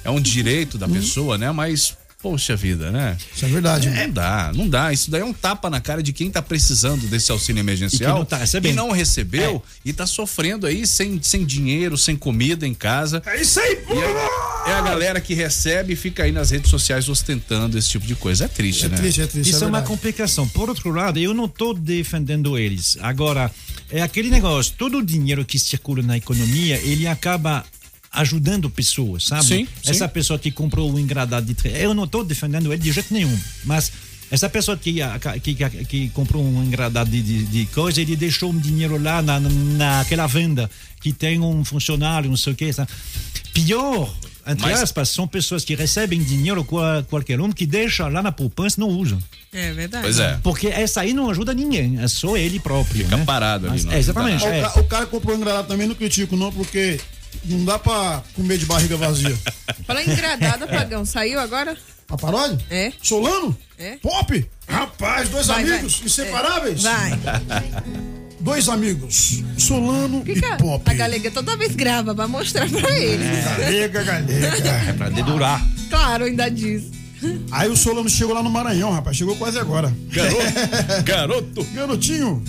é 0.04 0.10
um 0.10 0.20
direito 0.22 0.78
da 0.78 0.88
pessoa, 0.88 1.38
né? 1.38 1.52
Mas, 1.52 1.96
poxa 2.22 2.56
vida, 2.56 2.92
né? 2.92 3.18
Isso 3.36 3.46
é 3.46 3.48
verdade. 3.50 3.90
Não 3.90 4.10
dá, 4.12 4.52
não 4.56 4.70
dá. 4.70 4.94
Isso 4.94 5.10
daí 5.12 5.22
é 5.22 5.26
um 5.26 5.34
tapa 5.34 5.70
na 5.70 5.80
cara 5.82 6.02
de 6.04 6.14
quem 6.14 6.30
tá 6.30 6.42
precisando 6.42 7.06
desse 7.08 7.32
auxílio 7.32 7.60
emergencial 7.60 8.12
E 8.12 8.14
que 8.14 8.20
não 8.20 8.26
tá 8.26 8.38
recebendo. 8.38 8.72
e 8.74 8.76
não 8.76 8.92
recebeu 8.92 9.64
e 9.84 9.92
tá 9.94 10.06
sofrendo 10.06 10.66
aí 10.66 10.86
sem, 10.88 11.22
sem 11.22 11.46
dinheiro, 11.46 11.98
sem 11.98 12.16
comida 12.16 12.66
em 12.68 12.74
casa. 12.74 13.22
É 13.26 13.42
isso 13.42 13.60
aí, 13.60 13.76
pô! 13.78 13.94
É 14.66 14.72
a 14.74 14.82
galera 14.82 15.20
que 15.20 15.34
recebe 15.34 15.92
e 15.92 15.96
fica 15.98 16.24
aí 16.24 16.32
nas 16.32 16.50
redes 16.50 16.70
sociais 16.72 17.10
ostentando 17.10 17.78
esse 17.78 17.90
tipo 17.90 18.08
de 18.08 18.16
coisa. 18.16 18.46
É 18.46 18.48
triste, 18.48 18.88
né? 18.88 18.98
Isso 19.36 19.62
é, 19.62 19.68
uma 19.68 19.82
complicação. 19.82 20.48
Por 20.48 20.70
outro 20.70 20.90
lado, 20.92 21.20
eu 21.20 21.34
não 21.34 21.46
estou 21.46 21.74
defendendo 21.74 22.58
eles. 22.58 22.98
Agora, 23.02 23.52
é 23.92 24.02
aquele 24.02 24.30
negócio, 24.30 24.74
todo 24.78 25.00
o 25.00 25.04
dinheiro 25.06 25.44
que 25.44 25.60
circula 25.60 26.02
na 26.02 26.16
economia, 26.16 26.78
ele 26.78 27.06
acaba 27.06 27.66
ajudando 28.14 28.70
pessoas, 28.70 29.26
sabe? 29.26 29.46
Sim, 29.46 29.68
Essa 29.86 30.08
sim. 30.08 30.14
pessoa 30.14 30.38
que 30.40 30.52
comprou 30.52 30.92
um 30.92 31.00
engradado 31.00 31.46
de 31.46 31.54
tre- 31.54 31.74
eu 31.76 31.94
não 31.94 32.04
estou 32.06 32.24
defendendo 32.24 32.72
ele 32.72 32.82
de 32.82 32.92
jeito 32.92 33.14
nenhum, 33.14 33.36
mas 33.66 33.92
essa 34.32 34.48
pessoa 34.50 34.78
que, 34.78 34.96
que, 35.42 35.54
que, 35.56 35.86
que 35.86 36.10
comprou 36.10 36.44
um 36.44 36.64
engradado 36.64 37.10
de, 37.10 37.22
de, 37.22 37.44
de 37.44 37.66
coisa, 37.68 38.02
ele 38.02 38.16
deixou 38.16 38.52
um 38.52 38.58
dinheiro 38.58 39.02
lá 39.02 39.22
na, 39.22 39.40
naquela 39.40 40.26
venda 40.28 40.70
que 41.02 41.12
tem 41.12 41.40
um 41.40 41.64
funcionário, 41.66 42.30
não 42.30 42.38
sei 42.38 42.54
o 42.54 42.56
que. 42.56 42.72
Sabe? 42.74 42.90
Pior, 43.54 44.12
entre 44.48 44.66
Mas- 44.72 44.82
aspas, 44.82 45.10
são 45.10 45.28
pessoas 45.28 45.64
que 45.64 45.76
recebem 45.76 46.22
dinheiro 46.24 46.64
qual- 46.64 47.04
qualquer 47.04 47.40
um 47.42 47.52
que 47.52 47.66
deixa 47.66 48.08
lá 48.08 48.22
na 48.24 48.32
poupança 48.32 48.78
e 48.78 48.80
não 48.80 48.90
usam. 48.90 49.20
É 49.52 49.72
verdade. 49.72 50.04
Pois 50.04 50.20
é. 50.20 50.40
Porque 50.42 50.68
essa 50.68 51.02
aí 51.02 51.14
não 51.14 51.30
ajuda 51.30 51.54
ninguém, 51.54 52.00
é 52.02 52.08
só 52.08 52.36
ele 52.36 52.60
próprio. 52.60 53.04
Fica 53.04 53.18
né? 53.18 53.24
parado 53.26 53.68
ali. 53.68 53.76
Mas- 53.76 53.86
não 53.86 53.94
é, 53.94 54.00
exatamente. 54.00 54.44
O, 54.44 54.48
é. 54.48 54.62
ca- 54.62 54.80
o 54.80 54.84
cara 54.86 55.06
comprou 55.06 55.36
engradado 55.36 55.68
também, 55.68 55.88
não 55.88 55.94
critico 55.96 56.36
não, 56.36 56.52
porque 56.52 57.00
não 57.46 57.66
dá 57.66 57.78
pra 57.80 58.24
comer 58.36 58.58
de 58.58 58.66
barriga 58.66 58.98
vazia. 58.98 59.36
Fala 59.86 60.04
engradada, 60.04 60.68
Pagão. 60.68 61.06
Saiu 61.06 61.40
agora? 61.40 61.78
A 62.10 62.18
paródia? 62.18 62.58
É. 62.70 62.92
Solano? 63.02 63.56
É. 63.78 63.98
Pop? 63.98 64.50
Rapaz, 64.68 65.30
dois 65.30 65.48
Vai, 65.48 65.64
amigos 65.64 65.98
vai. 65.98 66.06
inseparáveis? 66.08 66.86
É. 66.86 66.90
Vai. 66.90 67.14
Dois 68.44 68.68
amigos, 68.68 69.42
Solano 69.58 70.22
Que 70.22 70.34
e 70.34 70.42
que 70.42 70.58
Pop. 70.58 70.84
a 70.86 70.94
galega 70.94 71.32
toda 71.32 71.56
vez 71.56 71.74
grava 71.76 72.14
pra 72.14 72.28
mostrar 72.28 72.70
pra 72.70 72.92
ele. 73.00 73.24
Galega, 73.42 74.04
galega. 74.04 74.70
É 74.90 74.92
pra 74.92 75.08
dedurar. 75.10 75.66
Claro, 75.90 76.26
ainda 76.26 76.50
diz. 76.50 76.92
Aí 77.52 77.70
o 77.70 77.78
Solano 77.78 78.10
chegou 78.10 78.36
lá 78.36 78.44
no 78.44 78.50
Maranhão, 78.50 78.92
rapaz. 78.92 79.16
Chegou 79.16 79.38
quase 79.38 79.58
agora. 79.58 79.96
Garoto. 80.12 80.44
Garoto. 81.06 81.64
Garotinho. 81.74 82.44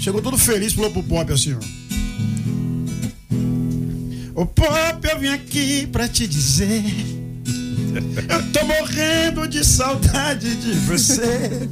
Chegou 0.00 0.22
todo 0.22 0.38
feliz, 0.38 0.72
falou 0.72 0.90
pro 0.90 1.02
Pop 1.02 1.30
assim, 1.30 1.54
ó. 1.54 1.58
Ô 4.38 4.46
Pop, 4.46 5.00
eu 5.02 5.18
vim 5.18 5.30
aqui 5.30 5.84
pra 5.88 6.06
te 6.06 6.24
dizer. 6.24 6.84
Eu 8.28 8.52
tô 8.52 8.64
morrendo 8.64 9.48
de 9.48 9.66
saudade 9.66 10.54
de 10.54 10.74
você. 10.74 11.68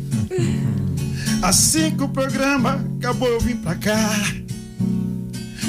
Assim 1.42 1.96
que 1.96 2.02
o 2.02 2.08
programa 2.08 2.84
acabou, 2.98 3.28
eu 3.28 3.38
vim 3.38 3.54
pra 3.54 3.76
cá. 3.76 4.20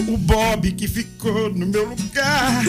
O 0.08 0.18
Bob 0.18 0.72
que 0.72 0.88
ficou 0.88 1.54
no 1.54 1.68
meu 1.68 1.88
lugar. 1.88 2.64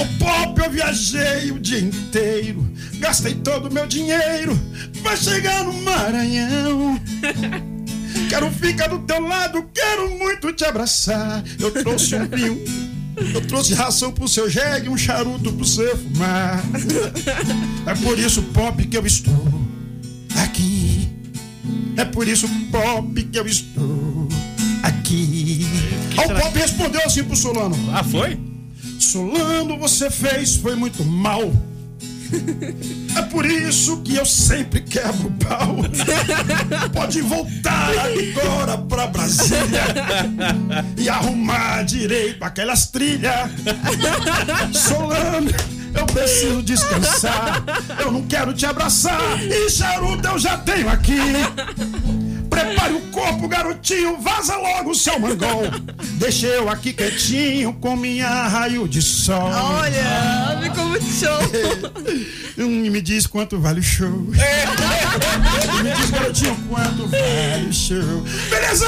O 0.00 0.18
Pop 0.18 0.58
eu 0.58 0.70
viajei 0.70 1.52
o 1.52 1.58
dia 1.58 1.78
inteiro. 1.78 2.66
Gastei 2.94 3.34
todo 3.34 3.68
o 3.68 3.72
meu 3.74 3.86
dinheiro 3.86 4.58
pra 5.02 5.14
chegar 5.14 5.62
no 5.62 5.74
Maranhão. 5.74 6.98
Quero 8.28 8.50
ficar 8.50 8.88
do 8.88 9.00
teu 9.00 9.20
lado, 9.20 9.64
quero 9.74 10.10
muito 10.18 10.52
te 10.52 10.64
abraçar. 10.64 11.42
Eu 11.58 11.70
trouxe 11.70 12.14
um 12.14 12.26
vinho, 12.26 12.64
eu 13.34 13.40
trouxe 13.46 13.74
ração 13.74 14.12
pro 14.12 14.26
seu 14.26 14.48
jegue, 14.48 14.88
um 14.88 14.96
charuto 14.96 15.52
pro 15.52 15.64
você 15.64 15.96
fumar. 15.96 16.62
É 17.86 17.94
por 17.94 18.18
isso, 18.18 18.42
Pop, 18.42 18.84
que 18.86 18.96
eu 18.96 19.06
estou 19.06 19.52
aqui. 20.42 21.08
É 21.96 22.04
por 22.04 22.26
isso, 22.26 22.48
Pop, 22.70 23.22
que 23.24 23.38
eu 23.38 23.46
estou 23.46 24.28
aqui. 24.82 25.66
Aí 26.16 26.26
o 26.26 26.40
Pop 26.40 26.58
respondeu 26.58 27.02
assim 27.04 27.24
pro 27.24 27.36
Solano. 27.36 27.76
Ah, 27.92 28.02
foi? 28.02 28.38
Solano, 28.98 29.78
você 29.78 30.10
fez, 30.10 30.56
foi 30.56 30.74
muito 30.74 31.04
mal. 31.04 31.52
É 33.16 33.22
por 33.22 33.44
isso 33.44 34.00
que 34.02 34.16
eu 34.16 34.24
sempre 34.24 34.80
quebro 34.80 35.28
o 35.28 35.32
pau. 35.32 35.76
Pode 36.92 37.20
voltar 37.20 37.90
agora 37.90 38.78
pra 38.78 39.06
Brasília 39.06 39.84
e 40.96 41.08
arrumar 41.08 41.82
direito 41.82 42.42
aquelas 42.42 42.86
trilhas. 42.86 43.50
Solano, 44.72 45.50
eu 45.94 46.06
preciso 46.06 46.62
descansar. 46.62 47.62
Eu 47.98 48.10
não 48.10 48.22
quero 48.22 48.52
te 48.52 48.66
abraçar. 48.66 49.42
E 49.42 49.70
charuto 49.70 50.26
eu 50.26 50.38
já 50.38 50.56
tenho 50.58 50.88
aqui. 50.88 51.18
Prepare 52.66 52.92
o 52.94 53.00
corpo, 53.10 53.48
garotinho, 53.48 54.20
vaza 54.20 54.56
logo, 54.56 54.94
seu 54.94 55.18
mangol. 55.18 55.62
Deixa 56.18 56.46
eu 56.46 56.68
aqui 56.68 56.92
quietinho 56.92 57.72
com 57.74 57.96
minha 57.96 58.28
raio 58.48 58.86
de 58.88 59.02
sol. 59.02 59.50
Olha, 59.50 60.58
ficou 60.62 60.84
muito 60.86 61.04
show. 61.04 61.38
Hum, 62.58 62.68
me 62.90 63.00
diz 63.02 63.26
quanto 63.26 63.58
vale 63.60 63.80
o 63.80 63.82
show. 63.82 64.08
me 65.82 65.90
diz, 65.96 66.10
garotinho, 66.10 66.56
quanto 66.68 67.08
vale 67.08 67.68
o 67.68 67.72
show. 67.72 68.24
Beleza! 68.50 68.86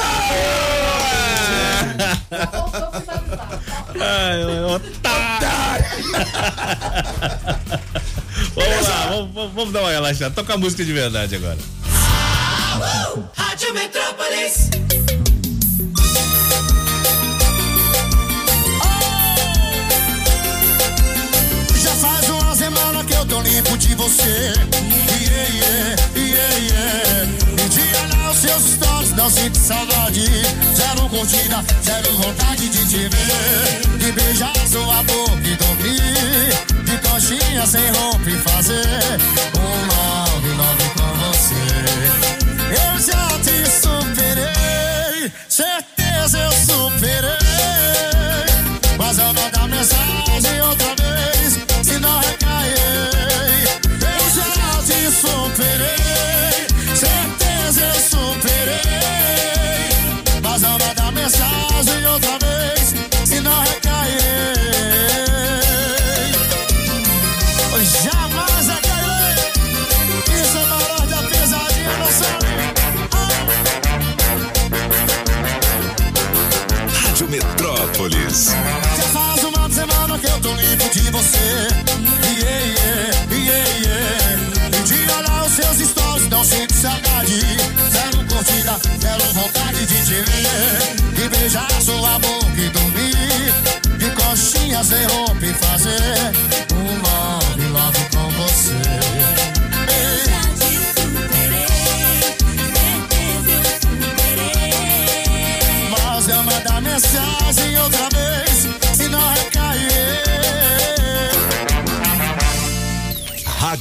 Ai, 3.99 4.63
otário. 4.75 5.85
Vamos 8.55 8.87
lá, 8.87 9.07
vamos- 9.09 9.53
vamos 9.53 9.73
dar 9.73 9.81
uma 9.81 9.91
relaxada. 9.91 10.33
Toca 10.33 10.53
a 10.53 10.57
música 10.57 10.83
de 10.83 10.93
verdade 10.93 11.35
agora. 11.35 11.57
Rádio 12.77 13.73
Metrópolis. 13.73 14.69
Já 21.81 21.91
faz 21.91 22.29
uma 22.29 22.53
semana 22.53 23.03
que 23.05 23.13
eu 23.13 23.25
tô 23.27 23.39
limpo 23.41 23.77
de 23.77 23.95
você. 23.95 24.23
Yeah, 24.23 25.49
yeah, 25.53 25.95
yeah, 26.17 26.55
yeah. 26.57 27.25
Me 27.55 27.69
diga 27.69 28.17
lá 28.17 28.31
os 28.31 28.37
seus 28.39 28.63
stories, 28.63 29.11
não 29.13 29.29
sinto 29.29 29.57
saudade. 29.57 30.25
Zero 30.75 31.07
curtida, 31.07 31.63
zero 31.81 32.13
vontade 32.17 32.67
de 32.67 32.85
te 32.89 33.07
ver. 33.07 33.97
De 33.99 34.11
beijar 34.11 34.53
sua 34.67 35.01
boca 35.03 35.47
e 35.47 35.55
dormir. 35.55 36.83
De 36.83 36.97
coxinha 37.07 37.65
sem 37.65 37.89
roupa 37.91 38.29
e 38.29 38.37
fazer 38.39 39.17
um 39.57 39.87
love, 39.87 40.49
love 40.49 40.89
com 40.97 41.31
você. 41.31 42.44
Eu 42.69 42.99
já 42.99 43.27
te 43.43 43.65
superei, 43.69 45.31
certeza 45.47 46.39
eu 46.39 46.51
superei. 46.51 47.31
Mas 48.97 49.17
eu 49.17 49.33
mandar 49.33 49.67
mensagem 49.67 50.61
outra 50.61 50.95
vez, 50.95 51.04
tô 80.45 80.53
limpo 80.53 80.87
de 80.89 81.09
você. 81.09 81.37
Yeah, 82.37 82.65
yeah, 82.65 83.25
yeah, 83.31 83.69
yeah. 83.83 84.77
E 84.77 84.83
de 84.83 85.11
olhar 85.11 85.43
os 85.43 85.51
seus 85.53 85.89
stories, 85.89 86.29
não 86.29 86.43
sinto 86.43 86.73
saudade. 86.73 87.39
Zero 87.91 88.23
curtida, 88.27 88.79
zero 89.01 89.23
vontade 89.33 89.85
de 89.87 90.05
te 90.05 90.21
ver. 90.21 91.25
E 91.25 91.29
beijar 91.29 91.81
sua 91.81 92.19
boca 92.19 92.61
e 92.61 92.69
dormir. 92.69 93.97
De 93.97 94.09
coxinha 94.11 94.83
sem 94.83 95.03
roupa 95.05 95.45
e 95.45 95.53
fazer 95.53 96.64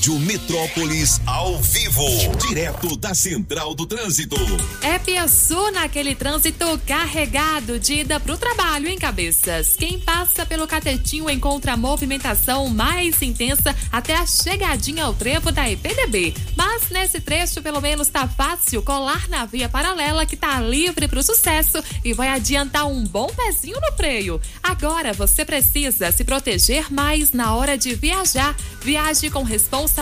Rádio 0.04 0.20
Metrópolis 0.20 1.18
ao 1.24 1.58
vivo, 1.62 2.04
direto 2.46 2.94
da 2.94 3.14
Central 3.14 3.74
do 3.74 3.86
Trânsito. 3.86 4.36
É 4.82 4.98
Piaçu 4.98 5.70
naquele 5.70 6.14
trânsito 6.14 6.78
carregado 6.86 7.78
de 7.78 8.00
ida 8.00 8.20
pro 8.20 8.36
trabalho 8.36 8.86
em 8.86 8.98
cabeças. 8.98 9.76
Quem 9.78 9.98
passa 9.98 10.44
pelo 10.44 10.66
catetinho 10.66 11.30
encontra 11.30 11.72
a 11.72 11.76
movimentação 11.78 12.68
mais 12.68 13.22
intensa 13.22 13.74
até 13.90 14.14
a 14.14 14.26
chegadinha 14.26 15.04
ao 15.04 15.14
trevo 15.14 15.50
da 15.50 15.70
EPDB. 15.70 16.34
Mas 16.54 16.90
nesse 16.90 17.18
trecho, 17.18 17.62
pelo 17.62 17.80
menos, 17.80 18.08
tá 18.08 18.28
fácil 18.28 18.82
colar 18.82 19.26
na 19.30 19.46
via 19.46 19.70
paralela 19.70 20.26
que 20.26 20.36
tá 20.36 20.60
livre 20.60 21.08
pro 21.08 21.22
sucesso 21.22 21.82
e 22.04 22.12
vai 22.12 22.28
adiantar 22.28 22.86
um 22.86 23.04
bom 23.04 23.28
pezinho 23.28 23.80
no 23.80 23.96
freio. 23.96 24.38
Agora 24.62 25.14
você 25.14 25.46
precisa 25.46 26.12
se 26.12 26.24
proteger 26.24 26.92
mais 26.92 27.32
na 27.32 27.56
hora 27.56 27.78
de 27.78 27.94
viajar. 27.94 28.54
Viaje 28.82 29.30
com 29.30 29.42
responsabilidade. 29.42 29.93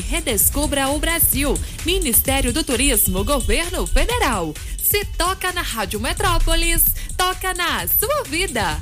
Redescubra 0.00 0.88
o 0.88 0.98
Brasil. 0.98 1.58
Ministério 1.84 2.52
do 2.52 2.62
Turismo, 2.62 3.24
Governo 3.24 3.86
Federal. 3.86 4.54
Se 4.82 5.04
toca 5.04 5.52
na 5.52 5.62
Rádio 5.62 5.98
Metrópolis, 6.00 6.84
toca 7.16 7.54
na 7.54 7.86
sua 7.88 8.24
vida. 8.24 8.78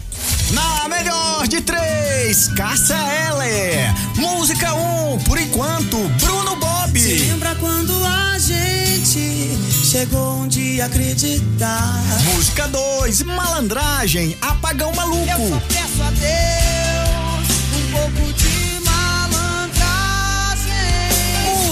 Na 0.53 0.89
melhor 0.89 1.47
de 1.47 1.61
três, 1.61 2.49
Cássia 2.49 2.97
Eller. 3.29 3.95
Música 4.17 4.75
1, 4.75 5.15
um, 5.15 5.19
por 5.21 5.39
enquanto, 5.39 5.97
Bruno 6.21 6.57
Bob. 6.57 6.99
Se 6.99 7.15
lembra 7.15 7.55
quando 7.55 7.93
a 8.05 8.39
gente 8.39 9.57
chegou 9.85 10.41
um 10.41 10.49
dia 10.49 10.87
acreditar? 10.87 12.03
Música 12.35 12.67
2, 12.67 13.23
Malandragem, 13.23 14.37
Apagão 14.41 14.93
Maluco. 14.95 15.31
Eu 15.31 15.49
só 15.49 15.61
peço 15.69 16.03
a 16.03 16.11
Deus 16.11 17.51
um 17.77 17.93
pouco 17.93 18.33
de 18.33 18.50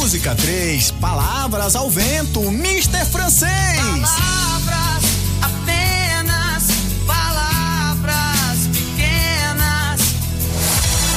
Música 0.09 0.35
3, 0.35 0.91
Palavras 0.93 1.77
ao 1.77 1.91
Vento, 1.91 2.41
Mister 2.51 3.05
Francês. 3.05 3.51
Palavras, 3.77 5.05
apenas 5.43 6.65
palavras 7.07 8.59
pequenas. 8.73 10.01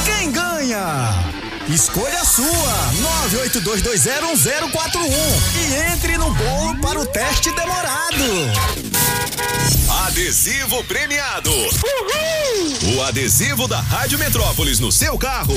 Quem 0.04 0.30
ganha? 0.30 1.24
Escolha 1.70 2.20
a 2.20 2.24
sua, 2.26 2.92
982201041 3.30 5.08
e 5.56 5.74
entre 5.94 6.18
no 6.18 6.30
bolo 6.34 6.78
para 6.82 7.00
o 7.00 7.06
teste 7.06 7.50
demorado. 7.52 8.91
Adesivo 10.06 10.84
premiado. 10.84 11.50
O 12.94 13.02
adesivo 13.02 13.66
da 13.66 13.80
Rádio 13.80 14.18
Metrópolis 14.18 14.78
no 14.78 14.92
seu 14.92 15.16
carro 15.16 15.56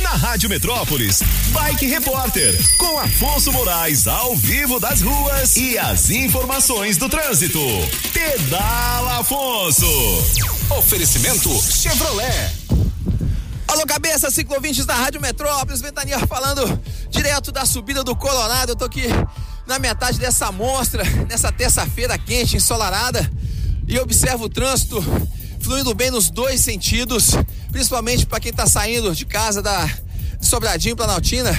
Na 0.00 0.08
Rádio 0.08 0.48
Metrópolis, 0.48 1.20
Bike 1.52 1.84
Repórter, 1.84 2.58
com 2.78 2.98
Afonso 2.98 3.52
Moraes 3.52 4.08
ao 4.08 4.34
vivo 4.34 4.80
das 4.80 5.02
ruas 5.02 5.54
e 5.56 5.76
as 5.76 6.08
informações 6.08 6.96
do 6.96 7.10
trânsito. 7.10 7.60
Pedala 8.10 9.18
Afonso. 9.18 9.86
Oferecimento 10.78 11.50
Chevrolet. 11.60 12.52
Alô, 13.68 13.84
cabeça, 13.86 14.30
ciclovintes 14.30 14.86
da 14.86 14.94
Rádio 14.94 15.20
Metrópolis, 15.20 15.82
Ventania 15.82 16.18
falando 16.20 16.80
direto 17.10 17.52
da 17.52 17.66
subida 17.66 18.02
do 18.02 18.16
Colorado. 18.16 18.70
Eu 18.70 18.76
tô 18.76 18.86
aqui 18.86 19.08
na 19.66 19.78
metade 19.78 20.18
dessa 20.18 20.50
monstra, 20.50 21.04
nessa 21.28 21.52
terça-feira 21.52 22.16
quente, 22.16 22.56
ensolarada, 22.56 23.30
e 23.86 23.98
observo 23.98 24.44
o 24.44 24.48
trânsito 24.48 25.04
fluindo 25.64 25.94
bem 25.94 26.10
nos 26.10 26.28
dois 26.28 26.60
sentidos, 26.60 27.30
principalmente 27.72 28.26
para 28.26 28.38
quem 28.38 28.52
tá 28.52 28.66
saindo 28.66 29.14
de 29.14 29.24
casa 29.24 29.62
da 29.62 29.88
Sobradinho 30.38 30.94
Planaltina, 30.94 31.50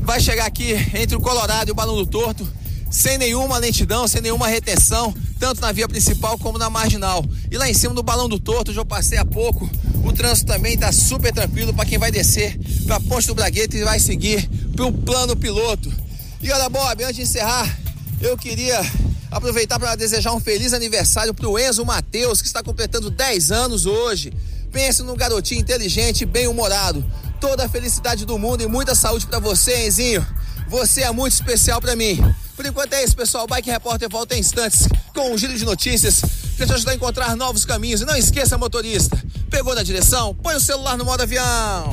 vai 0.00 0.18
chegar 0.20 0.46
aqui 0.46 0.72
entre 0.94 1.14
o 1.14 1.20
Colorado 1.20 1.68
e 1.68 1.72
o 1.72 1.74
Balão 1.74 1.94
do 1.94 2.06
Torto, 2.06 2.50
sem 2.90 3.18
nenhuma 3.18 3.58
lentidão, 3.58 4.08
sem 4.08 4.22
nenhuma 4.22 4.48
retenção, 4.48 5.14
tanto 5.38 5.60
na 5.60 5.70
via 5.70 5.86
principal 5.86 6.38
como 6.38 6.56
na 6.56 6.70
marginal. 6.70 7.22
E 7.50 7.58
lá 7.58 7.68
em 7.68 7.74
cima 7.74 7.92
do 7.92 8.02
Balão 8.02 8.26
do 8.26 8.40
Torto, 8.40 8.72
já 8.72 8.80
eu 8.80 8.86
passei 8.86 9.18
há 9.18 9.24
pouco, 9.24 9.68
o 10.02 10.10
trânsito 10.14 10.50
também 10.50 10.78
tá 10.78 10.90
super 10.90 11.30
tranquilo 11.30 11.74
para 11.74 11.84
quem 11.84 11.98
vai 11.98 12.10
descer 12.10 12.58
para 12.86 13.00
Ponte 13.00 13.26
do 13.26 13.34
Bragueta 13.34 13.76
e 13.76 13.84
vai 13.84 14.00
seguir 14.00 14.48
para 14.74 14.86
um 14.86 14.92
plano 14.92 15.36
piloto. 15.36 15.92
E 16.40 16.50
olha, 16.50 16.70
Bob, 16.70 17.04
antes 17.04 17.16
de 17.16 17.22
encerrar, 17.22 17.78
eu 18.22 18.38
queria 18.38 18.80
aproveitar 19.30 19.78
para 19.78 19.96
desejar 19.96 20.32
um 20.32 20.40
feliz 20.40 20.72
aniversário 20.72 21.34
pro 21.34 21.58
Enzo 21.58 21.84
Matheus, 21.84 22.40
que 22.40 22.46
está 22.46 22.62
completando 22.62 23.10
10 23.10 23.50
anos 23.50 23.84
hoje. 23.84 24.32
Pense 24.70 25.02
num 25.02 25.16
garotinho 25.16 25.60
inteligente 25.60 26.22
e 26.22 26.26
bem-humorado. 26.26 27.04
Toda 27.40 27.64
a 27.64 27.68
felicidade 27.68 28.24
do 28.24 28.38
mundo 28.38 28.62
e 28.62 28.66
muita 28.68 28.94
saúde 28.94 29.26
para 29.26 29.40
você, 29.40 29.88
Enzinho. 29.88 30.24
Você 30.68 31.02
é 31.02 31.10
muito 31.10 31.32
especial 31.32 31.80
para 31.80 31.96
mim. 31.96 32.18
Por 32.54 32.64
enquanto 32.64 32.92
é 32.92 33.02
isso, 33.02 33.16
pessoal. 33.16 33.44
O 33.44 33.46
Bike 33.48 33.70
Repórter 33.70 34.08
volta 34.08 34.36
em 34.36 34.38
instantes 34.38 34.86
com 35.12 35.32
um 35.32 35.36
giro 35.36 35.58
de 35.58 35.64
notícias 35.64 36.20
para 36.56 36.66
te 36.66 36.72
ajudar 36.74 36.92
a 36.92 36.94
encontrar 36.94 37.36
novos 37.36 37.64
caminhos. 37.64 38.02
E 38.02 38.04
não 38.04 38.16
esqueça, 38.16 38.56
motorista, 38.56 39.20
pegou 39.50 39.74
na 39.74 39.82
direção? 39.82 40.34
Põe 40.34 40.54
o 40.54 40.60
celular 40.60 40.96
no 40.96 41.04
modo 41.04 41.22
avião. 41.22 41.92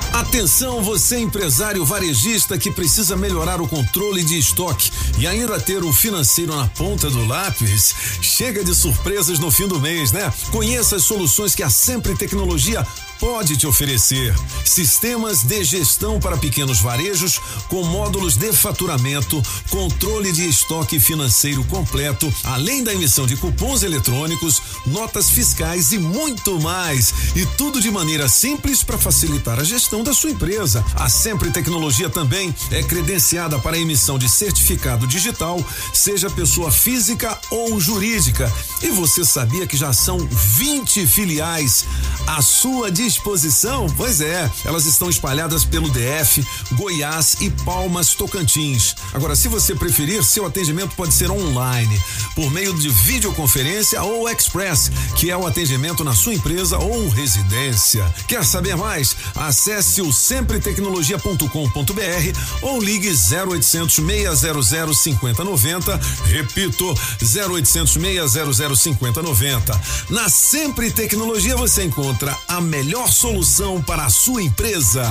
Atenção, 0.13 0.83
você 0.83 1.19
empresário 1.19 1.85
varejista 1.85 2.57
que 2.57 2.69
precisa 2.69 3.15
melhorar 3.15 3.61
o 3.61 3.67
controle 3.67 4.23
de 4.23 4.37
estoque 4.37 4.91
e 5.17 5.25
ainda 5.25 5.59
ter 5.59 5.83
o 5.83 5.93
financeiro 5.93 6.53
na 6.53 6.67
ponta 6.67 7.09
do 7.09 7.25
lápis. 7.25 7.95
Chega 8.21 8.61
de 8.61 8.75
surpresas 8.75 9.39
no 9.39 9.49
fim 9.49 9.67
do 9.67 9.79
mês, 9.79 10.11
né? 10.11 10.31
Conheça 10.51 10.97
as 10.97 11.03
soluções 11.03 11.55
que 11.55 11.63
a 11.63 11.69
Sempre 11.69 12.15
Tecnologia 12.15 12.85
pode 13.21 13.55
te 13.55 13.67
oferecer. 13.67 14.33
Sistemas 14.65 15.43
de 15.43 15.63
gestão 15.63 16.19
para 16.19 16.35
pequenos 16.37 16.81
varejos 16.81 17.39
com 17.69 17.83
módulos 17.83 18.35
de 18.35 18.51
faturamento, 18.51 19.39
controle 19.69 20.31
de 20.31 20.49
estoque 20.49 20.99
financeiro 20.99 21.63
completo, 21.65 22.33
além 22.43 22.83
da 22.83 22.91
emissão 22.91 23.27
de 23.27 23.37
cupons 23.37 23.83
eletrônicos, 23.83 24.59
notas 24.87 25.29
fiscais 25.29 25.91
e 25.91 25.99
muito 25.99 26.59
mais. 26.59 27.13
E 27.35 27.45
tudo 27.57 27.79
de 27.79 27.91
maneira 27.91 28.27
simples 28.27 28.83
para 28.83 28.97
facilitar 28.97 29.59
a 29.59 29.63
gestão 29.63 30.03
da 30.03 30.13
sua 30.13 30.31
empresa. 30.31 30.83
A 30.95 31.07
Sempre 31.07 31.51
Tecnologia 31.51 32.09
também 32.09 32.53
é 32.71 32.81
credenciada 32.81 33.59
para 33.59 33.77
a 33.77 33.79
emissão 33.79 34.17
de 34.17 34.27
certificado 34.27 35.05
digital, 35.05 35.63
seja 35.93 36.27
pessoa 36.27 36.71
física 36.71 37.39
ou 37.51 37.79
jurídica. 37.79 38.51
E 38.81 38.89
você 38.89 39.23
sabia 39.23 39.67
que 39.67 39.77
já 39.77 39.93
são 39.93 40.17
20 40.17 41.05
filiais 41.05 41.85
à 42.25 42.41
sua 42.41 42.89
disposição? 43.11 43.87
Pois 43.97 44.21
é, 44.21 44.49
elas 44.63 44.85
estão 44.85 45.09
espalhadas 45.09 45.65
pelo 45.65 45.89
DF, 45.89 46.45
Goiás 46.71 47.35
e 47.41 47.49
Palmas 47.49 48.13
Tocantins. 48.13 48.95
Agora, 49.13 49.35
se 49.35 49.49
você 49.49 49.75
preferir, 49.75 50.23
seu 50.23 50.45
atendimento 50.45 50.95
pode 50.95 51.13
ser 51.13 51.29
online, 51.29 52.01
por 52.35 52.49
meio 52.51 52.73
de 52.73 52.87
videoconferência 52.89 54.01
ou 54.01 54.29
express, 54.29 54.89
que 55.17 55.29
é 55.29 55.35
o 55.35 55.45
atendimento 55.45 56.01
na 56.03 56.13
sua 56.13 56.33
empresa 56.33 56.77
ou 56.77 57.09
residência. 57.09 58.05
Quer 58.27 58.45
saber 58.45 58.77
mais? 58.77 59.15
Acesse 59.35 60.01
o 60.01 60.13
sempretecnologia.com.br 60.13 62.39
ou 62.61 62.81
ligue 62.81 63.09
0800 63.09 63.95
600 63.95 64.97
5090. 64.97 65.99
Repito, 66.25 66.95
0800 67.21 67.91
600 67.91 68.79
5090. 68.79 69.81
Na 70.09 70.29
Sempre 70.29 70.91
Tecnologia 70.91 71.57
você 71.57 71.83
encontra 71.83 72.37
a 72.47 72.61
melhor 72.61 73.00
solução 73.07 73.81
para 73.81 74.05
a 74.05 74.09
sua 74.09 74.41
empresa. 74.41 75.03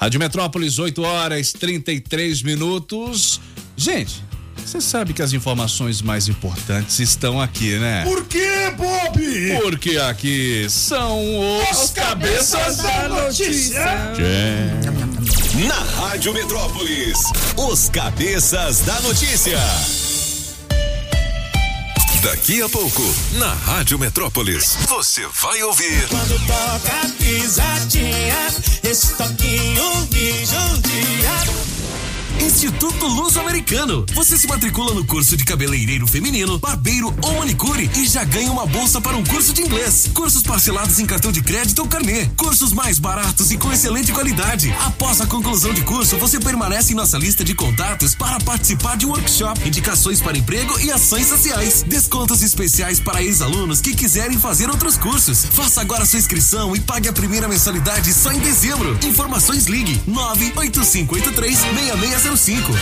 Rádio 0.00 0.20
Metrópolis, 0.20 0.78
8 0.78 1.02
horas 1.02 1.52
33 1.52 2.42
minutos. 2.42 3.40
Gente, 3.76 4.22
você 4.64 4.80
sabe 4.80 5.12
que 5.12 5.22
as 5.22 5.32
informações 5.32 6.02
mais 6.02 6.28
importantes 6.28 6.98
estão 7.00 7.40
aqui, 7.40 7.78
né? 7.78 8.04
Por 8.04 8.24
quê, 8.26 8.70
Bob? 8.76 9.62
Porque 9.62 9.96
aqui 9.96 10.66
são 10.68 11.18
os, 11.70 11.84
Os 11.84 11.90
cabeças 11.90 12.76
da 12.76 13.08
notícia. 13.08 13.84
Na 15.66 16.02
Rádio 16.02 16.32
Metrópolis, 16.34 17.18
os 17.56 17.88
cabeças 17.88 18.80
da 18.80 19.00
notícia. 19.00 19.58
Daqui 22.22 22.60
a 22.60 22.68
pouco, 22.68 23.02
na 23.34 23.54
Rádio 23.54 23.96
Metrópolis, 23.96 24.76
você 24.88 25.24
vai 25.40 25.62
ouvir. 25.62 26.08
Quando 26.08 26.36
toca 26.46 27.08
pisadinha, 27.16 28.48
esse 28.82 29.14
toquinho 29.14 30.08
me 30.10 30.44
judia. 30.44 31.77
Instituto 32.40 33.06
Luso-Americano. 33.06 34.06
Você 34.14 34.38
se 34.38 34.46
matricula 34.46 34.94
no 34.94 35.04
curso 35.04 35.36
de 35.36 35.44
cabeleireiro 35.44 36.06
feminino, 36.06 36.58
barbeiro 36.58 37.14
ou 37.22 37.38
manicure 37.38 37.90
e 37.96 38.06
já 38.06 38.24
ganha 38.24 38.50
uma 38.50 38.66
bolsa 38.66 39.00
para 39.00 39.16
um 39.16 39.24
curso 39.24 39.52
de 39.52 39.62
inglês. 39.62 40.08
Cursos 40.14 40.42
parcelados 40.42 40.98
em 40.98 41.06
cartão 41.06 41.32
de 41.32 41.42
crédito 41.42 41.80
ou 41.80 41.88
carnê. 41.88 42.26
Cursos 42.36 42.72
mais 42.72 42.98
baratos 42.98 43.50
e 43.50 43.56
com 43.56 43.72
excelente 43.72 44.12
qualidade. 44.12 44.72
Após 44.84 45.20
a 45.20 45.26
conclusão 45.26 45.74
de 45.74 45.82
curso, 45.82 46.16
você 46.16 46.38
permanece 46.38 46.92
em 46.92 46.96
nossa 46.96 47.18
lista 47.18 47.44
de 47.44 47.54
contatos 47.54 48.14
para 48.14 48.38
participar 48.40 48.96
de 48.96 49.06
workshop, 49.06 49.66
indicações 49.66 50.20
para 50.20 50.38
emprego 50.38 50.78
e 50.80 50.90
ações 50.92 51.26
sociais. 51.26 51.84
Descontos 51.86 52.42
especiais 52.42 53.00
para 53.00 53.22
ex-alunos 53.22 53.80
que 53.80 53.94
quiserem 53.94 54.38
fazer 54.38 54.70
outros 54.70 54.96
cursos. 54.96 55.44
Faça 55.44 55.80
agora 55.80 56.06
sua 56.06 56.18
inscrição 56.18 56.74
e 56.74 56.80
pague 56.80 57.08
a 57.08 57.12
primeira 57.12 57.48
mensalidade 57.48 58.12
só 58.12 58.32
em 58.32 58.38
dezembro. 58.38 58.98
Informações 59.04 59.66
ligue 59.66 60.00
98583 60.06 61.58
6605. 62.36 62.72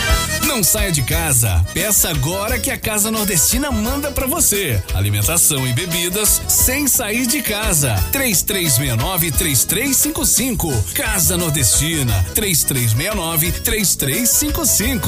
Não 0.45 0.61
saia 0.63 0.91
de 0.91 1.01
casa. 1.03 1.63
Peça 1.73 2.09
agora 2.09 2.59
que 2.59 2.69
a 2.69 2.77
Casa 2.77 3.09
Nordestina 3.09 3.71
manda 3.71 4.11
pra 4.11 4.27
você. 4.27 4.83
Alimentação 4.93 5.65
e 5.67 5.73
bebidas 5.73 6.41
sem 6.47 6.87
sair 6.87 7.25
de 7.27 7.41
casa. 7.41 7.95
3369-3355. 8.11 10.93
Casa 10.93 11.37
Nordestina. 11.37 12.25
3369-3355. 12.35 15.07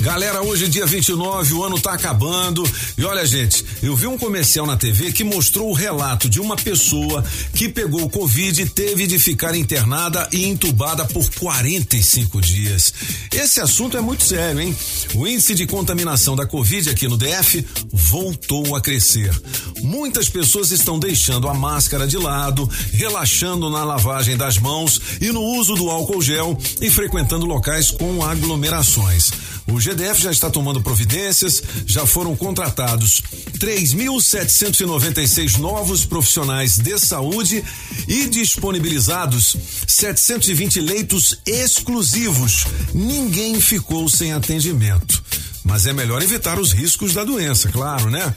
Galera, 0.00 0.42
hoje 0.42 0.64
é 0.64 0.68
dia 0.68 0.86
29, 0.86 1.52
o 1.52 1.62
ano 1.62 1.78
tá 1.78 1.92
acabando. 1.92 2.64
E 2.96 3.04
olha, 3.04 3.24
gente, 3.26 3.62
eu 3.82 3.94
vi 3.94 4.06
um 4.06 4.16
comercial 4.16 4.66
na 4.66 4.74
TV 4.74 5.12
que 5.12 5.22
mostrou 5.22 5.68
o 5.68 5.74
relato 5.74 6.26
de 6.26 6.40
uma 6.40 6.56
pessoa 6.56 7.22
que 7.54 7.68
pegou 7.68 8.04
o 8.04 8.08
Covid 8.08 8.62
e 8.62 8.66
teve 8.66 9.06
de 9.06 9.18
ficar 9.18 9.54
internada 9.54 10.26
e 10.32 10.46
entubada 10.46 11.04
por 11.04 11.28
45 11.34 12.40
dias. 12.40 12.94
Esse 13.30 13.60
assunto 13.60 13.94
é 13.98 14.00
muito 14.00 14.24
sério, 14.24 14.62
hein? 14.62 14.74
O 15.14 15.28
índice 15.28 15.54
de 15.54 15.66
contaminação 15.66 16.34
da 16.34 16.46
Covid 16.46 16.88
aqui 16.88 17.06
no 17.06 17.18
DF 17.18 17.66
voltou 17.92 18.74
a 18.74 18.80
crescer. 18.80 19.38
Muitas 19.82 20.30
pessoas 20.30 20.70
estão 20.70 20.98
deixando 20.98 21.46
a 21.46 21.52
máscara 21.52 22.06
de 22.06 22.16
lado, 22.16 22.66
relaxando 22.92 23.68
na 23.68 23.84
lavagem 23.84 24.34
das 24.34 24.56
mãos 24.56 24.98
e 25.20 25.30
no 25.30 25.42
uso 25.42 25.74
do 25.74 25.90
álcool 25.90 26.22
gel 26.22 26.58
e 26.80 26.88
frequentando 26.88 27.44
locais 27.44 27.90
com 27.90 28.24
aglomerações. 28.24 29.30
O 29.70 29.78
GDF 29.78 30.20
já 30.20 30.32
está 30.32 30.50
tomando 30.50 30.82
providências, 30.82 31.62
já 31.86 32.04
foram 32.04 32.36
contratados 32.36 33.22
3.796 33.58 35.58
novos 35.58 36.04
profissionais 36.04 36.76
de 36.76 36.98
saúde 36.98 37.64
e 38.08 38.26
disponibilizados 38.26 39.56
720 39.86 40.80
leitos 40.80 41.38
exclusivos. 41.46 42.66
Ninguém 42.92 43.60
ficou 43.60 44.08
sem 44.08 44.32
atendimento. 44.32 45.22
Mas 45.64 45.86
é 45.86 45.92
melhor 45.92 46.22
evitar 46.22 46.58
os 46.58 46.72
riscos 46.72 47.12
da 47.12 47.24
doença, 47.24 47.68
claro, 47.68 48.10
né? 48.10 48.34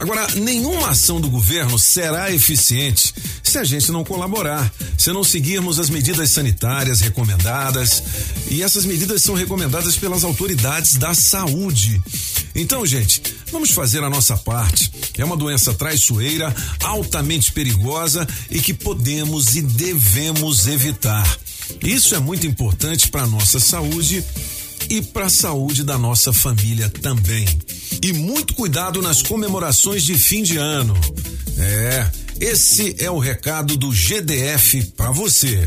Agora, 0.00 0.26
nenhuma 0.34 0.90
ação 0.90 1.20
do 1.20 1.30
governo 1.30 1.78
será 1.78 2.32
eficiente 2.32 3.14
se 3.42 3.58
a 3.58 3.64
gente 3.64 3.92
não 3.92 4.02
colaborar, 4.02 4.72
se 4.98 5.12
não 5.12 5.22
seguirmos 5.22 5.78
as 5.78 5.88
medidas 5.88 6.30
sanitárias 6.30 7.00
recomendadas. 7.00 8.02
E 8.50 8.62
essas 8.62 8.84
medidas 8.84 9.22
são 9.22 9.34
recomendadas 9.34 9.96
pelas 9.96 10.24
autoridades 10.24 10.96
da 10.96 11.14
saúde. 11.14 12.02
Então, 12.54 12.84
gente, 12.84 13.22
vamos 13.52 13.70
fazer 13.70 14.02
a 14.02 14.10
nossa 14.10 14.36
parte. 14.36 14.90
É 15.16 15.24
uma 15.24 15.36
doença 15.36 15.72
traiçoeira, 15.74 16.54
altamente 16.82 17.52
perigosa 17.52 18.26
e 18.50 18.60
que 18.60 18.74
podemos 18.74 19.54
e 19.54 19.62
devemos 19.62 20.66
evitar. 20.66 21.38
Isso 21.82 22.14
é 22.14 22.18
muito 22.18 22.46
importante 22.46 23.08
para 23.08 23.22
a 23.22 23.26
nossa 23.26 23.60
saúde 23.60 24.24
e 24.90 25.02
para 25.02 25.26
a 25.26 25.30
saúde 25.30 25.84
da 25.84 25.98
nossa 25.98 26.32
família 26.32 26.88
também. 26.88 27.46
E 28.02 28.12
muito 28.12 28.54
cuidado 28.54 29.00
nas 29.00 29.22
comemorações 29.22 30.02
de 30.02 30.14
fim 30.14 30.42
de 30.42 30.56
ano. 30.56 30.94
É, 31.58 32.10
esse 32.40 32.96
é 32.98 33.10
o 33.10 33.18
recado 33.18 33.76
do 33.76 33.90
GDF 33.90 34.82
para 34.96 35.10
você. 35.10 35.66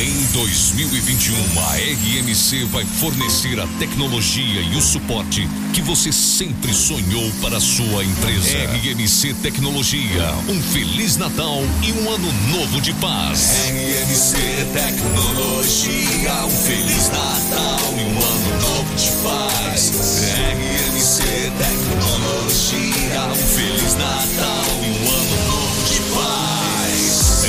Em 0.00 0.24
2021, 0.32 1.36
a 1.60 1.76
RMC 1.76 2.64
vai 2.72 2.86
fornecer 2.86 3.60
a 3.60 3.66
tecnologia 3.78 4.62
e 4.62 4.74
o 4.74 4.80
suporte 4.80 5.46
que 5.74 5.82
você 5.82 6.10
sempre 6.10 6.72
sonhou 6.72 7.30
para 7.42 7.58
a 7.58 7.60
sua 7.60 8.02
empresa. 8.02 8.56
RMC 8.82 9.34
Tecnologia, 9.42 10.32
um 10.48 10.58
feliz 10.62 11.18
Natal 11.18 11.62
e 11.82 11.92
um 11.92 12.10
ano 12.10 12.32
novo 12.50 12.80
de 12.80 12.94
paz. 12.94 13.68
RMC 13.68 14.36
Tecnologia, 14.72 16.46
um 16.46 16.50
feliz 16.50 17.08
Natal 17.08 17.80
e 17.92 18.02
um 18.02 18.18
ano 18.22 18.60
novo 18.62 18.94
de 18.94 19.10
paz. 19.22 19.90
RMC 20.32 21.22
Tecnologia, 21.58 23.22
um 23.24 23.46
feliz 23.54 23.94
Natal 23.96 24.64
e 24.82 24.88
um 24.88 25.08
ano 25.12 25.46
novo 25.46 25.84
de 25.92 26.00
paz. 26.14 26.69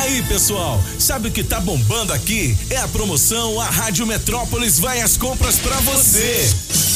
Aí, 0.00 0.20
pessoal, 0.24 0.82
sabe 0.98 1.28
o 1.28 1.30
que 1.30 1.44
tá 1.44 1.60
bombando 1.60 2.12
aqui? 2.12 2.58
É 2.68 2.78
a 2.78 2.88
promoção 2.88 3.60
A 3.60 3.70
Rádio 3.70 4.04
Metrópolis 4.08 4.80
vai 4.80 5.00
às 5.02 5.16
compras 5.16 5.54
pra 5.56 5.76
você. 5.80 6.52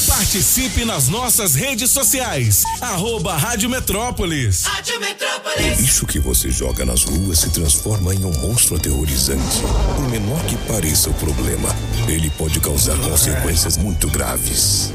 Participe 0.09 0.85
nas 0.85 1.07
nossas 1.07 1.55
redes 1.55 1.93
sociais. 1.93 2.65
Arroba 2.81 3.37
Rádio 3.37 3.71
Metrópolis. 3.71 4.65
Rádio 4.65 4.97
O 4.97 5.01
Metrópolis. 5.01 5.79
lixo 5.79 6.07
que 6.07 6.19
você 6.19 6.51
joga 6.51 6.85
nas 6.85 7.05
ruas 7.05 7.39
se 7.39 7.51
transforma 7.51 8.13
em 8.13 8.25
um 8.25 8.33
monstro 8.41 8.75
aterrorizante. 8.75 9.61
Por 9.95 10.09
menor 10.11 10.43
que 10.47 10.57
pareça 10.67 11.09
o 11.09 11.15
problema, 11.15 11.69
ele 12.09 12.31
pode 12.31 12.59
causar 12.59 12.97
consequências 12.99 13.77
muito 13.77 14.09
graves. 14.09 14.93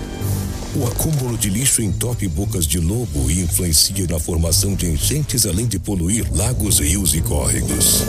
O 0.76 0.86
acúmulo 0.86 1.38
de 1.38 1.50
lixo 1.50 1.82
entope 1.82 2.28
bocas 2.28 2.68
de 2.68 2.80
lobo 2.80 3.32
e 3.32 3.40
influencia 3.40 4.06
na 4.10 4.20
formação 4.20 4.76
de 4.76 4.86
enchentes, 4.88 5.46
além 5.46 5.66
de 5.66 5.80
poluir 5.80 6.28
lagos, 6.36 6.80
rios 6.80 7.16
e 7.16 7.22
córregos. 7.22 8.04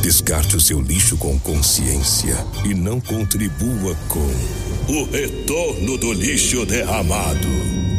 Descarte 0.00 0.56
o 0.56 0.60
seu 0.60 0.80
lixo 0.80 1.18
com 1.18 1.38
consciência 1.38 2.34
e 2.64 2.72
não 2.72 2.98
contribua 2.98 3.94
com 4.08 4.26
o 4.90 5.04
retorno 5.04 5.98
do 5.98 6.14
lixo 6.14 6.64
derramado. 6.64 7.46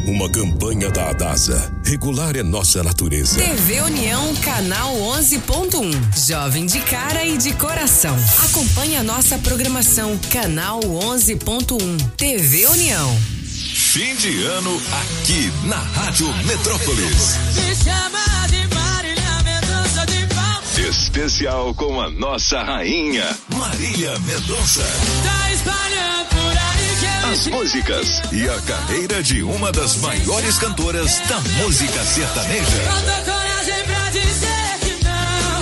Uma 0.08 0.28
campanha 0.28 0.90
da 0.90 1.12
Adasa. 1.12 1.72
Regular 1.86 2.36
é 2.36 2.42
nossa 2.42 2.82
natureza. 2.84 3.38
TV 3.38 3.80
União, 3.82 4.36
canal 4.38 4.96
11.1. 4.96 6.28
Jovem 6.28 6.66
de 6.66 6.80
cara 6.82 7.24
e 7.24 7.38
de 7.38 7.54
coração. 7.54 8.18
Acompanhe 8.44 8.98
a 8.98 9.04
nossa 9.04 9.38
programação, 9.38 10.18
canal 10.32 10.80
11.1. 10.82 12.12
TV 12.18 12.66
União. 12.66 13.43
Fim 13.74 14.16
de 14.18 14.46
ano 14.46 14.80
aqui 15.02 15.52
na 15.64 15.78
Rádio 15.78 16.32
Metrópolis. 16.46 17.38
Me 17.56 17.76
chama 17.76 18.48
de 18.48 18.76
Marília 18.76 19.44
Mendonça 19.44 20.06
de 20.06 20.26
volta. 20.28 20.82
Especial 20.82 21.74
com 21.74 22.00
a 22.00 22.10
nossa 22.12 22.62
rainha, 22.62 23.36
Marília 23.56 24.14
Mendonça. 24.20 24.84
Tá 25.24 25.52
espalhando 25.52 26.30
por 26.30 26.56
aí 26.56 26.98
que 27.00 27.34
As 27.34 27.48
músicas 27.48 28.22
e 28.32 28.48
a 28.48 28.62
carreira 28.62 29.24
de 29.24 29.42
uma 29.42 29.72
das 29.72 29.96
maiores 29.98 30.60
cantoras 30.60 31.20
da 31.28 31.40
música 31.64 32.04
sertaneja. 32.04 32.84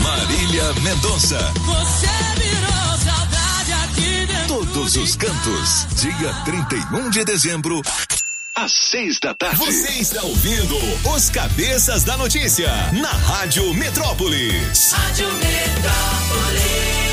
Marília 0.04 0.74
Mendonça. 0.82 1.38
Você 1.66 2.41
Todos 4.74 4.96
os 4.96 5.16
cantos. 5.18 5.86
Dia 5.96 6.34
31 6.46 7.10
de 7.10 7.26
dezembro. 7.26 7.82
Às 8.56 8.72
seis 8.72 9.20
da 9.20 9.34
tarde. 9.34 9.58
Você 9.58 9.90
está 10.00 10.24
ouvindo 10.24 10.78
os 11.14 11.30
Cabeças 11.30 12.04
da 12.06 12.16
Notícia 12.16 12.70
na 12.94 13.10
Rádio 13.10 13.74
Metrópolis. 13.74 14.94
Rádio 14.94 15.28
Metrópolis. 15.34 17.11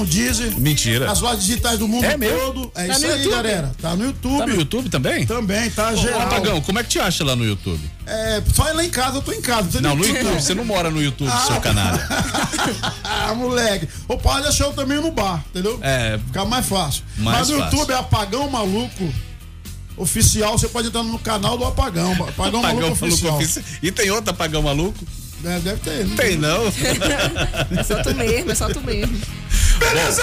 No 0.00 0.06
Deezer. 0.06 0.58
Mentira. 0.58 1.06
Nas 1.06 1.20
lojas 1.20 1.44
digitais 1.44 1.78
do 1.78 1.86
mundo 1.88 2.04
É 2.04 2.16
mesmo? 2.16 2.38
todo. 2.38 2.72
É 2.74 2.86
Tá 2.88 2.94
isso 2.96 3.06
aí, 3.06 3.12
YouTube? 3.12 3.30
galera. 3.32 3.72
Tá 3.80 3.96
no 3.96 4.04
YouTube. 4.06 4.38
Tá 4.38 4.46
no 4.46 4.54
YouTube 4.54 4.88
também? 4.90 5.26
Também, 5.26 5.70
tá 5.70 5.90
Ô, 5.90 5.96
geral. 5.96 6.20
Apagão, 6.22 6.60
como 6.60 6.78
é 6.78 6.82
que 6.82 6.88
te 6.90 6.98
acha 6.98 7.24
lá 7.24 7.36
no 7.36 7.44
YouTube? 7.44 7.80
É, 8.06 8.42
só 8.52 8.68
ir 8.68 8.72
lá 8.74 8.84
em 8.84 8.90
casa, 8.90 9.18
eu 9.18 9.22
tô 9.22 9.32
em 9.32 9.40
casa. 9.40 9.68
tô 9.70 9.80
Não, 9.80 9.94
no 9.94 10.04
YouTube. 10.04 10.34
Você 10.40 10.54
não 10.54 10.64
mora 10.64 10.90
no 10.90 11.00
YouTube, 11.02 11.30
Ah, 11.32 11.44
seu 11.46 11.60
canalha. 11.60 12.08
Ah, 13.04 13.34
moleque. 13.34 13.88
O 14.08 14.16
pai 14.16 14.42
deixou 14.42 14.68
eu 14.68 14.72
também 14.72 15.00
no 15.00 15.10
bar, 15.12 15.44
entendeu? 15.50 15.78
É. 15.82 16.18
Fica 16.26 16.44
mais 16.44 16.66
fácil. 16.66 17.02
Mais 17.18 17.38
Mas 17.38 17.48
no 17.50 17.58
fácil. 17.58 17.78
YouTube 17.78 17.92
é 17.92 17.96
Apagão 17.96 18.50
Maluco 18.50 19.12
Oficial. 19.96 20.58
Você 20.58 20.68
pode 20.68 20.88
entrar 20.88 21.02
no 21.02 21.18
canal 21.18 21.56
do 21.58 21.64
Apagão. 21.64 22.12
Apagão, 22.12 22.62
Maluco 22.62 22.86
Apagão 22.86 22.92
Oficial. 22.92 23.36
Oficial. 23.36 23.64
E 23.82 23.92
tem 23.92 24.10
outro 24.10 24.30
Apagão 24.30 24.62
Maluco? 24.62 25.04
É, 25.44 25.58
deve 25.60 25.78
ter. 25.80 26.06
Não 26.06 26.16
Tem 26.16 26.36
não. 26.36 26.66
É 27.78 27.82
só 27.82 28.02
tu 28.02 28.14
mesmo, 28.14 28.50
é 28.50 28.54
só 28.54 28.68
tu 28.68 28.80
mesmo. 28.82 29.16
Beleza! 29.80 30.22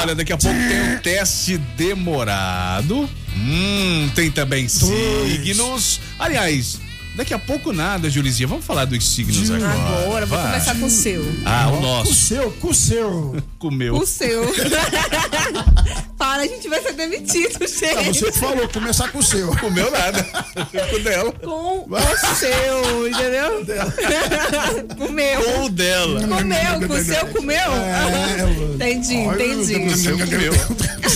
Olha, 0.00 0.14
daqui 0.14 0.32
a 0.32 0.36
pouco 0.36 0.56
tem 0.68 0.80
um 0.94 0.98
teste 0.98 1.58
demorado. 1.76 3.08
Hum, 3.36 4.08
tem 4.14 4.30
também 4.30 4.68
signos. 4.68 6.00
Aliás, 6.18 6.78
daqui 7.16 7.32
a 7.34 7.38
pouco 7.38 7.72
nada, 7.72 8.08
Julizinha. 8.10 8.46
Vamos 8.46 8.64
falar 8.64 8.84
dos 8.84 9.08
signos 9.08 9.50
agora. 9.50 9.72
Agora, 10.04 10.26
vou 10.26 10.38
Vai. 10.38 10.52
começar 10.52 10.74
com 10.76 10.86
o 10.86 10.90
seu. 10.90 11.24
Ah, 11.44 11.68
o 11.68 11.72
Com 11.72 11.78
o 11.78 11.82
nosso. 11.82 12.14
seu, 12.14 12.50
com 12.52 12.68
o 12.68 12.74
seu. 12.74 13.36
Comeu. 13.58 13.94
O 13.96 14.06
seu. 14.06 14.44
Para, 16.38 16.42
a 16.42 16.46
gente 16.46 16.68
vai 16.68 16.80
ser 16.80 16.92
demitido, 16.92 17.66
gente. 17.66 18.20
Você 18.20 18.32
falou, 18.32 18.68
começar 18.68 19.10
com 19.10 19.18
o 19.18 19.22
seu. 19.22 19.48
Comeu 19.56 19.90
nada. 19.90 20.22
Com 20.22 20.96
o 20.96 20.98
dela. 21.00 21.32
Com 21.32 21.86
o 21.90 22.34
seu, 22.36 23.08
entendeu? 23.08 23.66
Comeu. 24.96 25.42
Com 25.42 25.64
o 25.64 25.68
dela. 25.68 26.20
Comeu, 26.20 26.78
com 26.86 26.94
o 26.94 27.04
seu 27.04 27.26
comeu? 27.26 27.56
É, 27.56 28.64
entendi, 28.74 29.16
Olha, 29.26 29.44
entendi. 29.44 29.86
O 29.86 29.96
seu 29.96 30.18
comeu. 30.18 30.52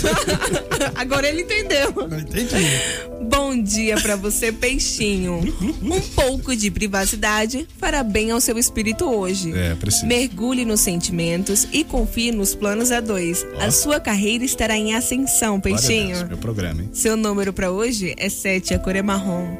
Agora 0.97 1.29
ele 1.29 1.43
entendeu. 1.43 1.91
Entendi. 1.91 3.13
Bom 3.23 3.63
dia 3.63 3.97
pra 4.01 4.17
você, 4.17 4.51
peixinho. 4.51 5.41
Um 5.81 6.01
pouco 6.01 6.57
de 6.57 6.71
privacidade 6.71 7.69
fará 7.79 8.03
bem 8.03 8.31
ao 8.31 8.41
seu 8.41 8.59
espírito 8.59 9.09
hoje. 9.09 9.53
É, 9.57 9.75
precisa. 9.75 10.07
Mergulhe 10.07 10.65
nos 10.65 10.81
sentimentos 10.81 11.67
e 11.73 11.85
confie 11.85 12.33
nos 12.33 12.55
planos 12.55 12.91
a 12.91 13.01
dois. 13.01 13.47
A 13.61 13.71
sua 13.71 14.01
carreira 14.01 14.45
estará 14.45 14.77
em 14.77 14.95
ascensão, 14.95 15.12
Glória 15.17 15.87
a 15.87 15.89
Deus, 15.89 15.89
peixinho. 15.89 16.29
Meu 16.29 16.39
programa, 16.39 16.83
hein? 16.83 16.91
Seu 16.93 17.17
número 17.17 17.53
pra 17.53 17.71
hoje 17.71 18.15
é 18.17 18.29
7, 18.29 18.75
a 18.75 18.79
cor 18.79 18.97
é 18.97 19.03
marrom. 19.03 19.57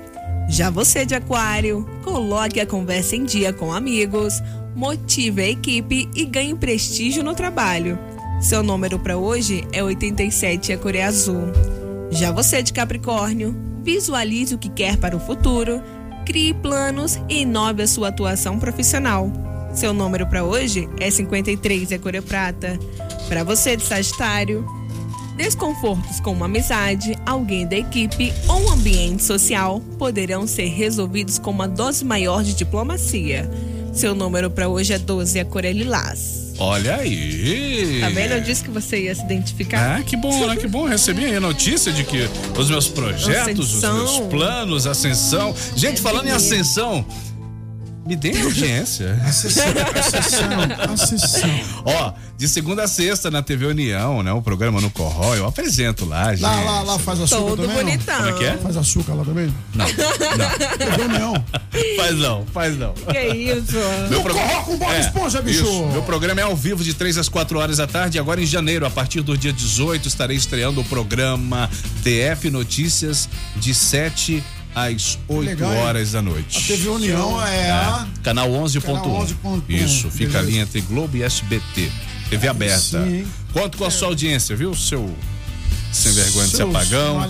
Já 0.49 0.71
você 0.71 1.05
de 1.05 1.15
aquário, 1.15 1.89
coloque 2.03 2.61
a 2.61 2.67
conversa 2.67 3.17
em 3.17 3.25
dia 3.25 3.53
com 3.53 3.73
amigos, 3.73 4.43
motive 4.75 5.43
a 5.43 5.49
equipe 5.49 6.09
e 6.15 6.25
ganhe 6.25 6.55
prestígio 6.55 7.23
no 7.23 7.35
trabalho. 7.35 7.99
Seu 8.41 8.63
número 8.63 8.99
pra 8.99 9.17
hoje 9.17 9.65
é 9.73 9.83
87, 9.83 10.73
a 10.73 10.79
cor 10.79 10.95
é 10.95 11.03
azul. 11.03 11.53
Já 12.11 12.33
você 12.33 12.63
de 12.63 12.73
Capricórnio, 12.73 13.55
visualize 13.83 14.55
o 14.55 14.59
que 14.59 14.69
quer 14.69 14.97
para 14.97 15.17
o 15.17 15.21
futuro, 15.21 15.83
crie 16.27 16.53
planos 16.53 17.19
e 17.29 17.43
inove 17.43 17.83
a 17.83 17.87
sua 17.87 18.09
atuação 18.09 18.59
profissional. 18.59 19.31
Seu 19.73 19.95
número 19.95 20.27
para 20.27 20.45
hoje 20.45 20.89
é 21.01 21.11
53 21.11 21.91
e 21.91 21.95
a 21.95 21.99
cor 21.99 22.15
é 22.15 22.21
prata. 22.21 22.79
Para 23.29 23.43
você 23.43 23.77
de 23.77 23.85
Sagitário, 23.85 24.67
desconfortos 25.37 26.21
com 26.21 26.33
uma 26.33 26.47
amizade, 26.47 27.19
alguém 27.25 27.67
da 27.67 27.77
equipe 27.77 28.33
ou 28.49 28.61
um 28.63 28.73
ambiente 28.73 29.23
social 29.25 29.81
poderão 29.99 30.47
ser 30.47 30.67
resolvidos 30.69 31.39
com 31.39 31.51
uma 31.51 31.67
dose 31.69 32.05
maior 32.05 32.43
de 32.43 32.55
diplomacia. 32.55 33.51
Seu 33.93 34.15
número 34.15 34.51
para 34.51 34.69
hoje 34.69 34.93
é 34.93 34.99
12 34.99 35.37
e 35.37 35.41
a 35.41 35.45
cor 35.45 35.65
é 35.65 35.73
lilás. 35.73 36.53
Olha 36.59 36.97
aí. 36.97 37.99
Tá 38.01 38.09
vendo? 38.09 38.33
Eu 38.33 38.41
disse 38.41 38.63
que 38.63 38.71
você 38.71 39.05
ia 39.05 39.15
se 39.15 39.23
identificar. 39.23 39.99
Ah, 39.99 40.03
que 40.03 40.17
bom, 40.17 40.47
né? 40.47 40.57
Que 40.57 40.69
bom. 40.69 40.87
Recebi 40.87 41.25
aí 41.25 41.35
a 41.37 41.41
notícia 41.41 41.93
de 41.93 42.05
que 42.05 42.29
os 42.59 42.71
meus 42.71 42.89
projetos, 42.89 43.69
Ascensão. 43.71 44.05
os 44.05 44.11
meus 44.19 44.29
planos, 44.29 44.87
ascensão. 44.87 45.55
Gente, 45.77 46.01
falando 46.01 46.29
em 46.29 46.31
ascensão, 46.31 47.05
me 48.05 48.17
dê 48.17 48.41
audiência. 48.41 49.19
Ascensão, 49.25 49.65
ascensão. 50.93 51.51
Ó, 51.85 52.13
de 52.37 52.49
segunda 52.49 52.83
a 52.85 52.89
sexta 52.89 53.31
na 53.31 53.43
TV 53.43 53.67
União, 53.67 54.23
né? 54.23 54.33
O 54.33 54.43
programa 54.43 54.81
no 54.81 54.91
Corrói, 54.91 55.39
eu 55.39 55.47
apresento 55.47 56.05
lá, 56.05 56.31
gente. 56.35 56.43
Lá, 56.43 56.61
lá, 56.61 56.83
lá 56.83 56.99
faz 56.99 57.21
açúcar 57.21 57.43
Todo 57.43 57.63
também? 57.63 57.77
não? 57.77 57.85
bonitão. 57.85 58.17
Como 58.17 58.29
é 58.29 58.33
que 58.33 58.45
é? 58.45 58.57
Faz 58.59 58.77
açúcar 58.77 59.15
lá 59.15 59.25
também? 59.25 59.55
Não, 59.75 59.87
não. 59.87 60.77
TV 60.79 61.03
União. 61.03 61.45
Faz 61.97 62.17
não, 62.19 62.47
faz 62.47 62.77
não. 62.77 62.93
Que 62.93 63.29
isso? 63.29 63.77
Meu 64.11 64.23
Corró 64.23 64.63
com 64.63 64.77
Bob 64.77 64.99
Esponja, 64.99 65.41
bicho. 65.41 65.63
Isso. 65.63 65.87
Meu 65.93 66.03
programa 66.03 66.41
é 66.41 66.45
ao 66.45 66.57
vivo 66.57 66.83
de 66.83 66.95
3 66.95 67.19
às 67.19 67.29
4 67.29 67.59
horas 67.59 67.77
da 67.77 67.87
tarde. 67.87 68.19
Agora 68.19 68.41
em 68.41 68.47
janeiro, 68.47 68.85
a 68.85 68.91
partir 68.91 69.21
do 69.21 69.37
dia 69.39 69.53
18, 69.53 70.09
estarei 70.09 70.37
estreando 70.37 70.81
o 70.81 70.85
programa 70.85 71.71
DF 72.03 72.51
Notícias 72.51 73.29
de 73.57 73.75
7 73.75 74.43
às 74.75 75.19
8 75.29 75.47
Legal, 75.47 75.71
horas 75.77 76.13
da 76.13 76.23
noite. 76.23 76.59
A 76.59 76.67
TV 76.67 76.89
União 76.89 77.47
é 77.47 77.71
a. 77.71 78.07
Canal 78.23 78.49
11.1. 78.51 78.83
Canal 78.83 79.27
11.1. 79.27 79.63
Isso, 79.69 80.11
fica 80.11 80.33
Beleza. 80.33 80.49
ali 80.49 80.59
entre 80.59 80.81
Globo 80.83 81.17
e 81.17 81.23
SBT. 81.23 81.91
TV 82.31 82.49
aberta. 82.49 83.05
sim? 83.05 83.27
Conto 83.53 83.77
com 83.77 83.85
a 83.85 83.91
sua 83.91 84.09
audiência, 84.09 84.57
viu? 84.57 84.75
Seu 84.75 85.15
sem 85.93 86.13
vergonha 86.13 86.49
de 86.49 86.57
ser 86.57 86.63
apagão. 86.63 87.21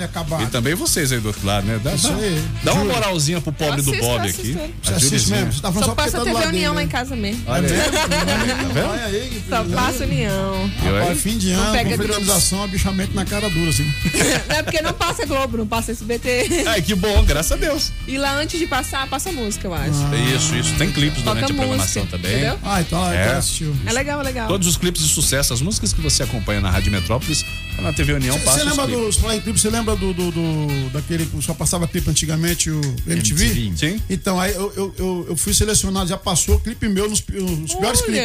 E 0.43 0.47
também 0.47 0.75
vocês 0.75 1.13
aí 1.13 1.21
do 1.21 1.29
outro 1.29 1.45
lado, 1.47 1.67
né? 1.67 1.81
Dá, 1.83 1.95
Isso 1.95 2.09
dá, 2.09 2.17
aí. 2.17 2.45
dá 2.63 2.73
uma 2.75 2.85
moralzinha 2.85 3.41
pro 3.41 3.53
pobre 3.53 3.81
Eu 3.81 3.85
do 3.85 3.91
assisto, 3.91 4.07
Bob 4.07 4.21
aqui. 4.29 4.31
assisto. 4.31 4.75
Você 4.83 4.95
assiste 4.95 5.31
mesmo? 5.31 5.53
Você 5.53 5.61
tá 5.61 5.73
Só 5.73 5.83
só 5.83 5.95
passa 5.95 6.13
tá 6.13 6.23
a 6.23 6.25
TV 6.35 6.47
União 6.47 6.75
lá 6.75 6.83
em 6.83 6.89
casa 6.89 7.17
mesmo. 7.17 7.43
Olha 7.47 7.69
aí. 7.69 7.91
Tá 7.91 8.69
vendo? 8.73 8.89
Olha 8.91 9.05
aí. 9.05 9.43
Só 9.49 9.65
passa 9.65 10.05
União. 10.05 10.71
Rapaz, 10.83 11.21
fim 11.21 11.39
de 11.39 11.53
ano, 11.53 11.79
confraternização, 11.79 12.63
abichamento 12.63 13.15
na 13.15 13.25
cara 13.25 13.49
dura, 13.51 13.71
assim. 13.71 13.91
É 14.49 14.63
porque 14.63 14.81
não 14.83 14.93
passa 14.93 15.25
Globo, 15.27 15.57
não 15.59 15.67
passa 15.67 15.93
SBT. 15.93 16.65
Ai, 16.67 16.83
que 16.83 16.95
bom, 16.95 17.25
graças 17.25 17.53
a 17.53 17.57
Deus. 17.57 17.93
E 18.07 18.17
lá 18.19 18.35
antes 18.37 18.59
de 18.59 18.67
passar, 18.67 19.07
passa 19.09 19.33
música, 19.33 19.67
eu 19.67 19.75
acho. 19.75 19.91
Isso, 20.37 20.55
isso. 20.57 20.75
Tem 20.77 20.91
clipes 20.93 21.23
Toca 21.23 21.35
durante 21.41 21.53
a 21.53 21.55
programação 21.55 22.03
música, 22.05 22.19
também. 22.19 22.37
entendeu? 22.39 22.59
Ah, 22.63 22.81
então 22.81 23.13
É. 23.13 23.17
é. 23.17 23.33
assistiu. 23.33 23.75
É 23.87 23.93
legal, 23.93 24.21
é 24.21 24.25
legal. 24.25 24.49
Todos 24.49 24.67
os 24.69 24.77
clipes 24.77 25.03
de 25.03 25.09
sucesso, 25.09 25.53
as 25.53 25.61
músicas 25.61 25.93
que 25.93 26.01
você 26.01 26.23
acompanha 26.23 26.61
na 26.61 26.71
Rádio 26.71 26.93
Metrópolis, 26.93 27.45
tá 27.77 27.83
na 27.83 27.93
TV 27.93 28.13
União 28.13 28.39
passa 28.41 28.52
Você 28.53 28.65
lembra 28.65 28.87
dos 28.87 29.17
falar 29.17 29.37
em 29.37 29.41
clipe, 29.41 29.59
você 29.61 29.71
lembra 29.71 29.97
do, 29.97 30.13
do, 30.13 30.31
do- 30.31 30.91
daquele 30.93 31.27
que 31.27 31.43
só 31.43 31.55
passava 31.55 31.87
clipe 31.89 32.09
antigamente, 32.11 32.71
o 32.71 32.81
MTV? 33.07 33.45
MTV. 33.45 33.73
Sim. 33.77 34.01
Então, 34.11 34.39
aí 34.41 34.53
eu, 34.55 34.73
eu, 34.77 34.95
eu, 34.99 35.27
eu 35.31 35.37
fui 35.37 35.55
selecionado, 35.55 36.09
já 36.09 36.17
passou 36.17 36.59
clipe 36.61 36.89
meu 36.89 37.09
nos, 37.09 37.23
nos 37.27 37.75
piores 37.75 38.01
clipes. 38.03 38.23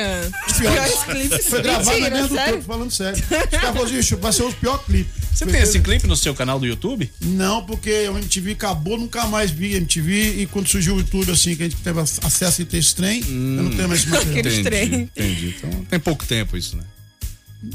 Os 0.47 0.53
piores. 0.57 0.93
clipes. 1.03 1.45
Foi 1.47 1.61
gravado 1.61 1.99
na 1.99 2.09
linha 2.09 2.27
do 2.27 2.35
sério? 2.35 2.53
tempo, 2.53 2.65
falando 2.65 2.91
sério. 2.91 3.17
Os 3.17 3.25
caras 3.29 3.59
falaram 3.61 3.83
assim, 3.83 3.97
"Ixi, 3.99 4.15
vai 4.15 4.33
ser 4.33 4.43
os 4.43 4.53
piores 4.55 4.85
clipes. 4.85 5.27
Você 5.33 5.45
tem 5.45 5.61
esse 5.61 5.79
clipe 5.79 6.07
no 6.07 6.15
seu 6.17 6.33
canal 6.33 6.59
do 6.59 6.65
YouTube? 6.65 7.11
Não, 7.21 7.63
porque 7.63 8.07
o 8.09 8.17
MTV 8.17 8.53
acabou, 8.53 8.97
nunca 8.97 9.25
mais 9.27 9.51
vi 9.51 9.75
MTV. 9.75 10.41
E 10.41 10.45
quando 10.47 10.67
surgiu 10.67 10.95
o 10.95 10.97
YouTube, 10.97 11.31
assim, 11.31 11.55
que 11.55 11.63
a 11.63 11.69
gente 11.69 11.79
teve 11.81 11.99
acesso 11.99 12.61
a 12.61 12.65
ter 12.65 12.77
esse 12.77 12.95
trem, 12.95 13.21
eu 13.21 13.63
não 13.63 13.69
tenho 13.71 13.87
mais 13.87 14.01
esse 14.01 14.09
material. 14.09 14.31
Aqueles 14.39 14.57
entendi, 14.59 14.87
trem. 14.87 15.01
entendi. 15.15 15.55
Então 15.57 15.69
tem 15.85 15.99
pouco 15.99 16.25
tempo 16.25 16.57
isso, 16.57 16.75
né? 16.75 16.83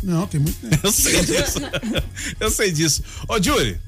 Não, 0.03 0.27
tem 0.27 0.41
muito 0.41 0.59
tempo. 0.61 0.79
Eu 0.87 0.93
sei 0.93 1.25
disso. 1.25 1.59
Eu 2.41 2.51
sei 2.51 2.73
disso. 2.73 3.03
Ô, 3.29 3.43
Júlio, 3.43 3.79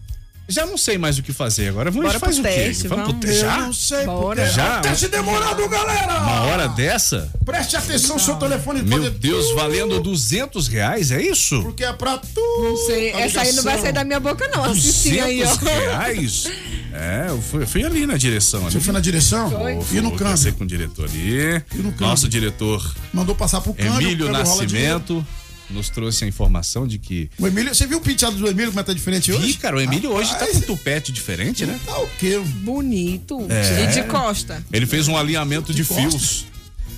já 0.48 0.66
não 0.66 0.76
sei 0.76 0.98
mais 0.98 1.18
o 1.18 1.22
que 1.22 1.32
fazer 1.32 1.68
agora. 1.68 1.90
Vamos 1.90 2.06
Bora 2.06 2.18
faz 2.18 2.38
pro 2.38 2.44
o 2.44 2.48
quê? 2.52 2.54
teste, 2.60 2.88
vamos 2.88 3.04
pro 3.04 3.12
vamos. 3.14 3.26
teste? 3.26 3.44
Eu 3.44 3.50
Já? 3.50 3.60
não 3.60 3.72
sei 3.72 4.04
Bora. 4.04 4.42
porque. 4.42 4.56
Já? 4.56 4.80
Teste 4.80 5.08
demorado, 5.08 5.68
galera! 5.68 6.12
Uma 6.20 6.40
hora 6.42 6.68
dessa? 6.68 7.32
Preste 7.46 7.76
atenção, 7.76 8.18
seu 8.18 8.34
telefone 8.36 8.82
Meu 8.82 9.02
pode- 9.04 9.18
Deus, 9.18 9.52
valendo 9.52 10.00
200 10.00 10.66
reais, 10.68 11.10
é 11.12 11.22
isso? 11.22 11.62
Porque 11.62 11.84
é 11.84 11.92
pra 11.92 12.18
tu. 12.18 12.40
Não 12.62 12.76
sei, 12.76 13.10
essa 13.12 13.40
aí 13.40 13.52
não 13.52 13.62
vai 13.62 13.80
sair 13.80 13.92
da 13.92 14.04
minha 14.04 14.20
boca, 14.20 14.46
não. 14.48 14.64
Assistindo 14.64 15.22
aí, 15.22 15.42
ó. 15.42 15.46
200 15.46 15.62
reais? 15.68 16.44
É, 16.92 17.26
eu 17.28 17.40
fui, 17.40 17.62
eu 17.62 17.66
fui 17.66 17.82
ali 17.84 18.06
na 18.06 18.16
direção. 18.16 18.62
Ali. 18.66 18.72
Você 18.72 18.80
foi 18.80 18.92
na 18.92 19.00
direção? 19.00 19.50
Foi. 19.50 19.72
E 19.92 20.00
no 20.00 20.10
Conversei 20.10 20.52
câmbio? 20.52 20.54
com 20.58 20.64
o 20.64 20.66
diretor 20.66 21.06
ali. 21.08 21.54
no 21.74 21.90
câmbio? 21.90 22.06
Nosso 22.06 22.28
diretor 22.28 22.94
Mandou 23.12 23.34
passar 23.34 23.60
pro 23.62 23.72
câmbio. 23.74 24.00
Emílio. 24.08 24.30
Nascimento 24.30 25.26
nos 25.70 25.88
trouxe 25.88 26.24
a 26.24 26.28
informação 26.28 26.86
de 26.86 26.98
que. 26.98 27.30
O 27.38 27.46
Emílio, 27.46 27.74
você 27.74 27.86
viu 27.86 27.98
o 27.98 28.00
penteado 28.00 28.36
do 28.36 28.46
Emílio 28.46 28.68
como 28.70 28.80
é 28.80 28.82
tá 28.82 28.92
diferente 28.92 29.32
hoje? 29.32 29.50
Ih, 29.50 29.54
cara, 29.54 29.76
o 29.76 29.80
Emílio 29.80 30.10
hoje 30.12 30.30
tá 30.38 30.46
com 30.46 30.58
um 30.58 30.60
tupete 30.60 31.10
diferente, 31.12 31.64
né? 31.66 31.78
Tá 31.86 31.98
o 31.98 32.08
quê? 32.18 32.38
Bonito. 32.38 33.46
É. 33.50 33.84
E 33.84 33.86
de 33.88 34.02
costa. 34.04 34.62
Ele 34.72 34.86
fez 34.86 35.08
um 35.08 35.16
alinhamento 35.16 35.72
de, 35.72 35.82
De 35.82 35.84
fios. 35.84 36.46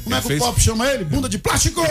Como 0.05 0.15
é 0.15 0.21
que 0.21 0.29
Ele 0.29 0.37
o 0.37 0.39
pop 0.45 0.61
chama 0.61 0.87
ele? 0.89 1.05
Bunda 1.05 1.29
de 1.29 1.37
plástico! 1.37 1.81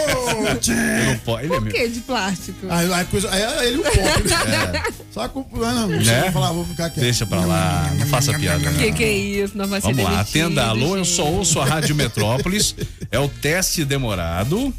Eu 1.09 1.19
po- 1.25 1.37
ele 1.37 1.47
é 1.47 1.49
Por 1.49 1.61
meu. 1.61 1.73
que 1.73 1.87
de 1.89 1.99
plástico? 1.99 2.65
Aí, 2.69 2.93
aí, 2.93 3.05
coisa, 3.05 3.29
aí 3.29 3.41
é 3.41 3.67
ele 3.67 3.77
o 3.79 3.83
pop. 3.83 3.97
É. 3.97 4.93
Só 5.11 5.27
que 5.27 5.37
o. 5.37 5.45
ah, 5.63 5.73
Não, 5.73 5.87
não, 5.89 5.99
Né? 5.99 6.21
vou 6.23 6.31
falar, 6.31 6.51
vou 6.53 6.65
ficar 6.65 6.89
quieto. 6.89 7.03
Deixa 7.03 7.25
pra 7.25 7.41
lá, 7.45 7.93
não 7.99 8.07
faça 8.07 8.33
piada. 8.39 8.71
não. 8.71 8.77
Que 8.79 8.91
que 8.93 9.03
é 9.03 9.11
isso? 9.17 9.57
Não 9.57 9.67
vai 9.67 9.81
ser 9.81 9.87
Vamos 9.87 10.03
lá, 10.03 10.11
demitido, 10.23 10.29
atenda 10.43 10.65
alô, 10.65 10.95
eu 10.97 11.03
gente. 11.03 11.13
só 11.15 11.25
ouço 11.25 11.59
a 11.59 11.65
Rádio 11.65 11.93
Metrópolis. 11.95 12.73
É 13.11 13.19
o 13.19 13.27
teste 13.27 13.83
demorado. 13.83 14.73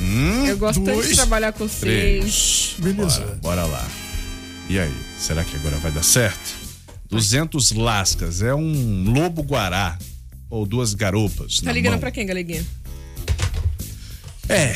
Um, 0.00 0.46
Eu 0.46 0.56
gosto 0.56 0.80
tanto 0.82 0.96
de 1.00 1.02
dois, 1.04 1.16
trabalhar 1.16 1.52
com 1.52 1.68
vocês. 1.68 1.80
três. 1.80 2.74
Beleza. 2.78 3.20
Bora, 3.20 3.36
bora 3.36 3.64
lá. 3.66 3.88
E 4.68 4.78
aí, 4.78 4.94
será 5.18 5.44
que 5.44 5.54
agora 5.56 5.76
vai 5.78 5.92
dar 5.92 6.02
certo? 6.02 6.58
200 7.10 7.72
lascas, 7.72 8.40
é 8.40 8.54
um 8.54 9.12
lobo 9.12 9.42
guará. 9.42 9.98
Ou 10.48 10.66
duas 10.66 10.94
garopas. 10.94 11.58
Tá 11.58 11.66
na 11.66 11.72
ligando 11.72 11.92
mão. 11.92 12.00
pra 12.00 12.10
quem, 12.10 12.26
galeguinha? 12.26 12.64
É. 14.48 14.74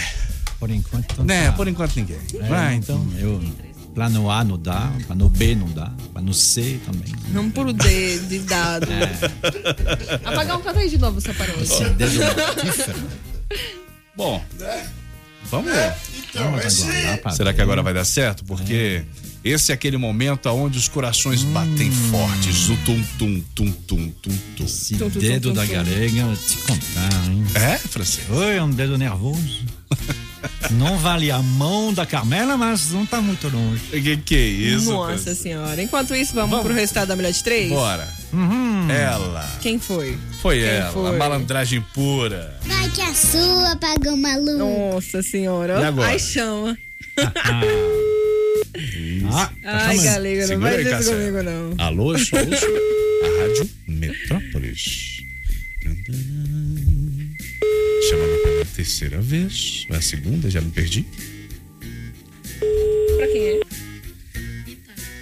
Por 0.61 0.71
enquanto. 0.71 1.23
Né, 1.25 1.51
por 1.53 1.67
enquanto 1.67 1.97
ninguém. 1.97 2.19
É, 2.35 2.49
Vai, 2.49 2.75
então. 2.77 3.05
Eu, 3.19 3.43
plano 3.95 4.31
A 4.31 4.45
não 4.45 4.57
dá, 4.59 4.93
plano 5.07 5.29
B 5.29 5.55
não 5.57 5.69
dá, 5.71 5.93
plano 6.13 6.33
C 6.33 6.81
também. 6.87 7.13
Vamos 7.33 7.53
pro 7.53 7.73
D 7.73 8.19
de 8.21 8.39
dado. 8.41 8.87
É. 8.93 10.21
Apagar 10.25 10.59
um 10.59 10.63
canto 10.63 10.79
aí 10.79 10.89
de 10.89 10.99
novo, 10.99 11.19
essa 11.19 11.35
parou. 11.35 11.61
Esse 11.61 11.85
dedo 11.91 12.15
mortífero. 12.21 13.09
Bom, 14.17 14.45
vamos 15.51 15.71
É, 15.73 15.91
ver. 15.91 15.97
então, 16.31 16.45
Vamos 16.51 16.65
esse- 16.65 16.83
aguardar 16.85 17.33
Será 17.35 17.53
que 17.55 17.61
agora 17.61 17.83
vai 17.83 17.95
dar 17.95 18.05
certo? 18.05 18.45
Porque 18.45 19.03
esse 19.45 19.71
é 19.71 19.75
aquele 19.75 19.97
momento 19.97 20.49
onde 20.51 20.79
os 20.79 20.89
corações 20.89 21.43
batem 21.45 21.91
fortes. 21.91 22.69
O 22.69 22.77
tum, 22.79 23.03
tum, 23.19 23.41
tum, 23.55 23.71
tum, 23.87 24.11
tum, 24.23 24.39
tum. 24.57 24.65
Esse 24.65 24.95
dedo 24.95 25.53
da 25.53 25.65
galega, 25.67 26.37
te 26.47 26.57
contar, 26.59 27.31
hein? 27.31 27.45
É, 27.55 27.79
Francisco? 27.79 28.35
Oi, 28.35 28.57
é 28.57 28.63
um 28.63 28.71
dedo 28.71 28.97
nervoso. 28.99 29.65
Não 30.73 30.99
vale 30.99 31.31
a 31.31 31.41
mão 31.43 31.93
da 31.93 32.05
Carmela, 32.07 32.57
mas 32.57 32.91
não 32.91 33.05
tá 33.07 33.21
muito 33.21 33.49
longe. 33.49 33.81
Que 33.91 34.17
que 34.17 34.35
é 34.35 34.47
isso? 34.47 34.91
Nossa 34.93 35.35
senhora. 35.35 35.81
Enquanto 35.83 36.15
isso, 36.15 36.35
vamos, 36.35 36.61
pro 36.63 36.73
resultado 36.75 37.09
da 37.09 37.17
mulher 37.17 37.33
de 37.33 37.43
três? 37.43 37.69
Bora. 37.69 38.09
Ela. 38.91 39.49
Quem 39.61 39.79
foi? 39.79 40.19
Foi 40.43 40.59
Quem 40.59 40.69
ela, 40.69 40.93
foi? 40.93 41.09
a 41.09 41.13
malandragem 41.13 41.81
pura. 41.95 42.59
Vai 42.63 42.89
que 42.91 43.01
a 43.03 43.15
sua 43.15 43.77
pagou 43.77 44.17
maluco. 44.17 44.59
Nossa 44.59 45.23
senhora. 45.23 45.81
E 45.81 45.85
agora? 45.85 46.09
Ai, 46.09 46.19
chama. 46.19 46.77
Ah, 49.33 49.51
Ai, 49.65 49.99
galega, 49.99 50.47
não 50.49 50.61
vai 50.61 50.85
Cássia. 50.85 51.13
comigo, 51.15 51.43
não. 51.43 51.75
Alô, 51.79 52.13
eu 52.15 52.19
sou 52.19 52.39
a 52.39 52.43
Rádio 52.43 53.71
Metrópolis. 53.87 55.19
Terceira 58.75 59.21
vez. 59.21 59.87
É 59.91 59.97
a 59.97 60.03
segunda? 60.03 60.51
Já 60.51 60.61
me 60.61 60.71
perdi. 60.71 61.07
Pra 63.17 63.27
quem 63.29 63.43
é? 63.43 63.61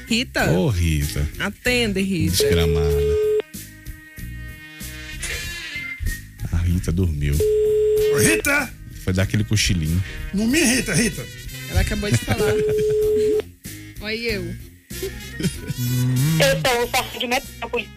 Rita? 0.09 0.51
Ô, 0.53 0.69
Rita. 0.69 1.29
Atende, 1.39 2.01
Rita. 2.01 2.37
Desgramada. 2.37 3.23
A 6.53 6.57
Rita 6.59 6.93
dormiu. 6.93 7.35
Ô, 8.15 8.19
Rita! 8.19 8.73
Foi 9.05 9.13
dar 9.13 9.25
aquele 9.25 9.45
cochilinho. 9.45 10.03
Não 10.33 10.47
me 10.47 10.61
irrita, 10.61 10.95
Rita. 10.95 11.27
Ela 11.71 11.81
acabou 11.81 12.11
de 12.11 12.19
falar. 12.19 12.53
Olha 14.01 14.15
eu. 14.15 14.45
Eu 15.03 16.61
sou 16.65 16.85
o 16.85 17.19
de 17.19 17.27
Metrópolis. 17.27 17.89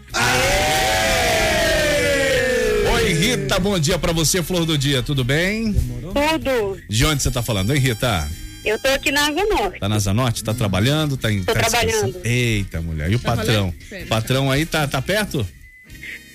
Oi, 2.95 3.13
Rita, 3.13 3.59
bom 3.59 3.77
dia 3.79 3.97
pra 3.99 4.11
você, 4.13 4.41
flor 4.41 4.65
do 4.65 4.77
dia, 4.77 5.03
tudo 5.03 5.23
bem? 5.23 5.73
Tudo. 5.73 6.79
De 6.89 7.05
onde 7.05 7.21
você 7.21 7.29
tá 7.31 7.41
falando, 7.41 7.73
hein, 7.73 7.79
Rita? 7.79 8.27
Eu 8.63 8.79
tô 8.79 8.87
aqui 8.87 9.11
na 9.11 9.27
Asa 9.27 9.45
Norte. 9.45 9.79
Tá 9.79 9.89
na 9.89 9.99
Zanote? 9.99 10.43
Tá 10.43 10.53
trabalhando? 10.53 11.15
Tá 11.17 11.31
em 11.31 11.43
Tô 11.43 11.53
tá 11.53 11.59
trabalhando. 11.59 11.91
descansando? 12.05 12.21
Eita, 12.27 12.81
mulher. 12.81 13.11
E 13.11 13.15
o 13.15 13.19
Tá 13.19 13.35
patrão? 13.35 13.73
Pera. 13.89 14.05
Patrão 14.07 14.49
aí 14.51 14.65
tá, 14.65 14.87
tá 14.87 15.01
perto? 15.01 15.45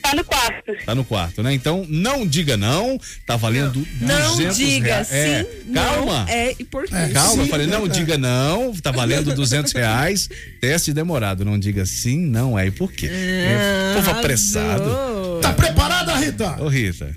Tá 0.03 0.15
no 0.15 0.25
quarto. 0.25 0.73
Tá 0.87 0.95
no 0.95 1.05
quarto, 1.05 1.43
né? 1.43 1.53
Então, 1.53 1.85
não 1.89 2.27
diga 2.27 2.57
não. 2.57 2.99
Tá 3.27 3.37
valendo 3.37 3.87
Não 4.01 4.31
200 4.37 4.57
diga 4.57 4.87
reais. 4.87 5.09
sim, 5.09 5.15
É, 5.15 5.47
calma. 5.75 6.25
é 6.29 6.55
e 6.59 6.65
por 6.65 6.85
quê? 6.85 6.95
Calma, 7.13 7.43
eu 7.43 7.45
Sim, 7.45 7.51
falei, 7.51 7.67
não 7.67 7.85
é. 7.85 7.89
diga 7.89 8.17
não, 8.17 8.73
tá 8.75 8.91
valendo 8.91 9.35
200 9.35 9.73
reais, 9.73 10.29
teste 10.61 10.93
demorado, 10.93 11.45
não 11.45 11.59
diga 11.59 11.85
sim, 11.85 12.19
não 12.19 12.59
é, 12.59 12.67
e 12.69 12.71
por 12.71 12.91
quê? 12.91 13.09
É, 13.13 13.93
povo 13.97 14.11
apressado. 14.11 14.85
Tá 15.41 15.53
preparada, 15.53 16.17
Rita? 16.17 16.63
Ô 16.63 16.69
Rita, 16.69 17.15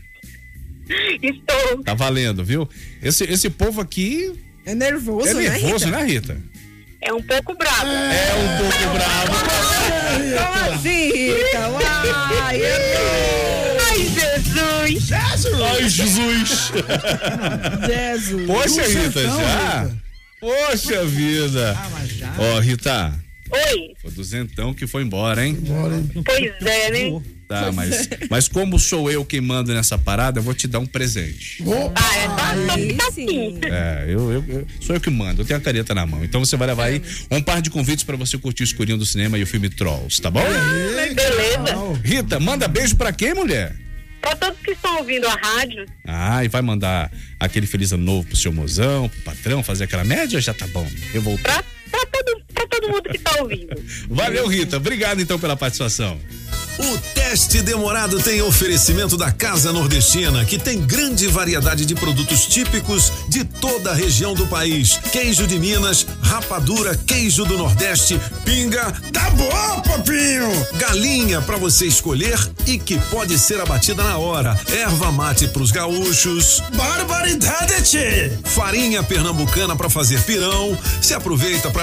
Estou. 1.22 1.84
tá 1.84 1.94
valendo, 1.94 2.44
viu? 2.44 2.68
Esse, 3.02 3.24
esse 3.26 3.50
povo 3.50 3.82
aqui 3.82 4.34
É 4.66 4.76
nervoso, 4.76 5.28
é 5.30 5.34
né, 5.34 5.50
nervoso, 5.50 5.86
Rita? 5.86 5.98
né, 5.98 6.04
Rita? 6.06 6.38
É 7.02 7.14
um 7.14 7.22
pouco 7.22 7.56
bravo. 7.58 7.88
É 7.88 8.34
um 8.36 8.58
pouco 8.58 8.94
bravo. 8.94 9.34
Como 10.38 10.74
assim, 10.76 11.12
Rita? 11.12 11.70
Uai, 11.70 12.62
Ai, 13.90 13.98
Jesus! 14.00 15.04
Jesus! 15.04 15.52
Ai, 15.62 15.90
Jesus! 15.90 16.72
Jesus! 17.88 18.48
Poxa, 18.48 18.88
Rita, 18.88 19.22
já? 19.24 19.82
Rita. 19.84 19.98
Poxa 20.40 21.06
vida! 21.06 21.78
Ó, 22.38 22.60
Rita, 22.60 23.14
Oi. 23.52 23.94
foi 24.02 24.12
duzentão 24.12 24.74
que 24.74 24.88
foi 24.88 25.04
embora, 25.04 25.46
hein? 25.46 25.58
Pois 26.26 26.54
é, 26.68 26.92
né? 26.92 27.22
Tá, 27.62 27.72
mas, 27.72 28.10
mas 28.30 28.48
como 28.48 28.78
sou 28.80 29.10
eu 29.12 29.24
quem 29.26 29.42
manda 29.42 29.74
nessa 29.74 29.98
parada, 29.98 30.40
eu 30.40 30.44
vou 30.44 30.54
te 30.54 30.68
dar 30.68 30.80
um 30.80 30.86
presente. 30.86 31.64
Ah, 31.96 32.56
é 32.78 33.12
sim. 33.12 33.60
É, 33.64 34.06
eu, 34.08 34.32
eu- 34.32 34.46
eu- 34.48 34.68
sou 34.82 34.96
eu 34.96 35.00
que 35.02 35.10
mando, 35.10 35.42
eu 35.42 35.46
tenho 35.46 35.60
a 35.60 35.62
caneta 35.62 35.94
na 35.94 36.06
mão. 36.06 36.24
Então 36.24 36.44
você 36.44 36.56
vai 36.58 36.68
levar 36.68 36.86
aí 36.86 37.02
um 37.32 37.42
par 37.42 37.62
de 37.62 37.70
convites 37.70 38.04
pra 38.04 38.16
você 38.18 38.38
curtir 38.38 38.64
o 38.64 38.66
escurinho 38.66 38.98
do 38.98 39.06
cinema 39.06 39.38
e 39.38 39.44
o 39.44 39.48
filme 39.48 39.70
Trolls, 39.70 40.22
tá 40.22 40.30
bom? 40.32 40.44
Beleza. 41.14 42.00
Rita, 42.04 42.40
manda 42.40 42.68
beijo 42.68 42.96
pra 42.96 43.12
quem, 43.12 43.34
mulher? 43.34 43.76
Pra 44.22 44.36
todos 44.38 44.58
que 44.62 44.72
estão 44.72 44.98
ouvindo 45.00 45.28
a 45.28 45.34
rádio, 45.36 45.86
Ah, 46.08 46.46
e 46.46 46.48
vai 46.48 46.62
mandar 46.62 47.12
aquele 47.40 47.68
feliz 47.68 47.92
ano 47.92 48.04
novo 48.06 48.28
pro 48.30 48.38
seu 48.38 48.54
mozão, 48.54 49.10
pro 49.10 49.22
patrão, 49.22 49.62
fazer 49.62 49.84
aquela 49.84 50.04
média? 50.06 50.40
Já 50.40 50.54
tá 50.54 50.66
bom. 50.68 50.88
Eu 51.14 51.22
vou. 51.22 51.38
pra, 51.40 51.62
pra, 51.94 52.24
todo, 52.24 52.42
pra 52.54 52.68
todo 52.68 52.90
mundo 52.90 53.04
que 53.04 53.20
tá 53.20 53.42
ouvindo. 53.42 53.76
Valeu, 54.10 54.48
Rita. 54.48 54.78
Obrigado 54.78 55.22
então 55.22 55.40
pela 55.40 55.56
participação. 55.56 56.20
O 56.80 56.98
teste 57.14 57.62
demorado 57.62 58.20
tem 58.20 58.42
oferecimento 58.42 59.16
da 59.16 59.32
Casa 59.32 59.72
Nordestina, 59.72 60.44
que 60.44 60.58
tem 60.58 60.82
grande 60.82 61.28
variedade 61.28 61.86
de 61.86 61.94
produtos 61.94 62.48
típicos 62.48 63.12
de 63.30 63.44
toda 63.44 63.92
a 63.92 63.94
região 63.94 64.34
do 64.34 64.48
país. 64.48 64.98
Queijo 65.12 65.46
de 65.46 65.60
Minas, 65.60 66.06
rapadura, 66.22 66.96
queijo 66.96 67.46
do 67.46 67.60
Nordeste, 67.60 68.20
pinga. 68.44 68.92
Tá 69.12 69.30
bom, 69.32 69.82
papinho! 69.82 70.50
Galinha 70.78 71.42
para 71.42 71.58
você 71.58 71.86
escolher 71.86 72.40
e 72.66 72.80
que 72.80 72.98
pode 73.12 73.38
ser 73.38 73.62
abatida 73.62 74.04
na 74.04 74.18
hora. 74.18 74.60
Erva 74.72 75.12
mate 75.12 75.48
pros 75.48 75.70
gaúchos. 75.70 76.64
Barbaridade, 76.76 77.84
tchê! 77.84 78.32
Farinha 78.46 79.04
pernambucana 79.04 79.76
para 79.76 79.92
fazer 79.92 80.24
pirão. 80.24 80.76
Se 81.00 81.14
aproveita 81.14 81.70
para 81.70 81.83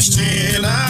nordestina 0.00 0.89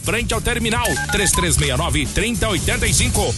frente 0.03 0.33
ao 0.33 0.41
terminal 0.41 0.85
3369 1.11 2.05
3085. 2.07 3.35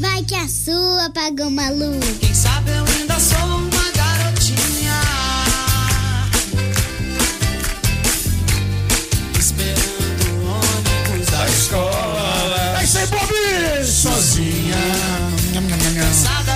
Vai 0.00 0.22
que 0.22 0.34
a 0.34 0.48
sua 0.48 1.10
pagou 1.12 1.50
maluco. 1.50 2.06
Quem 2.20 2.32
sabe 2.34 2.70
eu 2.70 2.84
ainda 2.84 3.18
sou 3.18 3.38
uma 3.38 3.90
garotinha. 3.96 5.00
Esperando 9.38 10.28
o 10.34 10.46
ônibus 10.46 11.26
da 11.30 11.46
escola. 11.48 12.78
É 12.80 12.84
isso 12.84 12.98
aí, 12.98 13.06
Bob! 13.06 13.84
Sozinha. 13.84 15.07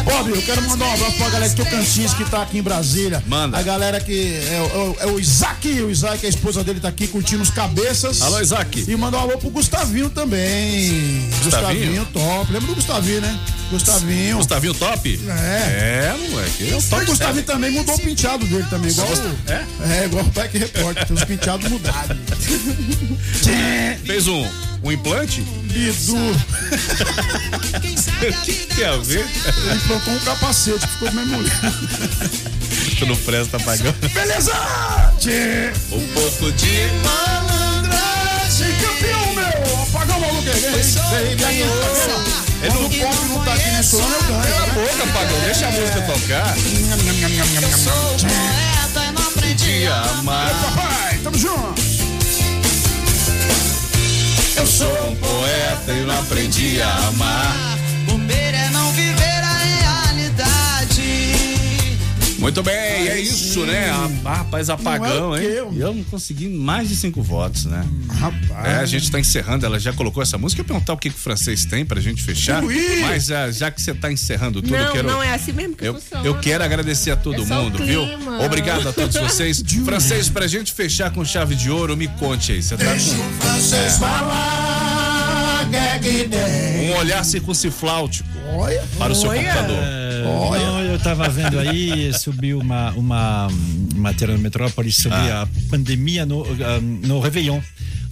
Bob, 0.04 0.30
eu 0.30 0.42
quero 0.42 0.62
mandar 0.62 0.84
um 0.86 0.92
abraço 0.94 1.16
pra 1.16 1.28
galera 1.30 1.48
de 1.48 1.56
Tocantins 1.56 2.14
que 2.14 2.24
tá 2.24 2.42
aqui 2.42 2.58
em 2.58 2.62
Brasília. 2.62 3.22
Manda. 3.26 3.56
A 3.58 3.62
galera 3.62 4.00
que. 4.00 4.12
É, 4.50 4.60
o- 4.76 4.96
é 5.00 5.06
o 5.12 5.18
Isaac, 5.20 5.68
o 5.68 5.90
Isaac, 5.90 6.24
a 6.26 6.28
esposa 6.28 6.62
dele 6.64 6.80
tá 6.80 6.88
aqui 6.88 7.06
curtindo 7.06 7.42
os 7.42 7.50
cabeças. 7.50 8.20
Alô, 8.22 8.40
Isaac. 8.40 8.84
E 8.88 8.96
mandar 8.96 9.18
um 9.18 9.20
alô 9.22 9.38
pro 9.38 9.50
Gustavinho 9.50 10.10
também. 10.10 11.28
Gustavinho? 11.44 12.04
top. 12.12 12.52
Lembra 12.52 12.68
do 12.68 12.74
Gustavinho, 12.74 13.20
né? 13.20 13.38
Gustavinho. 13.70 14.36
Gustavinho 14.38 14.74
top? 14.74 15.20
É. 15.28 15.30
É, 15.32 16.16
moleque. 16.30 16.70
É 16.70 16.74
o 16.74 16.78
O 16.78 16.82
top 16.82 17.04
Gustavinho 17.06 17.16
seven. 17.36 17.42
também 17.44 17.70
mudou 17.70 17.94
o 17.94 17.98
penteado 17.98 18.46
dele 18.46 18.66
também, 18.68 18.90
igual 18.90 19.08
o, 19.08 19.50
É? 19.52 19.64
É, 20.02 20.04
igual 20.06 20.24
o 20.24 20.28
Beck 20.28 20.58
Repórter, 20.58 21.06
tem 21.06 21.16
os 21.16 21.24
penteados 21.24 21.68
mudados. 21.70 22.16
Fez 24.04 24.26
um, 24.26 24.46
um 24.82 24.92
implante? 24.92 25.42
Bidu. 25.42 26.16
O 28.22 28.44
que 28.44 28.52
tem 28.74 28.84
a 28.84 28.96
ver? 28.98 29.26
Ele 29.70 29.80
plantou 29.86 30.14
um 30.14 30.18
capacete, 30.20 30.86
ficou 30.86 31.10
do 31.10 31.14
mesmo 31.16 31.38
Tu 32.98 33.06
não 33.06 33.16
presta 33.16 33.58
pagando. 33.60 33.96
Beleza! 34.12 34.52
Tchê. 35.18 35.72
Um 35.90 36.06
pouco 36.14 36.52
de 36.52 36.86
malandragem, 37.04 38.74
campeão, 38.80 39.34
meu! 39.34 39.82
Apagar 39.82 40.18
o 40.18 40.20
maluco 40.20 40.48
aí, 41.16 41.34
vem. 41.34 41.60
Ele 41.60 42.72
Quando 42.72 42.86
o 42.86 42.90
pop 42.90 43.28
não 43.28 43.44
tá 43.44 43.54
aqui 43.54 43.70
nesse 43.70 43.96
ano, 43.96 44.14
eu 44.14 44.22
ganho. 44.22 44.42
Cala 44.42 44.62
a 44.62 44.74
boca, 44.74 45.06
Pagão. 45.12 45.40
Deixa 45.44 45.66
a 45.66 45.70
música 45.72 46.00
tocar. 46.02 46.54
Poeta 48.54 49.04
e 49.04 49.12
não 49.12 49.26
aprendi 49.26 49.86
a 49.86 50.02
amar. 50.18 50.50
Papai, 50.62 51.18
tamo 51.18 51.38
junto! 51.38 51.91
Sou 54.72 54.88
um 54.88 55.14
poeta 55.16 55.92
e 55.92 56.06
não 56.06 56.18
aprendi 56.18 56.80
a 56.80 57.08
amar. 57.08 57.72
É 58.08 58.71
Muito 62.42 62.60
bem, 62.60 62.74
é 62.74 63.20
isso, 63.20 63.64
né? 63.64 63.88
Ah, 64.24 64.34
rapaz, 64.38 64.68
apagão, 64.68 65.30
Não 65.30 65.36
é 65.36 65.40
o 65.40 65.42
hein? 65.52 65.60
homem? 65.60 65.78
Eu 65.78 65.94
não 65.94 66.02
consegui 66.02 66.48
mais 66.48 66.88
de 66.88 66.96
cinco 66.96 67.22
votos, 67.22 67.66
né? 67.66 67.86
Rapaz. 68.18 68.66
É, 68.66 68.74
a 68.80 68.84
gente 68.84 69.10
tá 69.12 69.20
encerrando, 69.20 69.64
ela 69.64 69.78
já 69.78 69.92
colocou 69.92 70.20
essa 70.20 70.36
música. 70.36 70.60
Eu 70.60 70.64
ia 70.64 70.68
perguntar 70.68 70.92
o 70.92 70.96
que, 70.96 71.08
que 71.08 71.14
o 71.14 71.18
francês 71.18 71.64
tem 71.64 71.86
pra 71.86 72.00
gente 72.00 72.20
fechar. 72.20 72.62
Ui! 72.64 72.74
Mas 73.02 73.30
ah, 73.30 73.48
já 73.52 73.70
que 73.70 73.80
você 73.80 73.94
tá 73.94 74.10
encerrando 74.10 74.60
tudo, 74.60 74.74
eu 74.74 74.84
Não, 74.86 74.92
quero. 74.92 75.08
não 75.08 75.22
é 75.22 75.32
assim 75.32 75.52
mesmo 75.52 75.76
que 75.76 75.86
Eu, 75.86 75.94
funciona. 75.94 76.26
eu 76.26 76.34
quero 76.40 76.64
agradecer 76.64 77.12
a 77.12 77.16
todo 77.16 77.40
É 77.42 77.46
só 77.46 77.60
o 77.60 77.64
mundo, 77.64 77.78
viu? 77.84 78.02
Obrigado 78.44 78.88
a 78.88 78.92
todos 78.92 79.16
vocês. 79.16 79.62
Francês, 79.84 80.28
pra 80.28 80.48
gente 80.48 80.72
fechar 80.72 81.12
com 81.12 81.24
chave 81.24 81.54
de 81.54 81.70
ouro, 81.70 81.96
me 81.96 82.08
conte 82.08 82.50
aí. 82.52 82.62
Você 82.62 82.76
tá 82.76 82.84
com 82.86 83.40
Francês 83.46 83.98
falar, 83.98 85.68
quer 85.70 86.00
que 86.00 86.28
tem. 86.28 86.90
um 86.90 86.96
olhar 86.96 87.24
circuncifláutico 87.24 88.28
Olha. 88.56 88.82
para 88.98 89.12
o 89.12 89.14
seu 89.14 89.30
Olha. 89.30 89.42
computador. 89.44 90.01
É, 90.22 90.58
Não, 90.66 90.80
eu 90.80 90.96
estava 90.96 91.28
vendo 91.28 91.58
aí, 91.58 92.12
subiu 92.14 92.58
uma, 92.58 92.90
uma 92.92 93.48
matéria 93.94 94.34
no 94.36 94.40
Metrópolis 94.40 94.96
sobre 94.96 95.18
Ah. 95.18 95.42
a 95.42 95.48
pandemia 95.70 96.24
no, 96.26 96.44
ah, 96.44 96.80
no 96.80 97.20
Réveillon. 97.20 97.60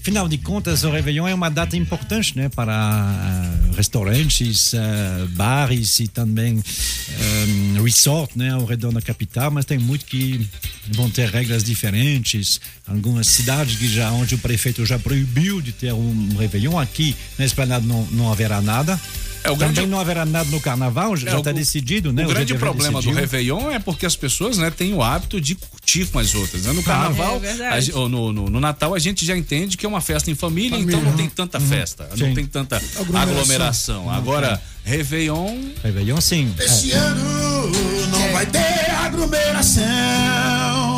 Afinal 0.01 0.27
de 0.29 0.39
contas, 0.39 0.83
o 0.83 0.91
Réveillon 0.91 1.29
é 1.29 1.35
uma 1.35 1.51
data 1.51 1.77
importante 1.77 2.35
né, 2.35 2.49
para 2.49 2.73
ah, 2.75 3.53
restaurantes, 3.77 4.73
ah, 4.75 5.27
bares 5.33 6.01
e 6.01 6.09
também 6.09 6.59
ah, 6.59 7.83
resort 7.83 8.37
né, 8.37 8.51
ao 8.51 8.65
redor 8.65 8.93
da 8.93 9.03
capital, 9.03 9.51
mas 9.51 9.67
tem 9.67 9.79
muito 9.79 10.07
que 10.07 10.49
vão 10.93 11.11
ter 11.11 11.29
regras 11.29 11.63
diferentes. 11.63 12.61
Algumas 12.89 13.29
cidades 13.29 13.77
que 13.77 13.87
já, 13.87 14.11
onde 14.11 14.35
o 14.35 14.39
prefeito 14.39 14.87
já 14.87 14.99
proibiu 14.99 15.61
de 15.61 15.73
ter 15.73 15.93
um 15.93 16.35
Réveillon, 16.39 16.79
aqui 16.79 17.15
na 17.39 17.45
Esplanada 17.45 17.87
não, 17.87 18.05
não 18.11 18.33
haverá 18.33 18.63
nada. 18.63 18.99
É, 19.43 19.51
o 19.51 19.57
Também 19.57 19.73
grande- 19.75 19.91
não 19.91 19.99
haverá 19.99 20.27
nada 20.27 20.51
no 20.51 20.61
carnaval, 20.61 21.17
já 21.17 21.31
É, 21.33 21.39
está 21.39 21.51
o- 21.51 21.55
decidido, 21.55 22.13
né? 22.13 22.27
O 22.27 22.29
grande 22.29 22.55
problema 22.55 23.01
do 23.01 23.07
decidiu. 23.07 23.21
Réveillon 23.21 23.71
é 23.71 23.79
porque 23.79 24.05
as 24.05 24.15
pessoas 24.15 24.59
né, 24.59 24.71
têm 24.71 24.93
o 24.93 25.03
hábito 25.03 25.41
de 25.41 25.55
curtir 25.55 26.05
com 26.07 26.19
as 26.19 26.35
outras. 26.35 26.65
né? 26.65 26.73
No 26.75 26.83
carnaval, 26.83 27.41
é 27.43 27.69
a 27.69 27.81
ou 27.99 28.07
no, 28.09 28.33
no- 28.35 28.51
no 28.51 28.61
Natal, 28.61 28.95
a 28.95 28.99
gente 28.99 29.25
já 29.25 29.35
entende 29.37 29.79
que 29.79 29.87
é 29.87 29.89
uma 29.89 30.01
festa 30.03 30.31
em 30.31 30.35
família, 30.35 30.79
então 30.79 31.01
não 31.01 31.13
tem 31.15 31.27
tanta 31.29 31.59
festa, 31.59 32.07
não 32.19 32.29
Sim. 32.29 32.35
tem 32.35 32.45
tanta 32.47 32.77
Aglomeração. 32.77 33.31
aglomeração. 33.33 34.11
Agora, 34.11 34.61
Réveillon. 34.85 35.57
Réveillon, 35.83 36.21
sim. 36.21 36.55
Esse 36.59 36.93
ano 36.93 37.71
não 38.11 38.33
vai 38.33 38.45
ter 38.47 38.91
aglomeração. 38.91 40.97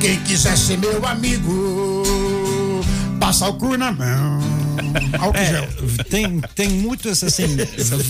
Quem 0.00 0.20
quiser 0.20 0.56
ser 0.56 0.78
meu 0.78 1.04
amigo, 1.06 2.04
passa 3.18 3.48
o 3.48 3.54
cu 3.54 3.76
na 3.76 3.90
mão. 3.90 4.38
Álcool 5.18 5.38
É, 5.38 5.50
gel. 5.50 5.68
tem, 6.08 6.40
tem 6.54 6.68
muitas 6.70 7.22
assim. 7.24 7.56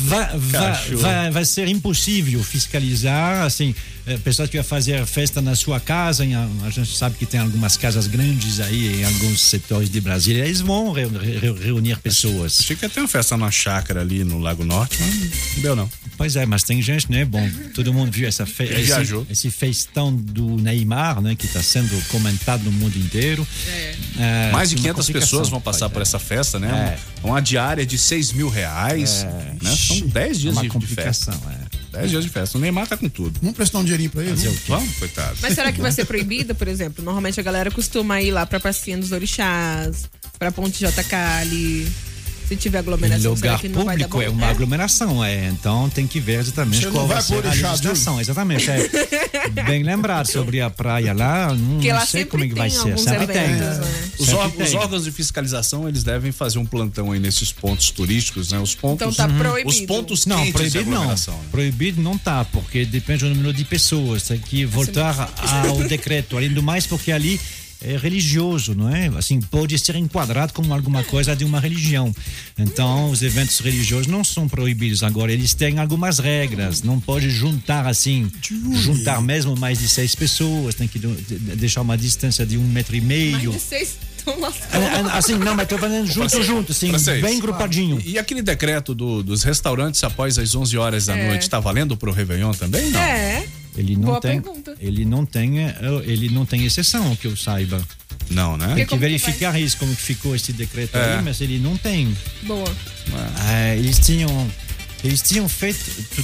vai, 0.07 0.39
vai, 0.39 0.85
vai, 0.97 1.31
vai 1.31 1.45
ser 1.45 1.69
impossível 1.69 2.43
fiscalizar 2.43 3.43
assim 3.45 3.75
eh, 4.07 4.17
pessoas 4.19 4.49
que 4.51 4.57
vão 4.57 4.65
fazer 4.65 5.05
festa 5.07 5.41
na 5.41 5.55
sua 5.55 5.81
casa. 5.81 6.25
Em, 6.25 6.35
a 6.35 6.71
gente 6.71 6.97
sabe 6.97 7.17
que 7.17 7.27
tem 7.27 7.41
algumas 7.41 7.77
casas 7.77 8.07
grandes 8.07 8.61
aí 8.61 9.01
em 9.01 9.05
alguns 9.05 9.41
setores 9.41 9.91
de 9.91 10.01
Brasília. 10.01 10.45
Eles 10.45 10.61
vão 10.61 10.93
re- 10.93 11.07
re- 11.07 11.53
reunir 11.65 11.99
pessoas. 11.99 12.59
Achei 12.61 12.77
que 12.77 12.85
ia 12.85 12.89
ter 12.89 13.01
uma 13.01 13.09
festa 13.09 13.37
na 13.37 13.51
chácara 13.51 14.01
ali 14.01 14.25
no 14.25 14.39
Lago 14.39 14.65
Norte, 14.65 14.97
mas 15.01 15.15
não 15.57 15.63
deu 15.63 15.77
não. 15.77 15.91
Pois 16.17 16.35
é, 16.37 16.47
mas 16.47 16.63
tem 16.63 16.81
gente, 16.81 17.11
né? 17.11 17.25
Bom, 17.27 17.47
todo 17.75 17.93
mundo 17.93 18.11
viu 18.11 18.27
essa 18.27 18.47
fe 18.47 18.65
esse, 18.65 18.93
esse 19.31 19.51
festão 19.51 20.15
do 20.15 20.57
Neymar, 20.57 21.21
né? 21.21 21.35
Que 21.37 21.45
está 21.47 21.63
sendo 21.63 21.95
comentado 22.09 22.63
no 22.65 22.73
mundo 22.73 22.97
inteiro. 22.99 23.47
É, 24.19 24.51
Mais 24.51 24.71
de 24.71 24.77
uma 24.77 24.83
500 24.83 25.07
complicação. 25.07 25.21
pessoas 25.39 25.49
vão 25.51 25.61
passar 25.61 25.91
por 25.91 25.99
é. 25.99 26.03
essa 26.03 26.19
festa, 26.19 26.56
né? 26.59 26.99
É. 26.99 27.27
Uma 27.27 27.41
diária 27.41 27.85
de 27.85 27.99
6 27.99 28.33
mil 28.33 28.49
reais. 28.49 29.25
né? 29.63 29.75
São 29.75 30.01
10 30.01 30.41
dias 30.41 30.55
uma 30.57 30.63
de, 30.63 30.79
de 30.79 30.87
festa. 30.87 31.33
é. 31.63 31.67
10 31.99 32.11
dias 32.11 32.25
de 32.25 32.31
festa. 32.31 32.59
O 32.59 32.61
Neymar 32.61 32.87
tá 32.87 32.97
com 32.97 33.09
tudo. 33.09 33.39
Vamos 33.41 33.57
prestar 33.57 33.79
um 33.79 33.83
dinheirinho 33.85 34.11
pra 34.11 34.23
ele? 34.23 34.31
Fazer 34.37 34.49
o 34.49 34.53
quê? 34.53 34.61
Vamos, 34.69 34.97
coitado. 34.97 35.37
Mas 35.41 35.55
será 35.55 35.73
que 35.73 35.81
vai 35.81 35.91
ser 35.91 36.05
proibida, 36.05 36.55
por 36.55 36.69
exemplo? 36.69 37.03
Normalmente 37.03 37.41
a 37.41 37.43
galera 37.43 37.71
costuma 37.71 38.21
ir 38.21 38.31
lá 38.31 38.45
pra 38.45 38.61
Pracinha 38.61 38.99
dos 38.99 39.13
Orixás, 39.13 40.05
pra 40.39 40.53
Ponte 40.53 40.79
J. 40.79 41.03
Cali. 41.05 41.91
Se 42.49 42.55
tiver 42.57 42.79
aglomeração, 42.79 43.33
lugar 43.35 43.59
que 43.59 43.69
não 43.69 43.85
vai 43.85 43.97
dar 43.97 44.09
público 44.09 44.31
bom? 44.33 44.41
é 44.41 44.45
uma 44.45 44.51
aglomeração, 44.53 45.25
é. 45.25 45.49
Então 45.49 45.91
tem 45.91 46.07
que 46.07 46.21
ver 46.21 46.39
exatamente 46.39 46.85
Você 46.85 46.91
qual 46.93 47.03
não 47.03 47.07
vai 47.09 47.17
vai 47.17 47.23
ser 47.23 47.35
a 47.35 47.51
legislação. 47.73 48.21
Exatamente. 48.21 48.71
É. 48.71 48.89
Bem 49.67 49.83
lembrado 49.83 50.27
sobre 50.31 50.61
a 50.61 50.71
praia 50.71 51.13
lá. 51.13 51.53
Não, 51.55 51.85
lá 51.85 51.99
não 52.01 52.07
sei 52.07 52.25
como 52.25 52.45
é 52.45 52.49
que 52.49 52.55
vai 52.55 52.71
ser. 52.71 52.97
Sempre 52.99 53.25
eventos, 53.25 53.35
tem. 53.35 53.49
né? 53.57 53.81
Os, 54.19 54.27
Sempre 54.27 54.63
os 54.63 54.71
tem. 54.71 54.79
órgãos 54.79 55.05
de 55.05 55.11
fiscalização, 55.11 55.89
eles 55.89 56.05
devem 56.05 56.31
fazer 56.31 56.59
um 56.59 56.67
plantão 56.67 57.11
aí 57.13 57.19
nesses 57.19 57.51
pontos 57.53 57.91
turísticos, 57.91 58.53
né? 58.53 58.59
Os 58.61 58.75
pontos. 58.75 59.07
Então 59.07 59.13
tá 59.13 59.29
proibido. 59.29 59.69
Os 59.69 59.81
pontos 59.81 60.27
Não, 60.27 60.51
proibido 60.53 60.85
não. 60.85 60.93
aglomeração. 60.99 61.35
né? 61.35 61.41
Proibido 61.51 62.01
não 62.01 62.17
tá, 62.17 62.45
porque 62.45 62.85
depende 62.85 63.25
do 63.25 63.31
número 63.31 63.53
de 63.53 63.65
pessoas. 63.65 64.23
Tem 64.23 64.39
que 64.39 64.65
voltar 64.65 65.33
ao 65.69 65.83
decreto. 65.85 66.37
Além 66.37 66.51
do 66.51 66.63
mais, 66.63 66.87
porque 66.87 67.11
ali 67.11 67.41
é 67.83 67.97
religioso, 67.97 68.75
não 68.75 68.89
é? 68.95 69.07
Assim, 69.17 69.41
pode 69.41 69.79
ser 69.79 69.97
enquadrado 69.97 70.53
como 70.53 70.73
alguma 70.73 71.05
coisa 71.05 71.37
de 71.37 71.45
uma 71.45 71.61
religião. 71.61 72.15
Então, 72.59 73.11
os 73.11 73.23
eventos 73.23 73.59
religiosos 73.61 74.07
não 74.07 74.25
são 74.25 74.49
proibidos. 74.49 75.03
Agora, 75.03 75.33
eles 75.33 75.55
têm 75.55 75.79
algumas 75.79 76.19
regras. 76.19 76.83
Não 76.83 76.99
pode 76.99 77.29
juntar 77.31 77.87
assim, 77.87 78.31
juntar 78.83 79.21
mesmo 79.21 79.57
mais 79.57 79.79
de 79.79 79.89
seis 79.89 80.15
pessoas. 80.15 80.75
Tem 80.75 80.89
que 80.89 80.99
de- 80.99 81.09
deixar 81.57 81.83
uma 81.83 81.97
distância 81.99 82.45
de 82.47 82.57
um 82.57 82.67
metro 82.67 82.97
e 82.97 83.01
meio. 83.01 83.53
Mas 83.53 83.63
vocês 83.63 83.97
estão 84.19 84.41
lá. 84.41 84.53
É, 84.73 84.77
é, 84.79 85.01
Assim, 85.19 85.35
não, 85.35 85.55
mas 85.55 85.69
tô 85.69 85.79
fazendo 85.79 86.07
junto, 86.11 86.43
junto, 86.43 86.73
assim, 86.73 86.89
francês. 86.89 87.21
bem 87.23 87.39
grupadinho. 87.39 88.01
E 88.05 88.19
aquele 88.19 88.43
decreto 88.43 88.95
do- 88.95 89.23
dos 89.23 89.43
restaurantes 89.43 90.03
após 90.03 90.39
as 90.39 90.55
11 90.55 90.77
horas 90.77 91.07
da 91.07 91.17
É. 91.17 91.29
noite, 91.29 91.49
tá 91.49 91.61
valendo 91.61 91.97
pro 91.97 92.11
Réveillon 92.11 92.53
também? 92.53 92.91
Não. 92.91 93.01
É. 93.01 93.47
Ele 93.77 93.95
não 93.95 94.03
Boa 94.07 94.21
tem, 94.21 94.41
pergunta. 94.41 94.75
ele 94.81 95.05
não 95.05 95.27
tem, 95.27 95.61
eh, 95.61 95.75
ele 96.05 96.29
não 96.31 96.47
tem 96.47 96.65
exceção, 96.65 97.15
que 97.17 97.27
eu 97.27 97.37
saiba. 97.37 97.83
Não, 98.31 98.57
né? 98.57 98.75
Tem 98.75 98.87
que 98.87 98.97
verificar 98.97 99.59
isso, 99.61 99.77
como 99.77 99.95
que 99.95 100.03
ficou 100.03 100.35
esse 100.35 100.53
decreto 100.53 100.97
É. 100.97 101.17
aí, 101.17 101.23
mas 101.23 101.41
ele 101.41 101.59
não 101.59 101.77
tem. 101.77 102.17
Boa. 102.43 102.75
Ah, 103.39 103.75
eles 103.75 103.99
tinham. 103.99 104.51
Eles 105.05 105.21
tinham 105.23 105.49
feito 105.49 105.79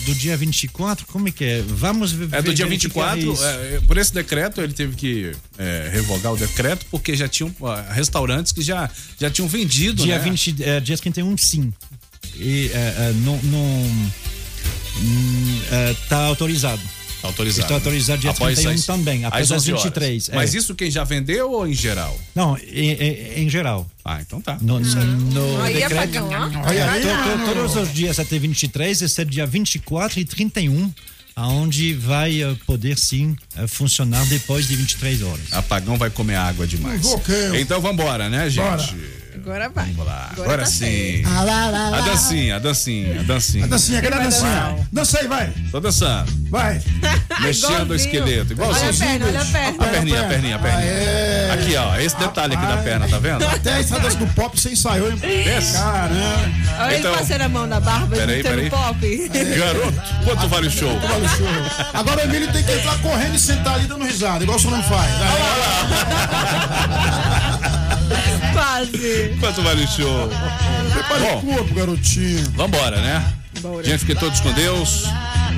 do 0.06 0.14
dia 0.14 0.36
24, 0.36 1.06
como 1.06 1.28
é 1.28 1.30
que 1.30 1.44
é? 1.44 1.62
Vamos 1.62 2.10
ver. 2.10 2.28
É 2.32 2.42
do 2.42 2.52
dia 2.54 2.66
verificar 2.66 3.14
24, 3.14 3.32
isso. 3.34 3.44
é, 3.44 3.74
é, 3.76 3.80
por 3.80 3.96
esse 3.98 4.12
decreto, 4.12 4.60
ele 4.60 4.72
teve 4.72 4.96
que 4.96 5.32
é, 5.58 5.90
revogar 5.92 6.32
o 6.32 6.36
decreto, 6.36 6.86
porque 6.90 7.14
já 7.14 7.28
tinham 7.28 7.54
ah, 7.62 7.92
restaurantes 7.92 8.50
que 8.50 8.62
já, 8.62 8.90
já 9.20 9.30
tinham 9.30 9.46
vendido, 9.46 10.02
Dia 10.02 10.18
né? 10.18 10.24
20, 10.24 10.62
é, 10.62 10.80
dia 10.80 10.96
31, 10.96 11.36
sim. 11.36 11.72
E 12.34 12.70
é, 12.72 12.78
é, 12.78 13.12
não. 13.22 13.36
não 13.42 13.60
hum, 15.00 15.60
é, 15.70 15.94
tá 16.08 16.18
autorizado. 16.24 16.82
Tá 17.22 17.28
autorizado. 17.28 17.62
Está 17.62 17.74
autorizado 17.76 18.20
dia 18.20 18.30
Após 18.30 18.58
31 18.58 18.74
as- 18.74 18.84
também, 18.86 19.24
após 19.24 19.50
as 19.52 19.62
11 19.62 19.70
horas. 19.72 19.84
23. 19.84 20.28
é. 20.28 20.34
Mas 20.34 20.54
isso 20.54 20.74
quem 20.74 20.90
já 20.90 21.04
vendeu 21.04 21.50
ou 21.52 21.66
em 21.66 21.72
geral? 21.72 22.18
Não, 22.34 22.58
em, 22.58 22.90
em- 22.90 23.44
em 23.44 23.48
geral. 23.48 23.88
Ah, 24.04 24.20
então 24.20 24.40
tá. 24.40 24.58
No, 24.60 24.80
no 24.80 25.62
Aí 25.62 25.76
é 25.82 25.88
decreto. 25.88 26.18
Olha, 26.66 26.90
Aí 26.90 27.02
to- 27.02 27.08
to- 27.08 27.54
todos 27.54 27.76
os 27.76 27.94
dias 27.94 28.18
até 28.18 28.38
23, 28.38 29.00
esse 29.02 29.20
é 29.22 29.24
dia 29.24 29.46
24 29.46 30.18
e 30.18 30.24
31, 30.24 30.92
aonde 31.36 31.94
vai 31.94 32.42
eh, 32.42 32.56
poder 32.66 32.98
sim 32.98 33.36
eh, 33.56 33.66
funcionar 33.68 34.24
depois 34.26 34.66
de 34.66 34.74
23 34.76 35.22
horas. 35.22 35.52
Apagão 35.52 35.96
vai 35.96 36.10
comer 36.10 36.34
água 36.34 36.66
demais. 36.66 37.06
Então 37.60 37.80
vambora, 37.80 38.28
né, 38.28 38.50
gente? 38.50 38.94
Agora 39.44 39.68
vai. 39.70 39.86
Vamos 39.86 40.06
lá. 40.06 40.28
Agora 40.32 40.42
Agora 40.44 40.62
tá 40.62 40.70
sim. 40.70 41.22
Ah, 41.26 41.42
lá, 41.42 41.66
lá, 41.68 41.88
lá. 41.90 41.98
A 41.98 42.00
dancinha, 42.02 42.56
a 42.56 42.58
dancinha, 42.60 43.20
a 43.20 43.22
dancinha. 43.24 43.64
A 43.64 43.66
dancinha, 43.66 44.00
cadê 44.00 44.14
a 44.14 44.18
dancinha? 44.20 44.76
Dança 44.92 45.18
aí, 45.18 45.26
vai. 45.26 45.52
Tô 45.72 45.80
dançando. 45.80 46.32
Vai. 46.48 46.80
Mexendo 47.42 47.90
o 47.90 47.94
esqueleto. 47.96 48.52
Igualzinho. 48.52 48.86
Olha 48.86 48.94
a 48.94 48.98
perna, 49.04 49.26
olha 49.26 49.40
a 49.40 49.44
perna. 49.44 49.84
A 49.84 49.88
perninha, 49.88 50.20
a 50.20 50.24
perninha, 50.28 50.56
a 50.56 50.58
perninha. 50.60 51.54
Aqui, 51.54 51.76
ó. 51.76 51.96
Esse 51.96 52.16
detalhe 52.16 52.54
aqui 52.54 52.64
da 52.66 52.76
perna, 52.78 53.08
tá 53.08 53.18
vendo? 53.18 53.44
Até 53.44 53.80
essa 53.80 53.98
dança 53.98 54.16
do 54.16 54.26
pop 54.28 54.58
você 54.60 54.70
ensaiou, 54.70 55.10
hein? 55.10 55.18
Esse? 55.22 55.72
Caramba. 55.72 56.12
Olha 56.78 56.98
Então- 56.98 57.10
ele 57.10 57.18
passando 57.18 57.42
a 57.42 57.48
mão 57.48 57.66
na 57.66 57.80
barba 57.80 58.14
Peraí, 58.16 58.34
imitando 58.40 58.54
peraí. 58.54 58.70
pop. 58.70 59.30
Garoto, 59.58 60.02
quanto 60.24 60.48
vale 60.48 60.68
o 60.68 60.70
show? 60.70 60.98
Vale 61.00 61.26
o 61.26 61.28
show. 61.28 61.46
Agora 61.94 62.20
o 62.20 62.24
Emílio 62.24 62.52
tem 62.52 62.62
que 62.62 62.72
entrar 62.72 62.96
correndo 62.98 63.34
e 63.34 63.38
sentar 63.40 63.74
ali 63.74 63.86
dando 63.86 64.04
risada, 64.04 64.44
igual 64.44 64.56
o 64.56 64.60
senhor 64.60 64.76
não 64.76 64.82
faz. 64.84 65.10
Quase. 68.62 69.36
Quanto 69.40 69.60
vale 69.60 69.82
o 69.82 69.88
show? 69.88 70.30
Prepare 70.92 71.24
o 71.34 71.40
corpo, 71.40 71.74
garotinho. 71.74 72.48
Vambora, 72.52 73.00
né? 73.00 73.34
Gente, 73.82 73.98
fiquem 73.98 74.14
todos 74.14 74.38
com 74.38 74.52
Deus. 74.52 75.02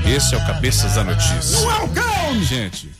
Esse 0.06 0.34
é 0.34 0.38
o 0.38 0.46
Cabeças 0.46 0.94
da 0.94 1.04
Notícia. 1.04 1.58
Welcome! 1.58 2.42
Gente, 2.44 2.90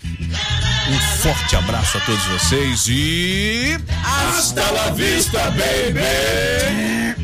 um 0.91 0.99
forte 1.23 1.57
abraço 1.57 1.97
a 1.97 2.01
todos 2.03 2.23
vocês 2.25 2.85
e. 2.87 3.79
Hasta 4.05 4.71
la 4.73 4.91
vista, 4.91 5.39
baby! 5.53 7.24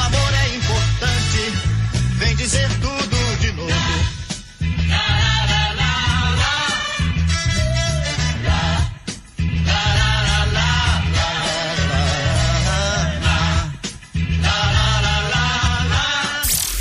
O 0.00 0.02
amor 0.02 0.34
é 0.34 0.56
importante. 0.56 1.52
Vem 2.16 2.34
dizer 2.34 2.68
tudo 2.80 3.36
de 3.40 3.52
novo. 3.52 3.70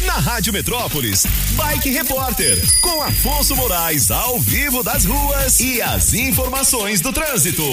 Na 0.05 0.13
Rádio 0.19 0.53
Metrópolis, 0.53 1.25
Bike 1.57 1.89
Repórter, 1.89 2.57
com 2.79 3.03
Afonso 3.03 3.53
Moraes 3.57 4.09
ao 4.11 4.39
vivo 4.39 4.81
das 4.81 5.03
ruas 5.03 5.59
e 5.59 5.81
as 5.81 6.13
informações 6.13 7.01
do 7.01 7.11
trânsito. 7.11 7.63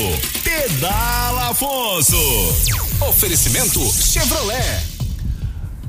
Pedala 0.42 1.50
Afonso. 1.50 2.16
Oferecimento 3.00 3.80
Chevrolet. 3.92 4.95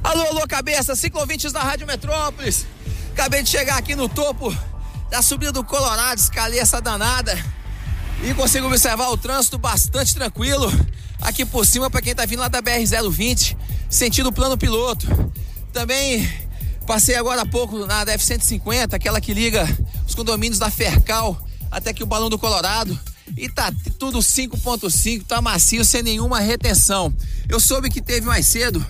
Alô, 0.04 0.22
alô, 0.22 0.48
cabeça, 0.48 0.96
ciclovintes 0.96 1.52
da 1.52 1.62
Rádio 1.62 1.86
Metrópolis. 1.88 2.66
Acabei 3.12 3.44
de 3.44 3.50
chegar 3.50 3.78
aqui 3.78 3.96
no 3.96 4.08
topo 4.08 4.56
da 5.10 5.22
subida 5.22 5.52
do 5.52 5.64
Colorado, 5.64 6.20
escalei 6.20 6.60
essa 6.60 6.80
danada 6.80 7.38
e 8.24 8.34
consigo 8.34 8.68
observar 8.68 9.10
o 9.10 9.18
trânsito 9.18 9.58
bastante 9.58 10.16
tranquilo 10.16 10.72
aqui 11.22 11.46
por 11.46 11.66
cima 11.66 11.90
para 11.90 12.02
quem 12.02 12.16
tá 12.16 12.26
vindo 12.26 12.40
lá 12.40 12.48
da 12.48 12.62
BR-020, 12.62 13.58
sentido 13.90 14.32
plano 14.32 14.58
piloto. 14.58 15.08
Também 15.74 16.30
passei 16.86 17.16
agora 17.16 17.42
há 17.42 17.46
pouco 17.46 17.86
na 17.86 18.06
DF-150, 18.06 18.94
aquela 18.94 19.20
que 19.20 19.34
liga 19.34 19.68
os 20.08 20.16
condomínios 20.16 20.60
da 20.60 20.70
Fercal 20.70 21.38
até 21.70 21.90
aqui 21.90 22.04
o 22.04 22.08
Balão 22.08 22.30
do 22.30 22.40
Colorado. 22.40 22.98
E 23.36 23.50
tá 23.50 23.74
tudo 24.00 24.20
5.5, 24.20 25.26
tá 25.28 25.42
macio, 25.42 25.84
sem 25.84 26.02
nenhuma 26.02 26.40
retenção. 26.40 27.14
Eu 27.50 27.60
soube 27.60 27.90
que 27.90 28.02
teve 28.02 28.26
mais 28.26 28.48
cedo, 28.48 28.86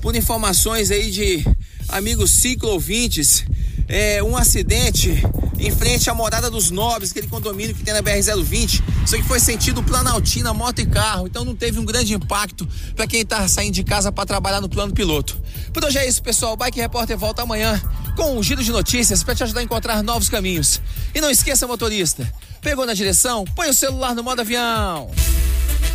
por 0.00 0.14
informações 0.16 0.90
aí 0.90 1.10
de 1.10 1.44
amigos 1.88 2.30
ciclo-ouvintes, 2.30 3.44
é, 3.88 4.22
um 4.22 4.36
acidente 4.36 5.22
em 5.58 5.70
frente 5.70 6.08
à 6.08 6.14
morada 6.14 6.50
dos 6.50 6.70
nobres, 6.70 7.10
aquele 7.10 7.26
condomínio 7.26 7.74
que 7.74 7.82
tem 7.82 7.92
na 7.92 8.02
BR-020. 8.02 8.82
Isso 9.04 9.16
aqui 9.16 9.24
foi 9.24 9.40
sentido 9.40 9.82
Planaltina, 9.82 10.54
moto 10.54 10.80
e 10.80 10.86
carro. 10.86 11.26
Então 11.26 11.44
não 11.44 11.54
teve 11.54 11.78
um 11.80 11.84
grande 11.84 12.14
impacto 12.14 12.68
para 12.94 13.06
quem 13.06 13.24
tá 13.24 13.48
saindo 13.48 13.74
de 13.74 13.82
casa 13.82 14.12
para 14.12 14.24
trabalhar 14.24 14.60
no 14.60 14.68
plano 14.68 14.92
piloto. 14.92 15.40
Por 15.72 15.84
hoje 15.84 15.98
é 15.98 16.06
isso, 16.06 16.22
pessoal. 16.22 16.52
O 16.52 16.56
Bike 16.56 16.78
Repórter 16.78 17.18
volta 17.18 17.42
amanhã 17.42 17.80
com 18.16 18.36
um 18.36 18.42
giro 18.42 18.62
de 18.62 18.70
notícias 18.70 19.22
para 19.22 19.34
te 19.34 19.42
ajudar 19.42 19.60
a 19.60 19.62
encontrar 19.62 20.02
novos 20.02 20.28
caminhos. 20.28 20.80
E 21.14 21.20
não 21.20 21.30
esqueça, 21.30 21.66
motorista, 21.66 22.30
pegou 22.60 22.86
na 22.86 22.94
direção, 22.94 23.44
põe 23.54 23.68
o 23.68 23.74
celular 23.74 24.14
no 24.14 24.22
modo 24.22 24.40
avião. 24.40 25.10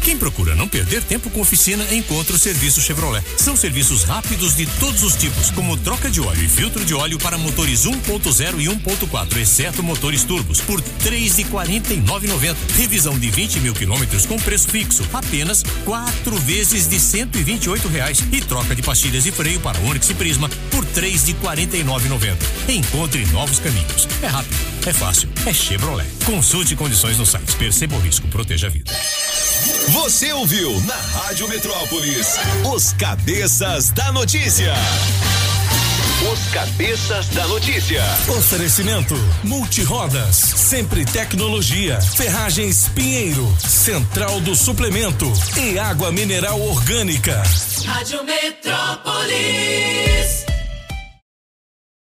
Quem 0.04 0.18
procura 0.18 0.54
não 0.54 0.68
perder 0.68 1.02
tempo 1.02 1.30
com 1.30 1.40
oficina, 1.40 1.86
encontra 1.94 2.36
o 2.36 2.40
serviço 2.40 2.82
Chevrolet. 2.82 3.24
São 3.38 3.56
serviços 3.56 4.04
rápidos 4.04 4.54
de 4.54 4.66
todos 4.78 5.02
os 5.02 5.16
tipos, 5.16 5.50
como 5.52 5.78
troca 5.78 6.10
de 6.10 6.20
óleo 6.20 6.44
e 6.44 6.50
filtro 6.50 6.84
de 6.84 6.94
óleo 6.94 7.18
para 7.18 7.38
motores 7.38 7.86
1.0 7.86 8.60
e 8.60 8.66
1.4, 8.66 9.38
exceto 9.38 9.82
motores 9.82 10.26
turbos, 10.26 10.60
por 10.60 10.82
R$ 10.82 10.86
3,49,90. 11.06 12.56
Revisão 12.76 13.18
de 13.18 13.32
20 13.32 13.62
mil 13.62 13.74
quilômetros 13.74 14.26
com 14.26 14.38
preço 14.38 14.68
fixo, 14.68 15.08
apenas 15.14 15.64
quatro 15.86 16.38
vezes 16.38 16.86
de 16.86 17.00
128 17.00 17.88
reais. 17.88 18.20
E 18.32 18.42
troca 18.42 18.76
de 18.76 18.82
pastilhas 18.82 19.26
e 19.26 19.32
freio 19.32 19.62
para 19.62 19.80
Onix 19.80 20.10
e 20.10 20.14
Prisma 20.14 20.50
por 20.70 20.84
R$ 20.84 21.02
3,49,90. 21.02 22.36
Encontre 22.68 23.26
novos 23.28 23.60
caminhos. 23.60 24.08
É 24.22 24.28
rápido, 24.28 24.58
é 24.86 24.92
fácil, 24.92 25.30
é 25.46 25.54
Chevrolet. 25.54 26.10
Consulte 26.54 26.76
condições 26.76 27.18
no 27.18 27.26
site. 27.26 27.56
Perceba 27.56 27.96
o 27.96 28.00
risco, 28.00 28.28
proteja 28.28 28.68
a 28.68 28.70
vida. 28.70 28.94
Você 29.90 30.32
ouviu 30.34 30.80
na 30.82 30.94
Rádio 30.94 31.48
Metrópolis 31.48 32.28
os 32.72 32.94
Cabeças 32.94 33.90
da 33.90 34.12
Notícia. 34.12 34.72
Os 36.32 36.54
Cabeças 36.54 37.30
da 37.30 37.48
Notícia. 37.48 38.04
Oferecimento 38.38 39.16
Multirodas, 39.44 40.36
sempre 40.36 41.04
tecnologia, 41.06 42.00
Ferragens 42.00 42.88
Pinheiro, 42.90 43.52
Central 43.60 44.40
do 44.42 44.56
Suplemento 44.56 45.34
e 45.58 45.80
Água 45.80 46.12
Mineral 46.12 46.62
Orgânica. 46.62 47.42
Rádio 47.84 48.24
Metrópolis. 48.24 49.74